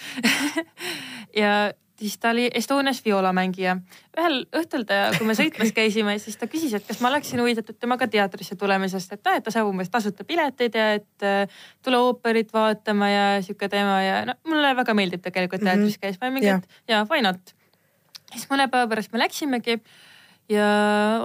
ja 1.42 1.72
siis 2.02 2.18
ta 2.18 2.30
oli 2.30 2.50
Estonias 2.54 3.00
violamängija. 3.04 3.76
ühel 4.18 4.42
õhtul 4.58 4.84
ta, 4.88 4.98
kui 5.16 5.26
me 5.28 5.36
sõitmas 5.38 5.72
käisime, 5.76 6.16
siis 6.20 6.36
ta 6.40 6.48
küsis, 6.50 6.74
et 6.76 6.86
kas 6.86 7.00
ma 7.00 7.08
oleksin 7.12 7.40
huvitatud 7.40 7.78
temaga 7.80 8.08
teatrisse 8.10 8.56
tulemisest, 8.60 9.14
et 9.16 9.24
noh, 9.24 9.38
et 9.38 9.46
ta 9.46 9.54
saab 9.54 9.70
umbes 9.70 9.90
tasuta 9.92 10.26
pileteid 10.28 10.76
ja 10.78 10.86
et 10.98 11.26
äh, 11.26 11.58
tule 11.84 12.00
ooperit 12.02 12.52
vaatama 12.52 13.08
ja 13.08 13.26
sihuke 13.42 13.70
teema 13.72 14.00
ja 14.02 14.22
no 14.28 14.36
mulle 14.48 14.74
väga 14.76 14.96
meeldib 14.98 15.24
tegelikult 15.24 15.64
teatris 15.64 15.98
käis, 16.02 16.20
ma 16.20 16.28
olin 16.28 16.38
mingi, 16.40 16.54
et 16.58 16.92
jaa, 16.92 17.04
why 17.10 17.24
not. 17.24 17.54
siis 18.32 18.48
mõne 18.50 18.68
päeva 18.72 18.90
pärast 18.90 19.12
me 19.12 19.22
läksimegi 19.22 19.78
ja 20.52 20.66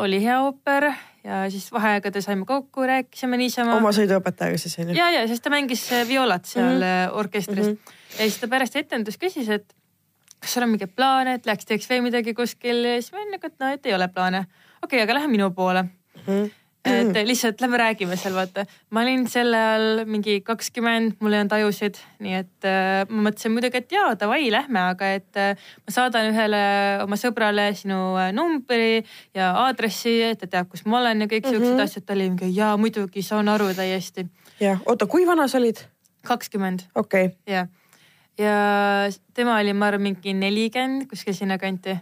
oli 0.04 0.22
hea 0.24 0.40
ooper 0.46 0.92
ja 1.24 1.42
siis 1.52 1.72
vaheaegade 1.74 2.22
saime 2.22 2.46
kokku, 2.46 2.86
rääkisime 2.88 3.40
niisama. 3.40 3.76
oma 3.82 3.92
sõiduõpetajaga 3.96 4.62
siis 4.62 4.78
on 4.80 4.94
ju? 4.94 5.00
ja, 5.00 5.10
ja 5.16 5.26
sest 5.28 5.44
ta 5.44 5.52
mängis 5.54 5.84
violat 6.08 6.46
seal 6.46 6.78
mm 6.78 6.86
-hmm. 6.86 7.18
orkestris 7.20 7.66
mm 7.66 7.74
-hmm. 7.74 7.98
ja 8.12 8.24
siis 8.24 8.38
ta 8.40 8.48
pärast 8.48 8.76
etendust 8.76 9.20
küsis, 9.24 9.50
et 9.50 9.74
kas 10.42 10.54
sul 10.54 10.68
on 10.68 10.74
mingeid 10.74 10.94
plaane, 10.96 11.38
et 11.38 11.50
läheks 11.50 11.68
teeks 11.68 11.90
veel 11.90 12.06
midagi 12.06 12.36
kuskil 12.38 12.86
ja 12.86 13.02
siis 13.02 13.12
ma 13.14 13.24
olin 13.24 13.36
nagu, 13.38 13.50
et 13.50 13.60
no, 13.60 13.74
et 13.74 13.90
ei 13.90 13.98
ole 13.98 14.08
plaane. 14.14 14.46
okei 14.84 14.98
okay,, 14.98 15.04
aga 15.06 15.20
lähme 15.20 15.34
minu 15.34 15.52
poole 15.52 15.84
mm. 15.84 16.24
-hmm. 16.28 16.50
et 16.88 17.28
lihtsalt 17.28 17.62
lähme 17.62 17.78
räägime 17.78 18.16
seal, 18.16 18.36
vaata. 18.36 18.66
ma 18.90 19.02
olin 19.02 19.28
sel 19.28 19.54
ajal 19.54 20.06
mingi 20.06 20.42
kakskümmend, 20.42 21.18
mul 21.20 21.34
ei 21.34 21.42
olnud 21.42 21.56
ajusid, 21.58 21.98
nii 22.20 22.36
et 22.38 22.70
äh, 22.70 23.10
ma 23.10 23.30
mõtlesin 23.30 23.56
muidugi, 23.56 23.82
et 23.82 23.92
jaa, 23.92 24.14
davai, 24.20 24.52
lähme, 24.52 24.84
aga 24.94 25.10
et 25.18 25.42
äh, 25.42 25.68
ma 25.88 25.96
saadan 25.96 26.30
ühele 26.32 26.62
oma 27.04 27.20
sõbrale 27.20 27.68
sinu 27.76 28.00
äh, 28.22 28.30
numbri 28.32 29.04
ja 29.36 29.52
aadressi, 29.66 30.22
et 30.30 30.40
ta 30.44 30.48
teab, 30.54 30.70
kus 30.70 30.86
ma 30.86 31.02
olen 31.02 31.26
ja 31.26 31.28
kõik 31.28 31.50
mm 31.50 31.52
-hmm. 31.52 31.66
siuksed 31.66 31.84
asjad. 31.90 32.06
ta 32.06 32.14
oli 32.14 32.30
mingi 32.30 32.56
jaa, 32.56 32.78
muidugi, 32.78 33.22
saan 33.22 33.50
aru 33.50 33.74
täiesti. 33.74 34.28
jah, 34.60 34.80
oota, 34.86 35.06
kui 35.06 35.28
vana 35.28 35.48
sa 35.48 35.58
olid? 35.58 35.84
kakskümmend. 36.28 36.80
okei 36.96 37.26
okay.. 37.26 37.36
jah 37.48 37.68
ja 38.38 39.10
tema 39.34 39.58
oli, 39.58 39.74
ma 39.74 39.90
arvan, 39.92 40.04
mingi 40.10 40.34
nelikümmend 40.34 41.10
kuskil 41.10 41.36
sinnakanti. 41.38 41.98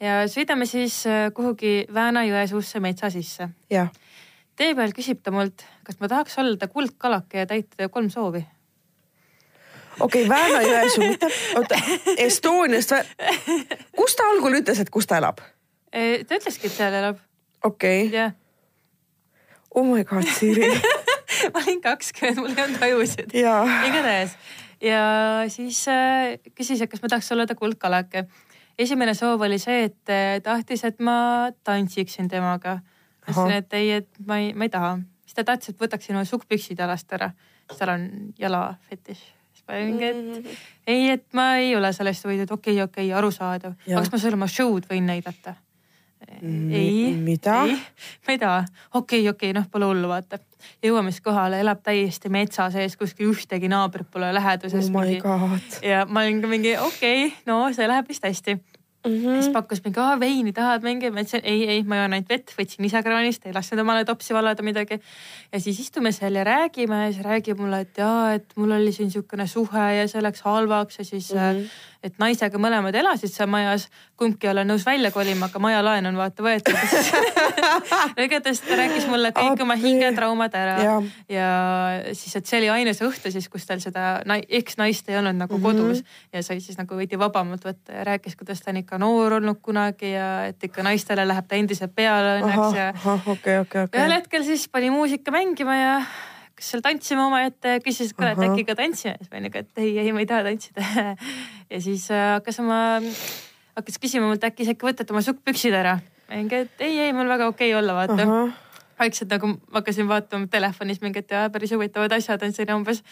ja 0.00 0.22
sõidame 0.30 0.66
siis 0.66 1.02
äh, 1.06 1.28
kuhugi 1.34 1.86
Vääna-Jõesuusse 1.94 2.80
metsa 2.80 3.10
sisse. 3.10 3.48
tee 4.56 4.74
peal 4.74 4.92
küsib 4.96 5.22
ta 5.22 5.30
mult, 5.30 5.64
kas 5.84 6.00
ma 6.00 6.08
tahaks 6.08 6.38
olla 6.38 6.68
kuldkalake 6.68 7.44
ja 7.44 7.46
täita 7.46 7.76
ta 7.76 7.88
kolm 7.88 8.10
soovi. 8.10 8.44
okei 10.00 10.24
okay,, 10.24 10.28
Vääna-Jõesuu, 10.28 11.08
mitte, 11.08 11.30
oota, 11.56 11.80
Estoniast, 12.16 12.96
kus 13.96 14.16
ta 14.16 14.30
algul 14.32 14.60
ütles, 14.62 14.80
et 14.80 14.90
kus 14.90 15.06
ta 15.06 15.20
elab? 15.20 15.44
ta 15.92 16.40
ütleski, 16.40 16.66
et 16.66 16.78
seal 16.78 16.94
elab. 16.94 17.20
okei 17.64 18.06
okay.. 18.06 18.16
jah. 18.18 18.32
Oh 19.74 19.86
my 19.88 20.04
god, 20.04 20.26
Siiri 20.28 20.68
ma 21.52 21.60
olin 21.62 21.80
kakskümmend, 21.80 22.40
mul 22.40 22.52
ei 22.52 22.64
olnud 22.64 22.82
ajusid. 22.88 23.32
igatahes 23.32 24.36
ja 24.82 25.02
siis 25.52 25.84
äh, 25.88 26.38
küsis, 26.56 26.82
et 26.82 26.90
kas 26.90 27.02
ma 27.02 27.10
tahaks 27.12 27.32
olla 27.32 27.46
ta 27.46 27.54
kuldkalake. 27.58 28.26
esimene 28.78 29.14
soov 29.14 29.40
oli 29.40 29.58
see, 29.62 29.84
et 29.90 30.10
äh, 30.10 30.40
tahtis, 30.42 30.84
et 30.84 31.00
ma 31.00 31.50
tantsiksin 31.64 32.28
temaga. 32.28 32.80
ma 33.26 33.30
ütlesin, 33.30 33.56
et 33.58 33.78
ei, 33.78 33.90
et 34.00 34.24
ma 34.26 34.38
ei, 34.38 34.52
ma 34.54 34.68
ei 34.68 34.72
taha. 34.72 34.98
siis 35.24 35.38
ta 35.38 35.44
tahtis, 35.44 35.74
et 35.74 35.80
võtaksin 35.80 36.16
oma 36.18 36.24
sukkpüksid 36.24 36.78
jalast 36.78 37.12
ära, 37.12 37.32
tal 37.78 37.94
on 37.94 38.10
jalafetiš 38.38 39.22
siis 39.52 39.68
ma 39.68 39.80
mingi, 39.84 40.04
et 40.04 40.46
ei, 40.86 41.10
et 41.10 41.26
ma 41.32 41.56
ei 41.56 41.76
ole 41.76 41.92
sellest 41.92 42.24
huvitatud, 42.24 42.54
okei 42.58 42.74
okay,, 42.74 42.84
okei 42.84 43.06
okay,, 43.06 43.18
arusaadav. 43.18 43.76
aga 43.86 44.00
kas 44.00 44.12
ma 44.12 44.18
sulle 44.18 44.38
oma 44.38 44.48
show'd 44.50 44.88
võin 44.90 45.06
näidata? 45.06 45.54
ei. 46.42 47.12
mida? 47.18 47.62
ma 48.26 48.34
ei 48.34 48.38
taha, 48.38 48.64
okei 48.94 49.20
okay,, 49.22 49.30
okei 49.30 49.50
okay,, 49.50 49.52
noh, 49.58 49.68
pole 49.70 49.90
hullu, 49.90 50.08
vaata. 50.10 50.38
Jõuame 50.84 51.12
siis 51.12 51.24
kohale, 51.24 51.60
elab 51.60 51.82
täiesti 51.84 52.30
metsa 52.32 52.68
sees, 52.74 52.96
kuskil 52.96 53.32
ühtegi 53.32 53.70
naabrit 53.72 54.10
pole 54.10 54.32
läheduses. 54.34 54.90
oh 54.90 55.58
ja 55.82 56.04
ma 56.08 56.24
olin 56.26 56.42
ka 56.42 56.50
mingi 56.50 56.76
okei 56.78 57.26
okay,, 57.26 57.36
no 57.46 57.64
see 57.72 57.88
läheb 57.88 58.08
vist 58.08 58.24
hästi 58.26 58.58
mm. 59.04 59.12
-hmm. 59.12 59.40
siis 59.40 59.52
pakkus 59.52 59.84
mingi, 59.84 60.00
aa 60.00 60.20
veini 60.20 60.52
tahad 60.52 60.82
mängida, 60.82 61.12
ma 61.12 61.24
ütlesin 61.24 61.44
ei, 61.44 61.68
ei, 61.68 61.82
ma 61.82 62.02
joon 62.02 62.16
ainult 62.18 62.28
vett, 62.28 62.54
võtsin 62.58 62.88
ise 62.88 63.02
kraanist, 63.02 63.46
ei 63.46 63.54
lasknud 63.54 63.80
omale 63.84 64.04
topsi 64.04 64.34
valada 64.34 64.62
midagi. 64.62 65.00
ja 65.52 65.60
siis 65.60 65.80
istume 65.80 66.12
seal 66.12 66.34
ja 66.34 66.44
räägime 66.44 67.04
ja 67.06 67.12
siis 67.12 67.24
räägib 67.24 67.60
mulle, 67.60 67.80
et 67.80 67.98
jaa, 67.98 68.34
et 68.34 68.56
mul 68.56 68.70
oli 68.70 68.92
siin 68.92 69.10
niisugune 69.10 69.46
suhe 69.46 69.88
ja 69.94 70.08
see 70.08 70.22
läks 70.22 70.42
halvaks 70.42 70.98
ja 70.98 71.04
siis 71.04 71.32
mm. 71.34 71.40
-hmm 71.40 71.92
et 72.02 72.18
naisega 72.18 72.58
mõlemad 72.60 72.96
elasid 72.98 73.30
seal 73.30 73.48
majas, 73.50 73.86
kumbki 74.18 74.48
ei 74.48 74.52
ole 74.52 74.64
nõus 74.66 74.84
välja 74.86 75.12
kolima, 75.14 75.46
aga 75.48 75.60
majalaen 75.62 76.08
on 76.10 76.18
vaata 76.18 76.44
võetud 76.44 76.74
igatahes 78.26 78.62
ta 78.64 78.78
rääkis 78.78 79.06
mulle 79.10 79.30
kõik 79.34 79.54
Appi. 79.54 79.64
oma 79.64 79.76
hingetraumad 79.78 80.56
ära 80.58 80.74
ja. 80.82 80.96
ja 81.30 81.50
siis, 82.10 82.34
et 82.38 82.50
see 82.50 82.58
oli 82.58 82.72
ainus 82.74 83.02
õhtu 83.06 83.30
siis, 83.34 83.46
kus 83.52 83.66
tal 83.68 83.82
seda 83.82 84.16
eksnaist 84.42 85.12
ei 85.12 85.20
olnud 85.20 85.38
nagu 85.44 85.58
mm 85.58 85.62
-hmm. 85.62 85.82
kodus 85.82 86.02
ja 86.34 86.42
sai 86.42 86.60
siis 86.60 86.78
nagu 86.80 86.98
veidi 86.98 87.18
vabamalt 87.18 87.64
võtta 87.64 88.00
ja 88.00 88.04
rääkis, 88.10 88.36
kuidas 88.36 88.62
ta 88.62 88.74
on 88.74 88.82
ikka 88.82 88.91
noor 89.00 89.38
olnud 89.38 89.60
kunagi 89.64 90.12
ja 90.12 90.28
et 90.50 90.64
ikka 90.64 90.84
naistele 90.86 91.24
läheb 91.28 91.48
ta 91.48 91.56
endiselt 91.58 91.94
peale 91.96 92.38
õnneks 92.40 92.76
ja. 92.76 92.90
Okay, 92.96 93.34
okay, 93.36 93.56
okay. 93.86 94.00
ühel 94.00 94.16
hetkel 94.16 94.44
siis 94.46 94.66
pani 94.72 94.90
muusika 94.92 95.34
mängima 95.34 95.76
ja 95.78 95.94
kas 96.56 96.72
seal 96.72 96.82
tantsime 96.84 97.24
omaette, 97.24 97.78
küsis, 97.84 98.12
et 98.12 98.18
kuule, 98.18 98.32
et 98.36 98.44
äkki 98.46 98.66
ka 98.68 98.76
tantsime, 98.78 99.16
siis 99.18 99.30
ma 99.30 99.38
olin 99.38 99.48
nagu, 99.48 99.62
et 99.62 99.82
ei, 99.82 99.94
ei, 100.04 100.12
ma 100.14 100.22
ei 100.22 100.28
taha 100.30 100.46
tantsida 100.46 100.84
ja 101.72 101.80
siis 101.82 102.08
äh, 102.14 102.26
hakkas 102.36 102.60
oma, 102.62 102.80
hakkas 103.78 103.98
küsima 104.02 104.28
mult 104.30 104.44
äkki 104.46 104.66
sa 104.68 104.76
äkki 104.76 104.88
võtad 104.88 105.14
oma 105.14 105.24
sukkpüksid 105.26 105.74
ära. 105.78 105.96
ma 106.28 106.36
olin 106.38 106.50
ka, 106.52 106.64
et 106.66 106.84
ei, 106.86 106.98
ei, 107.06 107.14
mul 107.16 107.30
väga 107.30 107.48
okei 107.50 107.72
okay 107.72 107.80
olla, 107.80 107.96
vaata. 107.98 108.28
vaikselt 109.00 109.32
nagu 109.34 109.54
hakkasin 109.74 110.10
vaatama 110.10 110.50
telefonis 110.52 111.00
mingit 111.02 111.32
päris 111.52 111.72
huvitavad 111.74 112.14
asjad 112.18 112.44
on 112.46 112.54
siin 112.54 112.74
umbes 112.76 113.02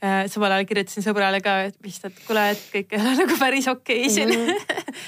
samal 0.00 0.52
ajal 0.54 0.66
kirjutasin 0.68 1.02
sõbrale 1.02 1.40
ka 1.42 1.56
vist, 1.82 2.04
et 2.06 2.20
kuule, 2.26 2.44
et 2.52 2.60
kõik 2.70 2.92
ei 2.94 3.00
ole 3.02 3.16
nagu 3.18 3.38
päris 3.40 3.66
okei 3.66 4.04
okay 4.04 4.12
siin 4.14 4.30
mm. 4.30 4.46
-hmm. 4.52 5.00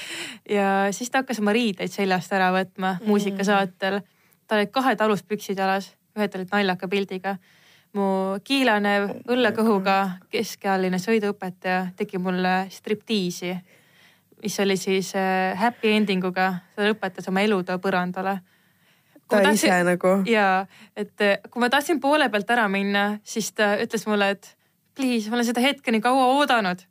ja 0.57 0.67
siis 0.91 1.09
ta 1.09 1.21
hakkas 1.21 1.39
oma 1.39 1.53
riideid 1.55 1.91
seljast 1.91 2.33
ära 2.33 2.51
võtma 2.51 2.93
mm 2.93 2.97
-hmm. 2.99 3.07
muusikasaatel. 3.07 4.01
tal 4.47 4.59
olid 4.59 4.71
kahed 4.71 5.01
aluspüksid 5.01 5.57
jalas, 5.57 5.93
ühed 6.17 6.35
olid 6.35 6.51
naljaka 6.51 6.87
pildiga 6.87 7.37
mu 7.97 8.37
kiilane 8.43 8.93
õllekõhuga 9.29 9.97
keskealine 10.31 10.99
sõiduõpetaja 11.01 11.91
tegi 11.97 12.19
mulle 12.21 12.67
striptiisi, 12.71 13.51
mis 14.41 14.59
oli 14.63 14.77
siis 14.79 15.11
äh, 15.19 15.57
happy 15.59 15.91
ending 15.91 16.23
uga, 16.25 16.53
ta 16.75 16.87
lõpetas 16.87 17.27
oma 17.29 17.43
elutöö 17.45 17.81
põrandale. 17.83 18.39
ta 19.27 19.41
tahtsin, 19.41 19.69
ise 19.69 19.83
nagu? 19.87 20.15
jaa, 20.27 20.65
et 20.95 21.21
äh, 21.21 21.37
kui 21.49 21.63
ma 21.63 21.69
tahtsin 21.69 21.99
poole 21.99 22.29
pealt 22.29 22.49
ära 22.49 22.67
minna, 22.71 23.19
siis 23.23 23.51
ta 23.51 23.75
ütles 23.83 24.07
mulle, 24.07 24.31
et 24.37 24.55
please, 25.01 25.29
ma 25.29 25.39
olen 25.39 25.49
seda 25.49 25.63
hetke 25.65 25.93
nii 25.93 26.03
kaua 26.05 26.29
oodanud. 26.37 26.85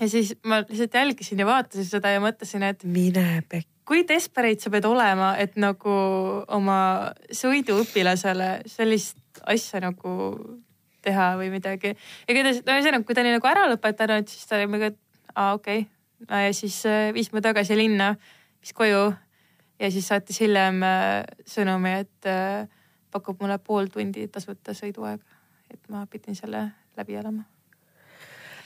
ja 0.00 0.08
siis 0.08 0.34
ma 0.44 0.62
lihtsalt 0.64 0.94
jälgisin 0.94 1.38
ja 1.38 1.46
vaatasin 1.46 1.86
seda 1.86 2.10
ja 2.10 2.22
mõtlesin, 2.22 2.66
et. 2.66 2.84
mine 2.84 3.44
pekki 3.48 3.80
kui 3.90 4.04
desperate 4.06 4.62
sa 4.62 4.70
pead 4.70 4.86
olema, 4.86 5.32
et 5.42 5.56
nagu 5.58 5.92
oma 6.54 6.80
sõiduõpilasele 7.34 8.50
sellist 8.70 9.40
asja 9.50 9.80
nagu 9.82 10.12
teha 11.02 11.32
või 11.40 11.48
midagi. 11.50 11.96
igatahes, 12.30 12.60
no 12.62 12.76
ühesõnaga, 12.76 13.02
kui 13.08 13.16
ta 13.18 13.24
oli 13.24 13.32
nagu 13.34 13.50
ära 13.50 13.64
lõpetanud, 13.72 14.30
siis 14.30 14.46
ta 14.46 14.60
oli 14.60 14.68
nagu, 14.70 14.92
et 14.92 15.34
aa 15.34 15.56
okei 15.58 15.82
okay. 16.22 16.44
ja 16.46 16.54
siis 16.54 16.76
äh, 16.86 17.10
viis 17.16 17.32
mu 17.34 17.42
tagasi 17.42 17.74
linna, 17.74 18.12
viis 18.62 18.76
koju 18.78 19.08
ja 19.80 19.90
siis 19.90 20.06
saatis 20.06 20.38
hiljem 20.44 20.84
äh, 20.86 21.24
sõnumi, 21.50 21.96
et 22.04 22.30
äh, 22.30 22.70
pakub 23.10 23.42
mulle 23.42 23.58
pool 23.58 23.90
tundi 23.90 24.28
tasuta 24.30 24.76
sõiduaega, 24.76 25.40
et 25.74 25.82
ma 25.90 26.04
pidin 26.06 26.38
selle 26.38 26.68
läbi 27.00 27.18
elama 27.20 27.48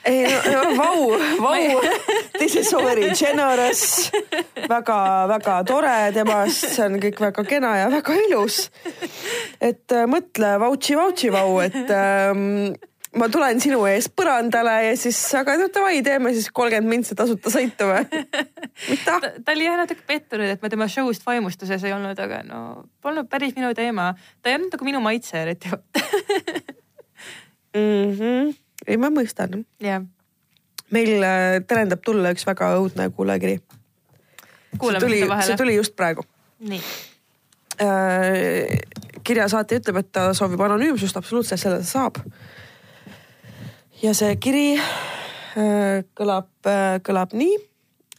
ei 0.04 0.24
no, 0.52 0.76
vau, 0.76 1.18
vau, 1.40 1.80
this 2.38 2.56
is 2.56 2.70
so 2.70 2.82
very 2.84 3.10
generous 3.14 4.10
väga,. 4.68 4.68
väga-väga 4.68 5.64
tore 5.64 5.96
temast, 6.14 6.66
see 6.76 6.84
on 6.84 6.98
kõik 7.02 7.20
väga 7.24 7.44
kena 7.48 7.74
ja 7.80 7.86
väga 7.92 8.16
ilus. 8.26 8.68
et 9.60 9.92
äh, 9.92 10.08
mõtle 10.10 10.56
vautši, 10.60 10.98
vautši, 11.00 11.30
vau, 11.32 11.56
et 11.64 11.94
ähm, 11.96 12.74
ma 13.16 13.30
tulen 13.32 13.60
sinu 13.62 13.84
ees 13.88 14.10
põrandale 14.12 14.76
ja 14.90 14.94
siis, 15.00 15.18
aga 15.38 15.56
no 15.60 15.70
davai, 15.72 16.02
teeme 16.04 16.34
siis 16.36 16.50
kolmkümmend 16.52 16.90
mintsi 16.90 17.16
tasuta 17.18 17.52
sõitu 17.54 17.88
või? 17.88 18.04
mida? 18.90 19.18
ta 19.40 19.56
oli 19.56 19.68
jah 19.70 19.80
natuke 19.80 20.04
pettunud, 20.06 20.52
et 20.52 20.62
ma 20.62 20.72
tema 20.72 20.90
show'st 20.90 21.24
vaimustuses 21.26 21.84
ei 21.86 21.96
olnud, 21.96 22.20
aga 22.20 22.44
no 22.46 22.62
polnud 23.04 23.30
päris 23.32 23.56
minu 23.56 23.72
teema. 23.76 24.12
ta 24.42 24.52
ei 24.52 24.60
olnud 24.60 24.74
nagu 24.76 24.92
minu 24.92 25.04
maitse 25.04 25.40
eriti 25.46 25.72
mm. 27.74 28.12
-hmm 28.18 28.54
ei, 28.86 28.98
ma 29.00 29.10
mõistan. 29.12 29.64
jah. 29.82 30.04
meil 30.94 31.24
äh, 31.24 31.62
terendab 31.68 32.04
tulla 32.04 32.34
üks 32.34 32.46
väga 32.46 32.74
õudne 32.78 33.08
kuulajakiri. 33.14 33.58
see 34.74 35.00
tuli, 35.00 35.22
see 35.46 35.56
tuli 35.60 35.76
just 35.78 35.96
praegu. 35.96 36.26
nii 36.60 36.82
äh,. 37.82 38.78
kirjasaatja 39.24 39.80
ütleb, 39.80 40.02
et 40.02 40.12
ta 40.12 40.28
soovib 40.36 40.60
anonüümsust, 40.60 41.16
absoluutselt, 41.16 41.60
selle 41.60 41.80
ta 41.80 41.88
saab. 41.88 42.20
ja 44.02 44.14
see 44.14 44.36
kiri 44.36 44.68
kõlab, 46.18 46.50
kõlab 47.06 47.34
nii. 47.38 47.58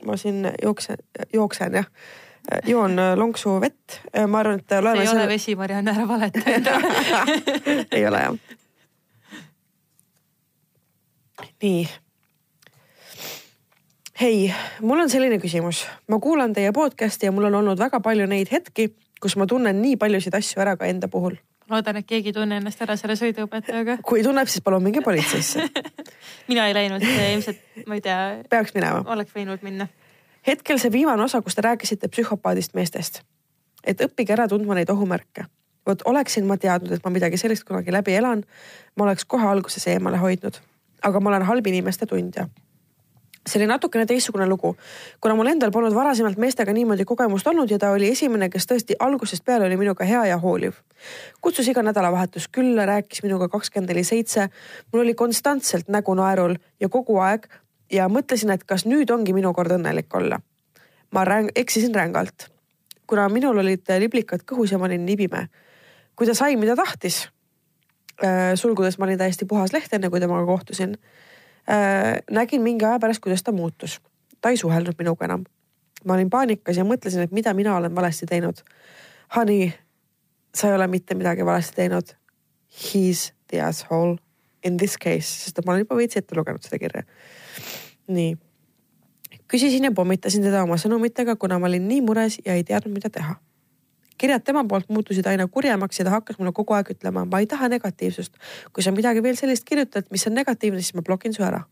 ma 0.07 0.17
siin 0.17 0.47
jooksen, 0.63 1.01
jooksen 1.33 1.81
jah, 1.81 1.89
joon 2.67 2.99
äh, 2.99 3.13
lonksu 3.17 3.59
vett, 3.61 3.99
ma 4.27 4.39
arvan, 4.41 4.59
et 4.61 4.69
see 4.69 4.83
loeme 4.85 5.03
ei 5.03 5.09
ole 5.13 5.27
vesi, 5.29 5.55
Marianne, 5.59 5.93
ära 5.95 6.07
valeta. 6.07 6.79
ei 7.97 8.05
ole 8.07 8.21
jah. 8.27 8.54
nii. 11.63 11.87
hei, 14.21 14.53
mul 14.81 14.99
on 14.99 15.09
selline 15.09 15.39
küsimus, 15.39 15.85
ma 16.07 16.19
kuulan 16.19 16.53
teie 16.53 16.71
podcast'i 16.75 17.29
ja 17.29 17.31
mul 17.31 17.47
on 17.49 17.59
olnud 17.61 17.79
väga 17.79 17.99
palju 18.03 18.27
neid 18.27 18.51
hetki, 18.51 18.89
kus 19.21 19.35
ma 19.39 19.47
tunnen 19.47 19.81
nii 19.81 19.97
paljusid 19.97 20.35
asju 20.35 20.61
ära 20.61 20.75
ka 20.77 20.89
enda 20.89 21.07
puhul. 21.11 21.37
loodan, 21.69 21.97
et 21.97 22.05
keegi 22.05 22.29
ei 22.29 22.33
tunne 22.33 22.59
ennast 22.59 22.81
ära 22.81 22.97
selle 22.99 23.15
sõiduõpetajaga. 23.19 23.97
kui 24.03 24.23
tunneb, 24.23 24.51
siis 24.51 24.63
palun 24.63 24.83
minge 24.83 25.01
politseisse, 25.01 25.63
mina 26.51 26.67
ei 26.67 26.75
läinud, 26.77 27.05
ilmselt 27.31 27.87
ma 27.87 27.97
ei 27.99 28.03
tea, 28.05 28.19
peaks 28.49 28.75
minema. 28.75 29.03
oleks 29.15 29.33
võinud 29.35 29.63
minna. 29.63 29.87
hetkel 30.47 30.79
see 30.81 30.91
viimane 30.91 31.23
osa, 31.23 31.41
kus 31.41 31.55
te 31.55 31.65
rääkisite 31.65 32.11
psühhopaadist 32.11 32.75
meestest. 32.75 33.23
et 33.83 34.01
õppige 34.01 34.35
ära 34.35 34.47
tundma 34.51 34.75
neid 34.75 34.91
ohumärke. 34.91 35.47
vot 35.87 36.05
oleksin 36.05 36.45
ma 36.45 36.57
teadnud, 36.57 36.91
et 36.91 37.03
ma 37.03 37.15
midagi 37.15 37.37
sellist 37.37 37.63
kunagi 37.63 37.91
läbi 37.91 38.19
elan, 38.19 38.43
ma 38.95 39.09
oleks 39.09 39.25
kohe 39.25 39.47
alguses 39.47 39.87
eemale 39.87 40.17
hoidnud. 40.17 40.61
Aga 41.03 41.19
ma 41.19 41.29
olen 41.29 41.47
halb 41.49 41.67
inimeste 41.67 42.05
tundja 42.05 42.47
see 43.49 43.59
oli 43.59 43.67
natukene 43.69 44.05
teistsugune 44.09 44.47
lugu, 44.49 44.75
kuna 45.21 45.35
mul 45.37 45.49
endal 45.51 45.71
polnud 45.71 45.93
varasemalt 45.93 46.39
meestega 46.41 46.73
niimoodi 46.73 47.05
kogemust 47.05 47.47
olnud 47.47 47.69
ja 47.69 47.77
ta 47.79 47.91
oli 47.93 48.09
esimene, 48.09 48.49
kes 48.49 48.65
tõesti 48.69 48.97
algusest 48.99 49.45
peale 49.45 49.67
oli 49.67 49.77
minuga 49.77 50.05
hea 50.05 50.23
ja 50.31 50.37
hooliv. 50.41 50.73
kutsus 51.41 51.67
iga 51.67 51.83
nädalavahetus 51.85 52.47
külla, 52.47 52.85
rääkis 52.85 53.23
minuga 53.23 53.47
kakskümmend 53.49 53.93
neli 53.93 54.03
seitse. 54.03 54.49
mul 54.93 55.01
oli 55.01 55.13
konstantselt 55.13 55.87
nägu 55.87 56.13
naerul 56.13 56.55
ja 56.79 56.89
kogu 56.89 57.19
aeg 57.19 57.47
ja 57.91 58.09
mõtlesin, 58.09 58.51
et 58.53 58.63
kas 58.63 58.85
nüüd 58.85 59.11
ongi 59.11 59.33
minu 59.33 59.53
kord 59.53 59.71
õnnelik 59.71 60.13
olla. 60.13 60.41
ma 61.11 61.25
räng, 61.25 61.49
eksisin 61.55 61.95
rängalt, 61.95 62.49
kuna 63.07 63.29
minul 63.29 63.57
olid 63.57 63.85
liblikad 63.99 64.41
kõhus 64.41 64.71
ja 64.71 64.77
ma 64.77 64.85
olin 64.85 65.05
nibime. 65.05 65.49
kui 66.15 66.25
ta 66.25 66.33
sai, 66.33 66.55
mida 66.55 66.75
tahtis, 66.75 67.29
sulgudes 68.55 68.95
ma 68.99 69.05
olin 69.05 69.17
täiesti 69.19 69.45
puhas 69.45 69.73
leht, 69.73 69.93
enne 69.93 70.09
kui 70.09 70.21
temaga 70.23 70.45
kohtusin 70.47 70.95
Äh, 71.69 72.21
nägin 72.31 72.61
mingi 72.61 72.85
aja 72.85 72.99
pärast, 72.99 73.19
kuidas 73.19 73.43
ta 73.43 73.51
muutus. 73.51 74.01
ta 74.41 74.49
ei 74.49 74.57
suhelnud 74.57 74.93
minuga 74.99 75.25
enam. 75.25 75.43
ma 76.05 76.13
olin 76.13 76.29
paanikas 76.29 76.77
ja 76.77 76.83
mõtlesin, 76.83 77.23
et 77.23 77.31
mida 77.31 77.53
mina 77.53 77.77
olen 77.77 77.95
valesti 77.95 78.25
teinud. 78.25 78.61
Honey, 79.35 79.71
sa 80.55 80.67
ei 80.67 80.75
ole 80.75 80.87
mitte 80.87 81.15
midagi 81.15 81.45
valesti 81.45 81.75
teinud. 81.75 82.13
He's 82.69 83.33
the 83.47 83.61
asshole 83.61 84.17
in 84.63 84.77
this 84.77 84.97
case, 84.97 85.25
sest 85.25 85.65
ma 85.65 85.71
olen 85.71 85.81
juba 85.81 85.95
veits 85.95 86.17
ette 86.17 86.35
lugenud 86.35 86.61
seda 86.61 86.79
kirja. 86.79 87.03
nii. 88.07 88.37
küsisin 89.47 89.83
ja 89.83 89.91
pommitasin 89.91 90.43
teda 90.43 90.63
oma 90.63 90.77
sõnumitega, 90.77 91.35
kuna 91.35 91.59
ma 91.59 91.65
olin 91.65 91.87
nii 91.87 92.01
mures 92.01 92.37
ja 92.45 92.53
ei 92.53 92.63
teadnud, 92.63 92.93
mida 92.93 93.09
teha 93.09 93.35
kirjad 94.17 94.43
tema 94.43 94.63
poolt 94.67 94.89
muutusid 94.89 95.27
aina 95.27 95.47
kurjemaks 95.47 95.99
ja 95.99 96.05
ta 96.05 96.11
hakkas 96.11 96.39
mulle 96.39 96.51
kogu 96.55 96.73
aeg 96.73 96.89
ütlema, 96.95 97.25
ma 97.25 97.39
ei 97.39 97.47
taha 97.47 97.69
negatiivsust. 97.69 98.37
kui 98.73 98.83
sa 98.83 98.91
midagi 98.91 99.23
veel 99.23 99.35
sellist 99.35 99.63
kirjutad, 99.65 100.07
mis 100.11 100.27
on 100.27 100.33
negatiivne, 100.33 100.81
siis 100.81 100.95
ma 100.95 101.01
blokin 101.01 101.33
su 101.33 101.43
ära. 101.43 101.63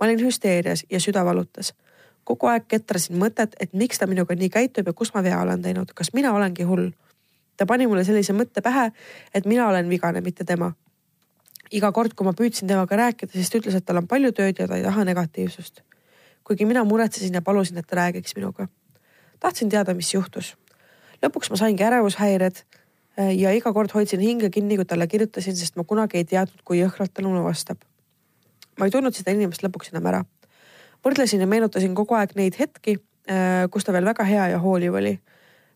ma 0.00 0.06
olin 0.06 0.20
hüsteerias 0.20 0.84
ja 0.90 1.00
süda 1.00 1.24
valutas. 1.24 1.74
kogu 2.24 2.46
aeg 2.46 2.66
ketrasin 2.68 3.16
mõtet, 3.16 3.54
et 3.60 3.72
miks 3.72 3.98
ta 3.98 4.06
minuga 4.06 4.34
nii 4.34 4.50
käitub 4.50 4.86
ja 4.86 4.92
kus 4.92 5.14
ma 5.14 5.22
vea 5.22 5.40
olen 5.40 5.62
teinud, 5.62 5.92
kas 5.94 6.12
mina 6.12 6.32
olengi 6.32 6.62
hull. 6.62 6.90
ta 7.56 7.66
pani 7.66 7.86
mulle 7.86 8.04
sellise 8.04 8.32
mõtte 8.32 8.62
pähe, 8.62 8.90
et 9.34 9.46
mina 9.46 9.68
olen 9.68 9.88
vigane, 9.88 10.20
mitte 10.20 10.44
tema. 10.44 10.72
iga 11.70 11.92
kord, 11.92 12.14
kui 12.14 12.24
ma 12.24 12.32
püüdsin 12.32 12.68
temaga 12.68 12.96
rääkida, 12.96 13.32
siis 13.32 13.50
ta 13.50 13.58
ütles, 13.58 13.74
et 13.74 13.84
tal 13.84 13.96
on 13.96 14.06
palju 14.06 14.32
tööd 14.32 14.58
ja 14.58 14.68
ta 14.68 14.76
ei 14.76 14.82
taha 14.82 15.04
negatiivsust. 15.04 15.82
kuigi 16.44 16.64
mina 16.64 16.84
muretsesin 16.84 17.34
ja 17.34 17.42
palusin, 17.42 17.78
et 17.78 17.86
ta 17.86 17.96
räägiks 17.96 18.36
minuga. 18.36 18.68
tahtsin 19.40 19.68
teada, 19.68 19.94
mis 19.94 20.14
juhtus 20.14 20.56
lõpuks 21.24 21.50
ma 21.52 21.58
saingi 21.60 21.84
ärevushäired 21.86 22.62
ja 23.16 23.52
iga 23.54 23.72
kord 23.72 23.92
hoidsin 23.94 24.22
hinge 24.22 24.50
kinni, 24.50 24.76
kui 24.76 24.86
talle 24.88 25.06
kirjutasin, 25.10 25.56
sest 25.56 25.76
ma 25.78 25.84
kunagi 25.86 26.18
ei 26.20 26.28
teadnud, 26.28 26.62
kui 26.66 26.80
jõhkralt 26.80 27.14
ta 27.14 27.22
mulle 27.22 27.44
vastab. 27.44 27.78
ma 28.78 28.88
ei 28.88 28.90
tundnud 28.90 29.14
seda 29.14 29.30
inimest 29.30 29.62
lõpuks 29.62 29.92
enam 29.92 30.06
ära. 30.10 30.24
võrdlesin 31.04 31.40
ja 31.40 31.46
meenutasin 31.46 31.94
kogu 31.94 32.14
aeg 32.14 32.34
neid 32.34 32.58
hetki, 32.58 32.98
kus 33.70 33.84
ta 33.84 33.92
veel 33.92 34.04
väga 34.04 34.24
hea 34.24 34.48
ja 34.48 34.58
hooliv 34.58 34.94
oli. 34.94 35.18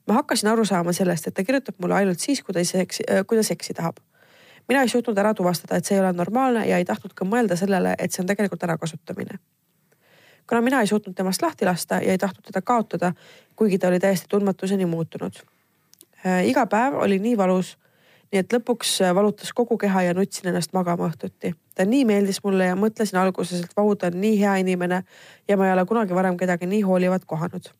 ma 0.06 0.14
hakkasin 0.14 0.48
aru 0.48 0.64
saama 0.64 0.92
sellest, 0.92 1.26
et 1.26 1.34
ta 1.34 1.44
kirjutab 1.44 1.78
mulle 1.78 1.94
ainult 1.94 2.18
siis, 2.18 2.42
kui 2.42 2.54
ta 2.54 2.64
seksi, 2.64 3.04
kui 3.26 3.36
ta 3.36 3.42
seksi 3.42 3.74
tahab. 3.74 3.96
mina 4.68 4.82
ei 4.82 4.88
suutnud 4.88 5.18
ära 5.18 5.34
tuvastada, 5.34 5.76
et 5.76 5.84
see 5.84 5.94
ei 5.94 6.00
ole 6.00 6.12
normaalne 6.12 6.66
ja 6.66 6.78
ei 6.78 6.84
tahtnud 6.84 7.14
ka 7.14 7.24
mõelda 7.24 7.56
sellele, 7.56 7.94
et 7.98 8.12
see 8.12 8.22
on 8.22 8.26
tegelikult 8.26 8.64
ärakasutamine 8.64 9.38
kuna 10.48 10.60
mina 10.60 10.80
ei 10.80 10.86
suutnud 10.86 11.14
temast 11.14 11.42
lahti 11.42 11.64
lasta 11.64 11.94
ja 11.94 12.12
ei 12.12 12.18
tahtnud 12.18 12.44
teda 12.44 12.62
kaotada, 12.62 13.12
kuigi 13.56 13.78
ta 13.78 13.88
oli 13.88 14.00
täiesti 14.00 14.26
tundmatuseni 14.28 14.86
muutunud 14.86 15.32
äh,. 16.26 16.46
iga 16.48 16.66
päev 16.66 16.94
oli 16.94 17.18
nii 17.18 17.36
valus, 17.36 17.76
nii 18.32 18.40
et 18.40 18.52
lõpuks 18.52 18.98
valutas 19.14 19.52
kogu 19.52 19.78
keha 19.78 20.02
ja 20.02 20.14
nutsin 20.14 20.48
ennast 20.48 20.72
magama 20.72 21.08
õhtuti. 21.08 21.54
ta 21.74 21.84
nii 21.84 22.04
meeldis 22.04 22.40
mulle 22.44 22.70
ja 22.70 22.76
mõtlesin 22.76 23.20
alguses, 23.20 23.64
et 23.64 23.76
vau, 23.76 23.94
ta 23.96 24.06
on 24.12 24.20
nii 24.20 24.40
hea 24.40 24.56
inimene 24.64 25.02
ja 25.48 25.56
ma 25.56 25.68
ei 25.68 25.72
ole 25.72 25.84
kunagi 25.86 26.14
varem 26.14 26.36
kedagi 26.36 26.66
nii 26.66 26.82
hoolivat 26.82 27.24
kohanud. 27.24 27.70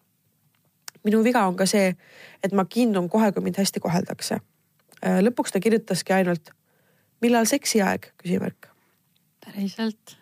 minu 1.05 1.25
viga 1.25 1.47
on 1.47 1.57
ka 1.57 1.67
see, 1.67 1.97
et 2.43 2.53
ma 2.53 2.65
kiindun 2.65 3.09
kohe, 3.09 3.33
kui 3.33 3.43
mind 3.43 3.59
hästi 3.59 3.81
koheldakse 3.81 4.41
äh,. 5.05 5.21
lõpuks 5.25 5.53
ta 5.53 5.61
kirjutaski 5.61 6.13
ainult, 6.13 6.53
millal 7.21 7.45
seksiaeg, 7.45 8.13
küsimärk. 8.23 8.69
päriselt? 9.45 10.19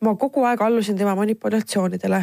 Ma 0.00 0.14
kogu 0.16 0.44
aeg 0.48 0.62
allusin 0.64 0.96
tema 0.98 1.14
manipulatsioonidele 1.18 2.20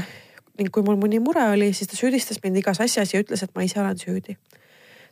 ning 0.57 0.73
kui 0.73 0.85
mul 0.85 0.97
mõni 0.97 1.19
mure 1.21 1.43
oli, 1.53 1.69
siis 1.75 1.89
ta 1.89 1.97
süüdistas 1.97 2.39
mind 2.41 2.57
igas 2.63 2.79
asjas 2.81 3.13
ja 3.13 3.21
ütles, 3.21 3.43
et 3.45 3.53
ma 3.55 3.65
ise 3.65 3.79
olen 3.81 3.99
süüdi. 4.01 4.37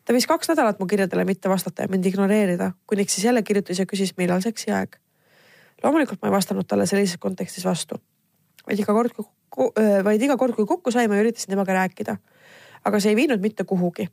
ta 0.05 0.13
võis 0.13 0.25
kaks 0.29 0.49
nädalat 0.49 0.79
mu 0.79 0.87
kirjadele 0.89 1.25
mitte 1.25 1.49
vastata 1.49 1.85
ja 1.85 1.91
mind 1.91 2.05
ignoreerida, 2.05 2.71
kuniks 2.87 3.13
siis 3.13 3.25
jälle 3.25 3.43
kirjutas 3.43 3.79
ja 3.79 3.85
küsis, 3.85 4.15
millal 4.17 4.41
seksiaeg. 4.41 4.97
loomulikult 5.83 6.21
ma 6.21 6.31
ei 6.31 6.37
vastanud 6.37 6.67
talle 6.67 6.85
sellises 6.89 7.21
kontekstis 7.21 7.65
vastu. 7.65 8.01
vaid 8.67 8.79
iga 8.79 8.93
kord, 8.93 9.13
kui, 9.49 9.69
vaid 10.03 10.21
iga 10.21 10.37
kord, 10.37 10.55
kui 10.55 10.65
kokku 10.65 10.91
saime, 10.91 11.21
üritasin 11.21 11.53
temaga 11.53 11.73
rääkida. 11.73 12.17
aga 12.85 12.99
see 12.99 13.13
ei 13.13 13.15
viinud 13.15 13.41
mitte 13.41 13.63
kuhugi. 13.63 14.09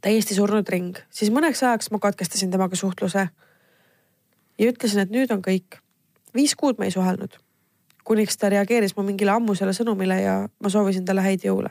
täiesti 0.00 0.34
surnud 0.34 0.68
ring, 0.68 0.98
siis 1.10 1.30
mõneks 1.30 1.62
ajaks 1.62 1.90
ma 1.90 1.98
katkestasin 1.98 2.50
temaga 2.50 2.76
suhtluse. 2.76 3.28
ja 4.58 4.72
ütlesin, 4.72 5.06
et 5.06 5.10
nüüd 5.10 5.30
on 5.30 5.42
kõik 5.46 5.85
viis 6.36 6.54
kuud 6.56 6.78
me 6.78 6.86
ei 6.86 6.90
suhelnud, 6.94 7.38
kuniks 8.04 8.38
ta 8.38 8.48
reageeris 8.52 8.96
mu 8.96 9.02
mingile 9.06 9.34
ammusele 9.34 9.72
sõnumile 9.76 10.20
ja 10.20 10.36
ma 10.62 10.70
soovisin 10.70 11.04
talle 11.04 11.24
häid 11.24 11.44
jõule. 11.44 11.70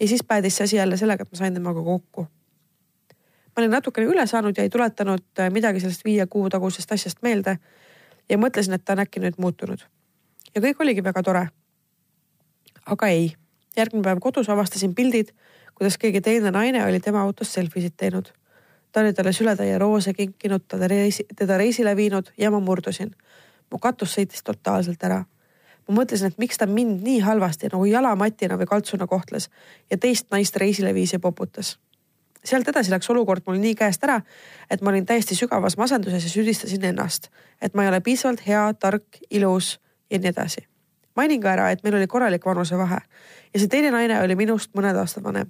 ja 0.00 0.08
siis 0.08 0.24
päädis 0.24 0.56
see 0.56 0.64
asi 0.64 0.76
jälle 0.76 0.96
sellega, 0.96 1.22
et 1.22 1.32
ma 1.32 1.38
sain 1.38 1.54
temaga 1.54 1.82
kokku. 1.82 2.26
ma 3.46 3.62
olin 3.62 3.70
natukene 3.70 4.06
üle 4.06 4.26
saanud 4.26 4.56
ja 4.56 4.62
ei 4.62 4.70
tuletanud 4.70 5.44
midagi 5.50 5.80
sellest 5.80 6.04
viie 6.04 6.26
kuu 6.26 6.48
tagusest 6.48 6.92
asjast 6.92 7.22
meelde 7.22 7.58
ja 8.28 8.38
mõtlesin, 8.38 8.74
et 8.74 8.84
ta 8.84 8.92
on 8.92 9.04
äkki 9.04 9.20
nüüd 9.20 9.38
muutunud. 9.38 9.86
ja 10.54 10.60
kõik 10.60 10.80
oligi 10.80 11.04
väga 11.04 11.22
tore. 11.22 11.48
aga 12.86 13.06
ei, 13.06 13.32
järgmine 13.76 14.04
päev 14.04 14.20
kodus 14.20 14.48
avastasin 14.48 14.94
pildid, 14.94 15.32
kuidas 15.74 15.98
keegi 15.98 16.20
teine 16.20 16.50
naine 16.50 16.84
oli 16.84 17.00
tema 17.00 17.22
autos 17.22 17.52
selfisid 17.52 17.94
teinud 17.96 18.32
ta 18.92 19.00
oli 19.00 19.12
talle 19.12 19.32
sületäie 19.32 19.78
roose 19.78 20.14
kinkinud, 20.14 20.60
teda 20.68 20.88
reisi, 20.88 21.24
teda 21.36 21.58
reisile 21.58 21.96
viinud 21.96 22.32
ja 22.38 22.50
ma 22.50 22.60
murdusin 22.60 23.14
mu 23.70 23.78
katus 23.78 24.16
sõitis 24.16 24.42
totaalselt 24.44 25.02
ära. 25.04 25.24
ma 25.88 25.94
mõtlesin, 26.02 26.30
et 26.30 26.38
miks 26.38 26.58
ta 26.58 26.66
mind 26.66 27.02
nii 27.02 27.20
halvasti 27.24 27.70
nagu 27.72 27.84
jalamatina 27.84 28.58
või 28.58 28.66
kaltsuna 28.66 29.06
kohtles 29.06 29.48
ja 29.90 29.98
teist 29.98 30.28
naist 30.30 30.56
reisile 30.56 30.94
viis 30.94 31.12
ja 31.12 31.18
poputas. 31.18 31.78
sealt 32.44 32.68
edasi 32.68 32.90
läks 32.90 33.10
olukord 33.10 33.42
mul 33.46 33.58
nii 33.60 33.74
käest 33.74 34.04
ära, 34.04 34.20
et 34.70 34.80
ma 34.80 34.90
olin 34.90 35.06
täiesti 35.06 35.34
sügavas 35.34 35.76
masenduses 35.76 36.24
ja 36.24 36.30
süüdistasin 36.30 36.84
ennast, 36.84 37.28
et 37.62 37.74
ma 37.74 37.82
ei 37.82 37.88
ole 37.88 38.00
piisavalt 38.00 38.46
hea, 38.46 38.72
tark, 38.74 39.04
ilus 39.30 39.80
ja 40.10 40.18
nii 40.18 40.28
edasi. 40.28 40.66
mainin 41.16 41.40
ka 41.40 41.52
ära, 41.52 41.70
et 41.70 41.82
meil 41.82 41.94
oli 41.94 42.06
korralik 42.06 42.46
vanusevahe 42.46 43.00
ja 43.54 43.60
see 43.60 43.68
teine 43.68 43.90
naine 43.90 44.22
oli 44.22 44.36
minust 44.36 44.74
mõned 44.74 44.96
aastad 44.96 45.24
vanem. 45.24 45.48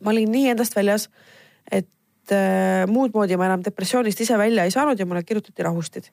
ma 0.00 0.10
olin 0.10 0.30
nii 0.30 0.48
endast 0.48 0.76
väljas, 0.76 1.08
et 1.70 2.32
äh, 2.32 2.86
muud 2.86 3.10
moodi 3.14 3.36
ma 3.36 3.46
enam 3.46 3.62
depressioonist 3.64 4.20
ise 4.20 4.38
välja 4.38 4.64
ei 4.64 4.70
saanud 4.70 4.98
ja 4.98 5.06
mulle 5.06 5.22
kirjutati 5.22 5.62
rahustid 5.62 6.10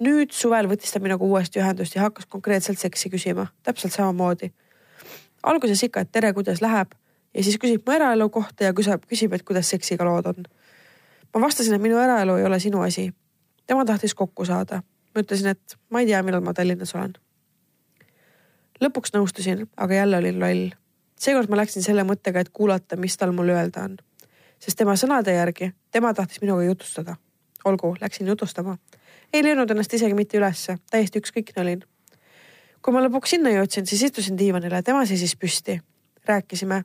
nüüd 0.00 0.32
suvel 0.32 0.68
võttis 0.70 0.92
ta 0.92 1.00
minuga 1.02 1.24
uuesti 1.24 1.60
ühendust 1.60 1.96
ja 1.96 2.06
hakkas 2.06 2.26
konkreetselt 2.26 2.78
seksi 2.78 3.10
küsima, 3.10 3.46
täpselt 3.62 3.92
samamoodi. 3.92 4.52
alguses 5.42 5.82
ikka, 5.82 6.00
et 6.00 6.12
tere, 6.12 6.32
kuidas 6.32 6.60
läheb 6.62 6.94
ja 7.34 7.42
siis 7.42 7.58
küsib 7.58 7.86
mu 7.86 7.92
eraelu 7.92 8.28
kohta 8.30 8.64
ja 8.64 8.72
küsib, 8.72 9.06
küsib, 9.08 9.32
et 9.32 9.42
kuidas 9.42 9.70
seksiga 9.70 10.04
lood 10.04 10.26
on. 10.26 10.44
ma 11.34 11.40
vastasin, 11.40 11.74
et 11.74 11.82
minu 11.82 11.98
eraelu 11.98 12.36
ei 12.36 12.44
ole 12.44 12.60
sinu 12.60 12.82
asi. 12.82 13.12
tema 13.66 13.84
tahtis 13.84 14.14
kokku 14.14 14.44
saada. 14.44 14.82
ma 15.14 15.20
ütlesin, 15.20 15.46
et 15.46 15.76
ma 15.90 16.00
ei 16.00 16.06
tea, 16.06 16.22
millal 16.22 16.40
ma 16.40 16.54
Tallinnas 16.54 16.94
olen. 16.94 17.12
lõpuks 18.80 19.14
nõustusin, 19.14 19.66
aga 19.76 19.94
jälle 19.94 20.16
olin 20.16 20.40
loll. 20.40 20.70
seekord 21.16 21.48
ma 21.48 21.56
läksin 21.56 21.82
selle 21.82 22.02
mõttega, 22.02 22.40
et 22.40 22.48
kuulata, 22.48 22.96
mis 22.96 23.16
tal 23.16 23.32
mulle 23.32 23.52
öelda 23.52 23.84
on. 23.84 23.96
sest 24.58 24.78
tema 24.78 24.96
sõnade 24.96 25.34
järgi, 25.34 25.72
tema 25.90 26.14
tahtis 26.14 26.40
minuga 26.40 26.62
jutustada 26.62 27.16
olgu, 27.64 27.96
läksin 28.00 28.26
jutustama. 28.26 28.76
Ei 29.32 29.42
löönud 29.44 29.70
ennast 29.70 29.94
isegi 29.94 30.14
mitte 30.14 30.38
ülesse, 30.38 30.76
täiesti 30.90 31.20
ükskõikne 31.22 31.62
olin. 31.62 31.82
kui 32.82 32.94
ma 32.94 33.00
lõpuks 33.04 33.34
sinna 33.36 33.50
jõudsin, 33.50 33.86
siis 33.86 34.02
istusin 34.02 34.38
diivanile, 34.38 34.82
tema 34.82 35.06
seisis 35.06 35.36
püsti. 35.36 35.80
rääkisime. 36.24 36.84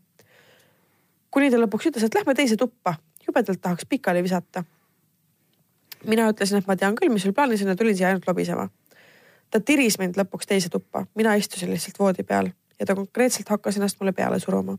kuni 1.32 1.52
ta 1.52 1.58
lõpuks 1.58 1.90
ütles, 1.90 2.04
et 2.04 2.16
lähme 2.16 2.34
teise 2.34 2.56
tuppa, 2.58 2.96
jubedalt 3.28 3.62
tahaks 3.62 3.86
pikali 3.86 4.24
visata. 4.24 4.64
mina 6.06 6.30
ütlesin, 6.30 6.58
et 6.58 6.68
ma 6.68 6.76
tean 6.76 6.96
küll, 6.96 7.14
mis 7.14 7.22
sul 7.22 7.34
plaanis 7.34 7.62
on 7.62 7.68
ja 7.68 7.76
tulin 7.76 7.98
siia 7.98 8.08
ainult 8.08 8.28
lobisema. 8.28 8.70
ta 9.52 9.60
tiris 9.60 10.00
mind 10.00 10.16
lõpuks 10.18 10.48
teise 10.48 10.70
tuppa, 10.70 11.06
mina 11.16 11.36
istusin 11.36 11.72
lihtsalt 11.72 12.00
voodi 12.00 12.24
peal 12.24 12.52
ja 12.80 12.86
ta 12.86 12.96
konkreetselt 12.96 13.50
hakkas 13.50 13.76
ennast 13.76 14.00
mulle 14.00 14.12
peale 14.12 14.40
suruma. 14.40 14.78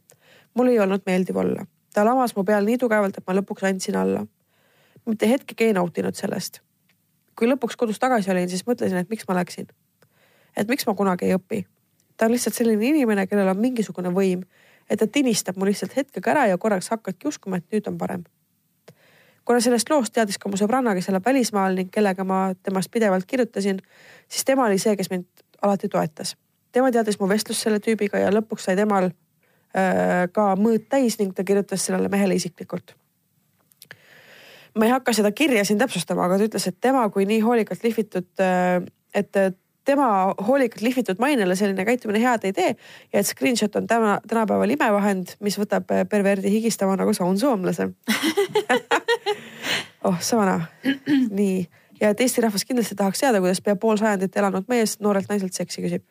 mul 0.55 0.67
ei 0.67 0.79
olnud 0.79 1.03
meeldiv 1.07 1.37
olla 1.37 1.67
ta 1.99 2.05
lamas 2.05 2.37
mu 2.37 2.45
peal 2.45 2.63
nii 2.63 2.79
tugevalt, 2.79 3.17
et 3.19 3.27
ma 3.27 3.35
lõpuks 3.35 3.67
andsin 3.67 3.97
alla. 3.99 4.27
mitte 5.07 5.29
hetkegi 5.29 5.65
ei 5.65 5.73
nautinud 5.73 6.15
sellest. 6.15 6.61
Kui 7.39 7.49
lõpuks 7.49 7.77
kodus 7.79 8.01
tagasi 8.03 8.33
olin, 8.33 8.49
siis 8.51 8.65
mõtlesin, 8.67 8.99
et 8.99 9.11
miks 9.11 9.29
ma 9.29 9.37
läksin. 9.39 9.69
et 10.57 10.69
miks 10.69 10.87
ma 10.87 10.95
kunagi 10.95 11.29
ei 11.29 11.37
õpi. 11.37 11.67
ta 12.17 12.27
on 12.27 12.33
lihtsalt 12.33 12.55
selline 12.55 12.87
inimene, 12.87 13.27
kellel 13.27 13.49
on 13.49 13.61
mingisugune 13.61 14.11
võim, 14.11 14.43
et 14.91 14.99
ta 14.99 15.07
tinistab 15.07 15.57
mu 15.57 15.65
lihtsalt 15.65 15.97
hetkega 15.97 16.31
ära 16.31 16.47
ja 16.47 16.59
korraks 16.59 16.89
hakkadki 16.89 17.29
uskuma, 17.29 17.57
et 17.57 17.65
nüüd 17.73 17.87
on 17.89 17.99
parem. 17.99 18.25
kuna 19.45 19.61
sellest 19.61 19.91
loost 19.91 20.13
teadis 20.13 20.39
ka 20.39 20.49
mu 20.49 20.57
sõbranna, 20.57 20.95
kes 20.95 21.09
elab 21.09 21.25
välismaal 21.25 21.75
ning 21.75 21.91
kellega 21.91 22.25
ma 22.25 22.55
temast 22.63 22.91
pidevalt 22.91 23.25
kirjutasin, 23.27 23.81
siis 24.29 24.45
tema 24.45 24.67
oli 24.67 24.79
see, 24.79 24.97
kes 24.97 25.11
mind 25.11 25.27
alati 25.63 25.89
toetas. 25.89 26.37
tema 26.73 26.91
teadis 26.91 27.21
mu 27.21 27.29
vestlust 27.29 27.63
selle 27.63 27.79
tüübiga 27.79 28.19
ja 28.19 28.31
lõpuks 28.31 28.69
sai 28.69 28.77
temal 28.77 29.11
Äh, 29.77 30.25
ka 30.33 30.55
mõõt 30.57 30.87
täis 30.89 31.19
ning 31.21 31.35
ta 31.37 31.45
kirjutas 31.45 31.85
sellele 31.85 32.09
mehele 32.09 32.39
isiklikult. 32.39 32.95
Ma 34.77 34.89
ei 34.89 34.93
hakka 34.93 35.15
seda 35.17 35.33
kirja 35.33 35.65
siin 35.65 35.79
täpsustama, 35.81 36.27
aga 36.27 36.39
ta 36.39 36.49
ütles, 36.49 36.69
et 36.69 36.77
tema 36.81 37.07
kui 37.15 37.27
nii 37.29 37.41
hoolikalt 37.45 37.85
lihvitud, 37.87 38.29
äh, 38.43 38.83
et 39.15 39.41
tema 39.89 40.35
hoolikalt 40.47 40.83
lihvitud 40.85 41.21
mainele 41.23 41.57
selline 41.57 41.85
käitumine 41.89 42.21
head 42.21 42.45
ei 42.45 42.53
tee 42.53 42.69
ja 43.13 43.23
et 43.23 43.27
screenshot 43.27 43.77
on 43.81 43.87
täna, 43.89 44.19
tänapäeval 44.29 44.75
imevahend, 44.75 45.39
mis 45.41 45.57
võtab 45.61 45.89
perverdi 46.11 46.53
higistama 46.53 46.99
nagu 47.01 47.15
saunsoomlase 47.17 47.89
oh, 50.09 50.21
saana. 50.21 50.61
nii, 51.31 51.65
ja 52.01 52.13
et 52.13 52.21
Eesti 52.21 52.45
rahvas 52.45 52.69
kindlasti 52.69 52.99
tahaks 52.99 53.25
teada, 53.25 53.41
kuidas 53.41 53.65
pea 53.65 53.77
pool 53.81 53.97
sajandit 53.97 54.37
elanud 54.37 54.69
mees 54.69 54.99
noorelt 55.01 55.33
naiselt 55.33 55.57
seksi 55.57 55.87
küsib 55.87 56.05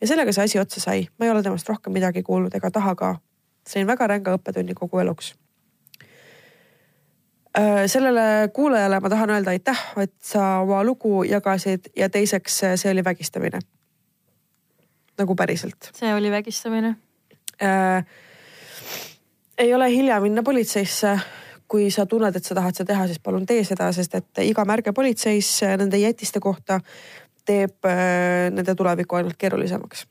ja 0.00 0.06
sellega 0.06 0.32
see 0.32 0.44
asi 0.44 0.58
otsa 0.58 0.80
sai, 0.80 1.06
ma 1.18 1.26
ei 1.26 1.32
ole 1.32 1.42
temast 1.42 1.68
rohkem 1.68 1.94
midagi 1.96 2.22
kuulnud 2.22 2.54
ega 2.54 2.70
taha 2.70 2.94
ka. 2.94 3.16
sain 3.66 3.86
väga 3.86 4.06
ränga 4.06 4.36
õppetunni 4.36 4.74
kogu 4.74 4.98
eluks. 5.02 5.34
Äh, 7.58 7.86
sellele 7.86 8.48
kuulajale 8.52 9.00
ma 9.00 9.08
tahan 9.08 9.30
öelda 9.30 9.50
aitäh, 9.50 9.78
et 10.02 10.12
sa 10.20 10.58
oma 10.60 10.82
lugu 10.84 11.22
jagasid 11.24 11.88
ja 11.96 12.10
teiseks 12.12 12.58
see 12.76 12.90
oli 12.92 13.04
vägistamine. 13.04 13.60
nagu 15.18 15.34
päriselt. 15.34 15.90
see 15.96 16.14
oli 16.14 16.30
vägistamine 16.30 16.96
äh,. 17.62 18.04
ei 19.58 19.74
ole 19.74 19.90
hilja 19.90 20.20
minna 20.20 20.42
politseisse 20.42 21.18
kui 21.68 21.90
sa 21.90 22.06
tunned, 22.06 22.36
et 22.36 22.44
sa 22.44 22.54
tahad 22.54 22.76
seda 22.76 22.92
teha, 22.92 23.06
siis 23.06 23.18
palun 23.18 23.46
tee 23.46 23.64
seda, 23.64 23.88
sest 23.92 24.14
et 24.14 24.44
iga 24.44 24.64
märge 24.64 24.92
politseis 24.92 25.62
nende 25.78 25.96
jätiste 25.96 26.40
kohta 26.40 26.80
teeb 27.46 27.88
äh, 27.88 28.50
nende 28.52 28.74
tulevikku 28.74 29.16
ainult 29.16 29.36
keerulisemaks. 29.38 30.06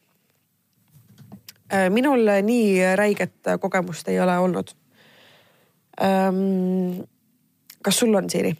Äh, 1.73 1.89
minul 1.89 2.25
nii 2.41 2.95
räiget 2.95 3.57
kogemust 3.61 4.07
ei 4.07 4.19
ole 4.19 4.39
olnud. 4.39 4.73
Ähm, 6.01 7.05
kas 7.85 8.01
sul 8.01 8.17
on, 8.17 8.29
Siiri 8.29 8.55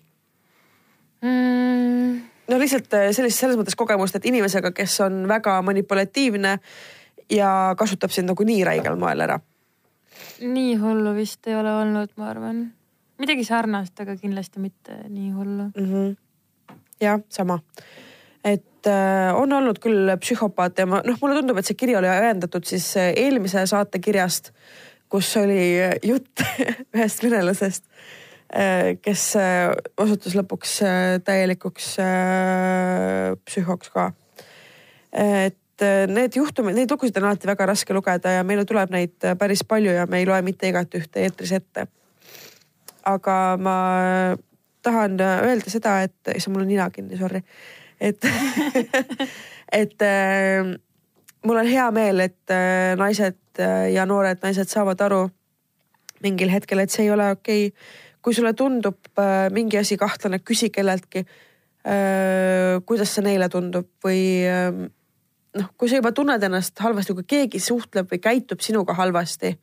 mm.? 1.25 2.21
no 2.51 2.59
lihtsalt 2.61 2.93
äh, 2.93 3.09
sellist, 3.15 3.41
selles 3.41 3.57
mõttes 3.59 3.77
kogemust, 3.77 4.17
et 4.17 4.27
inimesega, 4.29 4.71
kes 4.75 4.99
on 5.05 5.23
väga 5.29 5.57
manipulatiivne 5.65 6.55
ja 7.33 7.49
kasutab 7.77 8.13
sind 8.13 8.29
nagu 8.31 8.45
nii 8.45 8.63
räigel 8.67 8.97
moel 9.01 9.25
ära. 9.25 9.39
nii 10.41 10.75
hullu 10.81 11.15
vist 11.17 11.47
ei 11.47 11.55
ole 11.57 11.73
olnud, 11.81 12.13
ma 12.17 12.29
arvan. 12.29 12.65
midagi 13.21 13.45
sarnast, 13.47 13.99
aga 13.99 14.17
kindlasti 14.19 14.61
mitte 14.63 14.99
nii 15.09 15.31
hullu 15.31 15.69
mm. 15.75 15.93
-hmm. 15.93 16.75
jah, 17.01 17.21
sama 17.29 17.59
et 18.43 18.87
äh, 18.87 19.35
on 19.35 19.53
olnud 19.53 19.79
küll 19.81 20.17
psühhopaate 20.21 20.85
ja 20.85 20.85
ma 20.85 21.01
noh, 21.05 21.17
mulle 21.21 21.39
tundub, 21.39 21.57
et 21.57 21.65
see 21.65 21.77
kiri 21.79 21.95
oli 21.95 22.09
ajendatud 22.09 22.65
siis 22.65 22.97
äh, 22.97 23.13
eelmise 23.15 23.65
saate 23.65 23.99
kirjast, 23.99 24.51
kus 25.09 25.37
oli 25.37 25.73
jutt 26.03 26.45
ühest 26.95 27.23
venelasest, 27.23 27.83
äh, 27.89 28.24
kes 29.01 29.23
osutus 29.97 30.35
lõpuks 30.37 30.75
täielikuks 31.25 31.87
psühhoks 33.45 33.89
ka. 33.91 34.05
et 35.11 35.85
need 36.13 36.37
juhtumid, 36.37 36.77
neid 36.77 36.91
lugusid 36.93 37.17
on 37.19 37.25
alati 37.27 37.49
väga 37.49 37.65
raske 37.71 37.97
lugeda 37.97 38.37
ja 38.37 38.43
meile 38.47 38.63
tuleb 38.69 38.93
neid 38.93 39.25
päris 39.39 39.65
palju 39.67 39.95
ja 39.97 40.05
me 40.05 40.21
ei 40.21 40.29
loe 40.29 40.41
mitte 40.45 40.69
igat 40.69 40.93
ühte 40.95 41.25
eetris 41.25 41.55
ette. 41.57 41.87
aga 43.03 43.39
ma 43.59 43.77
tahan 44.85 45.17
öelda 45.19 45.73
seda, 45.73 45.97
et, 46.05 46.15
issand, 46.35 46.53
mul 46.53 46.67
on 46.67 46.71
nina 46.71 46.89
kinni, 46.93 47.17
sorry 47.17 47.41
et 47.99 48.25
et 49.81 50.01
äh, 50.01 50.75
mul 51.45 51.57
on 51.57 51.67
hea 51.67 51.91
meel, 51.91 52.19
et 52.19 52.51
äh, 52.51 52.95
naised 52.99 53.37
äh, 53.59 53.91
ja 53.93 54.05
noored 54.05 54.43
naised 54.43 54.69
saavad 54.71 55.01
aru 55.01 55.25
mingil 56.23 56.51
hetkel, 56.51 56.81
et 56.83 56.93
see 56.93 57.05
ei 57.05 57.13
ole 57.13 57.31
okei 57.35 57.67
okay.. 57.67 58.03
Kui 58.25 58.33
sulle 58.33 58.55
tundub 58.57 59.21
äh, 59.21 59.47
mingi 59.53 59.77
asi 59.77 59.99
kahtlane, 60.01 60.41
küsi 60.41 60.71
kelleltki 60.73 61.21
äh,, 61.21 62.81
kuidas 62.89 63.13
see 63.13 63.25
neile 63.27 63.49
tundub 63.53 63.91
või 64.05 64.23
äh, 64.49 64.71
noh, 65.59 65.69
kui 65.77 65.91
sa 65.91 65.99
juba 65.99 66.11
tunned 66.15 66.43
ennast 66.43 66.81
halvasti, 66.81 67.13
kui 67.17 67.27
keegi 67.35 67.61
suhtleb 67.61 68.09
või 68.11 68.21
käitub 68.23 68.65
sinuga 68.65 68.97
halvasti, 68.97 69.53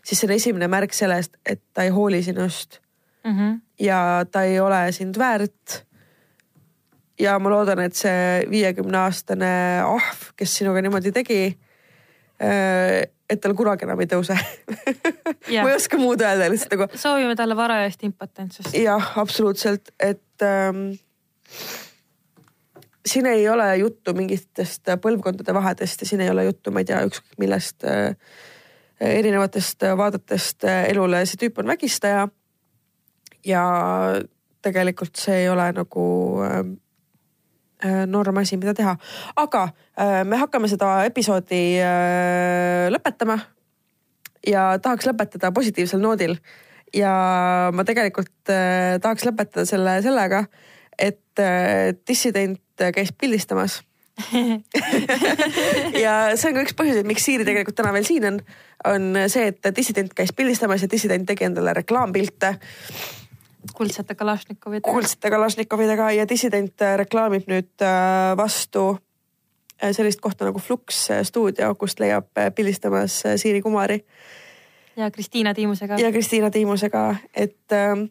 siis 0.00 0.22
see 0.22 0.30
on 0.30 0.36
esimene 0.38 0.70
märk 0.72 0.96
sellest, 0.96 1.36
et 1.44 1.60
ta 1.76 1.84
ei 1.84 1.92
hooli 1.94 2.22
sinust 2.24 2.80
mm. 3.24 3.34
-hmm. 3.36 3.60
ja 3.84 4.00
ta 4.30 4.46
ei 4.48 4.60
ole 4.60 4.80
sind 4.96 5.18
väärt 5.18 5.82
ja 7.20 7.38
ma 7.38 7.50
loodan, 7.52 7.80
et 7.84 7.96
see 7.96 8.46
viiekümne 8.50 8.98
aastane 9.06 9.52
ahv, 9.84 10.30
kes 10.36 10.56
sinuga 10.60 10.82
niimoodi 10.84 11.12
tegi, 11.12 11.42
äh, 12.40 13.04
et 13.30 13.40
tal 13.42 13.54
kunagi 13.58 13.86
enam 13.86 14.00
ei 14.02 14.08
tõuse 14.10 14.36
ma 15.62 15.70
ei 15.70 15.74
oska 15.74 15.98
muud 16.00 16.22
öelda 16.22 16.48
lihtsalt 16.52 16.76
nagu. 16.76 16.88
soovime 16.98 17.36
talle 17.38 17.56
varajast 17.58 18.06
impotentsust. 18.08 18.74
jah, 18.78 19.12
absoluutselt, 19.18 19.92
et 20.00 20.46
ähm, 20.46 20.88
siin 23.06 23.26
ei 23.30 23.48
ole 23.48 23.68
juttu 23.82 24.14
mingitest 24.16 24.94
põlvkondade 25.02 25.54
vahedest 25.54 26.02
ja 26.04 26.10
siin 26.12 26.24
ei 26.24 26.30
ole 26.30 26.46
juttu, 26.48 26.74
ma 26.74 26.82
ei 26.82 26.88
tea, 26.88 27.02
ükskõik 27.08 27.42
millest 27.42 27.86
äh, 27.86 28.16
erinevatest 29.00 29.84
vaadetest 29.98 30.64
elule, 30.88 31.26
see 31.28 31.44
tüüp 31.44 31.60
on 31.60 31.74
vägistaja. 31.74 32.28
ja 33.46 33.62
tegelikult 34.62 35.18
see 35.20 35.44
ei 35.44 35.48
ole 35.52 35.68
nagu 35.76 36.06
äh, 36.42 36.64
Äh, 36.64 36.85
norm 38.06 38.38
asi, 38.40 38.56
mida 38.56 38.74
teha. 38.74 38.96
aga 39.36 39.62
äh, 40.00 40.22
me 40.24 40.38
hakkame 40.40 40.68
seda 40.68 41.04
episoodi 41.08 41.78
äh, 41.82 42.86
lõpetama. 42.92 43.38
ja 44.46 44.78
tahaks 44.78 45.08
lõpetada 45.08 45.52
positiivsel 45.52 46.00
noodil. 46.00 46.36
ja 46.94 47.12
ma 47.74 47.84
tegelikult 47.84 48.32
tahaks 48.46 49.26
lõpetada 49.26 49.66
selle 49.66 49.98
sellega, 50.02 50.46
et 50.98 51.44
dissident 52.08 52.62
käis 52.94 53.12
pildistamas 53.12 53.82
ja 56.04 56.12
see 56.40 56.48
on 56.48 56.56
ka 56.56 56.62
üks 56.64 56.76
põhjuseid, 56.78 57.04
miks 57.04 57.26
Siiri 57.26 57.44
tegelikult 57.44 57.76
täna 57.76 57.92
veel 57.92 58.06
siin 58.08 58.24
on, 58.24 58.38
on 58.88 59.10
see, 59.28 59.50
et 59.50 59.68
dissident 59.76 60.14
käis 60.16 60.32
pildistamas 60.32 60.86
ja 60.86 60.88
dissident 60.88 61.28
tegi 61.28 61.44
endale 61.44 61.74
reklaampilte 61.76 62.54
kuldsete 63.74 64.14
Kalašnikovidega. 64.14 64.92
kuldsete 64.92 65.30
Kalašnikovidega 65.30 66.10
ja 66.10 66.28
dissident 66.28 66.82
äh, 66.82 66.96
reklaamib 67.00 67.48
nüüd 67.50 67.84
äh, 67.84 68.32
vastu 68.38 68.86
äh, 68.92 69.92
sellist 69.96 70.20
kohta 70.20 70.48
nagu 70.48 70.60
Flux 70.62 71.06
stuudio, 71.28 71.74
kust 71.74 72.00
leiab 72.00 72.28
pildistamas 72.54 73.22
Siiri 73.36 73.62
Kumari. 73.62 74.00
ja 74.96 75.10
Kristiina 75.10 75.54
Tiimusega. 75.54 75.98
ja 75.98 76.12
Kristiina 76.12 76.50
Tiimusega, 76.50 77.16
et 77.34 77.72
ähm, 77.72 78.08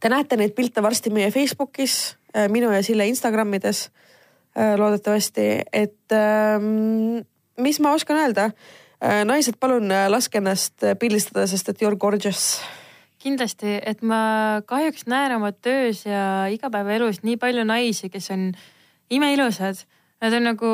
te 0.00 0.08
näete 0.08 0.36
neid 0.36 0.54
pilte 0.54 0.82
varsti 0.82 1.10
meie 1.10 1.30
Facebookis, 1.30 2.16
minu 2.48 2.70
ja 2.72 2.82
Sille 2.82 3.06
Instagramides 3.06 3.90
loodetavasti, 4.76 5.48
et 5.72 6.12
ähm, 6.12 7.20
mis 7.60 7.80
ma 7.80 7.92
oskan 7.92 8.16
öelda 8.16 8.50
naised, 9.24 9.56
palun 9.60 9.90
laske 10.08 10.38
ennast 10.38 10.84
pildistada, 10.98 11.46
sest 11.46 11.68
et 11.68 11.82
you 11.82 11.88
are 11.90 11.96
gorgeous 11.96 12.60
kindlasti, 13.22 13.78
et 13.86 14.02
ma 14.02 14.62
kahjuks 14.66 15.06
näen 15.10 15.36
oma 15.36 15.52
töös 15.52 16.04
ja 16.06 16.48
igapäevaelus 16.52 17.22
nii 17.22 17.38
palju 17.40 17.64
naisi, 17.68 18.10
kes 18.12 18.30
on 18.34 18.50
imeilusad. 19.12 19.84
Nad 20.22 20.36
on 20.38 20.46
nagu 20.50 20.70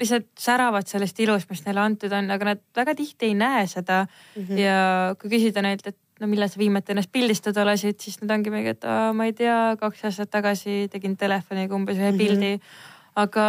lihtsalt 0.00 0.30
säravad 0.40 0.88
sellest 0.88 1.18
ilust, 1.20 1.50
mis 1.52 1.64
neile 1.66 1.82
antud 1.82 2.12
on, 2.16 2.30
aga 2.32 2.52
nad 2.52 2.62
väga 2.76 2.94
tihti 2.96 3.30
ei 3.30 3.34
näe 3.36 3.66
seda 3.68 4.06
mm. 4.06 4.44
-hmm. 4.44 4.60
ja 4.60 4.78
kui 5.20 5.30
küsida 5.32 5.62
neilt, 5.62 5.86
et 5.86 5.98
no 6.20 6.28
millal 6.28 6.48
sa 6.52 6.60
viimati 6.60 6.92
ennast 6.92 7.12
pildistada 7.12 7.64
lasid, 7.64 8.00
siis 8.00 8.20
nad 8.22 8.32
ongi 8.36 8.52
mingi, 8.52 8.74
et 8.76 8.84
aa, 8.84 9.12
ma 9.16 9.28
ei 9.28 9.34
tea, 9.36 9.76
kaks 9.80 10.04
aastat 10.08 10.30
tagasi 10.32 10.88
tegin 10.92 11.16
telefoniga 11.20 11.76
umbes 11.76 12.00
ühe 12.00 12.12
pildi 12.16 12.56
mm. 12.56 12.60
-hmm. 12.60 13.20
aga 13.24 13.46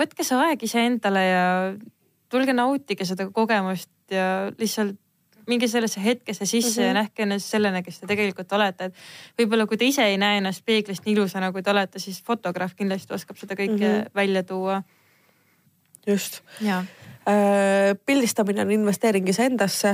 võtke 0.00 0.26
see 0.26 0.38
aeg 0.38 0.62
iseendale 0.62 1.24
ja 1.26 1.44
tulge 2.28 2.52
nautige 2.52 3.04
seda 3.04 3.30
kogemust 3.34 3.90
ja 4.10 4.52
lihtsalt 4.58 4.98
minge 5.48 5.68
sellesse 5.68 6.00
hetkesse 6.04 6.46
sisse 6.46 6.80
mm 6.80 6.84
-hmm. 6.84 6.86
ja 6.86 6.92
Mhm. 6.92 6.98
nähke 6.98 7.22
ennast 7.22 7.46
sellena, 7.46 7.82
kes 7.82 8.00
te 8.00 8.06
tegelikult 8.06 8.52
olete, 8.52 8.84
et 8.84 8.94
võib-olla 9.38 9.66
kui 9.66 9.76
te 9.76 9.84
ise 9.84 10.04
ei 10.04 10.18
näe 10.18 10.38
ennast 10.38 10.64
peeglist 10.64 11.06
nii 11.06 11.14
ilusana, 11.14 11.52
kui 11.52 11.62
te 11.62 11.70
olete, 11.70 11.98
siis 11.98 12.22
fotograaf 12.22 12.74
kindlasti 12.76 13.14
oskab 13.14 13.36
seda 13.36 13.54
kõike 13.54 13.78
mm. 13.88 14.02
-hmm. 14.02 14.10
välja 14.14 14.42
tuua. 14.42 14.82
just 16.06 16.40
ja, 16.60 16.78
äh,. 17.28 17.96
pildistamine 18.06 18.62
on 18.62 18.70
investeering 18.70 19.28
iseendasse 19.28 19.88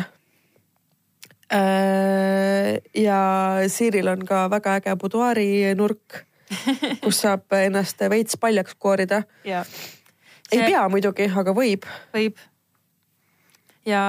äh,. 1.54 2.80
ja 2.94 3.56
Siiril 3.68 4.08
on 4.08 4.24
ka 4.26 4.50
väga 4.50 4.76
äge 4.76 4.96
buduaari 4.96 5.74
nurk, 5.74 6.24
kus 7.04 7.20
saab 7.20 7.52
ennast 7.52 8.00
veits 8.10 8.36
paljaks 8.36 8.74
koorida. 8.78 9.22
ja 9.44 9.64
ei 10.52 10.58
See- 10.58 10.66
pea 10.66 10.88
muidugi, 10.88 11.30
aga 11.36 11.52
võib. 11.56 11.86
võib. 12.14 12.36
Ja 13.86 14.02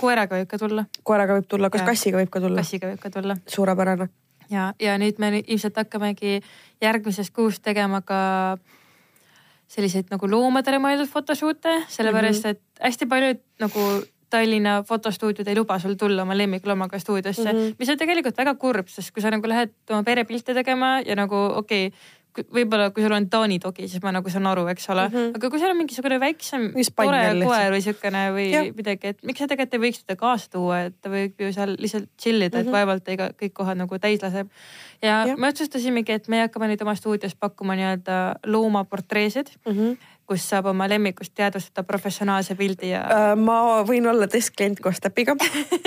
koeraga 0.00 0.38
võib 0.38 0.50
ka 0.50 0.58
tulla, 0.58 0.86
koeraga 1.02 1.38
võib 1.38 1.48
tulla, 1.50 1.70
kas 1.70 1.82
Jaa. 1.82 1.90
kassiga 1.92 2.20
võib 2.20 2.30
ka 2.32 2.42
tulla? 2.42 2.62
kassiga 2.62 2.90
võib 2.92 3.02
ka 3.02 3.10
tulla 3.10 3.36
suurepärane. 3.46 4.08
ja, 4.50 4.70
ja 4.80 4.96
nüüd 4.98 5.18
me 5.22 5.32
ilmselt 5.42 5.76
hakkamegi 5.82 6.40
järgmisest 6.82 7.34
kuust 7.34 7.62
tegema 7.62 8.02
ka 8.06 8.22
selliseid 9.72 10.10
nagu 10.12 10.28
loomadele 10.28 10.80
mõeldud 10.82 11.08
fotoshoot'e, 11.10 11.78
sellepärast 11.92 12.50
et 12.50 12.62
hästi 12.80 13.08
paljud 13.08 13.40
nagu 13.62 13.86
Tallinna 14.32 14.78
fotostuudiod 14.88 15.48
ei 15.48 15.56
luba 15.58 15.76
sul 15.78 15.92
tulla 16.00 16.22
oma 16.24 16.32
lemmikloomaga 16.36 16.98
stuudiosse 16.98 17.44
mm. 17.44 17.58
-hmm. 17.58 17.74
mis 17.78 17.88
on 17.92 17.98
tegelikult 18.00 18.38
väga 18.38 18.54
kurb, 18.54 18.88
sest 18.88 19.12
kui 19.12 19.22
sa 19.22 19.30
nagu 19.30 19.48
lähed 19.48 19.74
oma 19.90 20.02
perepilte 20.02 20.54
tegema 20.54 21.00
ja 21.04 21.16
nagu 21.16 21.36
okei 21.36 21.86
okay,, 21.86 21.98
võib-olla 22.32 22.90
kui 22.94 23.02
sul 23.04 23.12
on 23.12 23.26
Taani 23.30 23.58
dogi, 23.60 23.88
siis 23.88 24.02
ma 24.02 24.12
nagu 24.14 24.30
saan 24.32 24.46
aru, 24.48 24.66
eks 24.72 24.88
ole 24.90 25.08
mm. 25.08 25.14
-hmm. 25.14 25.34
aga 25.36 25.50
kui 25.50 25.60
sul 25.60 25.70
on 25.70 25.76
mingisugune 25.76 26.20
väiksem 26.20 26.68
tore 26.96 27.22
koer 27.44 27.72
või 27.74 27.82
siukene 27.84 28.22
või 28.32 28.46
ja. 28.52 28.62
midagi, 28.76 29.12
et 29.12 29.18
miks 29.22 29.38
sa 29.38 29.48
tegelikult 29.50 29.74
ei 29.74 29.82
võiks 29.86 30.04
teda 30.04 30.16
kaasa 30.20 30.48
tuua, 30.52 30.80
et 30.88 30.94
ta 31.00 31.12
võib 31.12 31.34
ju 31.38 31.52
seal 31.52 31.76
lihtsalt 31.78 32.08
chill 32.16 32.40
ida 32.42 32.48
mm, 32.48 32.54
-hmm. 32.54 32.60
et 32.60 32.66
Mhm. 32.66 32.72
vaevalt 32.72 33.04
ta 33.04 33.12
iga 33.12 33.28
kõik 33.42 33.52
kohad 33.52 33.76
nagu 33.76 33.98
täis 33.98 34.22
laseb. 34.22 34.48
ja, 35.02 35.26
ja 35.26 35.36
me 35.36 35.48
otsustasimegi, 35.48 36.12
et 36.12 36.28
me 36.28 36.40
hakkame 36.40 36.68
nüüd 36.68 36.82
oma 36.82 36.94
stuudios 36.94 37.34
pakkuma 37.34 37.74
nii-öelda 37.76 38.36
loomaportreesid, 38.46 39.48
Mm 39.66 39.72
-hmm. 39.72 39.96
kus 40.26 40.48
saab 40.48 40.66
oma 40.66 40.88
lemmikust 40.88 41.34
teadvustada 41.34 41.82
professionaalse 41.82 42.54
pildi 42.54 42.90
ja 42.90 43.00
Äh, 43.02 43.36
ma 43.36 43.82
võin 43.84 44.06
olla 44.08 44.26
testklient 44.26 44.80
koos 44.80 45.00
täpiga. 45.00 45.36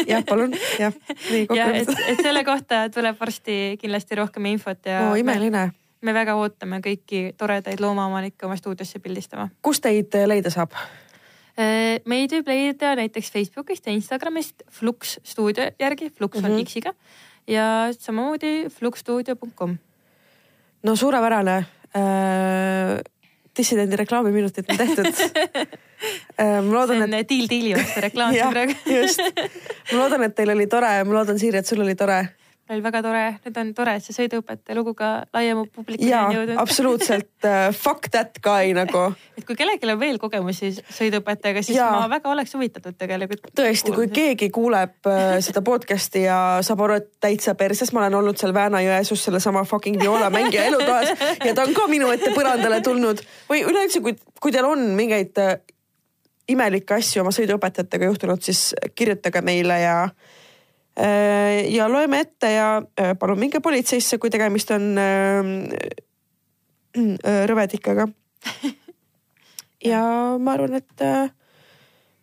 jah, 0.08 0.24
palun, 0.26 0.54
jah. 0.80 0.94
ja 1.58 1.72
et 1.74 1.90
et 2.08 2.22
selle 2.22 2.44
kohta 2.44 2.90
tuleb 2.90 3.16
varsti 3.20 3.78
kindlasti 3.82 4.16
rohkem 4.16 4.46
infot 4.46 4.86
ja 4.86 5.02
oo, 5.08 5.14
me, 5.14 5.20
imeline. 5.20 5.66
me 5.66 5.85
väga 6.14 6.36
ootame 6.36 6.82
kõiki 6.84 7.34
toredaid 7.38 7.80
loomaomanikke 7.80 8.46
oma 8.46 8.56
stuudiosse 8.56 9.00
pildistama. 9.00 9.50
kus 9.62 9.80
teid 9.80 10.14
leida 10.26 10.50
saab? 10.50 10.72
meid 12.06 12.32
võib 12.32 12.48
leida 12.52 12.96
näiteks 12.96 13.32
Facebookist 13.32 13.86
ja 13.88 13.94
Instagramist 13.94 14.64
Flux 14.70 15.20
stuudio 15.24 15.72
järgi, 15.80 16.10
Flux 16.10 16.36
mm 16.36 16.44
-hmm. 16.44 16.50
Mhm. 16.50 16.60
on 16.60 16.66
X-iga 16.66 16.94
ja 17.48 17.90
samamoodi 18.00 18.70
fluxstuudio.com. 18.70 19.78
no 20.84 20.96
suurepärane 20.96 21.56
äh,. 21.96 23.02
dissidendi 23.58 23.96
reklaamiminutid 23.96 24.66
on 24.70 24.78
tehtud 24.78 25.06
äh,. 26.42 26.64
ma 26.64 26.74
loodan, 26.74 27.14
et 27.14 27.30
Deal 27.30 27.48
Deali 27.50 27.76
vastu 27.76 28.02
reklaam 28.02 28.34
siin 28.34 28.50
praegu, 28.56 28.74
just. 29.02 29.20
ma 29.92 30.00
loodan, 30.00 30.24
et 30.24 30.36
teil 30.36 30.50
oli 30.50 30.68
tore, 30.68 31.04
ma 31.04 31.14
loodan, 31.14 31.40
Siiri, 31.40 31.58
et 31.58 31.66
sul 31.66 31.82
oli 31.82 31.96
tore. 31.96 32.28
Meil 32.70 32.82
väga 32.82 33.02
tore, 33.06 33.24
nüüd 33.46 33.58
on 33.62 33.72
tore, 33.78 33.94
et 34.00 34.06
see 34.06 34.16
sõiduõpetaja 34.16 34.76
lugu 34.78 34.96
ka 34.98 35.10
laiema 35.36 35.68
publikule 35.70 36.10
ja 36.10 36.24
on 36.26 36.34
jõudnud. 36.34 36.58
absoluutselt 36.62 37.46
uh, 37.46 37.68
fuck 37.76 38.10
that 38.14 38.40
guy 38.46 38.72
nagu. 38.74 39.04
et 39.38 39.46
kui 39.46 39.58
kellelgi 39.60 39.90
on 39.92 40.00
veel 40.02 40.18
kogemusi 40.22 40.72
sõiduõpetajaga, 40.74 41.62
siis 41.66 41.78
Jaa. 41.78 41.92
ma 41.94 42.08
väga 42.10 42.32
oleks 42.34 42.56
huvitatud 42.58 42.98
tegelikult. 42.98 43.52
tõesti, 43.58 43.94
kui 43.94 44.10
keegi 44.14 44.50
kuuleb 44.54 45.10
uh, 45.12 45.36
seda 45.46 45.62
podcast'i 45.66 46.26
ja 46.26 46.40
saab 46.66 46.82
aru, 46.88 46.98
et 47.04 47.12
täitsa 47.22 47.54
perses, 47.60 47.94
ma 47.94 48.02
olen 48.02 48.18
olnud 48.22 48.42
seal 48.42 48.56
Vääna-Jõesuus 48.56 49.28
sellesama 49.30 49.62
fucking 49.70 50.02
viola 50.02 50.32
mängija 50.34 50.66
elutoas 50.72 51.14
ja 51.46 51.54
ta 51.54 51.68
on 51.68 51.76
ka 51.78 51.86
minu 51.92 52.10
ette 52.16 52.34
põrandale 52.34 52.82
tulnud 52.86 53.22
või 53.52 53.62
üleüldse, 53.62 54.02
kui, 54.02 54.18
kui 54.42 54.56
teil 54.56 54.66
on 54.66 54.88
mingeid 54.98 55.38
uh, 55.44 55.54
imelikke 56.50 56.98
asju 56.98 57.22
oma 57.22 57.34
sõiduõpetajatega 57.36 58.10
juhtunud, 58.10 58.42
siis 58.42 58.72
kirjutage 58.98 59.42
meile 59.46 59.78
ja 59.82 60.00
äh, 60.10 60.34
ja 60.96 61.88
loeme 61.92 62.20
ette 62.24 62.52
ja 62.54 62.68
äh, 63.00 63.14
palun 63.20 63.40
minge 63.40 63.60
politseisse, 63.60 64.18
kui 64.18 64.32
tegemist 64.32 64.72
on 64.72 64.94
äh, 65.02 65.50
äh, 66.96 67.42
rõvedikaga. 67.52 68.08
ja 69.92 70.04
ma 70.40 70.56
arvan, 70.56 70.80
et 70.80 71.04
äh, 71.04 71.30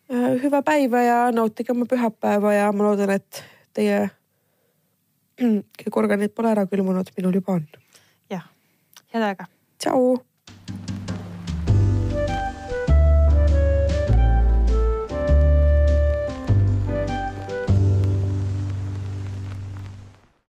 äh, 0.08 0.32
hüva 0.42 0.62
päeva 0.64 1.04
ja 1.04 1.20
nautige 1.34 1.76
oma 1.76 1.86
pühapäeva 1.90 2.56
ja 2.56 2.72
ma 2.72 2.88
loodan, 2.88 3.12
et 3.18 3.44
teie 3.76 4.06
kõik 5.42 5.96
organid 5.98 6.32
pole 6.36 6.52
ära 6.52 6.66
külmunud, 6.70 7.08
minul 7.16 7.40
juba 7.40 7.56
on. 7.58 7.64
jah, 8.30 8.44
head 9.12 9.24
aega. 9.26 9.48
tšau 9.80 10.20